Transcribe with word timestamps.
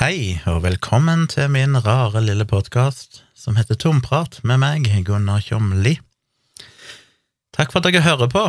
Hei, 0.00 0.40
og 0.48 0.62
velkommen 0.64 1.26
til 1.28 1.50
min 1.52 1.76
rare 1.84 2.22
lille 2.24 2.46
podkast 2.48 3.18
som 3.36 3.58
heter 3.58 3.76
Tomprat 3.76 4.38
med 4.40 4.62
meg, 4.62 4.86
Gunnar 5.04 5.42
Kjomli. 5.44 5.98
Takk 7.52 7.74
for 7.74 7.82
at 7.82 7.90
dere 7.90 8.00
hører 8.00 8.30
på, 8.32 8.46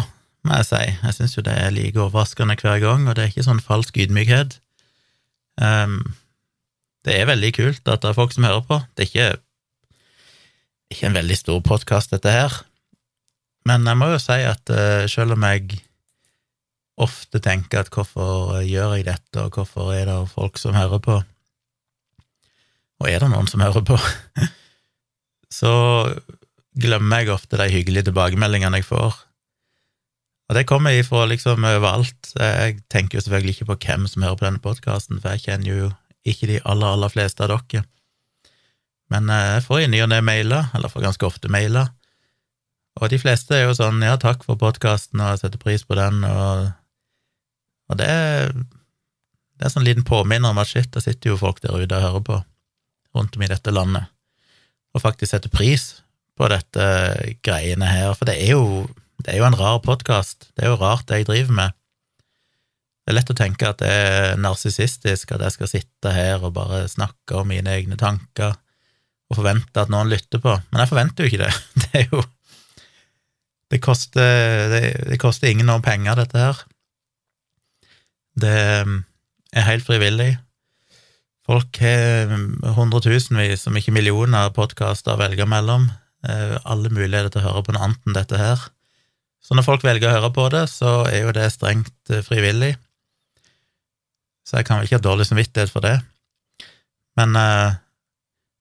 må 0.48 0.60
jeg 0.62 0.70
si. 0.70 0.80
Jeg 1.02 1.18
syns 1.18 1.36
jo 1.36 1.44
det 1.44 1.58
er 1.60 1.76
like 1.76 2.00
overraskende 2.00 2.56
hver 2.62 2.80
gang, 2.80 3.04
og 3.10 3.18
det 3.18 3.26
er 3.26 3.34
ikke 3.34 3.44
sånn 3.44 3.60
falsk 3.60 4.00
ydmykhet. 4.00 4.56
Um, 5.60 6.16
det 7.04 7.20
er 7.20 7.28
veldig 7.28 7.52
kult 7.60 7.92
at 7.92 8.06
det 8.08 8.14
er 8.14 8.18
folk 8.22 8.32
som 8.38 8.48
hører 8.48 8.64
på. 8.70 8.80
Det 8.96 9.04
er 9.04 9.12
ikke, 9.12 9.28
ikke 10.96 11.10
en 11.10 11.20
veldig 11.20 11.40
stor 11.42 11.60
podkast, 11.68 12.16
dette 12.16 12.38
her, 12.38 12.56
men 13.68 13.84
jeg 13.84 14.00
må 14.00 14.14
jo 14.16 14.24
si 14.24 14.40
at 14.48 14.72
uh, 14.72 15.04
selv 15.12 15.36
om 15.36 15.44
jeg 15.52 15.84
ofte 17.04 17.44
tenker 17.44 17.84
at 17.84 17.92
hvorfor 17.92 18.64
gjør 18.64 18.96
jeg 18.96 19.10
dette, 19.12 19.44
og 19.44 19.60
hvorfor 19.60 19.92
er 19.92 20.08
det 20.08 20.18
folk 20.32 20.56
som 20.62 20.80
hører 20.80 21.04
på, 21.04 21.20
og 23.04 23.10
er 23.12 23.20
det 23.20 23.30
noen 23.34 23.50
som 23.52 23.62
hører 23.64 23.84
på, 23.86 23.98
så 25.60 25.74
glemmer 26.80 27.22
jeg 27.22 27.34
ofte 27.36 27.60
de 27.60 27.70
hyggelige 27.70 28.08
tilbakemeldingene 28.10 28.80
jeg 28.80 28.88
får. 28.88 29.18
Og 30.50 30.58
det 30.58 30.68
kommer 30.70 30.96
ifra 30.96 31.26
liksom 31.30 31.66
overalt. 31.68 32.32
Jeg 32.36 32.80
tenker 32.92 33.18
jo 33.18 33.24
selvfølgelig 33.26 33.58
ikke 33.58 33.70
på 33.72 33.80
hvem 33.86 34.08
som 34.10 34.26
hører 34.26 34.40
på 34.40 34.48
denne 34.48 34.64
podkasten, 34.64 35.20
for 35.22 35.36
jeg 35.36 35.46
kjenner 35.48 35.70
jo 35.70 35.90
ikke 36.28 36.50
de 36.50 36.62
aller, 36.64 36.96
aller 36.96 37.12
fleste 37.12 37.44
av 37.44 37.52
dere. 37.52 37.84
Men 39.12 39.28
eh, 39.30 39.50
jeg 39.58 39.66
får 39.68 39.84
i 39.84 39.90
ny 39.92 40.00
og 40.06 40.10
ne 40.14 40.22
mailer, 40.24 40.72
eller 40.74 40.92
får 40.92 41.06
ganske 41.06 41.28
ofte 41.28 41.52
mailer, 41.52 41.92
og 43.02 43.10
de 43.10 43.18
fleste 43.18 43.56
er 43.58 43.66
jo 43.66 43.74
sånn 43.74 44.04
'ja, 44.06 44.16
takk 44.22 44.44
for 44.46 44.60
podkasten, 44.60 45.20
og 45.20 45.34
jeg 45.34 45.42
setter 45.42 45.62
pris 45.62 45.84
på 45.84 45.98
den', 45.98 46.22
og, 46.30 46.72
og 47.90 47.98
det, 47.98 48.08
er, 48.08 48.54
det 48.54 49.66
er 49.66 49.74
sånn 49.74 49.88
liten 49.88 50.06
påminner 50.06 50.54
om 50.54 50.62
at 50.62 50.70
shit, 50.70 50.92
det 50.94 51.02
sitter 51.02 51.34
jo 51.34 51.42
folk 51.42 51.62
der 51.62 51.74
ute 51.74 51.98
og 51.98 52.06
hører 52.06 52.26
på 52.28 52.38
rundt 53.16 53.38
om 53.38 53.46
i 53.46 53.52
dette 53.52 53.74
landet, 53.74 54.10
og 54.94 55.02
faktisk 55.04 55.34
sette 55.34 55.52
pris 55.54 56.04
på 56.38 56.50
dette 56.50 56.86
greiene 57.46 57.88
her, 57.90 58.14
for 58.18 58.30
det 58.30 58.38
er 58.42 58.56
jo, 58.56 58.88
det 59.22 59.34
er 59.34 59.42
jo 59.42 59.48
en 59.48 59.58
rar 59.58 59.80
podkast, 59.86 60.50
det 60.58 60.66
er 60.66 60.74
jo 60.74 60.82
rart 60.82 61.08
det 61.10 61.22
jeg 61.22 61.30
driver 61.30 61.58
med. 61.62 61.78
Det 63.04 63.12
er 63.12 63.18
lett 63.18 63.34
å 63.34 63.38
tenke 63.38 63.68
at 63.68 63.82
det 63.84 63.90
er 63.92 64.38
narsissistisk, 64.40 65.34
at 65.36 65.44
jeg 65.44 65.56
skal 65.58 65.70
sitte 65.70 66.14
her 66.16 66.44
og 66.44 66.56
bare 66.56 66.86
snakke 66.88 67.42
om 67.42 67.50
mine 67.52 67.74
egne 67.76 67.98
tanker 68.00 68.54
og 68.54 69.40
forvente 69.40 69.82
at 69.82 69.92
noen 69.92 70.12
lytter 70.12 70.42
på, 70.44 70.54
men 70.72 70.84
jeg 70.84 70.92
forventer 70.92 71.26
jo 71.26 71.32
ikke 71.32 71.44
det. 71.44 71.54
Det 71.84 71.92
er 72.04 72.08
jo 72.14 72.24
Det 73.74 73.80
koster, 73.82 74.70
det, 74.70 74.82
det 75.10 75.18
koster 75.18 75.50
ingen 75.50 75.66
noen 75.66 75.82
penger, 75.82 76.14
dette 76.20 76.38
her. 76.38 76.60
Det 78.38 78.52
er 78.54 79.66
helt 79.66 79.86
frivillig. 79.88 80.36
Folk 81.44 81.76
har 81.84 82.32
hundretusenvis, 82.78 83.66
om 83.68 83.76
ikke 83.76 83.92
millioner, 83.96 84.54
podkaster 84.56 85.18
å 85.18 85.20
velge 85.20 85.48
mellom. 85.50 85.90
Eh, 86.24 86.56
alle 86.64 86.88
muligheter 86.88 87.34
til 87.34 87.42
å 87.42 87.50
høre 87.50 87.64
på 87.68 87.76
noe 87.76 87.90
annet 87.90 88.08
enn 88.08 88.16
dette 88.16 88.40
her. 88.40 88.62
Så 89.44 89.58
når 89.58 89.66
folk 89.68 89.84
velger 89.84 90.08
å 90.08 90.14
høre 90.16 90.30
på 90.36 90.46
det, 90.54 90.64
så 90.72 91.02
er 91.10 91.26
jo 91.26 91.34
det 91.36 91.50
strengt 91.52 92.14
eh, 92.14 92.24
frivillig. 92.24 92.78
Så 94.48 94.60
jeg 94.60 94.70
kan 94.70 94.80
vel 94.80 94.88
ikke 94.88 95.02
ha 95.02 95.04
dårlig 95.04 95.28
samvittighet 95.28 95.74
for 95.74 95.84
det. 95.84 95.98
Men, 97.20 97.36
eh, 97.36 97.76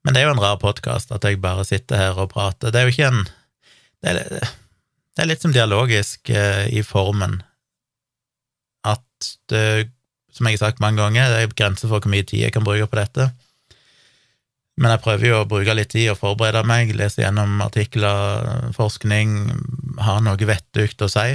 men 0.02 0.16
det 0.16 0.24
er 0.24 0.26
jo 0.26 0.34
en 0.34 0.42
rar 0.42 0.58
podkast 0.58 1.14
at 1.14 1.22
jeg 1.28 1.38
bare 1.42 1.66
sitter 1.68 2.02
her 2.02 2.18
og 2.18 2.32
prater. 2.34 2.74
Det 2.74 2.82
er 2.82 2.88
jo 2.88 2.96
ikke 2.96 3.12
en 3.12 3.24
Det 4.02 4.10
er, 4.10 4.48
det 5.14 5.22
er 5.22 5.28
litt 5.30 5.44
som 5.44 5.52
dialogisk 5.54 6.26
i 6.34 6.80
formen. 6.82 7.36
At 8.82 9.28
det 9.46 9.92
som 10.32 10.48
jeg 10.48 10.58
har 10.58 10.68
sagt 10.68 10.82
mange 10.82 11.02
ganger, 11.02 11.30
det 11.30 11.40
er 11.42 11.56
grenser 11.56 11.90
for 11.90 12.00
hvor 12.00 12.12
mye 12.12 12.26
tid 12.26 12.46
jeg 12.46 12.54
kan 12.54 12.64
bruke 12.64 12.88
på 12.88 12.98
dette. 12.98 13.28
Men 14.80 14.94
jeg 14.94 15.02
prøver 15.04 15.28
jo 15.28 15.40
å 15.42 15.48
bruke 15.48 15.74
litt 15.76 15.92
tid 15.92 16.10
og 16.14 16.20
forberede 16.22 16.64
meg, 16.66 16.94
lese 16.96 17.20
gjennom 17.20 17.60
artikler, 17.64 18.70
forskning, 18.76 19.34
ha 20.00 20.16
noe 20.24 20.48
vettugt 20.48 21.04
å 21.04 21.10
si. 21.12 21.34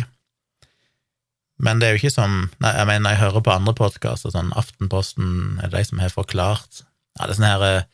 Men 1.61 1.79
det 1.79 1.87
er 1.87 1.95
jo 1.95 2.01
ikke 2.01 2.13
som 2.13 2.33
nei, 2.61 2.73
jeg 2.73 2.89
mener, 2.89 3.13
jeg 3.13 3.21
hører 3.23 3.45
på 3.45 3.53
andre 3.53 3.73
podkaster, 3.77 4.33
sånn 4.33 4.51
Aftenposten, 4.57 5.57
er 5.61 5.71
det 5.71 5.79
de 5.79 5.89
som 5.89 6.01
har 6.03 6.13
forklart 6.13 6.83
Ja, 7.17 7.25
det 7.25 7.31
er 7.31 7.37
sånne 7.39 7.53
her 7.55 7.65
eh, 7.65 7.87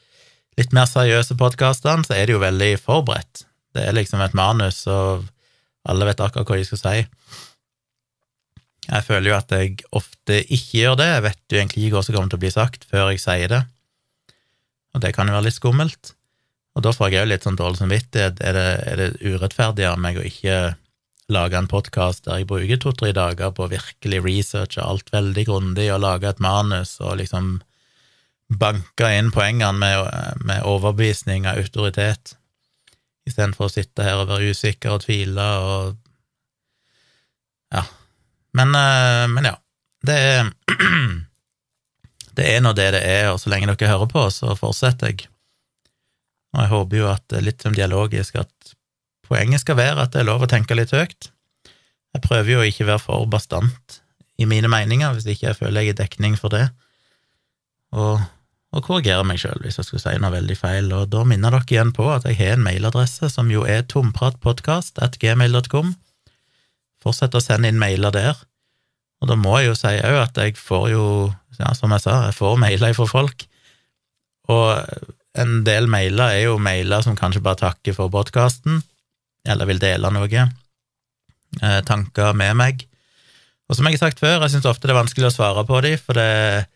litt 0.60 0.76
mer 0.76 0.90
seriøse 0.90 1.38
podkastene, 1.40 2.04
så 2.04 2.16
er 2.18 2.28
det 2.28 2.36
jo 2.36 2.42
veldig 2.44 2.74
forberedt. 2.84 3.46
Det 3.74 3.86
er 3.88 3.96
liksom 3.96 4.22
et 4.22 4.36
manus, 4.38 4.84
og 4.92 5.24
alle 5.88 6.10
vet 6.10 6.22
akkurat 6.24 6.50
hva 6.50 6.60
de 6.60 6.68
skal 6.68 6.82
si. 6.82 6.98
Jeg 8.84 9.06
føler 9.08 9.30
jo 9.32 9.38
at 9.38 9.54
jeg 9.56 9.78
ofte 9.96 10.42
ikke 10.44 10.82
gjør 10.82 10.98
det, 11.00 11.08
jeg 11.08 11.24
vet 11.28 11.42
jo 11.50 11.60
egentlig 11.60 11.86
ikke 11.86 11.96
hva 11.96 12.04
som 12.04 12.16
kommer 12.18 12.34
til 12.34 12.40
å 12.40 12.44
bli 12.44 12.52
sagt 12.54 12.86
før 12.90 13.14
jeg 13.14 13.24
sier 13.24 13.52
det, 13.54 13.62
og 14.94 15.04
det 15.04 15.14
kan 15.16 15.30
jo 15.30 15.36
være 15.38 15.48
litt 15.48 15.58
skummelt. 15.58 16.14
Og 16.74 16.86
da 16.86 16.94
får 16.94 17.12
jeg 17.12 17.22
jo 17.24 17.30
litt 17.30 17.46
sånn 17.46 17.58
dårlig 17.58 17.80
samvittighet. 17.80 18.40
Er 18.42 18.58
det, 18.58 18.70
er 18.90 19.00
det 19.00 19.10
urettferdig 19.22 19.86
av 19.90 20.00
meg 20.02 20.18
å 20.18 20.26
ikke 20.26 20.58
lage 21.34 21.58
en 21.58 21.70
podkast 21.72 22.26
der 22.26 22.42
jeg 22.42 22.50
bruker 22.50 22.80
to-tre 22.82 23.12
dager 23.16 23.54
på 23.56 23.70
virkelig 23.72 24.20
researche 24.26 24.84
alt 24.84 25.10
veldig 25.14 25.46
grundig 25.48 25.88
og 25.94 26.02
lage 26.04 26.30
et 26.30 26.42
manus 26.44 26.98
og 27.02 27.18
liksom 27.22 27.56
banke 28.54 29.10
inn 29.18 29.32
poengene 29.34 29.80
med, 29.80 30.44
med 30.46 30.66
overbevisning 30.68 31.48
av 31.50 31.62
autoritet, 31.64 32.36
istedenfor 33.26 33.70
å 33.70 33.74
sitte 33.74 34.06
her 34.06 34.20
og 34.22 34.30
være 34.34 34.52
usikker 34.54 34.98
og 34.98 35.06
tvile 35.06 35.48
og 35.64 35.96
ja, 37.74 37.86
men, 38.58 38.76
eh, 38.78 39.28
men 39.34 39.52
ja. 39.52 39.56
Det 40.04 40.18
er 40.20 40.50
Det 42.34 42.46
er 42.50 42.64
nå 42.66 42.72
det 42.74 42.88
det 42.96 43.04
er, 43.06 43.28
og 43.30 43.38
så 43.42 43.52
lenge 43.54 43.70
dere 43.70 43.92
hører 43.92 44.10
på, 44.10 44.24
så 44.34 44.56
fortsetter 44.58 45.12
jeg. 45.12 45.28
Og 46.54 46.64
jeg 46.64 46.72
håper 46.72 46.98
jo 46.98 47.10
at 47.12 47.36
litt 47.46 47.62
som 47.62 47.76
dialogisk 47.78 48.36
at 48.42 48.74
poenget 49.28 49.62
skal 49.62 49.78
være 49.78 50.02
at 50.02 50.14
det 50.16 50.22
er 50.24 50.30
lov 50.30 50.42
å 50.46 50.50
tenke 50.50 50.74
litt 50.78 50.94
høyt. 50.94 51.30
Jeg 52.14 52.22
prøver 52.26 52.50
jo 52.52 52.60
å 52.62 52.68
ikke 52.70 52.88
være 52.90 53.02
for 53.02 53.26
bastant 53.30 54.02
i 54.42 54.46
mine 54.50 54.70
meninger, 54.70 55.14
hvis 55.14 55.30
ikke 55.30 55.48
jeg 55.52 55.60
føler 55.60 55.82
jeg 55.82 55.90
er 55.94 56.02
dekning 56.02 56.36
for 56.40 56.50
det, 56.54 56.68
og, 57.94 58.22
og 58.74 58.82
korrigere 58.86 59.26
meg 59.30 59.38
sjøl 59.42 59.62
hvis 59.62 59.78
jeg 59.78 59.86
skulle 59.88 60.02
si 60.02 60.18
noe 60.22 60.34
veldig 60.34 60.58
feil. 60.58 60.88
Og 60.98 61.04
da 61.14 61.22
minner 61.30 61.52
dere 61.54 61.70
igjen 61.70 61.94
på 61.94 62.04
at 62.14 62.26
jeg 62.30 62.40
har 62.42 62.54
en 62.58 62.66
mailadresse 62.66 63.26
som 63.30 63.46
jo 63.54 63.62
er 63.70 63.82
tompratpodkast.gmail.com. 63.94 65.88
Fortsett 67.04 67.36
å 67.36 67.42
sende 67.44 67.70
inn 67.70 67.82
mailer 67.82 68.14
der. 68.16 68.40
Og 69.24 69.30
da 69.32 69.38
må 69.40 69.58
jeg 69.60 69.72
jo 69.72 69.80
si 69.80 69.92
òg 70.04 70.20
at 70.20 70.40
jeg 70.40 70.58
får 70.60 70.88
jo, 70.92 71.04
ja, 71.60 71.74
som 71.78 71.92
jeg 71.96 72.04
sa, 72.04 72.24
jeg 72.28 72.38
får 72.38 72.58
mailer 72.60 72.96
fra 72.98 73.08
folk. 73.08 73.46
Og 74.52 75.04
en 75.40 75.62
del 75.66 75.88
mailer 75.90 76.36
er 76.36 76.42
jo 76.48 76.58
mailer 76.62 77.06
som 77.06 77.16
kanskje 77.18 77.44
bare 77.44 77.62
takker 77.62 77.96
for 77.98 78.12
podkasten, 78.14 78.82
eller 79.48 79.70
vil 79.70 79.80
dele 79.82 80.12
noe, 80.14 80.48
eh, 81.62 81.80
tanker 81.88 82.36
med 82.38 82.58
meg. 82.60 82.84
Og 83.70 83.78
som 83.78 83.88
jeg 83.88 83.98
har 83.98 84.10
sagt 84.10 84.22
før, 84.22 84.44
jeg 84.44 84.58
syns 84.58 84.68
ofte 84.70 84.90
det 84.90 84.94
er 84.94 85.02
vanskelig 85.02 85.30
å 85.30 85.36
svare 85.38 85.64
på 85.68 85.80
dem, 85.86 85.96
for 85.98 86.20
det 86.20 86.28
er 86.28 86.68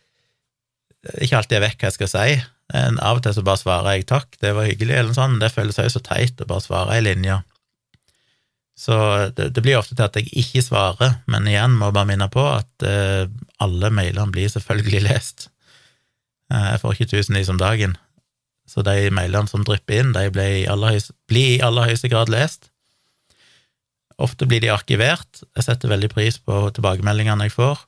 ikke 1.23 1.41
alltid 1.41 1.57
jeg 1.57 1.65
vet 1.65 1.81
hva 1.81 1.91
jeg 1.91 1.97
skal 1.97 2.13
si. 2.13 2.39
En, 2.77 2.97
av 2.99 3.19
og 3.19 3.23
til 3.23 3.35
så 3.35 3.43
bare 3.45 3.61
svarer 3.61 3.97
jeg 3.99 4.07
takk, 4.09 4.39
det 4.43 4.55
var 4.55 4.67
hyggelig, 4.67 4.95
eller 4.95 5.11
noe 5.11 5.19
sånt. 5.19 5.39
Det 5.43 5.51
føles 5.53 5.77
jo 5.79 5.91
så 5.91 6.03
teit 6.03 6.41
å 6.41 6.47
bare 6.49 6.63
svare 6.63 6.95
ei 6.97 7.03
linje. 7.03 7.37
Så 8.77 8.93
det, 9.33 9.49
det, 9.55 9.61
blir 9.65 9.79
ofte 9.79 9.95
til 9.97 10.05
at 10.05 10.17
jeg 10.19 10.29
ikke 10.37 10.61
svarer, 10.61 11.15
men 11.25 11.47
igjen 11.49 11.73
må 11.73 11.89
jeg 11.89 11.97
bare 11.97 12.09
minne 12.11 12.27
på 12.29 12.43
at 12.45 12.85
eh, 12.85 13.25
alle 13.63 13.89
mailene 13.89 14.33
blir 14.33 14.51
selvfølgelig 14.53 15.01
lest. 15.09 15.47
Eh, 16.53 16.67
jeg 16.75 16.83
får 16.83 16.93
ikke 16.93 17.11
tusenvis 17.15 17.49
om 17.49 17.57
dagen, 17.61 17.97
så 18.69 18.83
de 18.85 19.09
mailene 19.15 19.49
som 19.49 19.65
drypper 19.65 20.03
inn, 20.03 20.13
de 20.13 20.27
blir 20.29 20.59
i 20.61 20.67
aller, 20.69 20.93
høyeste, 20.93 21.15
i 21.33 21.59
aller 21.65 21.89
høyeste 21.89 22.11
grad 22.13 22.29
lest. 22.29 22.69
Ofte 24.21 24.47
blir 24.49 24.61
de 24.61 24.73
arkivert. 24.73 25.43
Jeg 25.55 25.65
setter 25.65 25.91
veldig 25.91 26.09
pris 26.13 26.39
på 26.41 26.67
tilbakemeldingene 26.73 27.47
jeg 27.47 27.53
får. 27.53 27.83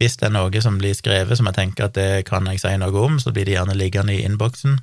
Hvis 0.00 0.16
det 0.16 0.30
er 0.30 0.34
noe 0.34 0.62
som 0.64 0.78
blir 0.80 0.94
skrevet 0.96 1.38
som 1.38 1.50
jeg 1.50 1.58
tenker 1.58 1.86
at 1.86 1.96
det 1.98 2.24
kan 2.26 2.46
jeg 2.48 2.62
si 2.62 2.72
noe 2.80 3.02
om, 3.02 3.18
så 3.20 3.34
blir 3.34 3.46
de 3.46 3.58
gjerne 3.58 3.76
liggende 3.76 4.14
i 4.14 4.22
innboksen. 4.24 4.78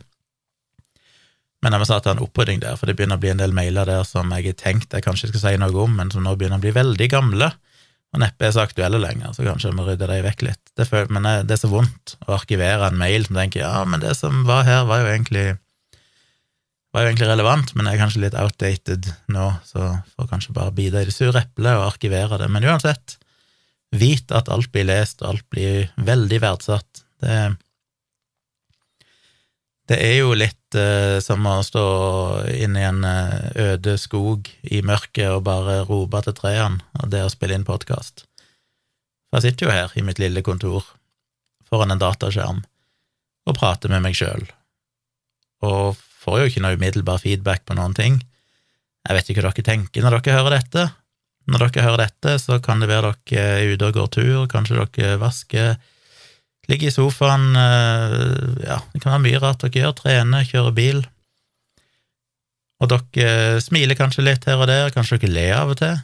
Men 1.65 1.73
jeg 1.73 1.81
må 1.81 1.87
ta 1.89 2.11
en 2.13 2.21
opprydding 2.21 2.59
der, 2.61 2.75
for 2.77 2.89
det 2.89 2.97
begynner 2.97 3.17
å 3.17 3.21
bli 3.21 3.31
en 3.33 3.41
del 3.41 3.55
mailer 3.55 3.89
der 3.89 4.03
som 4.05 4.29
jeg 4.35 4.45
har 4.51 4.57
tenkt 4.59 4.93
jeg 4.93 5.05
kanskje 5.05 5.31
skal 5.31 5.43
si 5.43 5.55
noe 5.61 5.83
om, 5.83 5.95
men 5.97 6.11
som 6.13 6.25
nå 6.25 6.35
begynner 6.37 6.61
å 6.61 6.63
bli 6.63 6.75
veldig 6.75 7.09
gamle 7.11 7.49
og 8.15 8.21
neppe 8.23 8.47
er 8.47 8.53
så 8.55 8.63
aktuelle 8.63 8.99
lenger, 9.01 9.33
så 9.35 9.43
kanskje 9.43 9.67
jeg 9.67 9.75
må 9.75 9.83
rydde 9.83 10.07
dem 10.07 10.23
vekk 10.23 10.43
litt. 10.47 10.61
Det 10.79 10.85
føler, 10.87 11.09
men 11.11 11.25
det 11.47 11.57
er 11.57 11.59
så 11.59 11.69
vondt 11.71 12.15
å 12.23 12.37
arkivere 12.37 12.87
en 12.87 12.99
mail 12.99 13.25
som 13.27 13.35
tenker 13.35 13.65
ja, 13.65 13.81
men 13.89 13.99
det 14.03 14.13
som 14.15 14.45
var 14.47 14.63
her, 14.67 14.85
var 14.87 15.01
jo 15.03 15.09
egentlig 15.11 15.47
var 16.95 17.03
jo 17.03 17.11
egentlig 17.11 17.29
relevant, 17.29 17.73
men 17.75 17.89
er 17.89 17.99
kanskje 17.99 18.23
litt 18.23 18.37
outdated 18.39 19.09
nå, 19.33 19.49
så 19.67 19.91
får 20.15 20.29
kanskje 20.31 20.55
bare 20.55 20.73
bite 20.73 21.03
i 21.03 21.09
det 21.09 21.13
sure 21.13 21.43
eplet 21.43 21.75
og 21.75 21.89
arkivere 21.91 22.39
det. 22.41 22.47
Men 22.53 22.65
uansett, 22.65 23.17
vit 23.91 24.31
at 24.35 24.49
alt 24.53 24.71
blir 24.73 24.87
lest, 24.87 25.21
og 25.21 25.35
alt 25.35 25.45
blir 25.53 25.91
veldig 26.07 26.39
verdsatt. 26.41 27.03
Det 27.21 27.33
er 27.33 27.57
det 29.87 29.97
er 30.03 30.17
jo 30.19 30.33
litt 30.35 30.75
eh, 30.75 31.17
som 31.23 31.45
å 31.47 31.61
stå 31.63 31.83
inne 32.51 32.81
i 32.81 32.87
en 32.89 33.05
uh, 33.07 33.51
øde 33.55 33.95
skog 33.99 34.49
i 34.67 34.81
mørket 34.83 35.29
og 35.31 35.45
bare 35.47 35.79
rope 35.87 36.21
til 36.25 36.35
trærne, 36.35 36.83
og 36.99 37.11
det 37.13 37.23
å 37.23 37.31
spille 37.31 37.55
inn 37.55 37.67
podkast. 37.67 38.25
Jeg 39.35 39.45
sitter 39.45 39.67
jo 39.67 39.75
her 39.75 39.95
i 39.95 40.03
mitt 40.03 40.19
lille 40.19 40.43
kontor 40.43 40.83
foran 41.67 41.93
en 41.93 42.01
dataskjerm, 42.01 42.61
og 43.47 43.55
prater 43.55 43.91
med 43.91 44.03
meg 44.03 44.15
sjøl, 44.19 44.43
og 45.63 45.95
får 46.23 46.41
jo 46.41 46.51
ikke 46.51 46.63
noe 46.65 46.75
umiddelbar 46.75 47.23
feedback 47.23 47.63
på 47.67 47.77
noen 47.79 47.95
ting. 47.95 48.19
Jeg 49.07 49.15
vet 49.15 49.29
ikke 49.31 49.43
hva 49.45 49.53
dere 49.55 49.67
tenker 49.69 50.03
når 50.03 50.19
dere 50.19 50.39
hører 50.41 50.57
dette. 50.57 50.87
Når 51.47 51.63
dere 51.63 51.85
hører 51.85 52.03
dette, 52.03 52.33
så 52.43 52.59
kan 52.63 52.83
det 52.83 52.89
være 52.91 53.13
dere 53.31 53.61
er 53.61 53.71
ute 53.71 53.87
og 53.87 53.99
går 54.01 54.09
tur, 54.17 54.47
kanskje 54.51 54.83
dere 54.97 55.19
vasker, 55.21 55.77
ligger 56.71 56.89
i 56.89 56.93
sofaen, 56.93 57.55
eh, 57.55 58.65
ja, 58.67 58.81
det 58.93 59.01
kan 59.01 59.13
være 59.15 59.23
mye 59.23 59.39
rart 59.43 59.63
dere 59.63 59.83
gjør, 59.83 59.95
trener, 60.01 60.47
kjører 60.47 60.75
bil. 60.75 61.01
Og 62.83 62.91
dere 62.91 63.61
smiler 63.63 63.97
kanskje 63.97 64.25
litt 64.25 64.45
her 64.45 64.59
og 64.61 64.69
der, 64.69 64.91
kanskje 64.93 65.21
dere 65.23 65.33
ler 65.33 65.55
av 65.61 65.73
og 65.73 65.79
til. 65.79 65.95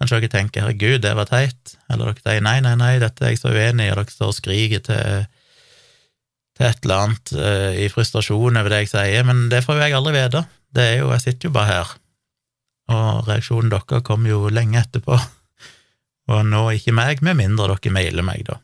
Kanskje 0.00 0.22
dere 0.22 0.32
tenker 0.32 0.64
'herregud, 0.64 1.02
det 1.04 1.12
var 1.16 1.28
teit', 1.28 1.76
eller 1.90 2.14
dere 2.14 2.22
sier 2.24 2.40
'nei, 2.40 2.60
nei, 2.64 2.74
nei, 2.74 2.94
dette 2.98 3.24
er 3.24 3.34
jeg 3.34 3.42
så 3.42 3.52
uenig 3.52 3.84
i', 3.84 3.90
og 3.90 3.98
dere 4.00 4.14
står 4.14 4.32
og 4.32 4.38
skriker 4.38 4.80
til, 4.86 5.26
til 6.56 6.66
et 6.66 6.80
eller 6.84 7.02
annet 7.04 7.32
uh, 7.36 7.72
i 7.76 7.88
frustrasjon 7.92 8.56
over 8.56 8.70
det 8.70 8.84
jeg 8.86 8.92
sier, 8.94 9.26
men 9.28 9.50
det 9.50 9.64
får 9.64 9.76
jo 9.76 9.84
jeg 9.84 9.98
aldri 9.98 10.14
vite. 10.16 10.46
Det 10.72 10.86
er 10.86 10.96
jo, 11.02 11.10
Jeg 11.12 11.20
sitter 11.20 11.48
jo 11.48 11.52
bare 11.52 11.72
her, 11.74 11.92
og 12.88 13.28
reaksjonen 13.28 13.70
deres 13.70 14.06
kom 14.06 14.24
jo 14.24 14.48
lenge 14.48 14.80
etterpå, 14.80 15.18
og 16.32 16.46
nå 16.46 16.70
ikke 16.70 16.96
meg, 16.96 17.20
med 17.20 17.36
mindre 17.36 17.74
dere 17.74 17.92
mailer 17.92 18.24
meg, 18.24 18.46
da. 18.46 18.56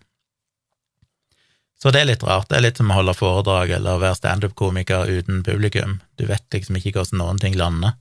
Så 1.83 1.93
det 1.93 2.01
er 2.01 2.09
litt 2.09 2.25
rart. 2.25 2.49
Det 2.49 2.57
er 2.59 2.65
litt 2.65 2.81
som 2.81 2.91
å 2.91 2.97
holde 2.97 3.15
foredrag 3.17 3.75
eller 3.77 4.01
være 4.01 4.17
standup-komiker 4.19 5.11
uten 5.13 5.43
publikum. 5.45 5.99
Du 6.17 6.25
vet 6.29 6.45
liksom 6.55 6.79
ikke 6.79 6.97
hvordan 6.97 7.21
noen 7.21 7.41
ting 7.43 7.57
lander, 7.59 7.99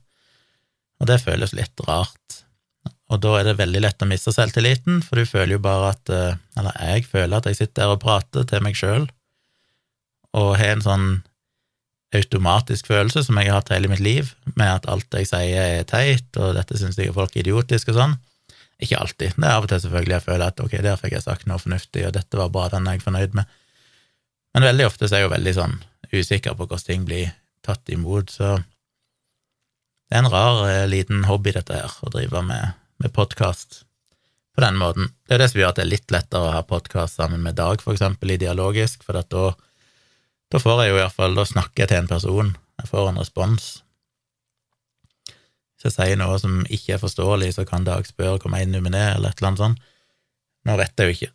og 1.00 1.10
det 1.10 1.20
føles 1.24 1.52
litt 1.56 1.84
rart. 1.88 2.40
Og 3.12 3.20
da 3.22 3.36
er 3.38 3.46
det 3.46 3.58
veldig 3.60 3.82
lett 3.84 4.02
å 4.02 4.08
miste 4.08 4.32
selvtilliten, 4.34 5.02
for 5.04 5.20
du 5.20 5.28
føler 5.28 5.56
jo 5.56 5.62
bare 5.62 5.92
at 5.92 6.10
eh, 6.10 6.38
Eller 6.58 6.78
jeg 6.88 7.04
føler 7.06 7.36
at 7.36 7.46
jeg 7.46 7.58
sitter 7.60 7.84
der 7.84 7.94
og 7.94 8.02
prater 8.02 8.46
til 8.48 8.64
meg 8.64 8.78
sjøl, 8.78 9.06
og 10.36 10.56
har 10.58 10.74
en 10.74 10.84
sånn 10.84 11.06
automatisk 12.16 12.88
følelse 12.88 13.22
som 13.26 13.38
jeg 13.38 13.50
har 13.50 13.60
hatt 13.60 13.72
hele 13.74 13.90
mitt 13.92 14.02
liv, 14.02 14.32
med 14.54 14.70
at 14.70 14.88
alt 14.90 15.12
jeg 15.14 15.28
sier 15.28 15.76
er 15.80 15.86
teit, 15.88 16.28
og 16.40 16.56
dette 16.56 16.78
syns 16.80 16.98
jeg 16.98 17.14
folk 17.14 17.36
er 17.36 17.44
idiotisk 17.44 17.92
og 17.92 18.00
sånn. 18.00 18.16
Ikke 18.82 18.98
alltid. 19.00 19.36
Det 19.36 19.46
er 19.46 19.54
av 19.54 19.64
og 19.64 19.70
til 19.70 19.80
selvfølgelig 19.84 20.16
jeg 20.16 20.26
føler 20.26 20.46
at 20.48 20.60
ok, 20.64 20.74
der 20.84 20.98
fikk 21.00 21.16
jeg 21.16 21.24
sagt 21.24 21.46
noe 21.48 21.60
fornuftig, 21.60 22.04
og 22.08 22.16
dette 22.16 22.40
var 22.40 22.52
bra, 22.52 22.66
den 22.72 22.88
er 22.88 22.98
jeg 22.98 23.06
fornøyd 23.06 23.36
med. 23.38 23.54
Men 24.56 24.64
veldig 24.64 24.86
ofte 24.88 25.04
så 25.04 25.18
er 25.18 25.20
jeg 25.20 25.28
jo 25.28 25.34
veldig 25.34 25.52
sånn 25.52 25.74
usikker 26.14 26.54
på 26.56 26.64
hvordan 26.64 26.86
ting 26.86 27.04
blir 27.04 27.34
tatt 27.66 27.90
imot, 27.92 28.30
så 28.32 28.54
det 30.06 30.16
er 30.16 30.22
en 30.22 30.30
rar 30.32 30.62
eh, 30.70 30.86
liten 30.88 31.26
hobby, 31.28 31.52
dette 31.52 31.76
her, 31.76 31.92
å 32.00 32.08
drive 32.14 32.40
med, 32.46 32.78
med 33.02 33.12
podkast 33.12 33.82
på 34.56 34.62
den 34.64 34.78
måten. 34.80 35.10
Det 35.28 35.36
er 35.36 35.42
det 35.42 35.50
som 35.52 35.60
gjør 35.60 35.74
at 35.74 35.80
det 35.80 35.84
er 35.84 35.90
litt 35.92 36.14
lettere 36.14 36.46
å 36.46 36.54
ha 36.54 36.62
podkast 36.64 37.20
sammen 37.20 37.42
med 37.44 37.58
Dag, 37.58 37.84
for 37.84 37.92
eksempel, 37.92 38.32
i 38.32 38.38
dialogisk, 38.40 39.04
for 39.04 39.20
da 39.20 39.50
da 40.54 40.60
får 40.62 40.84
jeg 40.84 40.92
jo 40.92 40.96
i 40.96 41.00
hvert 41.02 41.16
fall, 41.16 41.34
da 41.34 41.44
snakker 41.44 41.82
jeg 41.82 41.90
til 41.90 41.98
en 41.98 42.08
person, 42.10 42.52
jeg 42.80 42.90
får 42.90 43.08
en 43.10 43.18
respons. 43.18 43.66
Hvis 45.76 45.88
jeg 45.88 45.96
sier 45.96 46.20
noe 46.20 46.38
som 46.40 46.62
ikke 46.72 46.94
er 46.94 47.02
forståelig, 47.02 47.50
så 47.56 47.66
kan 47.68 47.84
Dag 47.84 48.06
spørre 48.06 48.38
hvor 48.38 48.54
jeg 48.56 48.70
nummer 48.70 48.94
ned, 48.94 49.16
eller 49.16 49.34
et 49.34 49.42
eller 49.42 49.50
annet 49.50 49.64
sånt. 49.64 49.90
Nå 50.66 50.78
vet 50.78 50.94
jeg 50.96 51.10
jo 51.10 51.16
ikke. 51.16 51.32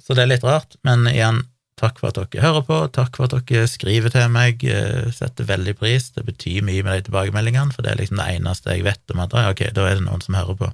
Så 0.00 0.14
det 0.14 0.24
er 0.24 0.30
litt 0.30 0.46
rart, 0.46 0.78
men 0.86 1.04
igjen, 1.10 1.42
takk 1.76 2.00
for 2.00 2.08
at 2.08 2.18
dere 2.18 2.44
hører 2.44 2.64
på, 2.64 2.78
takk 2.96 3.18
for 3.18 3.28
at 3.28 3.48
dere 3.50 3.68
skriver 3.68 4.12
til 4.12 4.30
meg, 4.32 4.64
eh, 4.64 5.10
setter 5.12 5.48
veldig 5.48 5.76
pris, 5.76 6.08
det 6.14 6.24
betyr 6.24 6.64
mye 6.64 6.84
med 6.86 6.96
de 6.96 7.08
tilbakemeldingene, 7.08 7.74
for 7.74 7.84
det 7.84 7.92
er 7.92 8.00
liksom 8.00 8.20
det 8.22 8.28
eneste 8.38 8.72
jeg 8.72 8.86
vet 8.86 9.12
om 9.14 9.20
at 9.24 9.36
ok, 9.42 9.66
da 9.76 9.84
er 9.84 9.98
det 9.98 10.06
noen 10.06 10.24
som 10.24 10.38
hører 10.38 10.56
på. 10.62 10.70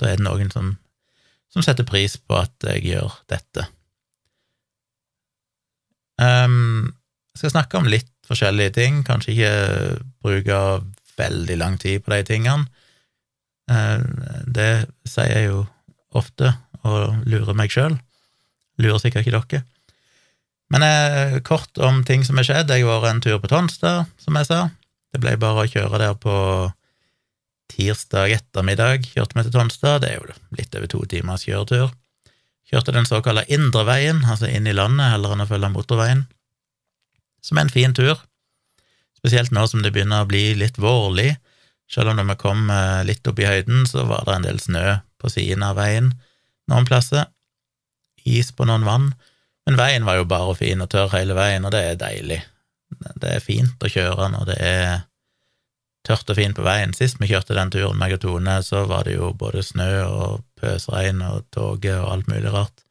Da 0.00 0.08
er 0.08 0.16
det 0.16 0.24
noen 0.24 0.50
som, 0.54 0.72
som 1.52 1.64
setter 1.64 1.86
pris 1.88 2.16
på 2.16 2.40
at 2.40 2.68
jeg 2.72 2.86
gjør 2.88 3.18
dette. 3.32 3.66
Um, 6.22 6.94
jeg 7.34 7.42
skal 7.42 7.54
snakke 7.56 7.80
om 7.80 7.88
litt 7.90 8.10
forskjellige 8.28 8.76
ting, 8.78 9.02
kanskje 9.04 9.34
ikke 9.34 9.52
bruke 10.24 10.58
veldig 11.18 11.58
lang 11.60 11.76
tid 11.80 12.00
på 12.04 12.14
de 12.14 12.22
tingene. 12.28 12.64
Uh, 13.70 14.00
det 14.48 14.86
sier 15.08 15.36
jeg 15.36 15.50
jo 15.50 15.66
ofte, 16.16 16.54
og 16.82 17.22
lurer 17.28 17.56
meg 17.56 17.72
sjøl. 17.72 17.94
Lurer 18.80 19.00
sikkert 19.02 19.26
ikke 19.26 19.36
dere. 19.36 19.62
Men 20.72 20.84
eh, 20.86 21.40
kort 21.44 21.78
om 21.78 22.00
ting 22.08 22.24
som 22.24 22.38
har 22.40 22.48
skjedd. 22.48 22.72
Jeg 22.72 22.86
har 22.86 23.02
vært 23.02 23.14
en 23.16 23.24
tur 23.24 23.40
på 23.42 23.50
Tonstad, 23.50 24.08
som 24.20 24.38
jeg 24.40 24.48
sa. 24.48 24.62
Det 25.12 25.20
ble 25.20 25.34
bare 25.40 25.66
å 25.66 25.68
kjøre 25.68 26.00
der 26.00 26.14
på 26.16 26.36
tirsdag 27.72 28.32
ettermiddag. 28.38 29.04
Kjørte 29.12 29.36
vi 29.36 29.44
til 29.46 29.56
Tonstad. 29.56 30.00
Det 30.02 30.12
er 30.12 30.20
jo 30.20 30.38
litt 30.56 30.78
over 30.78 30.88
to 30.88 31.02
timers 31.10 31.44
kjøretur. 31.48 31.92
Kjørte 32.72 32.94
den 32.96 33.08
såkalte 33.08 33.44
indreveien, 33.52 34.22
altså 34.24 34.48
inn 34.48 34.68
i 34.68 34.72
landet, 34.72 35.12
heller 35.12 35.34
enn 35.34 35.44
å 35.44 35.48
følge 35.50 35.68
motorveien, 35.74 36.22
som 37.44 37.58
er 37.58 37.66
en 37.66 37.72
fin 37.74 37.92
tur, 37.92 38.16
spesielt 39.18 39.52
nå 39.52 39.66
som 39.68 39.82
det 39.84 39.90
begynner 39.92 40.24
å 40.24 40.28
bli 40.30 40.54
litt 40.56 40.78
vårlig. 40.80 41.34
Selv 41.92 42.14
om 42.14 42.22
vi 42.22 42.36
kom 42.40 42.70
eh, 42.72 43.02
litt 43.04 43.28
opp 43.28 43.42
i 43.42 43.48
høyden, 43.50 43.84
så 43.90 44.06
var 44.08 44.24
det 44.24 44.38
en 44.38 44.46
del 44.46 44.62
snø 44.62 44.86
på 45.20 45.28
siden 45.34 45.66
av 45.66 45.76
veien 45.76 46.14
noen 46.70 46.86
plasser, 46.88 47.26
is 48.24 48.52
på 48.56 48.64
noen 48.64 48.86
vann, 48.86 49.10
men 49.66 49.78
veien 49.78 50.06
var 50.06 50.18
jo 50.18 50.28
bare 50.28 50.54
fin 50.58 50.82
og 50.82 50.90
tørr 50.90 51.12
hele 51.14 51.36
veien, 51.38 51.64
og 51.64 51.74
det 51.74 51.82
er 51.86 52.00
deilig. 52.00 52.40
Det 53.22 53.30
er 53.36 53.42
fint 53.42 53.82
å 53.82 53.90
kjøre 53.90 54.28
når 54.32 54.48
det 54.50 54.58
er 54.66 54.86
tørt 56.06 56.30
og 56.30 56.38
fint 56.38 56.56
på 56.56 56.64
veien. 56.66 56.94
Sist 56.96 57.20
vi 57.20 57.30
kjørte 57.30 57.56
den 57.56 57.70
turen, 57.72 57.98
meg 57.98 58.16
og 58.16 58.22
Tone, 58.24 58.58
så 58.66 58.84
var 58.90 59.06
det 59.06 59.16
jo 59.16 59.30
både 59.38 59.62
snø 59.64 59.90
og 60.06 60.42
pøsregn 60.58 61.22
og 61.26 61.46
toget 61.54 61.94
og 62.00 62.08
alt 62.16 62.32
mulig 62.32 62.50
rart. 62.52 62.82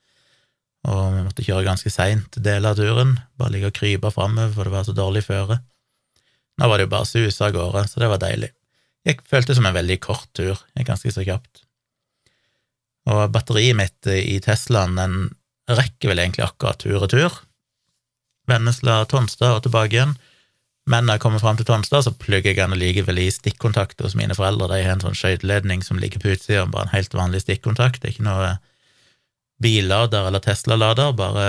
Og 0.87 1.01
vi 1.13 1.25
måtte 1.25 1.45
kjøre 1.45 1.67
ganske 1.67 1.91
seint 1.93 2.39
deler 2.41 2.71
av 2.71 2.79
turen, 2.79 3.17
bare 3.37 3.53
ligge 3.53 3.69
og 3.69 3.75
krype 3.77 4.13
framover, 4.13 4.53
for 4.55 4.65
det 4.67 4.73
var 4.73 4.87
så 4.87 4.95
dårlig 4.97 5.25
føre. 5.27 5.59
Nå 6.57 6.69
var 6.69 6.79
det 6.79 6.87
jo 6.87 6.93
bare 6.95 7.09
susa 7.09 7.49
av 7.49 7.55
gårde, 7.55 7.83
så 7.89 8.01
det 8.01 8.09
var 8.11 8.23
deilig. 8.23 8.49
Jeg 9.07 9.19
følte 9.27 9.51
det 9.51 9.57
som 9.59 9.67
en 9.69 9.77
veldig 9.77 9.99
kort 10.01 10.29
tur, 10.37 10.59
ganske 10.87 11.13
så 11.13 11.25
kjapt. 11.25 11.63
Og 13.11 13.21
batteriet 13.33 13.77
mitt 13.77 14.09
i 14.13 14.37
Teslaen, 14.45 14.97
den 14.97 15.15
rekker 15.77 16.11
vel 16.11 16.21
egentlig 16.23 16.45
akkurat 16.45 16.81
tur-retur. 16.81 17.39
Vennesla-Tonstad 18.49 19.57
og 19.57 19.63
tilbake 19.65 19.97
igjen. 19.97 20.17
Men 20.89 21.05
når 21.05 21.17
jeg 21.17 21.23
kommer 21.23 21.41
fram 21.43 21.59
til 21.59 21.67
Tonstad, 21.69 22.07
så 22.07 22.13
plugger 22.17 22.55
jeg 22.55 22.59
den 22.59 22.79
likevel 22.79 23.21
i 23.21 23.29
stikkontakt 23.31 24.01
hos 24.01 24.15
mine 24.17 24.35
foreldre. 24.37 24.71
De 24.71 24.81
har 24.81 24.95
en 24.95 25.03
sånn 25.03 25.17
skøyteledning 25.17 25.85
som 25.85 26.01
ligger 26.01 26.23
på 26.23 26.33
utsida, 26.33 26.65
bare 26.65 26.89
en 26.89 26.95
helt 26.95 27.13
vanlig 27.15 27.43
stikkontakt. 27.45 28.01
Det 28.01 28.09
er 28.09 28.15
ikke 28.15 28.27
noe 28.27 28.51
billader 29.61 30.27
eller 30.27 30.41
Tesla-lader, 30.41 31.13
bare 31.13 31.45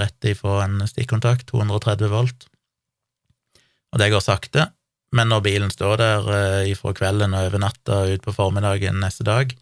rett 0.00 0.28
ifra 0.30 0.62
en 0.64 0.80
stikkontakt, 0.88 1.50
230 1.52 2.12
volt. 2.12 2.46
Og 3.92 4.00
det 4.00 4.08
går 4.14 4.24
sakte, 4.24 4.70
men 5.16 5.28
når 5.28 5.42
bilen 5.44 5.72
står 5.74 5.98
der 6.00 6.30
eh, 6.34 6.70
ifra 6.70 6.94
kvelden 6.96 7.34
og 7.34 7.50
over 7.50 7.62
natta 7.62 8.04
og 8.04 8.14
ut 8.14 8.24
på 8.24 8.34
formiddagen 8.34 9.00
neste 9.02 9.26
dag, 9.26 9.52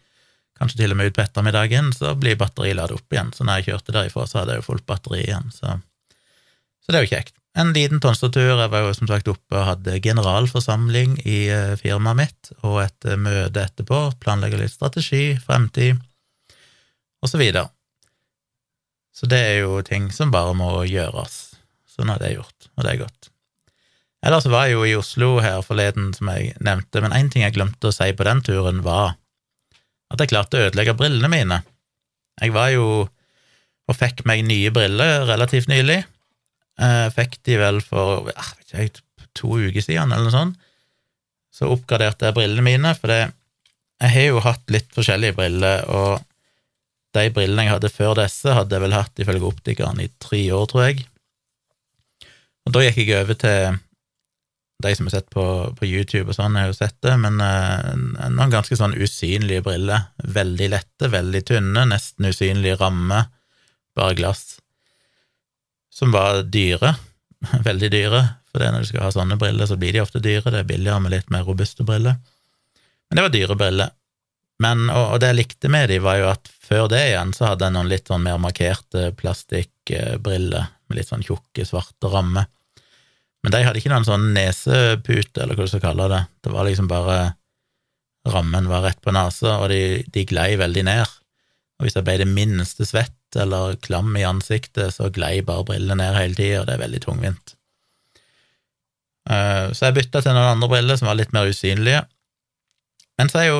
kanskje 0.59 0.83
til 0.83 0.93
og 0.93 0.99
med 0.99 1.09
ut 1.09 1.17
på 1.17 1.23
ettermiddagen, 1.23 1.91
så 1.95 2.13
blir 2.19 2.37
batteriet 2.39 2.77
ladet 2.77 2.99
opp 2.99 3.15
igjen. 3.15 3.33
Så 3.35 3.47
når 3.47 3.59
jeg 3.59 3.71
kjørte 3.71 3.95
derifra, 3.95 4.27
så 4.27 4.41
hadde 4.41 4.55
jeg 4.55 4.63
jo 4.63 4.69
fullt 4.69 4.87
batteri 4.89 5.23
igjen, 5.25 5.51
så, 5.55 5.79
så 6.83 6.91
det 6.91 6.99
er 6.99 7.07
jo 7.07 7.13
kjekt 7.15 7.39
en 7.59 7.73
liten 7.73 7.99
Tonstad-tur. 7.99 8.59
Jeg 8.61 8.71
var 8.71 8.85
jo 8.85 8.93
som 8.95 9.09
sagt 9.09 9.29
oppe 9.31 9.57
og 9.57 9.67
hadde 9.67 9.99
generalforsamling 10.03 11.17
i 11.27 11.39
eh, 11.51 11.73
firmaet 11.79 12.19
mitt, 12.19 12.51
og 12.61 12.81
et 12.85 13.09
eh, 13.09 13.19
møte 13.19 13.65
etterpå, 13.65 14.03
planlegge 14.23 14.61
litt 14.61 14.73
strategi, 14.73 15.33
fremtid, 15.43 15.99
og 17.19 17.31
så 17.31 17.41
videre. 17.41 17.67
Så 19.15 19.27
det 19.27 19.39
er 19.43 19.57
jo 19.65 19.81
ting 19.83 20.07
som 20.15 20.31
bare 20.31 20.53
må 20.55 20.71
gjøres. 20.87 21.39
Sånn 21.89 22.11
er 22.13 22.21
det 22.21 22.35
gjort, 22.37 22.69
og 22.77 22.85
det 22.85 22.93
er 22.93 23.01
godt. 23.01 23.31
Ellers 24.23 24.47
var 24.51 24.67
jeg 24.67 24.75
jo 24.75 24.85
i 24.87 24.95
Oslo 24.99 25.29
her 25.43 25.61
forleden, 25.63 26.13
som 26.15 26.31
jeg 26.31 26.53
nevnte, 26.63 27.01
men 27.03 27.15
én 27.15 27.31
ting 27.31 27.43
jeg 27.43 27.55
glemte 27.55 27.91
å 27.91 27.95
si 27.95 28.11
på 28.15 28.27
den 28.27 28.43
turen, 28.43 28.83
var 28.83 29.17
at 30.09 30.21
jeg 30.21 30.31
klarte 30.31 30.57
å 30.57 30.67
ødelegge 30.67 30.97
brillene 30.97 31.29
mine. 31.31 31.59
Jeg 32.41 32.53
var 32.55 32.71
jo 32.73 32.85
og 33.89 33.97
fikk 33.97 34.21
meg 34.29 34.43
nye 34.45 34.69
briller 34.73 35.25
relativt 35.25 35.69
nylig, 35.69 36.03
jeg 36.79 37.05
eh, 37.09 37.11
fikk 37.11 37.39
de 37.47 37.57
vel 37.59 37.81
for 37.83 38.29
jeg 38.29 38.91
ikke, 38.91 39.03
to 39.37 39.57
uker 39.57 39.83
siden, 39.83 40.13
eller 40.13 40.29
noe 40.29 40.35
sånt. 40.35 40.67
Så 41.53 41.67
oppgraderte 41.73 42.29
jeg 42.29 42.37
brillene 42.37 42.63
mine, 42.63 42.93
for 42.95 43.11
det, 43.11 43.33
jeg 43.99 44.13
har 44.13 44.27
jo 44.29 44.43
hatt 44.45 44.71
litt 44.71 44.93
forskjellige 44.95 45.35
briller, 45.35 45.83
og 45.89 46.21
de 47.17 47.25
brillene 47.33 47.65
jeg 47.65 47.73
hadde 47.73 47.91
før 47.91 48.15
disse, 48.21 48.53
hadde 48.53 48.77
jeg 48.77 48.85
vel 48.85 48.95
hatt 48.95 49.23
ifølge 49.23 49.49
optikeren 49.49 50.01
i 50.03 50.09
tre 50.21 50.43
år, 50.55 50.69
tror 50.69 50.85
jeg. 50.85 51.03
Og 52.67 52.75
da 52.75 52.85
gikk 52.85 53.01
jeg 53.01 53.25
over 53.25 53.39
til 53.41 53.79
de 54.83 54.93
som 54.95 55.09
har 55.09 55.17
sett 55.17 55.29
på, 55.33 55.43
på 55.75 55.87
YouTube 55.87 56.31
og 56.31 56.37
sånn, 56.37 56.55
har 56.55 56.69
jo 56.69 56.77
sett 56.77 56.95
det, 57.03 57.17
men 57.19 57.41
eh, 57.43 57.91
noen 58.31 58.53
ganske 58.53 58.77
sånn 58.79 58.95
usynlige 58.95 59.65
briller. 59.65 60.07
Veldig 60.23 60.71
lette, 60.71 61.11
veldig 61.11 61.43
tynne, 61.49 61.83
nesten 61.91 62.29
usynlige 62.31 62.79
rammer, 62.79 63.27
bare 63.97 64.15
glass 64.15 64.59
som 65.99 66.11
var 66.11 66.43
dyre, 66.47 66.95
veldig 67.67 67.91
dyre, 67.91 68.25
for 68.49 68.63
når 68.63 68.83
du 68.83 68.89
skal 68.89 69.05
ha 69.05 69.13
sånne 69.13 69.37
briller, 69.39 69.67
så 69.69 69.77
blir 69.79 69.93
de 69.93 70.03
ofte 70.03 70.21
dyre, 70.23 70.51
det 70.53 70.63
er 70.63 70.69
billigere 70.69 71.03
med 71.03 71.13
litt 71.13 71.33
mer 71.33 71.45
robuste 71.47 71.85
briller. 71.85 72.17
Men 73.09 73.19
det 73.19 73.25
var 73.25 73.33
dyre 73.33 73.57
briller. 73.59 73.95
Men, 74.63 74.87
og, 74.91 75.15
og 75.15 75.19
det 75.21 75.31
jeg 75.31 75.39
likte 75.39 75.71
med 75.71 75.87
de, 75.91 75.99
var 76.03 76.19
jo 76.19 76.29
at 76.31 76.49
før 76.69 76.89
det 76.91 77.01
igjen 77.11 77.31
så 77.35 77.51
hadde 77.51 77.67
jeg 77.67 77.75
noen 77.75 77.91
litt 77.91 78.09
sånn 78.11 78.25
mer 78.25 78.39
markerte 78.41 79.09
plastikkbriller 79.19 80.71
med 80.89 80.99
litt 80.99 81.11
sånn 81.11 81.23
tjukke, 81.25 81.67
svarte 81.67 82.11
rammer. 82.11 82.49
Men 83.43 83.53
de 83.53 83.61
hadde 83.63 83.79
ikke 83.79 83.91
noen 83.91 84.07
sånn 84.07 84.31
nesepute, 84.35 85.39
eller 85.41 85.55
hva 85.55 85.67
du 85.67 85.71
skal 85.71 85.83
kalle 85.83 86.09
det. 86.11 86.23
Det 86.43 86.53
var 86.53 86.67
liksom 86.67 86.89
bare 86.91 87.19
Rammen 88.29 88.67
var 88.67 88.83
rett 88.83 88.99
på 89.01 89.13
nesa, 89.15 89.61
og 89.63 89.69
de, 89.71 90.03
de 90.11 90.25
glei 90.27 90.51
veldig 90.59 90.83
ned. 90.85 91.13
Og 91.79 91.87
hvis 91.87 91.95
jeg 91.95 92.05
ble 92.05 92.17
det 92.19 92.27
minste 92.27 92.83
svett 92.85 93.39
eller 93.39 93.77
klam 93.79 94.11
i 94.19 94.25
ansiktet, 94.27 94.91
så 94.93 95.07
glei 95.13 95.39
bare 95.45 95.63
brillene 95.69 96.01
ned 96.01 96.17
hele 96.17 96.35
tida, 96.35 96.59
og 96.61 96.67
det 96.67 96.75
er 96.75 96.83
veldig 96.83 97.01
tungvint. 97.05 97.55
Eh, 99.29 99.71
så 99.71 99.87
jeg 99.87 99.97
bytta 99.99 100.23
til 100.25 100.35
noen 100.35 100.55
andre 100.57 100.69
briller 100.71 100.99
som 100.99 101.09
var 101.09 101.19
litt 101.19 101.31
mer 101.35 101.49
usynlige. 101.49 102.03
Men 103.19 103.31
så 103.31 103.43
jo, 103.43 103.57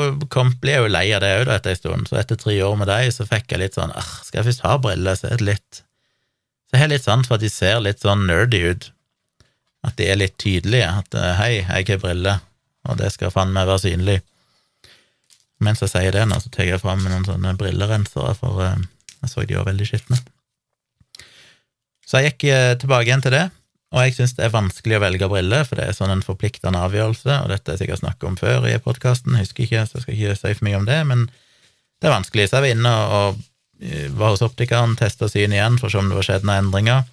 ble 0.62 0.76
jeg 0.76 0.84
jo 0.84 0.92
lei 0.92 1.08
av 1.16 1.24
det 1.24 1.34
òg 1.42 1.52
etter 1.52 1.74
en 1.74 1.80
stund, 1.80 2.08
så 2.10 2.20
etter 2.22 2.40
tre 2.40 2.56
år 2.64 2.78
med 2.80 2.88
dem 2.92 3.10
så 3.12 3.28
fikk 3.28 3.52
jeg 3.52 3.64
litt 3.64 3.76
sånn 3.76 3.92
Skal 4.24 4.40
jeg 4.40 4.48
først 4.52 4.64
ha 4.64 4.78
briller, 4.80 5.20
så 5.20 5.28
er 5.28 5.42
det 5.42 5.50
litt 5.50 5.82
Så 5.82 6.78
jeg 6.78 6.84
har 6.84 6.92
litt 6.94 7.04
sans 7.04 7.28
for 7.28 7.36
at 7.36 7.44
de 7.44 7.52
ser 7.52 7.82
litt 7.84 8.00
sånn 8.04 8.24
nerdy 8.30 8.62
ut. 8.72 8.88
At 9.86 9.96
de 10.00 10.10
er 10.12 10.20
litt 10.20 10.36
tydelige. 10.42 10.90
At 11.02 11.16
eh, 11.16 11.36
hei, 11.40 11.52
jeg 11.62 11.88
har 11.94 12.02
briller, 12.04 12.42
og 12.90 13.00
det 13.00 13.14
skal 13.16 13.32
faen 13.34 13.54
meg 13.56 13.70
være 13.70 13.86
synlig. 13.86 14.20
Mens 15.64 15.84
jeg 15.84 15.92
sier 15.92 16.16
det 16.16 16.26
nå, 16.28 16.40
så 16.40 16.52
tar 16.54 16.68
jeg 16.70 16.82
fram 16.82 17.04
noen 17.04 17.26
sånne 17.28 17.56
brillerensere, 17.60 18.32
for 18.40 18.62
uh, 18.64 18.80
jeg 19.20 19.32
så 19.32 19.44
de 19.44 19.58
var 19.58 19.68
veldig 19.68 19.88
skitne. 19.88 20.20
Så 22.08 22.22
jeg 22.22 22.32
gikk 22.32 22.46
uh, 22.56 22.76
tilbake 22.80 23.10
igjen 23.10 23.24
til 23.26 23.36
det, 23.36 23.46
og 23.92 24.06
jeg 24.06 24.16
syns 24.16 24.38
det 24.38 24.46
er 24.48 24.56
vanskelig 24.56 24.96
å 24.96 25.04
velge 25.04 25.30
briller, 25.32 25.68
for 25.68 25.80
det 25.80 25.90
er 25.90 25.98
sånn 25.98 26.14
en 26.14 26.24
forpliktende 26.24 26.80
avgjørelse, 26.88 27.42
og 27.44 27.52
dette 27.52 27.68
har 27.68 27.76
jeg 27.76 27.84
sikkert 27.84 28.04
snakket 28.06 28.30
om 28.32 28.40
før 28.40 28.70
i 28.72 28.78
podkasten, 28.86 29.36
husker 29.42 29.66
ikke, 29.66 29.84
så 29.84 30.00
jeg 30.00 30.06
skal 30.06 30.16
ikke 30.16 30.40
si 30.40 30.56
for 30.62 30.70
mye 30.70 30.80
om 30.80 30.88
det, 30.88 31.00
men 31.12 31.28
det 32.00 32.08
er 32.08 32.16
vanskelig. 32.16 32.48
Så 32.48 32.60
jeg 32.60 32.66
var 32.66 32.76
inne 32.78 32.96
og, 33.20 33.46
var 34.16 34.34
hos 34.36 34.44
optikeren, 34.46 34.96
testa 35.00 35.28
syn 35.32 35.56
igjen 35.56 35.80
for 35.80 35.88
å 35.88 35.92
se 35.92 36.00
om 36.00 36.12
det 36.12 36.20
var 36.20 36.28
skjedd 36.28 36.48
noen 36.48 36.68
endringer, 36.68 37.04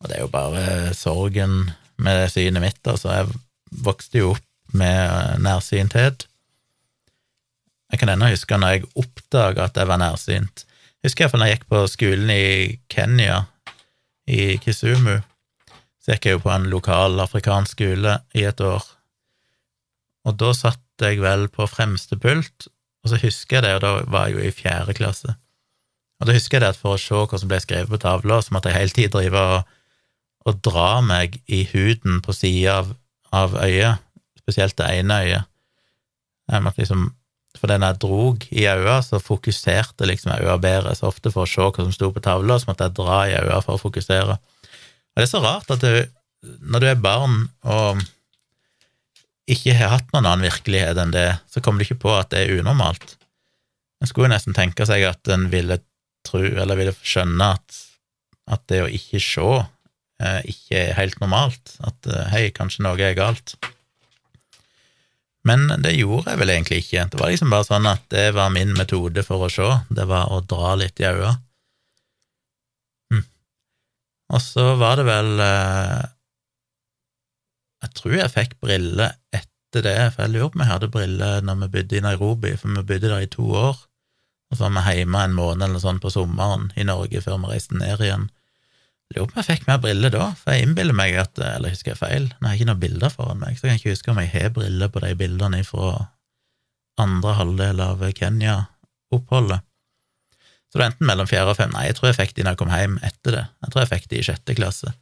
og 0.00 0.08
det 0.08 0.16
er 0.16 0.24
jo 0.24 0.32
bare 0.32 0.64
sorgen 0.96 1.58
med 2.02 2.28
synet 2.32 2.62
mitt, 2.62 2.80
altså. 2.86 3.12
Jeg 3.14 3.84
vokste 3.84 4.22
jo 4.22 4.34
opp 4.34 4.50
med 4.74 5.42
nærsynthet 5.44 6.26
jeg 7.94 8.00
kan 8.00 8.10
ennå 8.10 8.26
huske 8.32 8.56
når 8.58 8.72
jeg 8.74 8.88
oppdaga 8.98 9.68
at 9.68 9.76
jeg 9.78 9.86
var 9.86 10.00
nærsynt. 10.02 10.64
Jeg 10.98 11.10
husker 11.10 11.24
iallfall 11.24 11.42
når 11.44 11.50
jeg 11.50 11.58
gikk 11.58 11.68
på 11.70 11.82
skolen 11.92 12.32
i 12.32 12.46
Kenya, 12.90 13.36
i 14.26 14.56
Kisumu. 14.58 15.20
Så 16.02 16.16
gikk 16.16 16.26
jeg 16.26 16.38
jo 16.38 16.42
på 16.42 16.50
en 16.50 16.66
lokal 16.72 17.22
afrikansk 17.22 17.76
skole 17.76 18.16
i 18.34 18.42
et 18.48 18.60
år. 18.64 18.82
Og 20.26 20.34
da 20.40 20.50
satt 20.56 21.04
jeg 21.06 21.20
vel 21.22 21.46
på 21.52 21.68
fremste 21.70 22.18
pult, 22.18 22.66
og 23.04 23.12
så 23.12 23.20
husker 23.20 23.60
jeg 23.60 23.66
det, 23.66 23.74
og 23.76 23.84
da 23.84 23.94
var 24.10 24.26
jeg 24.26 24.38
jo 24.38 24.48
i 24.48 24.54
fjerde 24.58 24.96
klasse. 24.96 25.36
Og 26.18 26.26
da 26.26 26.34
husker 26.34 26.58
jeg 26.58 26.64
det 26.64 26.72
at 26.74 26.80
for 26.80 26.96
å 26.96 27.00
se 27.00 27.20
hva 27.20 27.40
som 27.40 27.50
ble 27.50 27.60
skrevet 27.62 27.92
på 27.92 28.00
tavla, 28.00 28.40
så 28.42 28.56
måtte 28.56 28.72
jeg 28.72 28.80
hele 28.80 28.96
tiden 28.96 29.14
drive 29.14 29.46
og, 29.54 29.73
og 30.44 30.60
drar 30.64 31.02
meg 31.04 31.38
i 31.46 31.64
huden 31.72 32.20
på 32.24 32.34
sida 32.36 32.78
av, 32.80 32.94
av 33.32 33.58
øyet, 33.64 34.02
spesielt 34.42 34.76
det 34.78 34.90
ene 35.00 35.20
øyet. 35.24 35.50
Liksom 36.76 37.08
for 37.54 37.70
den 37.70 37.86
jeg 37.86 38.00
drog 38.02 38.44
i 38.50 38.66
øyet, 38.66 39.06
så 39.06 39.20
fokuserte 39.22 40.08
liksom 40.10 40.34
øya 40.34 40.56
bedre. 40.60 40.94
Så 40.96 41.08
ofte 41.08 41.32
for 41.32 41.46
å 41.46 41.50
se 41.50 41.62
hva 41.62 41.86
som 41.86 41.94
sto 41.94 42.10
på 42.12 42.22
tavla, 42.24 42.58
så 42.58 42.70
måtte 42.70 42.88
jeg 42.88 42.96
dra 42.98 43.20
i 43.28 43.36
øyet 43.38 43.66
for 43.66 43.76
å 43.76 43.82
fokusere. 43.82 44.36
Og 44.36 45.20
det 45.20 45.24
er 45.24 45.30
så 45.30 45.42
rart 45.44 45.70
at 45.70 45.84
du, 45.84 46.02
når 46.60 46.82
du 46.82 46.88
er 46.90 47.00
barn 47.00 47.46
og 47.62 48.02
ikke 49.50 49.76
har 49.76 49.92
hatt 49.92 50.10
noen 50.12 50.26
annen 50.26 50.48
virkelighet 50.48 50.98
enn 51.00 51.12
det, 51.14 51.28
så 51.52 51.60
kommer 51.60 51.80
du 51.80 51.86
ikke 51.86 52.02
på 52.06 52.12
at 52.16 52.32
det 52.32 52.42
er 52.42 52.60
unormalt. 52.60 53.16
En 54.02 54.10
skulle 54.10 54.32
nesten 54.32 54.56
tenke 54.56 54.86
seg 54.88 55.04
at 55.06 55.32
en 55.32 55.46
ville 55.52 55.78
tro, 56.26 56.42
eller 56.42 56.80
ville 56.80 56.96
skjønne 57.04 57.54
at, 57.56 57.80
at 58.50 58.64
det 58.72 58.82
å 58.82 58.90
ikke 58.90 59.20
se 59.22 59.48
ikke 60.46 60.80
er 60.80 60.98
helt 60.98 61.18
normalt. 61.22 61.76
At 61.84 62.10
eh, 62.10 62.26
hei, 62.32 62.44
kanskje 62.54 62.84
noe 62.86 63.00
er 63.02 63.16
galt. 63.18 63.56
Men 65.44 65.66
det 65.84 65.92
gjorde 65.98 66.32
jeg 66.32 66.40
vel 66.40 66.52
egentlig 66.54 66.80
ikke. 66.82 67.08
Det 67.12 67.20
var 67.20 67.32
liksom 67.32 67.52
bare 67.52 67.68
sånn 67.68 67.88
at 67.90 68.04
det 68.12 68.30
var 68.36 68.52
min 68.54 68.72
metode 68.78 69.24
for 69.26 69.44
å 69.44 69.50
se, 69.52 69.66
det 69.92 70.06
var 70.08 70.32
å 70.32 70.40
dra 70.48 70.72
litt 70.80 71.02
i 71.02 71.08
øynene. 71.10 71.34
Hm. 73.12 73.24
Og 74.32 74.40
så 74.40 74.70
var 74.80 74.96
det 75.00 75.08
vel 75.08 75.34
eh, 75.44 76.04
Jeg 77.84 77.96
tror 77.98 78.14
jeg 78.16 78.32
fikk 78.32 78.54
briller 78.64 79.18
etter 79.36 79.84
det, 79.84 79.98
for 80.14 80.24
jeg 80.24 80.32
lurer 80.32 80.48
på 80.48 80.56
om 80.56 80.64
jeg 80.64 80.72
hadde 80.72 80.92
briller 80.94 81.44
når 81.44 81.58
vi 81.64 81.72
bodde 81.74 81.98
i 81.98 82.04
Nairobi, 82.06 82.54
for 82.56 82.72
vi 82.78 82.86
bodde 82.86 83.10
der 83.10 83.26
i 83.26 83.28
to 83.34 83.44
år. 83.44 83.82
Og 84.48 84.56
så 84.56 84.70
var 84.70 84.86
vi 84.86 84.96
hjemme 85.00 85.26
en 85.26 85.36
måned 85.36 85.66
eller 85.66 85.82
sånn 85.82 86.00
på 86.00 86.12
sommeren 86.14 86.70
i 86.78 86.86
Norge 86.88 87.20
før 87.20 87.42
vi 87.42 87.52
reiste 87.52 87.76
ned 87.76 88.00
igjen. 88.00 88.30
Lurer 89.12 89.28
på 89.28 89.36
om 89.36 89.42
jeg 89.42 89.50
fikk 89.50 89.68
mer 89.68 89.82
briller 89.82 90.12
da, 90.14 90.30
for 90.38 90.54
jeg 90.54 90.64
innbiller 90.64 90.96
meg 90.96 91.18
at 91.20 91.38
Eller 91.38 91.74
husker 91.74 91.92
jeg 91.92 92.00
feil? 92.00 92.30
Nå 92.40 92.48
har 92.48 92.56
ikke 92.56 92.70
noen 92.70 92.80
bilder 92.82 93.12
foran 93.12 93.42
meg, 93.42 93.58
så 93.58 93.66
jeg 93.66 93.74
kan 93.74 93.82
ikke 93.82 93.94
huske 93.94 94.10
om 94.14 94.20
jeg 94.22 94.32
har 94.32 94.54
briller 94.56 94.90
på 94.90 95.02
de 95.04 95.12
bildene 95.20 95.60
fra 95.68 95.92
andre 97.04 97.36
halvdel 97.38 97.80
av 97.84 98.02
Kenya-oppholdet. 98.16 99.64
Så 100.74 100.78
det 100.78 100.82
var 100.82 100.90
enten 100.90 101.06
mellom 101.06 101.28
fjerde 101.30 101.52
og 101.52 101.58
fem 101.58 101.70
Nei, 101.74 101.84
jeg 101.86 101.98
tror 101.98 102.08
jeg 102.10 102.18
fikk 102.18 102.32
de 102.34 102.44
når 102.44 102.54
jeg 102.54 102.60
kom 102.62 102.72
hjem 102.74 102.96
etter 103.06 103.36
det. 103.36 103.42
Jeg 103.62 103.74
tror 103.74 103.82
jeg 103.84 103.90
fikk 103.92 104.08
de 104.10 104.18
i 104.18 104.26
sjette 104.26 104.56
klasse. 104.58 104.94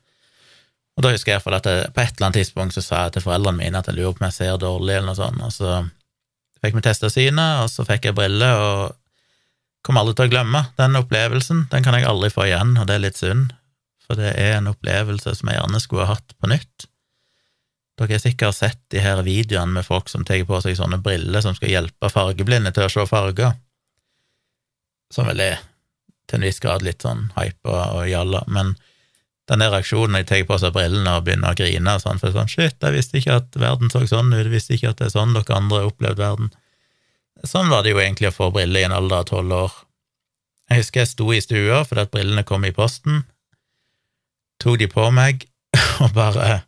Og 0.92 1.04
da 1.04 1.12
husker 1.14 1.32
jeg 1.32 1.38
iallfall 1.38 1.56
at 1.56 1.68
jeg, 1.70 1.86
på 1.96 2.02
et 2.02 2.10
eller 2.12 2.28
annet 2.28 2.38
tidspunkt 2.42 2.76
så 2.76 2.84
sa 2.84 3.06
jeg 3.06 3.14
til 3.14 3.24
foreldrene 3.24 3.62
mine 3.62 3.80
at 3.80 3.88
jeg 3.88 3.96
lurer 3.96 4.12
på 4.12 4.20
om 4.20 4.26
jeg 4.28 4.36
ser 4.36 4.58
dårlig, 4.60 4.98
eller 4.98 5.08
noe 5.08 5.16
sånt, 5.16 5.40
og 5.40 5.54
så 5.54 5.78
fikk 6.60 6.76
vi 6.76 6.84
testa 6.84 7.08
synet, 7.12 7.62
og 7.62 7.70
så 7.72 7.86
fikk 7.88 8.10
jeg 8.10 8.16
briller, 8.18 8.60
og 8.60 8.98
kommer 9.86 10.04
aldri 10.04 10.18
til 10.18 10.28
å 10.28 10.32
glemme 10.34 10.62
den 10.78 11.00
opplevelsen. 11.00 11.64
Den 11.72 11.86
kan 11.86 11.96
jeg 11.96 12.06
aldri 12.06 12.30
få 12.34 12.44
igjen, 12.50 12.76
og 12.76 12.86
det 12.90 12.98
er 12.98 13.04
litt 13.06 13.18
synd, 13.18 13.56
for 14.12 14.20
det 14.20 14.34
er 14.36 14.58
en 14.58 14.68
opplevelse 14.68 15.32
som 15.38 15.48
jeg 15.48 15.56
gjerne 15.56 15.78
skulle 15.80 16.04
ha 16.04 16.18
hatt 16.18 16.34
på 16.36 16.50
nytt. 16.52 16.84
Dere 17.96 18.12
har 18.12 18.20
sikkert 18.20 18.58
sett 18.58 18.80
de 18.92 19.00
her 19.00 19.22
videoene 19.24 19.78
med 19.78 19.86
folk 19.88 20.10
som 20.12 20.26
tar 20.28 20.42
på 20.44 20.58
seg 20.60 20.76
sånne 20.76 20.98
briller 21.00 21.40
som 21.40 21.56
skal 21.56 21.72
hjelpe 21.72 22.10
fargeblinde 22.12 22.74
til 22.76 22.84
å 22.84 22.90
se 22.92 23.06
farger, 23.08 23.54
som 25.12 25.28
vel 25.30 25.40
er 25.44 25.62
til 26.28 26.40
en 26.40 26.44
viss 26.44 26.60
grad 26.60 26.84
litt 26.84 27.04
sånn 27.04 27.30
hypa 27.38 27.78
og 27.96 28.04
jalla, 28.10 28.42
men 28.52 28.74
den 29.48 29.64
der 29.64 29.72
reaksjonen 29.72 30.12
når 30.14 30.26
de 30.26 30.28
tar 30.28 30.44
på 30.48 30.60
seg 30.60 30.74
brillene 30.76 31.16
og 31.16 31.24
begynner 31.24 31.56
å 31.56 31.58
grine 31.58 31.96
sånn, 32.04 32.20
for 32.20 32.36
sånn 32.36 32.52
shit, 32.52 32.76
jeg 32.76 32.96
visste 32.98 33.18
ikke 33.20 33.40
at 33.40 33.58
verden 33.64 33.92
så 33.92 34.04
sånn 34.04 34.32
ut, 34.32 34.42
jeg 34.44 34.52
visste 34.52 34.76
ikke 34.76 34.92
at 34.92 35.00
det 35.00 35.08
er 35.08 35.16
sånn 35.16 35.32
dere 35.32 35.56
andre 35.56 35.80
har 35.80 35.88
opplevd 35.88 36.20
verden. 36.20 36.52
Sånn 37.48 37.72
var 37.72 37.82
det 37.82 37.96
jo 37.96 38.00
egentlig 38.04 38.28
å 38.28 38.36
få 38.36 38.52
briller 38.54 38.84
i 38.84 38.86
en 38.90 38.94
alder 38.94 39.24
av 39.24 39.28
tolv 39.32 39.56
år. 39.56 39.78
Jeg 40.68 40.84
husker 40.84 41.02
jeg 41.02 41.10
sto 41.10 41.32
i 41.32 41.40
stua 41.42 41.82
fordi 41.88 42.04
at 42.04 42.12
brillene 42.12 42.44
kom 42.48 42.68
i 42.68 42.74
posten, 42.76 43.24
tok 44.62 44.78
de 44.80 44.88
på 44.90 45.08
meg, 45.14 45.46
og 46.04 46.14
bare 46.16 46.62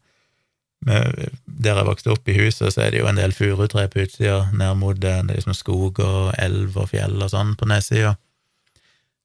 Der 0.84 1.78
jeg 1.78 1.86
vokste 1.86 2.10
opp 2.12 2.26
i 2.28 2.34
huset, 2.36 2.74
så 2.74 2.82
er 2.84 2.90
det 2.92 2.98
jo 2.98 3.06
en 3.08 3.16
del 3.16 3.32
furutre 3.32 3.86
på 3.88 4.02
utsida, 4.02 4.50
ned 4.52 4.74
mot 4.76 4.98
det, 5.00 5.14
er 5.16 5.30
liksom 5.30 5.54
skog 5.56 5.96
og 6.04 6.34
elv 6.36 6.76
og 6.76 6.90
fjell 6.90 7.16
og 7.24 7.30
sånn 7.32 7.54
på 7.56 7.68
nedsida. 7.70 8.10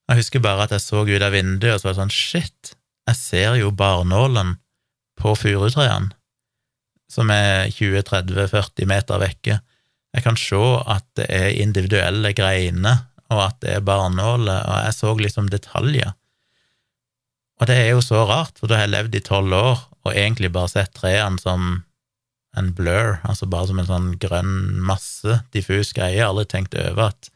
Jeg 0.07 0.21
husker 0.21 0.41
bare 0.45 0.63
at 0.65 0.71
jeg 0.71 0.85
så 0.85 1.03
ut 1.03 1.25
av 1.25 1.35
vinduet, 1.35 1.73
og 1.73 1.81
så 1.81 1.89
var 1.89 1.97
det 1.97 1.99
sånn 1.99 2.15
shit, 2.15 2.71
jeg 3.09 3.19
ser 3.19 3.57
jo 3.59 3.73
barnålen 3.75 4.55
på 5.19 5.33
furutrærne, 5.35 6.13
som 7.11 7.29
er 7.33 7.67
20-30-40 7.73 8.88
meter 8.88 9.19
vekke. 9.19 9.59
Jeg 10.15 10.25
kan 10.25 10.38
se 10.39 10.61
at 10.89 11.05
det 11.17 11.27
er 11.27 11.59
individuelle 11.61 12.31
greiner, 12.38 13.05
og 13.29 13.43
at 13.49 13.59
det 13.65 13.75
er 13.75 13.85
barnåler, 13.85 14.63
og 14.63 14.85
jeg 14.88 14.95
så 14.97 15.13
liksom 15.17 15.49
detaljer. 15.53 16.15
Og 17.60 17.68
det 17.68 17.75
er 17.75 17.89
jo 17.92 18.01
så 18.04 18.24
rart, 18.28 18.56
for 18.60 18.72
da 18.72 18.80
har 18.80 18.88
jeg 18.88 18.96
levd 18.96 19.20
i 19.20 19.25
tolv 19.25 19.56
år 19.56 19.86
og 20.08 20.13
egentlig 20.16 20.51
bare 20.56 20.72
sett 20.72 20.94
trærne 20.96 21.42
som 21.42 21.84
en 22.58 22.72
blur, 22.74 23.20
altså 23.28 23.46
bare 23.50 23.70
som 23.70 23.82
en 23.82 23.89
sånn 23.89 24.10
grønn 24.22 24.80
masse, 24.88 25.42
diffus 25.54 25.92
greie. 25.94 26.16
Jeg 26.16 26.24
har 26.24 26.32
aldri 26.32 26.48
tenkt 26.50 26.78
over 26.80 27.12
at 27.12 27.30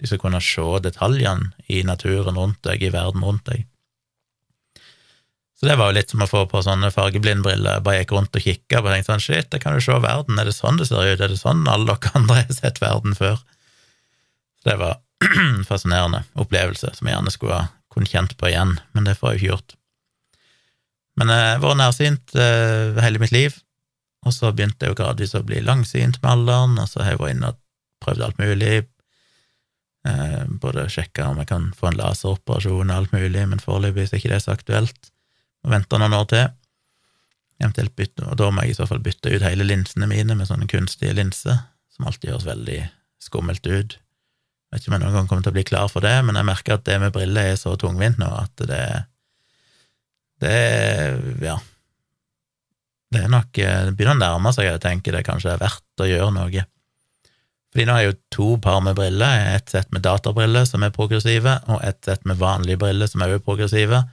de 0.00 0.08
skal 0.08 0.20
kunne 0.20 0.40
se 0.44 0.66
detaljene 0.84 1.52
i 1.68 1.82
naturen 1.86 2.38
rundt 2.38 2.60
deg, 2.66 2.82
i 2.82 2.92
verden 2.92 3.24
rundt 3.24 3.46
deg. 3.48 3.66
Så 5.60 5.68
det 5.68 5.76
var 5.76 5.90
jo 5.90 5.98
litt 5.98 6.12
som 6.12 6.22
å 6.24 6.28
få 6.28 6.46
på 6.48 6.62
sånne 6.64 6.88
fargeblindbriller. 6.92 7.82
Bare 7.84 8.00
gikk 8.00 8.14
rundt 8.16 8.36
og 8.36 8.44
kikka 8.44 8.80
og 8.80 8.88
tenkte 8.88 9.12
sånn 9.12 9.24
shit, 9.24 9.50
jeg 9.52 9.62
kan 9.62 9.76
jo 9.76 9.84
se 9.84 9.98
verden, 10.00 10.40
er 10.40 10.48
det 10.48 10.56
sånn 10.56 10.80
det 10.80 10.88
ser 10.88 11.04
ut, 11.04 11.20
er 11.20 11.32
det 11.32 11.40
sånn 11.40 11.66
alle 11.68 11.92
dere 11.92 12.14
andre 12.20 12.40
har 12.42 12.54
sett 12.56 12.80
verden 12.82 13.16
før? 13.16 13.42
Så 14.60 14.72
det 14.72 14.78
var 14.80 14.98
fascinerende 15.68 16.24
opplevelse 16.40 16.94
som 16.96 17.08
jeg 17.08 17.16
gjerne 17.16 17.34
skulle 17.34 17.60
ha 17.60 17.68
kunne 17.90 18.08
kjent 18.08 18.36
på 18.38 18.50
igjen, 18.50 18.78
men 18.94 19.06
det 19.08 19.16
får 19.18 19.32
jeg 19.32 19.36
jo 19.36 19.40
ikke 19.40 19.52
gjort. 19.54 19.76
Men 21.20 21.32
jeg 21.34 21.48
har 21.48 21.64
vært 21.64 21.80
nærsynt 21.80 22.38
eh, 22.38 23.02
hele 23.04 23.20
mitt 23.22 23.34
liv, 23.34 23.56
og 24.26 24.34
så 24.36 24.52
begynte 24.52 24.86
jeg 24.86 24.94
jo 24.94 25.00
gradvis 25.00 25.34
å 25.36 25.44
bli 25.46 25.62
langsynt 25.64 26.20
med 26.22 26.30
alderen, 26.30 26.78
og 26.80 26.88
så 26.88 27.02
har 27.02 27.14
jeg 27.14 27.22
vært 27.22 27.36
inne 27.36 27.52
og 27.52 27.60
prøvd 28.04 28.24
alt 28.24 28.40
mulig, 28.40 28.76
eh, 30.08 30.44
både 30.62 30.86
sjekka 30.92 31.30
om 31.30 31.40
jeg 31.42 31.50
kan 31.50 31.70
få 31.76 31.90
en 31.90 31.98
laseroperasjon 32.00 32.92
og 32.92 32.96
alt 32.96 33.16
mulig, 33.16 33.44
men 33.50 33.62
foreløpig 33.62 34.06
er 34.08 34.20
ikke 34.20 34.32
det 34.32 34.42
så 34.44 34.54
aktuelt. 34.54 35.12
Må 35.64 35.74
vente 35.74 36.00
noen 36.00 36.16
år 36.16 36.28
til. 36.30 36.46
Eventuelt 37.60 37.96
bytte, 37.96 38.24
og 38.24 38.38
da 38.40 38.48
må 38.48 38.64
jeg 38.64 38.72
i 38.72 38.78
så 38.78 38.86
fall 38.88 39.02
bytte 39.04 39.34
ut 39.34 39.44
hele 39.44 39.66
linsene 39.66 40.08
mine 40.08 40.36
med 40.36 40.48
sånne 40.48 40.68
kunstige 40.70 41.12
linser, 41.16 41.58
som 41.92 42.08
alltid 42.08 42.32
høres 42.32 42.48
veldig 42.48 42.78
skummelt 43.20 43.66
ut. 43.68 43.98
Jeg 44.70 44.76
vet 44.76 44.84
ikke 44.84 44.90
om 44.92 44.94
jeg 44.94 45.02
noen 45.02 45.16
gang 45.16 45.28
kommer 45.30 45.42
til 45.42 45.50
å 45.50 45.56
bli 45.56 45.66
klar 45.66 45.88
for 45.90 46.06
det, 46.06 46.14
men 46.22 46.36
jeg 46.38 46.46
merker 46.46 46.76
at 46.76 46.84
det 46.86 47.00
med 47.02 47.14
briller 47.14 47.48
er 47.50 47.56
så 47.58 47.72
tungvint 47.74 48.20
nå 48.22 48.28
at 48.38 48.66
det, 48.70 48.84
Det 50.40 50.50
er 50.50 51.18
Ja. 51.42 51.58
Det 53.10 53.24
er 53.24 53.32
nok 53.32 53.58
eh, 53.58 53.86
Det 53.88 53.96
begynner 53.98 54.14
å 54.14 54.20
nærme 54.20 54.52
seg, 54.54 54.68
jeg 54.68 54.82
tenker 54.84 55.16
det 55.16 55.24
kanskje 55.26 55.56
er 55.56 55.58
verdt 55.58 56.02
å 56.02 56.06
gjøre 56.06 56.30
noe. 56.36 56.62
Fordi 57.70 57.86
nå 57.86 57.94
har 57.94 58.04
jeg 58.04 58.12
jo 58.12 58.18
to 58.34 58.48
par 58.62 58.78
med 58.82 58.94
briller, 58.98 59.56
et 59.56 59.70
sett 59.70 59.90
med 59.94 60.02
databriller 60.06 60.64
som 60.66 60.86
er 60.86 60.94
progressive, 60.94 61.56
og 61.66 61.82
et 61.86 61.98
sett 62.06 62.22
med 62.26 62.38
vanlige 62.38 62.78
briller 62.78 63.10
som 63.10 63.22
er 63.22 63.34
også 63.34 63.46
progressive. 63.46 64.04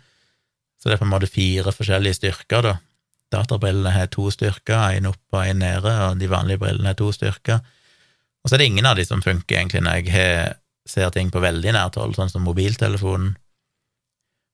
Så 0.78 0.90
det 0.90 0.98
er 0.98 1.02
på 1.02 1.08
en 1.08 1.14
måte 1.14 1.30
fire 1.30 1.74
forskjellige 1.74 2.20
styrker, 2.20 2.66
da. 2.66 2.76
Databrillene 3.34 3.92
har 3.92 4.10
to 4.14 4.30
styrker, 4.32 4.78
én 4.98 5.10
oppe 5.10 5.40
og 5.40 5.46
én 5.46 5.62
nede, 5.62 5.94
og 6.06 6.22
de 6.22 6.30
vanlige 6.32 6.62
brillene 6.62 6.94
har 6.94 7.00
to 7.00 7.10
styrker. 7.14 7.64
Og 8.48 8.50
så 8.50 8.56
er 8.56 8.62
det 8.62 8.70
ingen 8.72 8.86
av 8.88 8.96
de 8.96 9.04
som 9.04 9.20
funker 9.20 9.58
egentlig 9.60 9.82
når 9.84 10.06
jeg 10.08 10.54
ser 10.88 11.10
ting 11.12 11.28
på 11.28 11.42
veldig 11.44 11.74
nært 11.76 11.98
hold, 12.00 12.14
sånn 12.16 12.30
som 12.32 12.46
mobiltelefonen. 12.48 13.34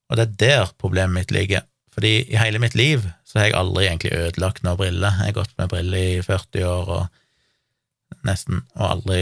Og 0.10 0.18
det 0.18 0.24
er 0.24 0.40
der 0.42 0.72
problemet 0.82 1.14
mitt 1.14 1.34
ligger. 1.36 1.62
Fordi 1.94 2.24
i 2.26 2.40
hele 2.42 2.58
mitt 2.58 2.74
liv 2.74 3.06
så 3.22 3.38
har 3.38 3.52
jeg 3.52 3.58
aldri 3.60 3.86
egentlig 3.86 4.16
ødelagt 4.18 4.66
noen 4.66 4.80
briller. 4.82 5.14
Jeg 5.20 5.30
har 5.30 5.38
gått 5.38 5.54
med 5.62 5.70
briller 5.70 6.08
i 6.08 6.26
40 6.26 6.66
år 6.66 6.92
og 6.96 8.26
nesten, 8.26 8.64
og 8.74 8.90
aldri 8.96 9.22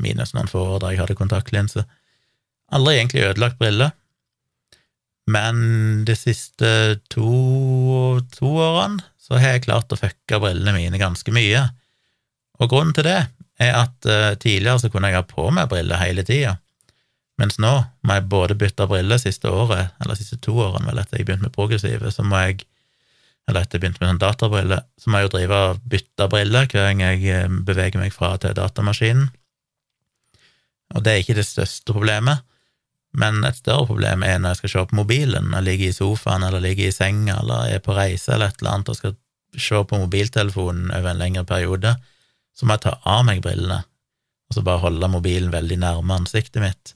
minus 0.00 0.32
noen 0.32 0.48
få 0.48 0.64
år 0.78 0.80
da 0.80 0.94
jeg 0.94 1.02
hadde 1.04 1.20
kontaktlinse. 1.20 1.84
Aldri 2.72 2.96
egentlig 2.96 3.28
ødelagt 3.28 3.60
briller. 3.60 3.92
Men 5.28 6.04
de 6.08 6.16
siste 6.16 6.72
to, 7.12 7.28
to 8.40 8.56
årene 8.56 9.04
så 9.20 9.36
har 9.36 9.58
jeg 9.58 9.68
klart 9.68 9.92
å 9.92 10.00
fucke 10.00 10.40
brillene 10.40 10.78
mine 10.80 11.04
ganske 11.04 11.28
mye. 11.34 11.66
Og 12.56 12.72
grunnen 12.72 12.96
til 12.96 13.04
det 13.04 13.26
er 13.62 13.74
at 13.78 14.08
uh, 14.08 14.32
tidligere 14.40 14.82
så 14.82 14.90
kunne 14.92 15.10
jeg 15.10 15.18
ha 15.20 15.26
på 15.26 15.48
meg 15.54 15.68
briller 15.70 16.00
hele 16.02 16.24
tida, 16.26 16.56
mens 17.40 17.58
nå 17.60 17.72
må 18.06 18.16
jeg 18.16 18.28
både 18.32 18.56
bytte 18.58 18.86
briller 18.88 19.20
siste 19.20 19.50
året, 19.52 19.92
eller 20.00 20.18
siste 20.18 20.38
to 20.42 20.56
årene, 20.56 20.88
vel, 20.88 21.00
etter 21.02 21.20
jeg 21.20 21.28
begynte 21.28 21.48
med 21.48 21.56
progressive, 21.56 22.12
så 22.12 22.24
må 22.24 22.40
jeg 22.46 22.64
eller 23.46 23.62
etter 23.62 23.78
jeg 23.78 23.84
begynte 23.84 24.02
med 24.02 24.10
sånn 24.10 24.22
databriller, 24.22 24.82
så 24.98 25.10
må 25.10 25.20
jeg 25.20 25.28
jo 25.28 25.32
drive 25.36 25.58
og 25.68 25.82
bytte 25.92 26.26
briller 26.32 26.66
hver 26.66 26.88
gang 26.88 27.02
jeg 27.04 27.20
eh, 27.30 27.58
beveger 27.68 28.02
meg 28.02 28.14
fra 28.14 28.32
til 28.42 28.56
datamaskinen. 28.58 29.28
Og 30.96 31.04
det 31.04 31.12
er 31.12 31.22
ikke 31.22 31.38
det 31.38 31.46
største 31.46 31.94
problemet, 31.94 32.42
men 33.16 33.38
et 33.46 33.58
større 33.58 33.86
problem 33.88 34.24
er 34.26 34.40
når 34.40 34.54
jeg 34.54 34.60
skal 34.60 34.72
se 34.72 34.82
på 34.90 34.98
mobilen, 34.98 35.54
jeg 35.54 35.66
ligger 35.66 35.88
i 35.88 35.94
sofaen 35.96 36.44
eller 36.46 36.62
ligger 36.62 36.90
i 36.90 36.94
senga 36.94 37.38
eller 37.40 37.70
er 37.76 37.84
på 37.84 37.94
reise 37.96 38.34
eller 38.34 38.50
et 38.50 38.60
eller 38.60 38.74
annet 38.74 38.90
og 38.92 38.98
skal 38.98 39.14
se 39.56 39.82
på 39.88 40.02
mobiltelefonen 40.02 40.90
over 40.90 41.12
en 41.12 41.22
lengre 41.22 41.46
periode, 41.48 41.94
så 42.56 42.66
må 42.66 42.76
jeg 42.76 42.86
ta 42.86 42.96
av 43.04 43.26
meg 43.28 43.44
brillene 43.44 43.82
og 44.46 44.54
så 44.56 44.62
bare 44.66 44.82
holde 44.84 45.10
mobilen 45.10 45.50
veldig 45.54 45.78
nærme 45.82 46.20
ansiktet 46.20 46.62
mitt. 46.62 46.94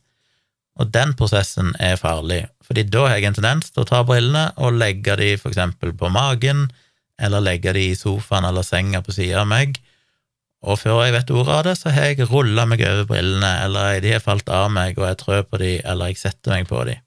Og 0.80 0.90
den 0.94 1.12
prosessen 1.18 1.74
er 1.82 1.98
farlig, 2.00 2.44
fordi 2.64 2.86
da 2.88 3.08
har 3.08 3.18
jeg 3.18 3.30
en 3.30 3.38
tendens 3.40 3.72
til 3.72 3.82
å 3.82 3.88
ta 3.90 4.04
brillene 4.06 4.46
og 4.62 4.78
legge 4.78 5.16
de 5.18 5.32
for 5.40 5.50
eksempel 5.50 5.92
på 5.98 6.12
magen, 6.14 6.68
eller 7.20 7.44
legge 7.44 7.74
de 7.76 7.90
i 7.90 7.96
sofaen 7.98 8.46
eller 8.48 8.64
senga 8.64 9.02
på 9.04 9.12
sida 9.16 9.42
av 9.42 9.50
meg, 9.50 9.80
og 10.60 10.76
før 10.76 11.02
jeg 11.06 11.14
vet 11.14 11.30
ordet 11.32 11.54
av 11.56 11.62
det, 11.64 11.74
så 11.80 11.92
har 11.92 12.10
jeg 12.10 12.28
rulla 12.28 12.66
meg 12.68 12.82
over 12.84 13.06
brillene, 13.08 13.50
eller 13.64 14.00
de 14.04 14.12
har 14.12 14.24
falt 14.24 14.48
av 14.52 14.68
meg, 14.72 14.98
og 15.00 15.08
jeg 15.08 15.18
trør 15.22 15.46
på 15.48 15.60
de, 15.62 15.70
eller 15.88 16.12
jeg 16.12 16.20
setter 16.20 16.52
meg 16.52 16.68
på 16.68 16.82
de. 16.88 16.98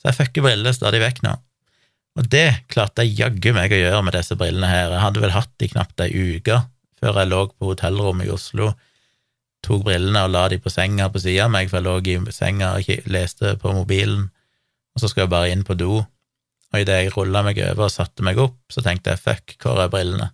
Så 0.00 0.08
jeg 0.08 0.16
fucker 0.16 0.46
briller 0.46 0.72
stadig 0.72 1.02
vekk 1.02 1.20
nå. 1.26 1.34
Og 2.16 2.30
det 2.32 2.64
klarte 2.72 3.04
jeg 3.04 3.18
jaggu 3.20 3.52
meg 3.54 3.72
å 3.76 3.80
gjøre 3.82 4.00
med 4.06 4.16
disse 4.16 4.36
brillene 4.40 4.72
her. 4.72 4.88
Jeg 4.96 5.04
hadde 5.04 5.20
vel 5.22 5.34
hatt 5.36 5.52
de 5.60 5.68
knapt 5.68 6.00
ei 6.02 6.08
uke 6.16 6.56
før 7.00 7.20
jeg 7.22 7.30
lå 7.30 7.42
på 7.52 7.72
hotellrommet 7.72 8.28
i 8.28 8.32
Oslo, 8.34 8.70
tok 9.64 9.84
brillene 9.88 10.24
og 10.24 10.32
la 10.34 10.46
de 10.52 10.60
på 10.62 10.72
senga 10.72 11.08
på 11.12 11.20
sida 11.20 11.46
av 11.46 11.54
meg, 11.54 11.68
for 11.70 11.80
jeg 11.80 11.88
lå 11.88 12.28
i 12.28 12.34
senga 12.34 12.74
og 12.78 13.10
leste 13.12 13.56
på 13.60 13.74
mobilen, 13.76 14.28
og 14.94 15.02
så 15.02 15.10
skulle 15.10 15.26
jeg 15.26 15.34
bare 15.34 15.52
inn 15.52 15.66
på 15.66 15.76
do, 15.78 16.00
og 16.70 16.78
idet 16.78 17.00
jeg 17.00 17.14
rulla 17.16 17.42
meg 17.46 17.58
over 17.66 17.88
og 17.88 17.94
satte 17.94 18.24
meg 18.26 18.38
opp, 18.40 18.58
så 18.72 18.82
tenkte 18.84 19.14
jeg 19.14 19.22
fuck, 19.24 19.56
hvor 19.62 19.80
er 19.82 19.92
brillene? 19.92 20.30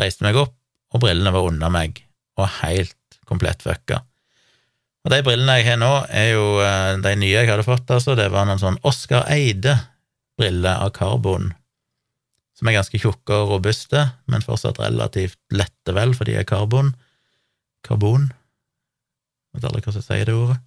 Reiste 0.00 0.26
meg 0.26 0.38
opp, 0.40 0.56
og 0.90 1.04
brillene 1.04 1.32
var 1.34 1.46
under 1.46 1.72
meg, 1.72 2.02
og 2.40 2.48
helt 2.60 3.20
komplett 3.28 3.62
fucka. 3.62 4.02
Og 5.04 5.14
de 5.14 5.22
brillene 5.24 5.60
jeg 5.60 5.70
har 5.70 5.78
nå, 5.80 5.92
er 6.12 6.32
jo 6.34 6.46
eh, 6.64 6.98
de 7.00 7.14
nye 7.22 7.32
jeg 7.32 7.48
hadde 7.48 7.64
fått, 7.64 7.88
altså. 7.88 8.16
Det 8.18 8.28
var 8.32 8.48
noen 8.48 8.60
sånn 8.60 8.80
Oscar 8.86 9.24
Eide-briller 9.32 10.82
av 10.84 10.92
karbon, 10.96 11.52
som 12.60 12.68
er 12.68 12.76
ganske 12.76 13.00
tjukke 13.00 13.32
og 13.32 13.54
robuste, 13.54 14.04
men 14.28 14.44
fortsatt 14.44 14.82
relativt 14.82 15.38
lette, 15.56 15.94
vel, 15.96 16.12
for 16.16 16.28
de 16.28 16.36
er 16.36 16.44
karbon. 16.48 16.92
Karbon? 17.86 18.28
Vet 19.56 19.64
aldri 19.64 19.80
hva 19.86 19.94
som 19.96 20.04
sier 20.04 20.28
det 20.28 20.36
ordet. 20.36 20.58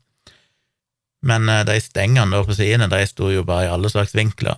Men 1.23 1.45
eh, 1.47 1.61
de 1.69 1.77
stengene 1.79 2.41
på 2.43 2.57
sidene, 2.57 2.89
de 2.89 3.03
sto 3.07 3.29
jo 3.31 3.45
bare 3.47 3.67
i 3.67 3.73
alle 3.75 3.93
slags 3.93 4.15
vinkler, 4.17 4.57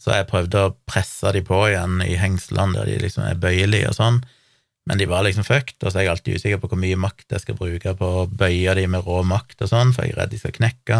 så 0.00 0.18
jeg 0.18 0.28
prøvde 0.28 0.60
å 0.60 0.72
presse 0.88 1.30
de 1.32 1.40
på 1.44 1.62
igjen 1.70 2.00
i 2.04 2.16
hengslene 2.20 2.76
der 2.76 2.88
de 2.90 2.96
liksom 3.06 3.24
er 3.24 3.38
bøyelige 3.40 3.92
og 3.92 3.96
sånn, 3.96 4.18
men 4.84 5.00
de 5.00 5.06
var 5.08 5.24
liksom 5.24 5.46
fucked, 5.46 5.78
og 5.80 5.88
så 5.88 6.00
er 6.00 6.04
jeg 6.04 6.12
alltid 6.12 6.40
usikker 6.40 6.60
på 6.60 6.68
hvor 6.72 6.80
mye 6.80 6.98
makt 7.00 7.32
jeg 7.32 7.44
skal 7.44 7.56
bruke 7.56 7.94
på 7.96 8.10
å 8.20 8.26
bøye 8.28 8.74
de 8.76 8.84
med 8.90 9.06
rå 9.06 9.22
makt 9.24 9.64
og 9.64 9.70
sånn, 9.70 9.94
for 9.96 10.04
jeg 10.04 10.12
er 10.12 10.20
redd 10.20 10.34
de 10.34 10.40
skal 10.42 10.56
knekke. 10.58 10.98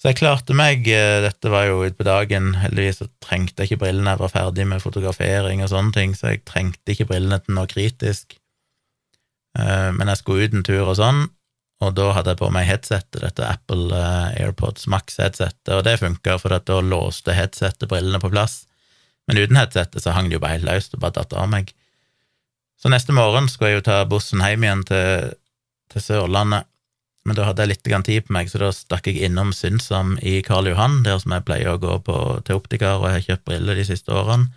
Så 0.00 0.08
jeg 0.08 0.16
klarte 0.16 0.54
meg, 0.56 0.86
eh, 0.88 1.20
dette 1.20 1.50
var 1.52 1.66
jo 1.68 1.82
utpå 1.84 2.06
dagen, 2.08 2.54
heldigvis 2.56 3.02
så 3.02 3.06
trengte 3.20 3.60
jeg 3.60 3.74
ikke 3.74 3.82
brillene, 3.82 4.14
jeg 4.14 4.22
var 4.22 4.32
ferdig 4.32 4.64
med 4.70 4.80
fotografering 4.80 5.60
og 5.60 5.68
sånne 5.68 5.92
ting, 5.92 6.14
så 6.16 6.32
jeg 6.32 6.40
trengte 6.48 6.94
ikke 6.94 7.10
brillene 7.10 7.36
til 7.44 7.58
noe 7.58 7.68
kritisk. 7.68 8.38
Eh, 9.58 9.90
men 9.92 10.08
jeg 10.08 10.22
skulle 10.22 10.48
ut 10.48 10.56
en 10.56 10.64
tur 10.64 10.86
og 10.86 10.96
sånn, 10.96 11.20
og 11.84 11.92
da 11.98 12.10
hadde 12.16 12.32
jeg 12.32 12.40
på 12.40 12.48
meg 12.52 12.64
headsetet, 12.68 13.20
dette 13.20 13.44
Apple 13.44 13.92
eh, 13.96 14.40
AirPods 14.40 14.88
Max-headsetet, 14.88 15.74
og 15.76 15.84
det 15.84 15.98
funka, 16.00 16.38
for 16.40 16.56
da 16.56 16.80
låste 16.80 17.36
headsetet 17.36 17.88
brillene 17.92 18.22
på 18.24 18.32
plass. 18.32 18.62
Men 19.28 19.42
uten 19.44 19.60
headsetet 19.60 20.00
så 20.00 20.16
hang 20.16 20.32
det 20.32 20.38
jo 20.38 20.42
bare 20.46 20.56
helt 20.56 20.68
løst 20.70 20.96
og 20.96 21.04
bare 21.04 21.18
datt 21.20 21.36
av 21.36 21.52
meg. 21.52 21.74
Så 22.80 22.88
neste 22.88 23.12
morgen 23.12 23.52
skulle 23.52 23.74
jeg 23.74 23.82
jo 23.82 23.88
ta 23.90 24.00
bussen 24.08 24.40
hjem 24.40 24.64
igjen 24.64 24.88
til, 24.88 25.34
til 25.92 26.08
Sørlandet, 26.08 26.64
men 27.30 27.36
da 27.38 27.44
hadde 27.46 27.62
jeg 27.62 27.70
litt 27.70 27.84
tid 27.86 28.24
på 28.26 28.34
meg, 28.34 28.48
så 28.50 28.58
da 28.58 28.72
stakk 28.74 29.06
jeg 29.06 29.20
innom 29.22 29.52
Synsam 29.54 30.16
i 30.18 30.40
Karl 30.42 30.66
Johan, 30.66 31.04
der 31.06 31.20
som 31.22 31.30
jeg 31.30 31.44
pleier 31.46 31.76
å 31.76 31.78
gå 31.78 32.00
på 32.02 32.16
til 32.42 32.58
optiker, 32.58 32.98
og 32.98 33.06
jeg 33.06 33.14
har 33.14 33.26
kjøpt 33.28 33.44
briller 33.46 33.78
de 33.78 33.84
siste 33.86 34.10
årene. 34.10 34.48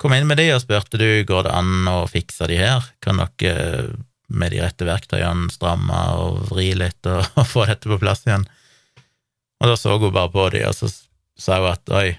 Kom 0.00 0.14
inn 0.16 0.24
med 0.24 0.40
de 0.40 0.46
og 0.54 0.62
spurte 0.62 0.96
du 0.96 1.06
går 1.28 1.44
det 1.44 1.52
an 1.52 1.90
å 1.92 2.06
fikse 2.08 2.48
de 2.48 2.56
her, 2.56 2.88
kan 3.04 3.20
dere 3.20 3.92
med 4.32 4.54
de 4.54 4.62
rette 4.64 4.88
verktøyene 4.88 5.52
stramme 5.52 6.00
og 6.16 6.40
vri 6.48 6.70
litt 6.72 7.04
og, 7.04 7.20
og, 7.36 7.44
få 7.52 7.68
dette 7.68 7.92
på 7.92 8.00
plass 8.00 8.24
igjen. 8.24 8.48
Og 9.60 9.68
da 9.68 9.76
så 9.76 9.98
hun 10.00 10.08
bare 10.08 10.32
på 10.32 10.48
de, 10.56 10.64
og 10.64 10.72
så 10.80 10.88
sa 11.36 11.60
hun 11.60 11.70
at 11.74 11.96
oi, 12.00 12.16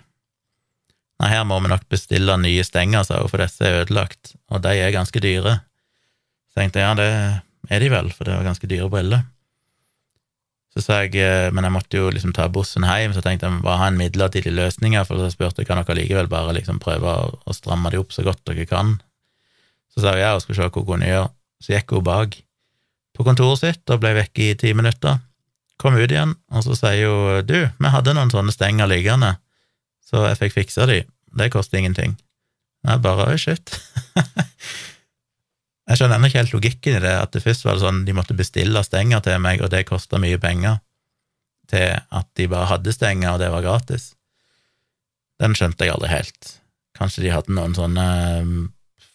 nei, 1.25 1.33
her 1.33 1.45
må 1.49 1.57
vi 1.65 1.73
nok 1.73 1.89
bestille 1.89 2.37
nye 2.37 2.69
stenger, 2.69 3.09
sa 3.09 3.23
hun, 3.23 3.33
for 3.33 3.41
disse 3.41 3.65
er 3.65 3.81
ødelagt, 3.81 4.35
og 4.53 4.61
de 4.61 4.77
er 4.77 4.93
ganske 4.93 5.25
dyre. 5.25 5.57
Så 6.53 6.61
tenkte 6.61 6.85
jeg 6.85 6.85
ja, 6.85 6.97
det 7.01 7.73
er 7.73 7.81
de 7.81 7.95
vel, 7.97 8.13
for 8.13 8.29
det 8.29 8.37
var 8.37 8.53
ganske 8.53 8.69
dyre 8.69 8.93
briller. 8.93 9.25
Så 10.75 10.83
sa 10.83 10.97
jeg, 11.05 11.15
eh, 11.23 11.49
men 11.55 11.63
jeg 11.63 11.71
måtte 11.71 11.99
jo 11.99 12.09
liksom 12.11 12.33
ta 12.35 12.49
bussen 12.51 12.83
hjem, 12.83 13.13
så 13.15 13.21
tenkte 13.23 13.47
jeg 13.47 13.63
bare 13.63 13.79
ha 13.79 13.87
en 13.87 13.99
midlertidig 13.99 14.51
løsning, 14.51 14.97
for 15.07 15.21
så 15.21 15.29
spurte 15.31 15.63
jeg 15.63 15.69
kan 15.69 15.79
dere 15.79 15.95
likevel 16.01 16.27
bare 16.31 16.57
liksom 16.57 16.81
prøve 16.83 17.13
å, 17.39 17.55
stramme 17.55 17.93
det 17.93 18.01
opp 18.01 18.11
så 18.11 18.25
godt 18.27 18.43
dere 18.49 18.67
kan. 18.67 18.97
Så 19.95 20.03
sa 20.03 20.17
jeg 20.17 20.25
ja, 20.25 20.33
og 20.35 20.43
skulle 20.43 20.59
se 20.59 20.67
hva 20.67 20.73
hun 20.75 20.89
kunne 20.89 21.07
gjøre. 21.07 21.29
Så 21.63 21.71
gikk 21.71 21.95
hun 21.95 22.03
bak 22.03 22.35
på 23.15 23.23
kontoret 23.23 23.61
sitt 23.61 23.93
og 23.93 24.01
ble 24.03 24.11
vekk 24.17 24.43
i 24.43 24.49
ti 24.59 24.73
minutter. 24.75 25.21
Kom 25.79 25.95
ut 25.95 26.11
igjen, 26.11 26.35
og 26.51 26.67
så 26.67 26.75
sier 26.75 27.07
hun 27.07 27.47
du, 27.47 27.57
vi 27.79 27.93
hadde 27.93 28.15
noen 28.15 28.33
sånne 28.33 28.51
stenger 28.51 28.91
liggende, 28.91 29.37
så 30.03 30.27
jeg 30.27 30.41
fikk 30.43 30.59
fiksa 30.59 30.89
de, 30.91 31.01
det 31.39 31.51
koster 31.55 31.79
ingenting. 31.79 32.17
Jeg 32.85 33.01
bare 33.01 33.31
oi, 33.31 33.39
shit. 33.39 33.79
jeg 35.85 35.99
skjønner 35.99 36.17
ennå 36.17 36.29
ikke 36.31 36.41
helt 36.41 36.55
logikken 36.55 36.97
i 36.97 37.01
det, 37.03 37.13
at 37.21 37.33
det 37.35 37.43
først 37.43 37.65
var 37.65 37.77
det 37.77 37.85
sånn 37.85 38.03
de 38.07 38.13
måtte 38.17 38.37
bestille 38.37 38.81
stenger 38.85 39.21
til 39.25 39.41
meg, 39.43 39.61
og 39.61 39.71
det 39.73 39.85
kosta 39.89 40.19
mye 40.21 40.39
penger, 40.41 40.79
til 41.69 41.93
at 41.93 42.29
de 42.37 42.47
bare 42.49 42.69
hadde 42.71 42.93
stenger, 42.93 43.35
og 43.35 43.41
det 43.41 43.51
var 43.53 43.65
gratis. 43.65 44.13
Den 45.41 45.57
skjønte 45.57 45.85
jeg 45.85 45.93
aldri 45.95 46.09
helt. 46.13 46.55
Kanskje 46.95 47.25
de 47.25 47.33
hadde 47.33 47.53
noen 47.53 47.75
sånne 47.77 48.05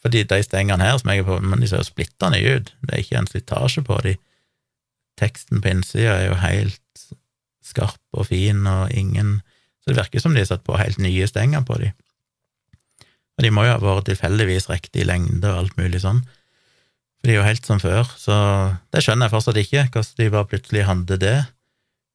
fordi 0.01 0.23
de 0.25 0.39
stengene 0.41 0.85
her 0.85 0.97
som 0.97 1.11
jeg 1.13 1.21
er 1.21 1.29
på, 1.29 1.37
men 1.45 1.61
de 1.61 1.69
ser 1.69 1.83
jo 1.83 1.91
splitta 1.91 2.31
nye 2.33 2.57
ut, 2.57 2.71
det 2.87 2.95
er 2.95 3.03
ikke 3.03 3.19
en 3.21 3.29
slitasje 3.29 3.83
på 3.85 3.99
de. 4.07 4.15
Teksten 5.21 5.61
på 5.61 5.75
innsida 5.75 6.15
er 6.17 6.31
jo 6.31 6.39
helt 6.41 7.03
skarp 7.67 8.17
og 8.17 8.31
fin 8.31 8.65
og 8.67 8.95
ingen 8.97 9.41
Så 9.81 9.93
det 9.93 9.99
virker 9.99 10.21
som 10.21 10.35
de 10.35 10.43
har 10.43 10.49
satt 10.49 10.65
på 10.65 10.77
helt 10.77 10.99
nye 11.01 11.27
stenger 11.29 11.63
på 11.65 11.79
de. 11.81 11.91
Og 13.39 13.45
de 13.45 13.51
må 13.53 13.63
jo 13.65 13.73
ha 13.73 13.81
vært 13.81 14.11
tilfeldigvis 14.11 14.69
riktig 14.69 15.07
lengde 15.09 15.49
og 15.49 15.63
alt 15.63 15.79
mulig 15.81 16.03
sånn. 16.03 16.21
For 17.21 17.29
de 17.29 17.35
er 17.35 17.41
jo 17.43 17.47
helt 17.47 17.67
som 17.69 17.81
før, 17.83 18.09
så 18.17 18.35
det 18.95 19.03
skjønner 19.05 19.29
jeg 19.29 19.35
fortsatt 19.35 19.59
ikke, 19.61 19.87
hvordan 19.93 20.21
de 20.21 20.29
bare 20.33 20.49
plutselig 20.49 20.87
hadde 20.89 21.19
det. 21.21 21.39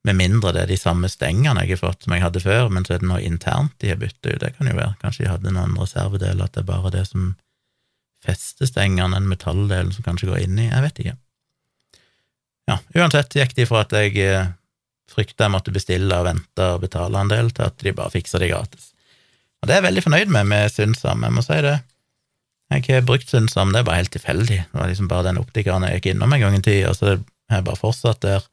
Med 0.05 0.17
mindre 0.17 0.51
det 0.53 0.63
er 0.63 0.69
de 0.69 0.77
samme 0.77 1.09
stengene 1.09 1.61
jeg 1.65 1.75
har 1.75 1.81
fått 1.81 2.05
som 2.05 2.13
jeg 2.13 2.23
hadde 2.25 2.41
før, 2.41 2.69
men 2.73 2.85
så 2.85 2.95
er 2.95 3.01
det 3.01 3.09
noe 3.09 3.21
internt 3.25 3.73
de 3.81 3.91
har 3.93 4.01
byttet 4.01 4.33
ut. 4.33 4.41
Det 4.41 4.51
kan 4.57 4.69
jo 4.69 4.77
være. 4.77 4.97
Kanskje 5.01 5.25
de 5.25 5.31
hadde 5.31 5.53
noen 5.53 5.77
reservedeler, 5.77 6.45
at 6.45 6.57
det 6.57 6.63
er 6.63 6.69
bare 6.69 6.93
det 6.93 7.05
som 7.09 7.31
fester 8.25 8.69
stengene, 8.69 9.13
den 9.13 9.29
metalldelen 9.29 9.93
som 9.93 10.05
kanskje 10.05 10.29
går 10.31 10.43
inn 10.45 10.59
i. 10.59 10.69
jeg 10.71 10.85
vet 10.85 11.01
ikke. 11.03 11.15
Ja, 12.65 12.79
uansett 12.97 13.37
gikk 13.37 13.53
de 13.57 13.67
for 13.69 13.83
at 13.83 13.93
jeg 13.93 14.17
eh, 14.21 14.47
frykta 15.11 15.45
jeg 15.45 15.53
måtte 15.53 15.73
bestille 15.73 16.17
og 16.17 16.25
vente 16.25 16.69
og 16.73 16.81
betale 16.81 17.21
en 17.21 17.29
del, 17.29 17.51
til 17.53 17.67
at 17.67 17.77
de 17.81 17.93
bare 17.93 18.13
fiksa 18.13 18.41
det 18.41 18.49
gratis. 18.53 18.91
Og 19.61 19.69
det 19.69 19.75
er 19.75 19.81
jeg 19.81 19.87
veldig 19.89 20.05
fornøyd 20.05 20.33
med 20.33 20.49
med 20.49 20.73
Sundsam, 20.73 21.25
jeg 21.25 21.35
må 21.35 21.45
si 21.45 21.59
det. 21.65 21.77
Jeg 22.73 22.85
har 22.89 23.05
brukt 23.05 23.29
den 23.29 23.47
som 23.51 23.71
det 23.71 23.83
er 23.83 23.87
bare 23.87 24.01
helt 24.01 24.13
tilfeldig. 24.15 24.57
Det 24.71 24.79
var 24.79 24.89
liksom 24.89 25.09
bare 25.09 25.27
den 25.27 25.37
optikeren 25.41 25.85
jeg 25.85 25.99
gikk 25.99 26.13
innom 26.13 26.33
en 26.33 26.41
gang 26.41 26.55
i 26.57 26.63
tida, 26.65 26.93
så 26.97 27.11
det 27.11 27.17
har 27.51 27.61
jeg 27.61 27.67
bare 27.67 27.81
fortsatt 27.81 28.23
der. 28.25 28.47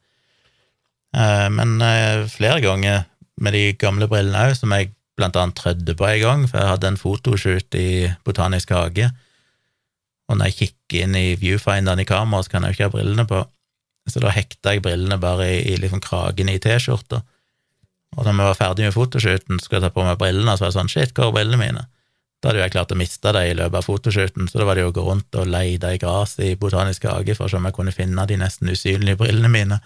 Eh, 1.17 1.47
men 1.53 1.79
eh, 1.81 2.25
flere 2.29 2.61
ganger 2.61 3.07
med 3.41 3.57
de 3.57 3.63
gamle 3.81 4.07
brillene 4.09 4.45
òg, 4.49 4.57
som 4.57 4.73
jeg 4.75 4.91
blant 5.17 5.37
annet 5.37 5.57
trødde 5.57 5.95
på 5.97 6.07
en 6.09 6.21
gang, 6.21 6.45
for 6.49 6.61
jeg 6.61 6.71
hadde 6.73 6.91
en 6.93 7.01
fotoshoot 7.01 7.77
i 7.77 7.89
Botanisk 8.25 8.73
hage, 8.73 9.09
og 10.29 10.39
når 10.39 10.49
jeg 10.49 10.57
kikker 10.59 11.05
inn 11.05 11.17
i 11.17 11.33
viewfinderen 11.37 12.01
i 12.01 12.07
kameraet, 12.07 12.47
så 12.47 12.53
kan 12.53 12.65
jeg 12.65 12.73
jo 12.73 12.77
ikke 12.77 12.87
ha 12.87 12.93
brillene 12.95 13.25
på, 13.29 13.41
så 14.09 14.21
da 14.23 14.33
hekta 14.33 14.73
jeg 14.73 14.83
brillene 14.85 15.19
bare 15.21 15.49
i, 15.51 15.59
i 15.73 15.77
liksom 15.79 16.01
kragen 16.03 16.49
i 16.51 16.59
T-skjorta. 16.61 17.21
Og 18.13 18.25
når 18.25 18.37
vi 18.37 18.45
var 18.45 18.57
ferdig 18.57 18.87
med 18.87 18.95
fotoshooten, 18.95 19.59
skulle 19.61 19.81
jeg 19.81 19.87
ta 19.87 19.93
på 19.93 20.05
meg 20.05 20.19
brillene, 20.21 20.55
så 20.57 20.65
var 20.65 20.71
jeg 20.71 20.77
sånn, 20.77 20.91
shit, 20.91 21.13
hvor 21.17 21.31
er 21.31 21.37
brillene 21.37 21.61
mine? 21.61 21.85
Da 22.43 22.49
hadde 22.49 22.59
jo 22.59 22.65
jeg 22.65 22.73
klart 22.73 22.91
å 22.91 22.99
miste 22.99 23.31
dem 23.31 23.45
i 23.47 23.55
løpet 23.55 23.79
av 23.79 23.85
fotoshooten, 23.87 24.49
så 24.51 24.59
da 24.59 24.65
var 24.67 24.75
det 24.75 24.83
jo 24.83 24.89
å 24.91 24.95
gå 24.97 25.03
rundt 25.07 25.37
og 25.39 25.47
leide 25.47 25.93
i 25.95 25.99
gresset 26.01 26.41
i 26.43 26.55
Botanisk 26.59 27.05
hage 27.07 27.37
for 27.37 27.47
å 27.47 27.53
se 27.53 27.55
om 27.55 27.69
jeg 27.69 27.75
kunne 27.77 27.93
finne 27.95 28.25
de 28.27 28.35
nesten 28.41 28.67
usynlige 28.67 29.21
brillene 29.21 29.51
mine. 29.53 29.77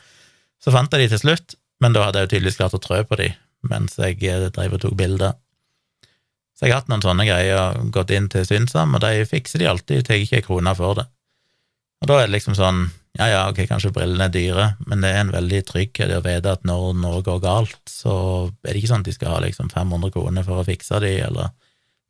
Så 0.58 0.74
fant 0.74 0.90
jeg 0.90 1.06
de 1.06 1.12
til 1.12 1.22
slutt, 1.22 1.54
men 1.86 1.94
da 1.94 2.08
hadde 2.08 2.24
jeg 2.24 2.26
jo 2.26 2.32
tydeligvis 2.32 2.58
klart 2.58 2.74
å 2.74 2.82
trø 2.82 3.04
på 3.06 3.20
de 3.20 3.30
mens 3.70 4.00
jeg 4.02 4.18
eh, 4.26 4.48
drev 4.54 4.74
og 4.74 4.82
tok 4.82 4.96
bilder. 4.98 5.38
Så 6.58 6.66
jeg 6.66 6.74
har 6.74 6.82
hatt 6.82 6.90
noen 6.90 7.06
sånne 7.06 7.28
greier, 7.28 7.78
gått 7.94 8.16
inn 8.18 8.26
til 8.34 8.46
Synsam, 8.50 8.98
og 8.98 9.04
de 9.06 9.28
fikser 9.30 9.62
de 9.62 9.70
alltid, 9.70 10.08
tar 10.08 10.18
ikke 10.18 10.40
ei 10.40 10.46
krone 10.46 10.74
for 10.78 10.98
det. 10.98 11.06
Og 12.02 12.10
da 12.10 12.18
er 12.18 12.26
det 12.26 12.40
liksom 12.40 12.58
sånn, 12.58 12.88
ja 13.18 13.28
ja, 13.30 13.44
ok, 13.52 13.64
kanskje 13.70 13.94
brillene 13.94 14.26
er 14.32 14.34
dyre, 14.34 14.66
men 14.90 15.06
det 15.06 15.14
er 15.14 15.22
en 15.22 15.36
veldig 15.36 15.62
trygghet 15.70 16.16
å 16.18 16.24
vite 16.26 16.58
at 16.58 16.66
når 16.66 16.98
noe 17.04 17.22
går 17.26 17.38
galt, 17.46 17.78
så 17.86 18.16
er 18.66 18.72
det 18.72 18.82
ikke 18.82 18.92
sånn 18.96 19.06
at 19.06 19.12
de 19.12 19.14
skal 19.14 19.36
ha 19.36 19.46
liksom 19.46 19.70
500 19.74 20.14
kroner 20.18 20.46
for 20.46 20.62
å 20.62 20.66
fikse 20.66 21.02
de, 21.06 21.14
eller 21.30 21.54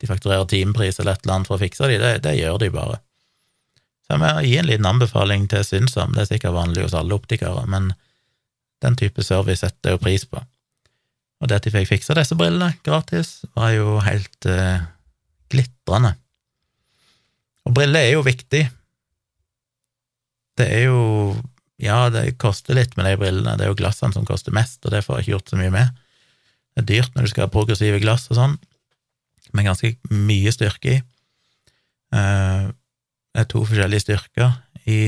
de 0.01 0.09
fakturerer 0.09 0.47
timepris 0.49 0.99
eller 0.99 1.17
et 1.17 1.25
eller 1.25 1.35
annet 1.37 1.49
for 1.49 1.57
å 1.57 1.61
fikse 1.61 1.89
de, 1.89 1.99
det, 2.01 2.13
det 2.25 2.35
gjør 2.37 2.59
de 2.61 2.69
bare. 2.73 2.99
Så 4.05 4.15
jeg 4.15 4.23
må 4.23 4.33
gi 4.45 4.53
en 4.59 4.69
liten 4.69 4.87
anbefaling 4.87 5.47
til 5.51 5.65
Synsam, 5.67 6.13
det 6.15 6.23
er 6.23 6.29
sikkert 6.29 6.55
vanlig 6.55 6.85
hos 6.85 6.95
alle 6.95 7.17
optikere, 7.17 7.65
men 7.67 7.91
den 8.85 8.95
type 8.99 9.25
service 9.25 9.65
setter 9.65 9.91
jeg 9.91 9.97
jo 9.97 10.03
pris 10.05 10.23
på. 10.29 10.39
Og 11.41 11.49
det 11.49 11.59
at 11.59 11.67
de 11.67 11.73
fikk 11.73 11.89
fiksa 11.89 12.15
disse 12.17 12.37
brillene 12.37 12.71
gratis, 12.85 13.41
var 13.57 13.73
jo 13.75 13.97
helt 14.05 14.47
uh, 14.49 14.85
glitrende. 15.51 16.15
Og 17.67 17.75
briller 17.75 18.07
er 18.07 18.15
jo 18.15 18.23
viktig. 18.25 18.63
Det 20.57 20.71
er 20.79 20.87
jo 20.87 21.01
Ja, 21.77 22.07
det 22.09 22.39
koster 22.41 22.73
litt 22.73 22.95
med 22.97 23.05
de 23.05 23.19
brillene, 23.21 23.51
det 23.53 23.67
er 23.67 23.69
jo 23.69 23.77
glassene 23.77 24.09
som 24.15 24.23
koster 24.25 24.55
mest, 24.55 24.79
og 24.81 24.89
det 24.95 25.03
får 25.05 25.19
jeg 25.19 25.23
ikke 25.27 25.33
gjort 25.35 25.51
så 25.51 25.59
mye 25.59 25.73
med. 25.75 25.99
Det 26.73 26.81
er 26.81 26.87
dyrt 26.89 27.11
når 27.13 27.27
du 27.27 27.29
skal 27.29 27.45
ha 27.45 27.51
progressive 27.53 27.99
glass 28.01 28.25
og 28.31 28.39
sånn, 28.39 28.55
med 29.53 29.67
ganske 29.67 29.93
mye 30.11 30.53
styrke 30.55 30.97
i. 30.97 30.99
Uh, 32.15 32.73
det 33.35 33.43
er 33.43 33.49
to 33.51 33.61
forskjellige 33.67 34.05
styrker 34.07 34.55
i 34.87 34.99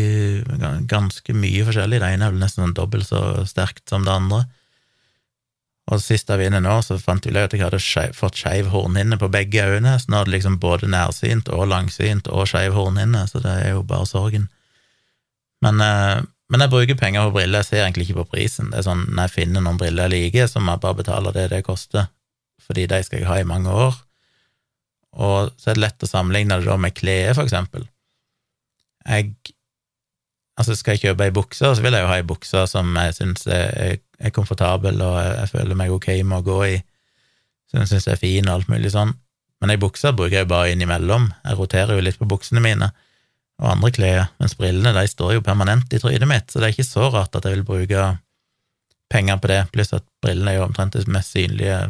ganske 0.91 1.33
mye 1.33 1.65
forskjellig. 1.65 2.01
Det 2.01 2.09
ene 2.13 2.27
er 2.27 2.33
vel 2.33 2.43
nesten 2.43 2.65
sånn 2.65 2.75
dobbelt 2.77 3.07
så 3.07 3.45
sterkt 3.47 3.87
som 3.89 4.03
det 4.05 4.13
andre. 4.13 4.43
Og 5.89 6.01
sist 6.03 6.29
var 6.29 6.43
inne 6.43 6.59
nå, 6.61 6.75
så 6.85 6.99
fant 7.01 7.25
ut 7.25 7.37
at 7.39 7.55
jeg 7.55 7.63
hadde 7.63 7.79
fått 8.13 8.37
skeiv 8.37 8.69
hornhinne 8.69 9.17
på 9.17 9.31
begge 9.33 9.63
øynene, 9.65 9.95
så 9.97 10.11
nå 10.11 10.19
hadde 10.21 10.35
liksom 10.35 10.59
både 10.61 10.89
nærsynt 10.91 11.49
og 11.49 11.65
langsynt 11.71 12.29
og 12.29 12.45
skeiv 12.51 12.75
hornhinne, 12.77 13.23
så 13.31 13.41
det 13.41 13.55
er 13.63 13.71
jo 13.73 13.85
bare 13.87 14.05
sorgen. 14.05 14.49
Men, 15.65 15.81
eh, 15.81 16.21
men, 16.49 16.61
jeg 16.61 16.69
bruker 16.69 16.99
penger 16.99 17.25
på 17.27 17.39
briller, 17.39 17.63
jeg 17.63 17.69
ser 17.71 17.83
egentlig 17.85 18.09
ikke 18.09 18.21
på 18.21 18.35
prisen. 18.35 18.69
Det 18.69 18.79
er 18.79 18.85
sånn 18.85 19.07
når 19.09 19.27
jeg 19.27 19.35
finner 19.39 19.65
noen 19.65 19.81
briller 19.81 20.07
jeg 20.07 20.29
liker, 20.29 20.51
så 20.51 20.61
må 20.61 20.75
jeg 20.75 20.83
bare 20.85 20.99
betale 21.01 21.33
det 21.33 21.49
det 21.55 21.65
koster, 21.65 22.11
fordi 22.67 22.85
de 22.91 23.01
skal 23.03 23.23
jeg 23.23 23.29
ha 23.31 23.39
i 23.41 23.49
mange 23.49 23.73
år. 23.73 23.97
Og 25.17 25.53
så 25.57 25.71
er 25.71 25.77
det 25.77 25.85
lett 25.85 26.05
å 26.05 26.09
sammenligne 26.09 26.59
det 26.59 26.69
da 26.69 26.75
med 26.77 26.95
klær, 26.97 27.33
for 27.37 27.47
eksempel. 27.47 27.87
Jeg 29.07 29.33
Altså, 30.59 30.75
skal 30.75 30.97
jeg 30.97 31.05
kjøpe 31.05 31.23
ei 31.23 31.31
bukse, 31.31 31.69
så 31.71 31.79
vil 31.79 31.95
jeg 31.95 32.03
jo 32.03 32.07
ha 32.09 32.17
ei 32.19 32.25
bukse 32.27 32.65
som 32.67 32.89
jeg 32.99 33.13
syns 33.15 33.45
er, 33.47 33.93
er, 34.19 34.31
komfortabel, 34.35 34.97
og 34.99 35.13
jeg, 35.23 35.47
føler 35.53 35.77
meg 35.79 35.93
ok 35.95 36.09
med 36.27 36.41
å 36.41 36.43
gå 36.49 36.57
i, 36.65 36.73
som 37.71 37.79
jeg 37.79 37.91
syns 37.93 38.07
er 38.11 38.19
fin 38.19 38.49
og 38.49 38.57
alt 38.57 38.71
mulig 38.71 38.91
sånn. 38.91 39.13
Men 39.63 39.71
ei 39.71 39.79
bukse 39.79 40.11
bruker 40.11 40.41
jeg 40.41 40.49
bare 40.51 40.73
innimellom, 40.73 41.29
jeg 41.45 41.59
roterer 41.61 41.95
jo 41.95 42.03
litt 42.03 42.19
på 42.19 42.27
buksene 42.27 42.63
mine 42.63 42.91
og 43.59 43.69
andre 43.71 43.91
klær, 43.95 44.27
mens 44.39 44.57
brillene 44.59 44.91
de 44.95 45.05
står 45.07 45.37
jo 45.37 45.45
permanent 45.47 45.95
i 45.95 45.99
trynet 45.99 46.27
mitt, 46.27 46.51
så 46.51 46.59
det 46.59 46.67
er 46.67 46.75
ikke 46.75 46.87
så 46.87 47.07
rart 47.11 47.39
at 47.39 47.47
jeg 47.47 47.55
vil 47.55 47.67
bruke 47.67 48.03
penger 49.11 49.39
på 49.39 49.51
det, 49.51 49.61
pluss 49.71 49.95
at 49.95 50.05
brillene 50.23 50.53
er 50.53 50.59
jo 50.59 50.67
omtrent 50.67 50.95
den 50.95 51.15
mest 51.15 51.35
synlige 51.35 51.81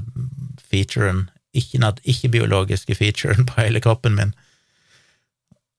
featuren, 0.69 1.25
ikke-biologiske 1.60 2.93
ikke 2.93 3.00
featuren 3.00 3.48
på 3.50 3.60
hele 3.62 3.82
kroppen 3.84 4.15
min. 4.17 4.32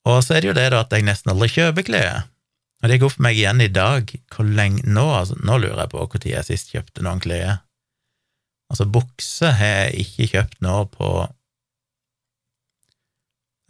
Og 0.09 0.23
så 0.25 0.37
er 0.37 0.43
det 0.43 0.51
jo 0.51 0.57
det 0.57 0.69
da 0.73 0.85
at 0.85 0.93
jeg 0.95 1.05
nesten 1.07 1.33
aldri 1.33 1.51
kjøper 1.53 1.87
klær. 1.87 2.23
Og 2.81 2.89
det 2.89 3.01
går 3.03 3.13
for 3.13 3.25
meg 3.25 3.37
igjen 3.37 3.61
i 3.61 3.73
dag. 3.73 4.13
Hvor 4.33 4.47
lenge 4.47 4.85
Nå, 4.89 5.05
altså, 5.13 5.37
nå 5.45 5.59
lurer 5.61 5.85
jeg 5.85 5.93
på 5.93 6.07
når 6.07 6.31
jeg 6.31 6.49
sist 6.49 6.73
kjøpte 6.73 7.05
noen 7.05 7.21
klær. 7.21 7.61
Altså, 8.71 8.87
bukse 8.87 9.51
har 9.59 9.75
jeg 9.85 10.07
ikke 10.07 10.31
kjøpt 10.35 10.61
nå 10.65 10.77
på 10.95 11.11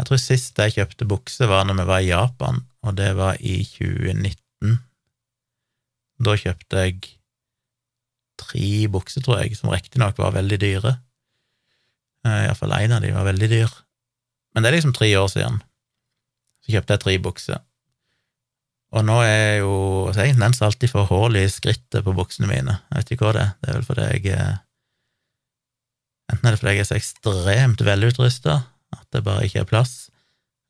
Jeg 0.00 0.08
tror 0.08 0.20
sist 0.20 0.60
jeg 0.60 0.76
kjøpte 0.78 1.08
bukse, 1.08 1.44
var 1.44 1.66
når 1.68 1.76
vi 1.82 1.88
var 1.90 2.00
i 2.00 2.08
Japan, 2.08 2.62
og 2.80 2.94
det 2.96 3.10
var 3.18 3.36
i 3.44 3.58
2019. 3.68 4.78
Da 6.24 6.36
kjøpte 6.40 6.84
jeg 6.86 7.10
tre 8.40 8.70
bukser, 8.88 9.20
tror 9.24 9.42
jeg, 9.42 9.58
som 9.58 9.68
riktignok 9.68 10.16
var 10.20 10.32
veldig 10.38 10.58
dyre. 10.62 10.94
Eh, 12.26 12.44
Iallfall 12.46 12.76
én 12.80 12.94
av 12.94 13.02
de 13.04 13.12
var 13.14 13.28
veldig 13.28 13.48
dyr. 13.50 13.74
Men 14.54 14.62
det 14.62 14.70
er 14.70 14.78
liksom 14.78 14.94
tre 14.96 15.10
år 15.16 15.28
siden. 15.32 15.60
Så 16.64 16.74
kjøpte 16.74 16.96
jeg 16.96 17.04
tre 17.04 17.18
bukser. 17.22 17.60
Og 18.90 19.06
nå 19.06 19.20
er 19.22 19.60
jo 19.62 19.74
så 20.10 20.24
Jeg 20.24 20.34
tendens 20.34 20.62
alltid 20.66 20.90
får 20.90 21.06
hull 21.12 21.38
i 21.38 21.46
skrittet 21.50 22.02
på 22.04 22.14
buksene 22.16 22.50
mine. 22.50 22.80
Jeg 22.90 22.98
vet 22.98 23.12
ikke 23.14 23.28
hva 23.28 23.36
det 23.36 23.44
er. 23.44 23.52
Det 23.60 23.70
er 23.70 23.78
vel 23.78 23.86
fordi 23.86 24.08
jeg 24.08 24.34
eh, 24.34 24.58
Enten 26.30 26.46
er 26.46 26.54
det 26.54 26.60
fordi 26.60 26.72
jeg 26.76 26.84
er 26.84 26.86
så 26.86 26.98
ekstremt 26.98 27.80
velutrusta 27.82 28.60
at 28.94 29.06
det 29.14 29.24
bare 29.26 29.46
ikke 29.46 29.64
er 29.64 29.70
plass, 29.70 29.94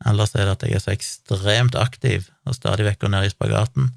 eller 0.08 0.28
så 0.28 0.40
er 0.40 0.46
det 0.48 0.54
at 0.54 0.62
jeg 0.64 0.76
er 0.76 0.82
så 0.84 0.92
ekstremt 0.94 1.76
aktiv 1.76 2.28
og 2.48 2.56
stadig 2.56 2.86
vekk 2.86 3.02
går 3.04 3.12
ned 3.12 3.28
i 3.28 3.32
spagaten. 3.32 3.90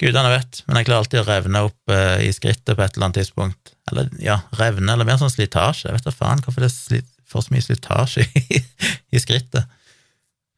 Gudene 0.00 0.32
vet, 0.32 0.62
men 0.66 0.80
jeg 0.80 0.88
klarer 0.88 1.04
alltid 1.04 1.20
å 1.22 1.28
revne 1.28 1.62
opp 1.68 1.92
uh, 1.92 2.18
i 2.24 2.32
skrittet 2.34 2.74
på 2.74 2.82
et 2.82 2.96
eller 2.96 3.06
annet 3.06 3.20
tidspunkt. 3.20 3.69
Eller 3.92 4.10
ja, 4.22 4.40
revne, 4.58 4.92
eller 4.92 5.08
mer 5.08 5.20
sånn 5.20 5.32
slitasje. 5.32 5.88
Jeg 5.88 5.98
vet 5.98 6.08
da 6.08 6.14
faen 6.14 6.42
hvorfor 6.44 6.66
det 6.66 7.02
får 7.30 7.46
så 7.46 7.54
mye 7.54 7.64
slitasje 7.64 8.26
i, 8.40 8.60
i 9.14 9.22
skrittet. 9.22 9.78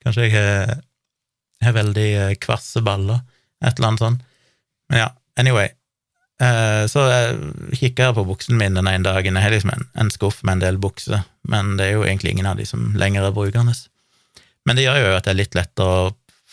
Kanskje 0.03 0.27
jeg 0.27 0.35
har 0.39 0.81
har 1.63 1.77
veldig 1.77 2.09
eh, 2.17 2.35
kvasse 2.43 2.83
baller, 2.85 3.23
et 3.65 3.77
eller 3.77 3.93
annet 3.93 4.03
sånt. 4.03 4.27
Men 4.91 5.05
ja, 5.05 5.09
anyway. 5.41 5.71
Eh, 6.43 6.85
så 6.91 7.05
kikker 7.79 8.09
jeg 8.09 8.17
på 8.17 8.27
buksene 8.27 8.59
mine 8.59 8.81
den 8.81 8.91
ene 8.91 9.07
dagen. 9.07 9.39
Jeg 9.39 9.47
har 9.47 9.55
liksom 9.55 9.75
en, 9.75 9.87
en, 9.95 10.11
skuff 10.11 10.43
med 10.43 10.59
en 10.59 10.65
del 10.67 10.81
bukser, 10.83 11.23
men 11.49 11.77
det 11.79 11.89
er 11.89 11.99
jo 11.99 12.07
egentlig 12.07 12.35
ingen 12.35 12.51
av 12.51 12.59
de 12.59 12.67
som 12.69 12.91
lenger 12.99 13.29
er 13.29 13.37
brukende. 13.37 13.77
Men 14.67 14.79
det 14.79 14.87
gjør 14.87 15.01
jo 15.03 15.17
at 15.17 15.27
det 15.27 15.35
er 15.35 15.41
litt 15.41 15.59
lettere 15.59 15.99
å 16.09 16.13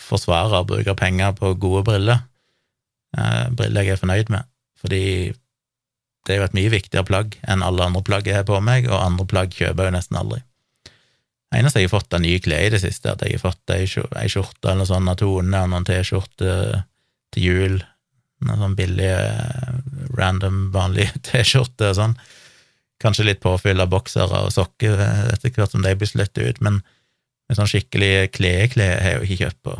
forsvare 0.10 0.62
å 0.62 0.68
bruke 0.68 0.96
penger 0.98 1.36
på 1.38 1.54
gode 1.62 1.86
briller. 1.90 2.24
Eh, 3.18 3.46
briller 3.50 3.86
jeg 3.88 3.98
er 3.98 4.04
fornøyd 4.04 4.34
med, 4.34 4.50
fordi 4.82 5.04
det 6.28 6.38
jo 6.38 6.46
et 6.46 6.56
mye 6.58 6.72
viktigere 6.74 7.08
plagg 7.08 7.38
enn 7.48 7.64
alle 7.66 7.86
andre 7.86 8.04
plagg 8.06 8.28
jeg 8.28 8.38
har 8.40 8.48
på 8.48 8.60
meg, 8.64 8.90
og 8.90 9.00
andre 9.00 9.26
plagg 9.30 9.56
kjøper 9.56 9.86
jeg 9.86 9.92
jo 9.92 9.96
nesten 9.98 10.20
aldri. 10.20 10.42
Det 11.50 11.58
eneste 11.58 11.82
jeg 11.82 11.90
har 11.90 11.96
fått 11.96 12.14
av 12.14 12.22
nye 12.22 12.42
klær 12.44 12.68
i 12.68 12.74
det 12.76 12.82
siste, 12.84 13.10
at 13.10 13.24
jeg 13.26 13.40
har 13.40 13.42
fått 13.42 13.74
ei 13.74 13.88
skjorte 14.30 14.70
eller 14.70 14.86
sånt 14.86 15.10
av 15.10 15.18
Tone, 15.18 15.64
og 15.64 15.72
noen 15.72 15.88
T-skjorter 15.88 16.84
til 17.34 17.46
jul, 17.48 17.80
noen 18.46 18.62
sånn 18.64 18.78
billige, 18.78 19.18
random, 20.18 20.68
vanlige 20.76 21.18
T-skjorter 21.32 21.94
og 21.94 21.98
sånn. 21.98 22.16
Kanskje 23.02 23.26
litt 23.26 23.42
påfyll 23.42 23.82
av 23.82 23.90
boksere 23.90 24.44
og 24.46 24.54
sokker 24.54 25.02
etter 25.34 25.54
hvert 25.56 25.74
som 25.74 25.86
de 25.86 25.96
blir 25.98 26.12
slett 26.12 26.38
ut, 26.38 26.62
men 26.62 26.82
med 27.50 27.58
sånn 27.58 27.70
skikkelig 27.72 28.30
klesklær 28.36 29.00
har 29.02 29.16
jeg 29.16 29.18
jo 29.18 29.26
ikke 29.26 29.46
kjøpt 29.48 29.62
på 29.66 29.78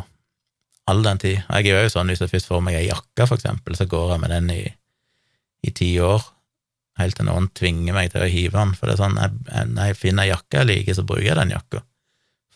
all 0.90 1.04
den 1.06 1.20
tid. 1.22 1.42
Og 1.46 1.60
jeg 1.60 1.76
er 1.76 1.86
jo 1.86 1.92
sånn 1.92 2.10
hvis 2.10 2.24
jeg 2.24 2.32
først 2.32 2.50
får 2.50 2.64
meg 2.66 2.80
ei 2.80 2.88
jakke, 2.88 3.28
for 3.28 3.36
eksempel, 3.36 3.76
så 3.78 3.86
går 3.86 4.16
jeg 4.16 4.22
med 4.24 4.34
den 4.34 4.50
i, 4.56 4.62
i 5.66 5.72
ti 5.76 5.92
år 6.02 6.22
helt 7.00 7.16
til 7.16 7.28
noen 7.28 7.48
tvinger 7.56 7.96
meg 7.96 8.12
til 8.12 8.24
å 8.24 8.30
hive 8.30 8.58
den. 8.58 8.76
For 8.76 8.88
det 8.88 8.96
er 8.96 9.02
sånn, 9.02 9.18
når 9.74 9.90
jeg 9.90 9.98
finner 9.98 10.26
ei 10.26 10.32
jakke 10.32 10.60
jeg 10.60 10.70
liker, 10.70 10.96
så 10.98 11.06
bruker 11.06 11.30
jeg 11.30 11.38
den 11.38 11.54
jakka. 11.54 11.82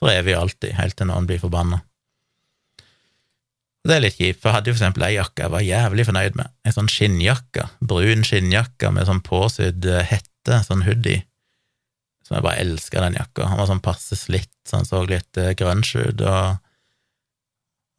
For 0.00 0.12
evig 0.12 0.36
og 0.36 0.46
alltid, 0.46 0.76
helt 0.78 0.96
til 0.98 1.10
noen 1.10 1.28
blir 1.28 1.42
forbanna. 1.42 1.80
Det 3.84 3.98
er 3.98 4.00
litt 4.00 4.16
kjipt, 4.16 4.40
for 4.40 4.48
jeg 4.48 4.56
hadde 4.56 4.70
jo 4.70 4.74
for 4.74 4.80
eksempel 4.80 5.04
ei 5.04 5.14
jakke 5.18 5.44
jeg 5.44 5.52
var 5.52 5.64
jævlig 5.64 6.06
fornøyd 6.08 6.36
med. 6.40 6.52
En 6.64 6.74
sånn 6.76 6.88
skinnjakke, 6.88 7.66
brun 7.84 8.24
skinnjakke 8.24 8.90
med 8.96 9.08
sånn 9.10 9.20
påsydd 9.26 9.88
eh, 9.92 10.06
hette, 10.08 10.60
sånn 10.64 10.86
hoodie. 10.86 11.26
Så 12.24 12.38
jeg 12.38 12.46
bare 12.46 12.62
elska 12.62 13.02
den 13.04 13.18
jakka. 13.18 13.50
Han 13.50 13.60
var 13.60 13.68
sånn 13.68 13.84
passe 13.84 14.16
slitt, 14.16 14.54
så 14.64 14.80
han 14.80 14.88
så 14.88 15.02
litt 15.04 15.36
uh, 15.36 15.50
grunge 15.60 16.06
ut, 16.08 16.22
og, 16.24 16.62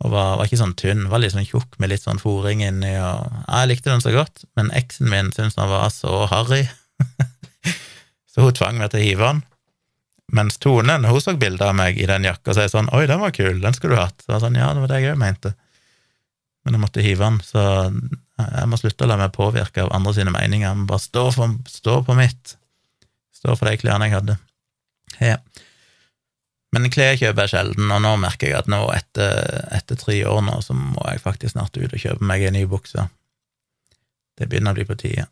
og 0.05 0.13
var, 0.13 0.35
var 0.37 0.45
ikke 0.47 0.61
sånn 0.61 0.75
tynn, 0.77 1.07
var 1.09 1.21
litt 1.21 1.33
sånn 1.33 1.47
tjukk 1.47 1.79
med 1.81 1.89
litt 1.89 2.03
sånn 2.05 2.21
fòring 2.21 2.61
inni, 2.61 2.93
og 3.01 3.25
jeg 3.47 3.71
likte 3.71 3.89
den 3.89 4.03
så 4.03 4.13
godt, 4.13 4.45
men 4.57 4.69
eksen 4.77 5.09
min 5.09 5.31
syntes 5.33 5.57
den 5.57 5.71
var 5.71 5.89
så 5.93 6.25
harry, 6.29 6.63
så 8.31 8.45
hun 8.45 8.55
tvang 8.55 8.77
meg 8.81 8.93
til 8.93 9.01
å 9.01 9.05
hive 9.05 9.31
den. 9.31 9.43
Mens 10.35 10.57
Tonen, 10.61 11.05
hun 11.05 11.21
så 11.21 11.35
bilde 11.37 11.65
av 11.65 11.75
meg 11.77 11.97
i 12.01 12.07
den 12.09 12.25
jakka, 12.25 12.51
og 12.51 12.57
sa 12.57 12.65
sånn 12.69 12.89
Oi, 12.97 13.05
den 13.09 13.21
var 13.21 13.33
kul, 13.35 13.59
den 13.61 13.75
skulle 13.77 13.93
du 13.93 14.01
hatt. 14.01 14.23
Så 14.25 14.33
jeg 14.33 14.41
sånn, 14.41 14.57
Ja, 14.57 14.71
det 14.73 14.81
var 14.81 14.89
det 14.91 15.01
jeg 15.03 15.13
òg 15.13 15.19
mente. 15.21 15.51
Men 16.65 16.75
jeg 16.75 16.81
måtte 16.81 17.03
hive 17.05 17.27
den, 17.27 17.37
så 17.45 17.61
jeg 18.41 18.69
må 18.71 18.79
slutte 18.81 19.05
å 19.05 19.09
la 19.11 19.19
meg 19.21 19.35
påvirke 19.35 19.85
av 19.85 19.93
andre 19.93 20.15
sine 20.17 20.33
meninger. 20.33 20.65
Jeg 20.65 20.79
må 20.81 20.87
bare 20.89 21.03
stå, 21.03 21.27
for, 21.35 21.53
stå 21.69 21.99
på 22.07 22.17
mitt. 22.17 22.55
Stå 23.37 23.53
for 23.53 23.69
de 23.69 23.77
klærne 23.79 24.09
jeg 24.09 24.17
hadde. 24.17 24.37
Ja. 25.21 25.37
Men 26.75 26.89
klær 26.91 27.15
kjøper 27.15 27.45
jeg 27.45 27.53
sjelden, 27.53 27.91
og 27.91 28.01
nå 28.03 28.15
merker 28.19 28.49
jeg 28.49 28.57
at 28.59 28.71
nå, 28.71 28.81
etter, 28.91 29.61
etter, 29.77 29.99
tre 29.99 30.17
år 30.27 30.41
nå, 30.43 30.57
så 30.65 30.75
må 30.75 31.05
jeg 31.07 31.23
faktisk 31.23 31.55
snart 31.55 31.77
ut 31.79 31.93
og 31.93 32.01
kjøpe 32.01 32.27
meg 32.27 32.43
en 32.43 32.57
ny 32.57 32.65
bukse. 32.67 33.05
Det 34.35 34.49
begynner 34.51 34.75
å 34.75 34.79
bli 34.79 34.87
på 34.89 34.97
tide. 34.99 35.29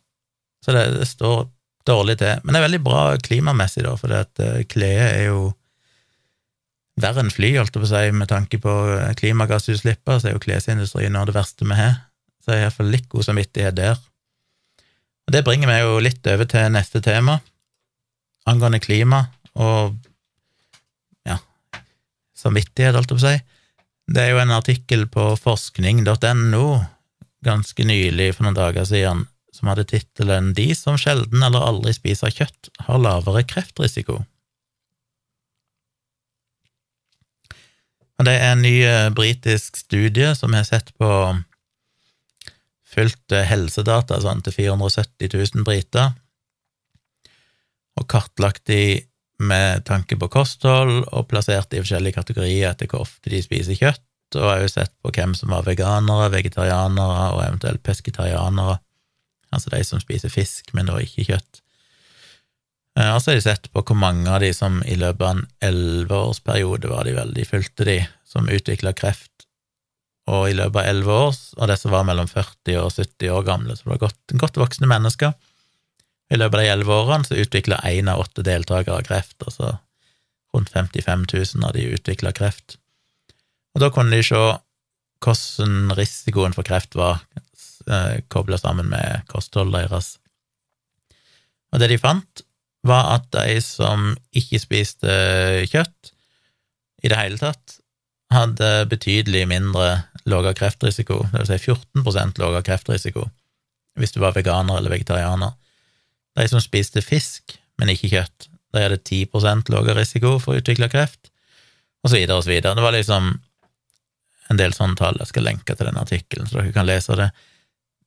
Så 0.64 0.72
det, 0.72 0.86
det, 0.96 1.08
står 1.10 1.44
dårlig 1.84 2.16
til. 2.22 2.40
Men 2.40 2.56
det 2.56 2.62
er 2.62 2.66
veldig 2.70 2.80
bra 2.86 3.02
klimamessig, 3.20 3.84
da, 3.84 3.92
for 4.00 4.16
at 4.16 4.40
klær 4.72 5.04
er 5.10 5.26
jo 5.26 5.52
verre 7.00 7.24
enn 7.24 7.32
fly, 7.32 7.52
holdt 7.58 7.74
jeg 7.74 7.82
på 7.82 7.88
å 7.88 7.90
si, 7.90 8.02
med 8.14 8.30
tanke 8.30 8.60
på 8.62 8.74
eh, 8.94 9.12
klimagassutslippene, 9.18 10.20
så 10.20 10.30
er 10.30 10.36
jo 10.36 10.42
klesindustrien 10.42 11.14
noe 11.14 11.24
av 11.24 11.30
det 11.30 11.36
verste 11.36 11.66
vi 11.66 11.78
har. 11.78 11.96
Så 12.44 12.52
jeg 12.52 12.62
har 12.62 12.68
iallfall 12.68 12.92
litt 12.92 13.08
god 13.12 13.26
samvittighet 13.28 13.78
der. 13.78 14.00
Og 15.24 15.32
Det 15.32 15.44
bringer 15.46 15.70
meg 15.70 15.82
jo 15.82 16.00
litt 16.04 16.26
over 16.30 16.48
til 16.48 16.72
neste 16.72 17.00
tema, 17.04 17.38
angående 18.48 18.82
klima 18.84 19.24
og 19.56 19.94
samvittighet, 22.44 22.96
holdt 22.96 23.12
jeg 23.12 23.18
på 23.18 23.22
å 23.22 23.28
si. 23.28 23.38
Det 24.14 24.20
er 24.20 24.34
jo 24.34 24.42
en 24.42 24.52
artikkel 24.52 25.06
på 25.08 25.30
forskning.no 25.40 26.66
ganske 27.44 27.86
nylig, 27.86 28.34
for 28.34 28.46
noen 28.46 28.56
dager 28.56 28.86
siden, 28.88 29.24
som 29.54 29.70
hadde 29.70 29.86
tittelen 29.88 30.52
'De 30.54 30.74
som 30.76 30.98
sjelden 31.00 31.42
eller 31.42 31.64
aldri 31.64 31.92
spiser 31.96 32.32
kjøtt, 32.32 32.70
har 32.86 33.00
lavere 33.00 33.44
kreftrisiko'. 33.48 34.24
Og 38.18 38.24
Det 38.24 38.34
er 38.34 38.52
en 38.52 38.62
ny 38.62 38.76
eh, 38.86 39.10
britisk 39.10 39.76
studie 39.76 40.34
som 40.38 40.52
har 40.54 40.64
sett 40.64 40.92
på 40.98 41.08
fulgt 42.94 43.32
eh, 43.34 43.46
helsedata 43.48 44.20
sånn, 44.22 44.42
til 44.44 44.54
470 44.54 45.34
000 45.34 45.66
briter, 45.66 46.14
og 47.98 48.06
kartlagt 48.10 48.64
de 48.70 49.02
med 49.46 49.84
tanke 49.88 50.18
på 50.20 50.30
kosthold, 50.32 51.04
og 51.12 51.28
plassert 51.30 51.74
i 51.74 51.82
forskjellige 51.82 52.18
kategorier 52.18 52.70
etter 52.70 52.90
hvor 52.90 53.04
ofte 53.06 53.32
de 53.32 53.42
spiser 53.44 53.78
kjøtt, 53.78 54.04
og 54.38 54.48
har 54.48 54.62
jo 54.64 54.70
sett 54.72 54.94
på 55.04 55.12
hvem 55.14 55.34
som 55.38 55.52
var 55.54 55.66
veganere, 55.66 56.32
vegetarianere 56.32 57.28
og 57.36 57.42
eventuelt 57.44 57.84
pesketarianere, 57.86 58.78
altså 59.54 59.70
de 59.74 59.84
som 59.86 60.02
spiser 60.02 60.32
fisk, 60.32 60.72
men 60.74 60.90
da 60.90 60.98
ikke 61.02 61.28
kjøtt. 61.28 61.60
Eh, 62.98 63.10
og 63.10 63.20
så 63.22 63.32
har 63.32 63.38
de 63.38 63.46
sett 63.46 63.70
på 63.74 63.82
hvor 63.82 63.98
mange 63.98 64.30
av 64.30 64.42
de 64.42 64.50
som 64.54 64.80
i 64.86 64.96
løpet 64.98 65.24
av 65.26 65.36
en 65.36 65.46
elleveårsperiode 65.68 66.90
var 66.90 67.06
de 67.06 67.16
veldig 67.16 67.46
fulgte 67.48 67.88
de, 67.88 67.98
som 68.26 68.50
utvikla 68.50 68.94
kreft, 68.96 69.46
og 70.30 70.48
i 70.48 70.56
løpet 70.56 70.80
av 70.80 70.88
elleve 70.90 71.18
år, 71.28 71.40
og 71.58 71.70
disse 71.70 71.90
var 71.92 72.06
mellom 72.08 72.30
40 72.30 72.78
og 72.80 72.92
70 72.94 73.34
år 73.34 73.44
gamle, 73.46 73.76
så 73.76 73.86
det 73.86 73.92
var 73.94 74.06
godt, 74.06 74.38
godt 74.40 74.62
voksne 74.62 74.90
mennesker. 74.90 75.34
I 76.32 76.38
løpet 76.38 76.58
av 76.58 76.64
de 76.64 76.70
elleve 76.72 76.96
årene 77.02 77.28
så 77.28 77.38
utvikla 77.38 77.82
én 77.90 78.08
av 78.10 78.22
åtte 78.22 78.44
deltakere 78.46 79.04
kreft, 79.06 79.36
altså 79.44 79.76
rundt 80.54 80.70
55 80.72 81.26
000 81.32 81.66
av 81.66 81.74
de 81.76 81.88
utvikla 81.96 82.32
kreft. 82.36 82.78
Og 83.74 83.82
da 83.82 83.90
kunne 83.92 84.14
de 84.14 84.22
se 84.24 84.40
hvordan 85.24 85.94
risikoen 85.98 86.54
for 86.54 86.66
kreft 86.66 86.96
var 86.98 87.24
eh, 87.88 88.20
kobla 88.32 88.58
sammen 88.60 88.90
med 88.92 89.24
kostholdet 89.30 89.88
deres. 89.88 90.10
Og 91.74 91.80
det 91.82 91.90
de 91.90 91.98
fant, 91.98 92.44
var 92.84 93.14
at 93.16 93.30
de 93.32 93.60
som 93.64 94.12
ikke 94.36 94.60
spiste 94.60 95.14
kjøtt 95.72 96.12
i 97.04 97.10
det 97.10 97.18
hele 97.18 97.40
tatt, 97.40 97.78
hadde 98.34 98.86
betydelig 98.90 99.44
mindre 99.48 100.04
lavere 100.28 100.54
kreftrisiko, 100.56 101.22
vil 101.32 101.48
si 101.48 101.58
14 101.58 102.04
lavere 102.40 102.64
kreftrisiko, 102.66 103.26
hvis 103.98 104.14
du 104.14 104.20
var 104.20 104.36
veganer 104.36 104.78
eller 104.78 104.92
vegetarianer. 104.92 105.54
De 106.34 106.46
som 106.50 106.62
spiste 106.62 107.02
fisk, 107.04 107.56
men 107.78 107.92
ikke 107.92 108.10
kjøtt, 108.12 108.48
de 108.74 108.82
hadde 108.82 109.00
10% 109.02 109.70
lavere 109.70 110.00
risiko 110.00 110.36
for 110.42 110.54
å 110.54 110.62
utvikle 110.62 110.90
kreft, 110.90 111.30
og 112.04 112.10
så 112.10 112.18
videre 112.18 112.38
og 112.40 112.46
så 112.46 112.52
videre. 112.52 112.74
Det 112.76 112.84
var 112.84 112.94
liksom 112.96 113.30
en 114.50 114.60
del 114.60 114.74
sånne 114.76 114.98
tall. 114.98 115.18
Jeg 115.22 115.30
skal 115.30 115.46
lenke 115.46 115.76
til 115.76 115.88
den 115.88 116.00
artikkelen, 116.00 116.48
så 116.48 116.60
dere 116.60 116.74
kan 116.74 116.88
lese 116.88 117.16
det. 117.18 117.30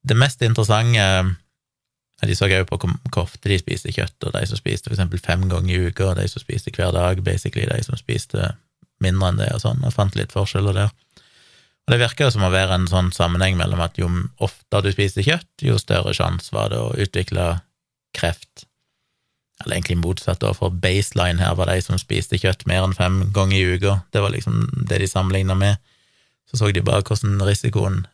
Det 0.07 0.17
mest 0.17 0.43
interessante 0.45 1.35
De 2.25 2.33
så 2.33 2.47
òg 2.47 2.63
på 2.65 2.79
hvor 2.81 3.21
ofte 3.21 3.45
de 3.45 3.59
spiste 3.61 3.91
kjøtt, 3.93 4.25
og 4.25 4.31
de 4.33 4.39
som 4.49 4.57
spiste 4.57 4.89
eksempel 4.89 5.19
fem 5.21 5.43
ganger 5.51 5.69
i 5.69 5.89
uka, 5.91 6.07
og 6.07 6.15
de 6.17 6.23
som 6.25 6.41
spiste 6.41 6.71
hver 6.73 6.89
dag, 6.89 7.19
basically, 7.21 7.67
de 7.69 7.83
som 7.85 7.93
spiste 7.93 8.55
mindre 9.05 9.27
enn 9.29 9.37
det, 9.37 9.51
og 9.53 9.61
sånn, 9.61 9.83
og 9.85 9.93
fant 9.93 10.17
litt 10.17 10.33
forskjeller 10.33 10.73
der. 10.73 10.89
Og 11.85 11.93
Det 11.93 11.99
virker 12.01 12.25
jo 12.25 12.31
som 12.33 12.47
å 12.47 12.49
være 12.49 12.73
en 12.73 12.87
sånn 12.89 13.11
sammenheng 13.13 13.59
mellom 13.59 13.83
at 13.85 14.01
jo 14.01 14.09
oftere 14.41 14.87
du 14.87 14.95
spiste 14.95 15.21
kjøtt, 15.21 15.61
jo 15.61 15.77
større 15.77 16.15
sjanse 16.17 16.49
var 16.57 16.73
det 16.73 16.81
å 16.81 16.95
utvikle 16.97 17.45
kreft. 18.15 18.67
Eller 19.63 19.79
egentlig 19.79 19.97
motsatt, 19.97 20.39
da, 20.43 20.53
for 20.53 20.69
baseline 20.69 21.41
her 21.41 21.55
var 21.57 21.71
de 21.71 21.81
som 21.81 21.97
spiste 21.97 22.37
kjøtt 22.37 22.67
mer 22.69 22.85
enn 22.85 22.95
fem 22.97 23.23
ganger 23.33 23.57
i 23.57 23.77
uka. 23.77 23.99
Det 24.13 24.21
var 24.21 24.35
liksom 24.35 24.67
det 24.89 25.01
de 25.01 25.09
sammenligna 25.09 25.57
med. 25.57 25.81
Så 26.47 26.61
så 26.61 26.71
de 26.71 26.85
bare 26.85 27.03
hvordan 27.03 27.41
risikoen 27.43 28.05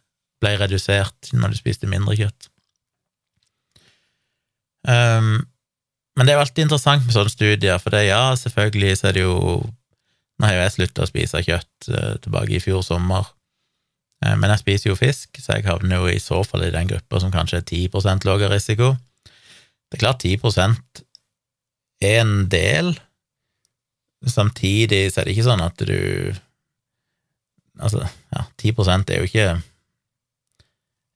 ble 0.42 0.56
redusert 0.60 1.32
når 1.36 1.54
du 1.54 1.60
spiste 1.60 1.90
mindre 1.90 2.16
kjøtt. 2.20 2.50
Um, 4.88 5.46
men 6.18 6.26
det 6.26 6.34
er 6.34 6.38
jo 6.38 6.44
alltid 6.44 6.66
interessant 6.66 7.06
med 7.06 7.16
sånne 7.16 7.32
studier, 7.32 7.80
for 7.82 7.96
det, 7.96 8.06
ja, 8.10 8.34
selvfølgelig 8.38 8.98
så 9.00 9.10
er 9.10 9.18
det 9.18 9.24
jo 9.24 9.38
Nå 10.42 10.48
har 10.50 10.56
jo 10.56 10.64
jeg 10.64 10.74
slutta 10.74 11.04
å 11.06 11.08
spise 11.08 11.40
kjøtt 11.46 11.88
uh, 11.94 12.16
tilbake 12.24 12.56
i 12.58 12.60
fjor 12.60 12.82
sommer, 12.84 13.28
uh, 14.26 14.34
men 14.34 14.50
jeg 14.50 14.64
spiser 14.64 14.90
jo 14.90 14.96
fisk, 14.98 15.38
så 15.40 15.60
jeg 15.60 15.68
havner 15.68 16.02
jo 16.02 16.10
i 16.10 16.18
så 16.20 16.40
fall 16.44 16.66
i 16.66 16.72
den 16.74 16.90
gruppa 16.90 17.22
som 17.22 17.32
kanskje 17.32 17.60
er 17.62 17.68
10 17.70 18.26
lavere 18.26 18.50
risiko. 18.56 18.96
Det 19.94 20.00
er 20.00 20.08
klart 20.08 20.24
10 20.26 20.40
er 22.02 22.22
en 22.24 22.48
del. 22.50 22.96
Samtidig 24.26 25.12
så 25.14 25.22
er 25.22 25.28
det 25.28 25.36
ikke 25.36 25.46
sånn 25.46 25.62
at 25.62 25.78
du 25.86 26.34
Altså, 27.82 28.06
ja, 28.30 28.44
10 28.62 28.70
er 29.10 29.18
jo 29.18 29.26
ikke 29.26 29.46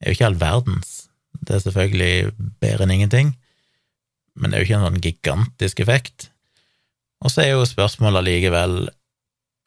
er 0.01 0.05
jo 0.05 0.13
ikke 0.13 0.25
all 0.25 0.39
verdens. 0.41 1.07
Det 1.41 1.55
er 1.55 1.61
selvfølgelig 1.61 2.33
bedre 2.61 2.85
enn 2.85 2.93
ingenting, 2.95 3.29
men 4.33 4.49
det 4.49 4.57
er 4.57 4.63
jo 4.63 4.67
ikke 4.67 4.79
en 4.79 4.87
sånn 4.87 5.03
gigantisk 5.03 5.81
effekt. 5.85 6.29
Og 7.21 7.29
så 7.33 7.43
er 7.43 7.51
jo 7.51 7.65
spørsmålet 7.65 8.23
allikevel 8.23 8.89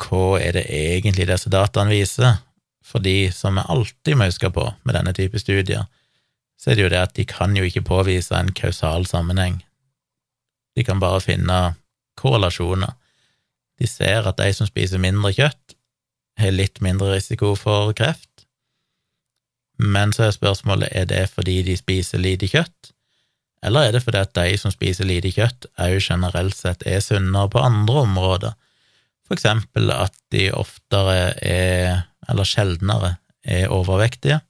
hva 0.02 0.24
er 0.42 0.58
det 0.58 0.66
egentlig 0.66 1.28
disse 1.30 1.50
dataene 1.52 1.94
viser? 1.94 2.40
Fordi, 2.82 3.30
som 3.30 3.54
vi 3.54 3.66
alltid 3.70 4.18
må 4.18 4.26
huske 4.26 4.50
på 4.50 4.66
med 4.82 4.96
denne 4.98 5.14
type 5.14 5.38
studier, 5.38 5.86
så 6.60 6.70
er 6.70 6.76
det 6.76 6.84
jo 6.84 6.92
det 6.92 7.00
at 7.00 7.16
de 7.16 7.24
kan 7.24 7.56
jo 7.56 7.64
ikke 7.64 7.86
påvise 7.88 8.36
en 8.36 8.52
kausal 8.52 9.06
sammenheng. 9.08 9.62
De 10.76 10.84
kan 10.84 11.00
bare 11.00 11.22
finne 11.24 11.60
korrelasjoner. 12.20 12.92
De 13.80 13.88
ser 13.88 14.28
at 14.28 14.36
de 14.36 14.52
som 14.52 14.68
spiser 14.68 15.00
mindre 15.00 15.32
kjøtt, 15.32 15.76
har 16.40 16.52
litt 16.52 16.80
mindre 16.84 17.14
risiko 17.16 17.54
for 17.58 17.92
kreft, 17.96 18.44
men 19.80 20.12
så 20.12 20.26
er 20.26 20.36
spørsmålet 20.36 20.92
er 20.96 21.06
det 21.08 21.22
fordi 21.32 21.60
de 21.64 21.76
spiser 21.76 22.20
lite 22.20 22.48
kjøtt, 22.52 22.92
eller 23.64 23.88
er 23.88 23.96
det 23.96 24.02
fordi 24.04 24.20
at 24.20 24.34
de 24.36 24.56
som 24.60 24.72
spiser 24.72 25.08
lite 25.08 25.32
kjøtt, 25.32 25.68
òg 25.80 25.98
generelt 26.04 26.56
sett 26.56 26.84
er 26.88 27.00
sunnere 27.04 27.48
på 27.52 27.60
andre 27.64 28.04
områder, 28.04 28.56
for 29.24 29.36
eksempel 29.36 29.92
at 29.94 30.16
de 30.34 30.48
oftere 30.52 31.32
er, 31.44 32.04
eller 32.28 32.48
sjeldnere, 32.48 33.16
er 33.44 33.72
overvektige, 33.72 34.40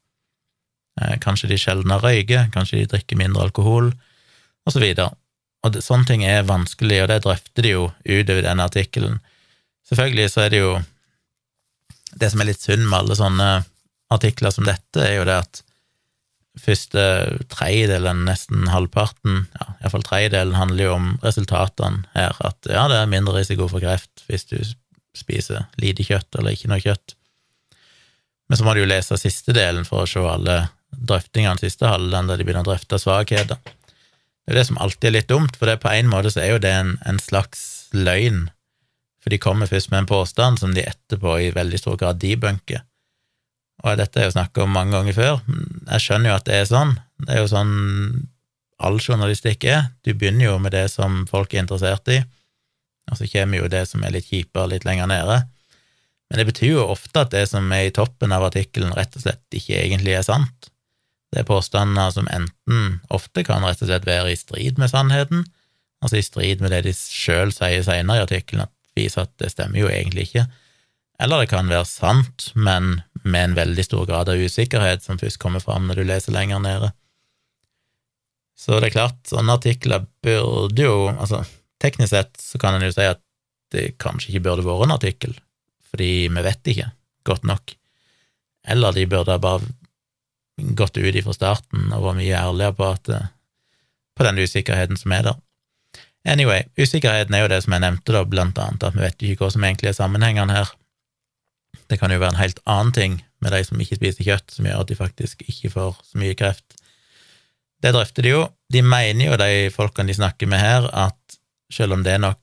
kanskje 1.24 1.50
de 1.50 1.58
sjeldnere 1.60 2.04
røyker, 2.04 2.50
kanskje 2.54 2.82
de 2.82 2.90
drikker 2.92 3.18
mindre 3.20 3.48
alkohol, 3.48 3.90
og 4.66 4.74
så. 4.74 4.82
Og 5.60 5.74
det, 5.74 5.82
sånne 5.84 6.08
ting 6.08 6.22
er 6.24 6.46
vanskelig, 6.48 7.02
og 7.02 7.10
det 7.10 7.22
drøfter 7.24 7.66
de 7.66 7.74
jo 7.74 7.88
utover 8.04 8.44
denne 8.46 8.64
artikkelen. 8.64 9.18
Selvfølgelig 9.88 10.30
så 10.32 10.46
er 10.46 10.54
det 10.54 10.62
jo 10.62 10.80
Det 12.10 12.26
som 12.26 12.40
er 12.42 12.48
litt 12.48 12.58
synd 12.58 12.88
med 12.88 12.96
alle 12.98 13.14
sånne 13.14 13.48
artikler 14.10 14.50
som 14.50 14.64
dette, 14.66 14.98
er 14.98 15.20
jo 15.20 15.26
det 15.28 15.36
at 15.44 15.60
første 16.58 17.02
tredjedelen, 17.52 18.24
nesten 18.26 18.66
halvparten, 18.66 19.44
ja, 19.54 19.68
iallfall 19.78 20.02
tredjedelen, 20.02 20.56
handler 20.58 20.88
jo 20.88 20.96
om 20.96 21.06
resultatene 21.22 22.02
her. 22.16 22.34
At 22.42 22.66
ja, 22.66 22.88
det 22.90 22.98
er 22.98 23.12
mindre 23.12 23.36
risiko 23.38 23.68
for 23.70 23.78
kreft 23.78 24.24
hvis 24.26 24.48
du 24.50 24.58
spiser 25.16 25.68
lite 25.78 26.02
kjøtt 26.06 26.34
eller 26.38 26.58
ikke 26.58 26.72
noe 26.72 26.82
kjøtt. 26.82 27.14
Men 28.50 28.58
så 28.58 28.66
må 28.66 28.74
du 28.74 28.82
jo 28.82 28.90
lese 28.90 29.18
siste 29.22 29.54
delen 29.54 29.86
for 29.86 30.02
å 30.02 30.10
se 30.10 30.22
alle 30.26 30.64
drøftingene 30.96 31.60
siste 31.60 31.88
halvdelen, 31.88 32.30
der 32.30 32.40
de 32.40 32.46
begynner 32.46 32.66
å 32.66 32.70
drøfte 32.72 32.98
svakheter. 33.00 33.60
Det 33.60 34.54
er 34.54 34.60
det 34.60 34.66
som 34.70 34.80
alltid 34.82 35.10
er 35.10 35.16
litt 35.18 35.30
dumt, 35.30 35.56
for 35.58 35.70
det 35.70 35.80
på 35.82 35.92
en 35.92 36.10
måte 36.10 36.32
så 36.34 36.42
er 36.42 36.54
jo 36.54 36.62
det 36.62 36.72
en, 36.74 36.96
en 37.06 37.20
slags 37.22 37.90
løgn, 37.94 38.48
for 39.20 39.32
de 39.32 39.40
kommer 39.42 39.68
først 39.70 39.90
med 39.92 40.02
en 40.02 40.10
påstand 40.10 40.62
som 40.62 40.72
de 40.74 40.86
etterpå 40.88 41.36
i 41.38 41.52
veldig 41.54 41.78
stor 41.78 41.98
grad 42.00 42.20
debunker. 42.22 42.82
og 43.84 43.96
dette 43.96 44.20
er 44.20 44.28
jo 44.28 44.34
snakka 44.34 44.64
om 44.64 44.74
mange 44.76 44.92
ganger 44.92 45.16
før, 45.16 45.40
jeg 45.92 46.04
skjønner 46.04 46.30
jo 46.30 46.36
at 46.36 46.48
det 46.48 46.56
er 46.56 46.66
sånn. 46.68 46.98
Det 47.24 47.32
er 47.34 47.40
jo 47.40 47.52
sånn 47.52 47.72
all 48.80 48.98
journalistikk 49.00 49.64
er. 49.68 49.88
Du 50.04 50.12
begynner 50.12 50.50
jo 50.50 50.58
med 50.60 50.72
det 50.72 50.86
som 50.92 51.24
folk 51.28 51.54
er 51.54 51.64
interessert 51.64 52.08
i, 52.12 52.20
og 53.10 53.16
så 53.18 53.28
kommer 53.28 53.60
jo 53.60 53.70
det 53.72 53.86
som 53.88 54.04
er 54.04 54.14
litt 54.14 54.28
kjipere, 54.28 54.70
litt 54.72 54.86
lenger 54.88 55.08
nede. 55.10 55.40
Men 56.30 56.40
det 56.40 56.46
betyr 56.52 56.76
jo 56.76 56.90
ofte 56.92 57.24
at 57.24 57.32
det 57.34 57.46
som 57.50 57.66
er 57.74 57.88
i 57.88 57.94
toppen 57.94 58.32
av 58.32 58.44
artikkelen, 58.46 58.94
rett 58.94 59.16
og 59.18 59.24
slett 59.24 59.56
ikke 59.56 59.80
egentlig 59.80 60.14
er 60.14 60.26
sant. 60.26 60.70
Det 61.30 61.42
er 61.42 61.46
påstander 61.46 62.10
som 62.14 62.28
enten 62.32 62.98
ofte 63.14 63.44
kan 63.46 63.62
rett 63.64 63.82
og 63.84 63.90
slett 63.90 64.08
være 64.08 64.32
i 64.32 64.38
strid 64.38 64.80
med 64.82 64.90
sannheten, 64.90 65.44
altså 66.02 66.18
i 66.18 66.26
strid 66.26 66.62
med 66.64 66.74
det 66.74 66.82
de 66.88 66.94
sjøl 66.96 67.54
sier 67.54 67.84
seinere 67.86 68.18
i 68.18 68.26
artikkelen, 68.26 68.66
at 68.66 68.74
viser 68.98 69.28
at 69.28 69.34
det 69.38 69.52
stemmer 69.52 69.78
jo 69.78 69.90
egentlig 69.92 70.26
ikke, 70.28 70.48
eller 71.20 71.42
det 71.42 71.50
kan 71.52 71.68
være 71.68 71.84
sant, 71.84 72.48
men 72.56 73.02
med 73.22 73.50
en 73.50 73.56
veldig 73.58 73.84
stor 73.84 74.06
grad 74.08 74.30
av 74.32 74.40
usikkerhet 74.40 75.04
som 75.04 75.18
først 75.20 75.38
kommer 75.42 75.60
fram 75.60 75.86
når 75.86 76.00
du 76.00 76.08
leser 76.08 76.32
lenger 76.32 76.62
nede. 76.64 76.90
Så 78.56 78.78
det 78.80 78.90
er 78.90 78.96
klart, 78.96 79.18
sånne 79.28 79.56
artikler 79.56 80.06
burde 80.24 80.84
jo 80.84 81.08
Altså, 81.12 81.42
teknisk 81.80 82.12
sett 82.12 82.40
så 82.40 82.60
kan 82.60 82.76
en 82.76 82.86
jo 82.86 82.92
si 82.92 83.04
at 83.08 83.20
det 83.72 83.98
kanskje 84.02 84.32
ikke 84.32 84.46
burde 84.48 84.64
vært 84.66 84.86
en 84.86 84.96
artikkel, 84.96 85.36
fordi 85.92 86.28
vi 86.32 86.44
vet 86.44 86.72
ikke 86.72 86.88
godt 87.28 87.44
nok. 87.48 87.76
Eller 88.68 88.96
de 88.96 89.06
burde 89.08 89.38
bare 89.40 89.68
gått 90.78 90.98
ut 90.98 91.16
ifra 91.16 91.34
starten 91.36 91.90
og 91.94 92.06
vært 92.08 92.20
mye 92.20 92.40
ærligere 92.40 92.76
på, 92.78 92.90
at, 92.96 93.30
på 94.16 94.26
den 94.26 94.42
usikkerheten 94.42 95.00
som 95.00 95.14
er 95.16 95.30
der. 95.30 95.40
Anyway, 96.28 96.66
usikkerheten 96.76 97.34
er 97.34 97.46
jo 97.46 97.52
det 97.52 97.62
som 97.64 97.74
jeg 97.74 97.84
nevnte, 97.84 98.12
da, 98.12 98.24
blant 98.28 98.58
annet, 98.60 98.84
at 98.84 98.96
vi 98.96 99.04
vet 99.04 99.24
ikke 99.24 99.46
hva 99.46 99.54
som 99.54 99.64
egentlig 99.64 99.90
er 99.90 99.96
sammenhengene 99.96 100.56
her. 100.58 100.72
Det 101.88 101.98
kan 101.98 102.12
jo 102.12 102.20
være 102.20 102.34
en 102.34 102.42
helt 102.42 102.60
annen 102.68 102.92
ting 102.94 103.16
med 103.40 103.54
de 103.56 103.62
som 103.64 103.80
ikke 103.80 103.96
spiser 103.98 104.26
kjøtt, 104.26 104.52
som 104.52 104.68
gjør 104.68 104.84
at 104.84 104.90
de 104.90 104.98
faktisk 104.98 105.42
ikke 105.46 105.72
får 105.72 105.96
så 106.10 106.20
mye 106.20 106.36
kreft. 106.38 106.76
Det 107.80 107.94
drøfter 107.96 108.26
de 108.26 108.34
jo. 108.34 108.44
De 108.72 108.82
mener 108.84 109.30
jo, 109.30 109.38
de 109.40 109.70
folkene 109.72 110.12
de 110.12 110.18
snakker 110.18 110.50
med 110.50 110.60
her, 110.60 110.86
at 110.92 111.40
selv 111.72 111.96
om 111.96 112.06
det 112.06 112.18
er 112.18 112.24
nok 112.26 112.40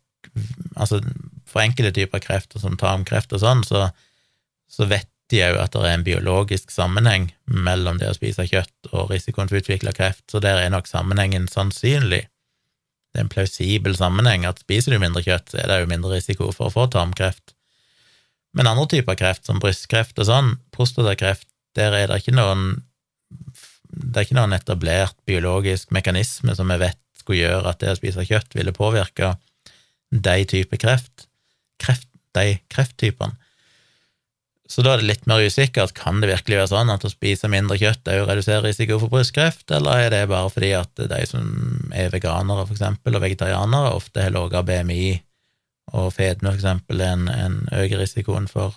Altså, 0.77 0.99
for 1.49 1.63
enkelte 1.63 1.93
typer 1.95 2.19
krefter, 2.21 2.59
som 2.61 2.75
tarmkreft 2.77 3.31
og 3.33 3.39
sånn, 3.41 3.63
så, 3.65 3.87
så 4.69 4.85
vet 4.85 5.07
de 5.31 5.41
òg 5.43 5.59
at 5.59 5.75
det 5.75 5.83
er 5.83 5.97
en 5.97 6.05
biologisk 6.07 6.71
sammenheng 6.71 7.29
mellom 7.45 7.99
det 7.99 8.09
å 8.11 8.15
spise 8.15 8.47
kjøtt 8.47 8.91
og 8.93 9.11
risikoen 9.11 9.49
for 9.49 9.59
å 9.59 9.63
utvikle 9.63 9.93
kreft, 9.95 10.23
så 10.31 10.41
der 10.43 10.61
er 10.61 10.71
nok 10.71 10.87
sammenhengen 10.87 11.49
sannsynlig. 11.51 12.23
Det 13.11 13.21
er 13.21 13.25
en 13.25 13.33
plausibel 13.33 13.95
sammenheng 13.97 14.45
at 14.47 14.63
spiser 14.63 14.95
du 14.95 15.01
mindre 15.03 15.23
kjøtt, 15.25 15.51
så 15.51 15.61
er 15.61 15.71
det 15.71 15.79
jo 15.81 15.91
mindre 15.91 16.15
risiko 16.15 16.51
for 16.55 16.69
å 16.69 16.73
få 16.73 16.87
tarmkreft. 16.93 17.55
Men 18.55 18.69
andre 18.71 18.87
typer 18.95 19.17
kreft, 19.19 19.45
som 19.45 19.59
brystkreft 19.61 20.19
og 20.21 20.29
sånn, 20.29 20.53
prostatakreft, 20.75 21.47
der 21.77 21.93
er 21.93 22.09
det 22.09 22.21
ikke 22.23 22.37
noen 22.37 22.83
det 23.87 24.19
er 24.19 24.27
ikke 24.27 24.37
noen 24.37 24.55
etablert 24.55 25.15
biologisk 25.27 25.91
mekanisme 25.95 26.53
som 26.55 26.69
vi 26.71 26.77
vet 26.81 26.99
skulle 27.17 27.41
gjøre 27.41 27.71
at 27.71 27.81
det 27.81 27.93
å 27.93 27.97
spise 27.97 28.25
kjøtt 28.27 28.55
ville 28.55 28.75
påvirke 28.75 29.33
de 30.11 30.37
type 30.47 30.79
kreft, 30.79 31.27
kreft 31.81 32.07
de 32.37 32.59
krefttypene. 32.71 33.35
Så 34.67 34.83
da 34.83 34.93
er 34.93 35.01
det 35.01 35.07
litt 35.07 35.27
mer 35.29 35.43
usikkert. 35.47 35.93
Kan 35.95 36.19
det 36.21 36.29
virkelig 36.31 36.57
være 36.59 36.71
sånn 36.73 36.91
at 36.91 37.05
å 37.07 37.11
spise 37.11 37.47
mindre 37.51 37.77
kjøtt 37.79 38.09
er 38.11 38.23
å 38.23 38.27
redusere 38.27 38.65
risiko 38.65 38.97
for 38.99 39.13
brystkreft, 39.13 39.69
eller 39.71 40.03
er 40.03 40.11
det 40.13 40.25
bare 40.31 40.51
fordi 40.51 40.73
at 40.75 41.03
de 41.11 41.21
som 41.29 41.47
er 41.95 42.11
veganere, 42.11 42.65
for 42.67 42.75
eksempel, 42.75 43.15
og 43.15 43.23
vegetarianere, 43.23 43.95
ofte 43.95 44.25
har 44.25 44.35
lavere 44.35 44.65
BMI 44.67 45.07
og 45.95 46.11
fedme 46.11 46.51
for 46.51 46.59
eksempel 46.59 47.03
en, 47.05 47.29
en 47.31 47.57
øker 47.71 48.01
risikoen 48.03 48.49
for, 48.51 48.75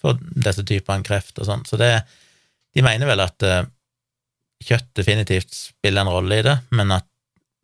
for 0.00 0.20
disse 0.32 0.64
typene 0.64 1.04
kreft 1.04 1.36
og 1.36 1.50
sånn. 1.50 1.66
Så 1.68 1.76
det, 1.80 1.92
de 2.72 2.84
mener 2.84 3.10
vel 3.10 3.20
at 3.24 3.44
uh, 3.44 3.60
kjøtt 4.64 4.88
definitivt 4.96 5.52
spiller 5.52 6.04
en 6.04 6.14
rolle 6.16 6.40
i 6.40 6.46
det, 6.46 6.58
men 6.72 6.96
at 6.96 7.08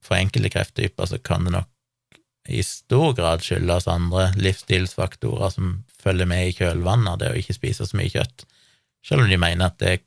for 0.04 0.20
enkelte 0.20 0.52
krefttyper 0.52 1.08
så 1.08 1.20
kan 1.24 1.48
det 1.48 1.56
nok 1.56 1.68
i 2.50 2.62
stor 2.64 3.12
grad 3.14 3.44
skyldes 3.44 3.86
andre 3.90 4.30
livsstilsfaktorer 4.40 5.52
som 5.52 5.74
følger 6.00 6.28
med 6.28 6.48
i 6.48 6.54
kjølvannet 6.56 7.12
av 7.14 7.18
det 7.20 7.32
å 7.32 7.38
ikke 7.40 7.56
spise 7.56 7.86
så 7.86 7.98
mye 7.98 8.12
kjøtt, 8.12 8.46
selv 9.06 9.24
om 9.24 9.30
de 9.30 9.40
mener 9.40 9.70
at 9.70 9.78
det 9.80 10.00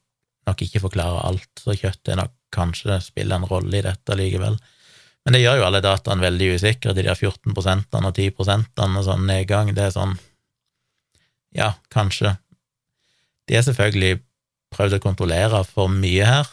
nok 0.47 0.63
ikke 0.65 0.84
forklarer 0.84 1.25
alt, 1.29 1.51
så 1.60 1.75
kjøtt 1.77 2.12
er 2.12 2.19
nok 2.19 2.34
kanskje 2.53 2.99
spiller 3.01 3.39
en 3.39 3.49
rolle 3.49 3.79
i 3.79 3.86
dette 3.86 4.17
likevel. 4.17 4.58
Men 5.23 5.36
det 5.36 5.43
gjør 5.43 5.62
jo 5.62 5.67
alle 5.67 5.82
dataene 5.84 6.23
veldig 6.23 6.49
usikre, 6.58 6.93
de 6.93 7.06
der 7.06 7.15
14% 7.15 7.97
og 7.99 8.12
10% 8.12 8.84
og 8.84 9.06
sånn 9.08 9.27
nedgang. 9.29 9.71
Det 9.75 9.88
er 9.88 9.95
sånn 9.95 10.17
Ja, 11.53 11.75
kanskje. 11.93 12.34
De 13.47 13.56
har 13.56 13.63
selvfølgelig 13.65 14.23
prøvd 14.73 14.97
å 14.97 15.03
kontrollere 15.03 15.60
for 15.69 15.91
mye 15.91 16.25
her. 16.25 16.47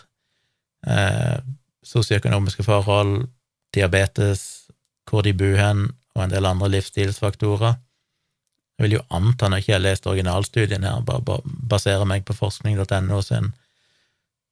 Eh, 0.87 1.39
sosioøkonomiske 1.87 2.67
forhold, 2.67 3.31
diabetes, 3.75 4.69
hvor 5.09 5.25
de 5.25 5.33
bor 5.33 5.57
hen, 5.57 5.87
og 6.15 6.25
en 6.25 6.35
del 6.35 6.47
andre 6.47 6.69
livsstilsfaktorer. 6.77 7.79
Jeg 8.81 8.87
vil 8.87 8.95
jo 8.97 9.03
anta, 9.13 9.45
når 9.45 9.59
jeg 9.59 9.67
ikke 9.67 9.75
har 9.75 9.83
lest 9.85 10.07
originalstudien 10.09 10.85
her, 10.89 11.03
bare 11.05 11.43
baserer 11.69 12.07
meg 12.09 12.23
på 12.25 12.33
forskning.no 12.33 13.19
sin, 13.21 13.51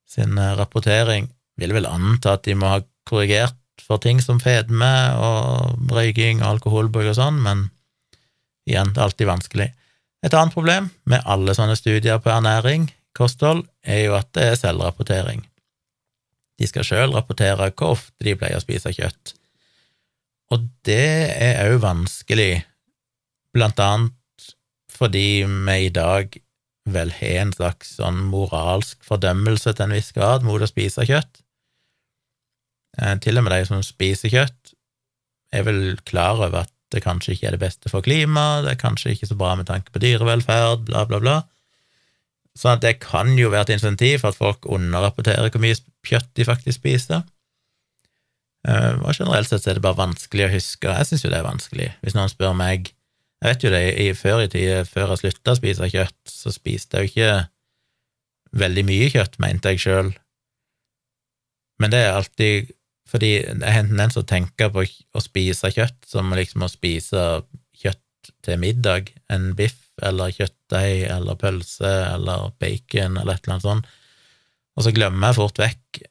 sin 0.05 0.37
eh, 0.37 0.51
rapportering, 0.59 1.31
vil 1.57 1.73
vel 1.73 1.89
anta 1.89 2.35
at 2.37 2.45
de 2.45 2.53
må 2.61 2.69
ha 2.69 2.83
korrigert 3.09 3.57
for 3.81 3.97
ting 4.05 4.21
som 4.21 4.37
fedme 4.43 4.91
og 5.17 5.95
røyking 5.97 6.43
og 6.43 6.59
alkoholbruk 6.59 7.09
og 7.09 7.17
sånn, 7.17 7.39
men 7.41 7.63
igjen, 8.69 8.93
det 8.93 9.01
er 9.01 9.07
alltid 9.07 9.31
vanskelig. 9.31 9.69
Et 10.21 10.37
annet 10.37 10.53
problem 10.53 10.91
med 11.09 11.25
alle 11.25 11.57
sånne 11.57 11.79
studier 11.81 12.21
på 12.21 12.29
ernæring, 12.35 12.91
kosthold, 13.17 13.65
er 13.81 14.03
jo 14.11 14.19
at 14.19 14.29
det 14.37 14.45
er 14.45 14.61
selvrapportering. 14.61 15.41
De 16.61 16.69
skal 16.69 16.85
sjøl 16.85 17.17
rapportere 17.17 17.71
hvor 17.71 17.97
ofte 17.97 18.29
de 18.29 18.37
pleier 18.37 18.61
å 18.61 18.67
spise 18.67 18.93
kjøtt. 18.93 19.33
Og 20.53 20.69
det 20.85 21.33
er 21.33 21.65
òg 21.65 21.81
vanskelig, 21.81 22.67
blant 23.57 23.81
annet 23.81 24.18
fordi 24.99 25.45
vi 25.47 25.77
i 25.87 25.93
dag 25.95 26.35
vel 26.89 27.13
har 27.19 27.43
en 27.43 27.53
slags 27.53 27.95
sånn 27.99 28.21
moralsk 28.33 29.03
fordømmelse 29.07 29.75
til 29.75 29.87
en 29.87 29.95
viss 29.97 30.11
grad 30.17 30.47
mot 30.47 30.63
å 30.63 30.71
spise 30.71 31.05
kjøtt. 31.09 31.43
Eh, 32.99 33.15
til 33.23 33.39
og 33.39 33.47
med 33.47 33.55
de 33.55 33.69
som 33.69 33.85
spiser 33.85 34.33
kjøtt, 34.33 34.75
er 35.55 35.65
vel 35.65 35.97
klar 36.09 36.41
over 36.41 36.65
at 36.65 36.73
det 36.93 37.05
kanskje 37.05 37.35
ikke 37.35 37.51
er 37.51 37.57
det 37.57 37.63
beste 37.63 37.91
for 37.93 38.05
klimaet, 38.05 38.65
det 38.65 38.75
er 38.75 38.81
kanskje 38.81 39.13
ikke 39.13 39.29
så 39.29 39.37
bra 39.39 39.55
med 39.57 39.69
tanke 39.69 39.93
på 39.93 40.01
dyrevelferd, 40.03 40.87
bla, 40.89 41.05
bla, 41.09 41.21
bla. 41.21 41.39
Så 42.59 42.75
det 42.83 42.99
kan 43.05 43.37
jo 43.39 43.53
være 43.53 43.69
et 43.69 43.77
insentiv 43.77 44.23
for 44.23 44.33
at 44.33 44.39
folk 44.39 44.67
underrapporterer 44.67 45.53
hvor 45.53 45.63
mye 45.63 45.77
kjøtt 46.09 46.31
de 46.37 46.47
faktisk 46.49 46.81
spiser. 46.81 47.23
Eh, 48.67 48.95
og 48.99 49.15
generelt 49.15 49.51
sett 49.51 49.69
er 49.69 49.79
det 49.79 49.85
bare 49.85 50.01
vanskelig 50.01 50.49
å 50.49 50.55
huske. 50.57 50.91
Jeg 50.91 51.09
syns 51.09 51.25
jo 51.25 51.31
det 51.31 51.39
er 51.39 51.47
vanskelig. 51.47 51.91
Hvis 52.03 52.17
noen 52.17 52.33
spør 52.33 52.57
meg 52.59 52.91
Jeg 53.39 53.53
vet 53.53 53.65
jo 53.65 53.71
det, 53.71 53.83
i, 54.03 54.09
før 54.19 54.43
i 54.43 54.49
tida, 54.51 54.81
før 54.89 55.13
jeg 55.13 55.23
slutta 55.23 55.55
å 55.55 55.59
spise 55.59 55.91
kjøtt, 55.93 56.19
så 56.27 56.51
spiste 56.55 56.99
jeg 56.99 57.07
jo 57.07 57.13
ikke 57.13 58.59
veldig 58.59 58.85
mye 58.89 59.13
kjøtt, 59.13 59.39
mente 59.43 59.75
jeg 59.75 59.85
sjøl. 59.85 60.11
Men 61.79 61.95
det 61.95 62.03
er 62.03 62.17
alltid 62.17 62.75
fordi 63.09 63.31
jeg 63.39 63.63
har 63.65 63.81
en 63.81 63.89
tendens 63.89 64.17
til 64.17 64.25
å 64.25 64.29
tenke 64.29 64.69
på 64.73 64.85
å 64.85 65.23
spise 65.25 65.71
kjøtt 65.73 66.11
som 66.11 66.35
liksom 66.37 66.67
å 66.67 66.69
spise 66.69 67.23
kjøtt 67.79 68.33
til 68.45 68.61
middag, 68.61 69.15
en 69.33 69.55
biff 69.57 69.79
eller 70.05 70.35
kjøttdeig 70.35 71.07
eller 71.15 71.39
pølse 71.41 71.93
eller 72.11 72.51
bacon 72.61 73.17
eller 73.17 73.39
et 73.39 73.47
eller 73.47 73.55
annet 73.55 73.65
sånt, 73.65 73.89
og 74.77 74.85
så 74.85 74.93
glemmer 74.95 75.31
jeg 75.31 75.39
fort 75.39 75.63
vekk 75.63 76.03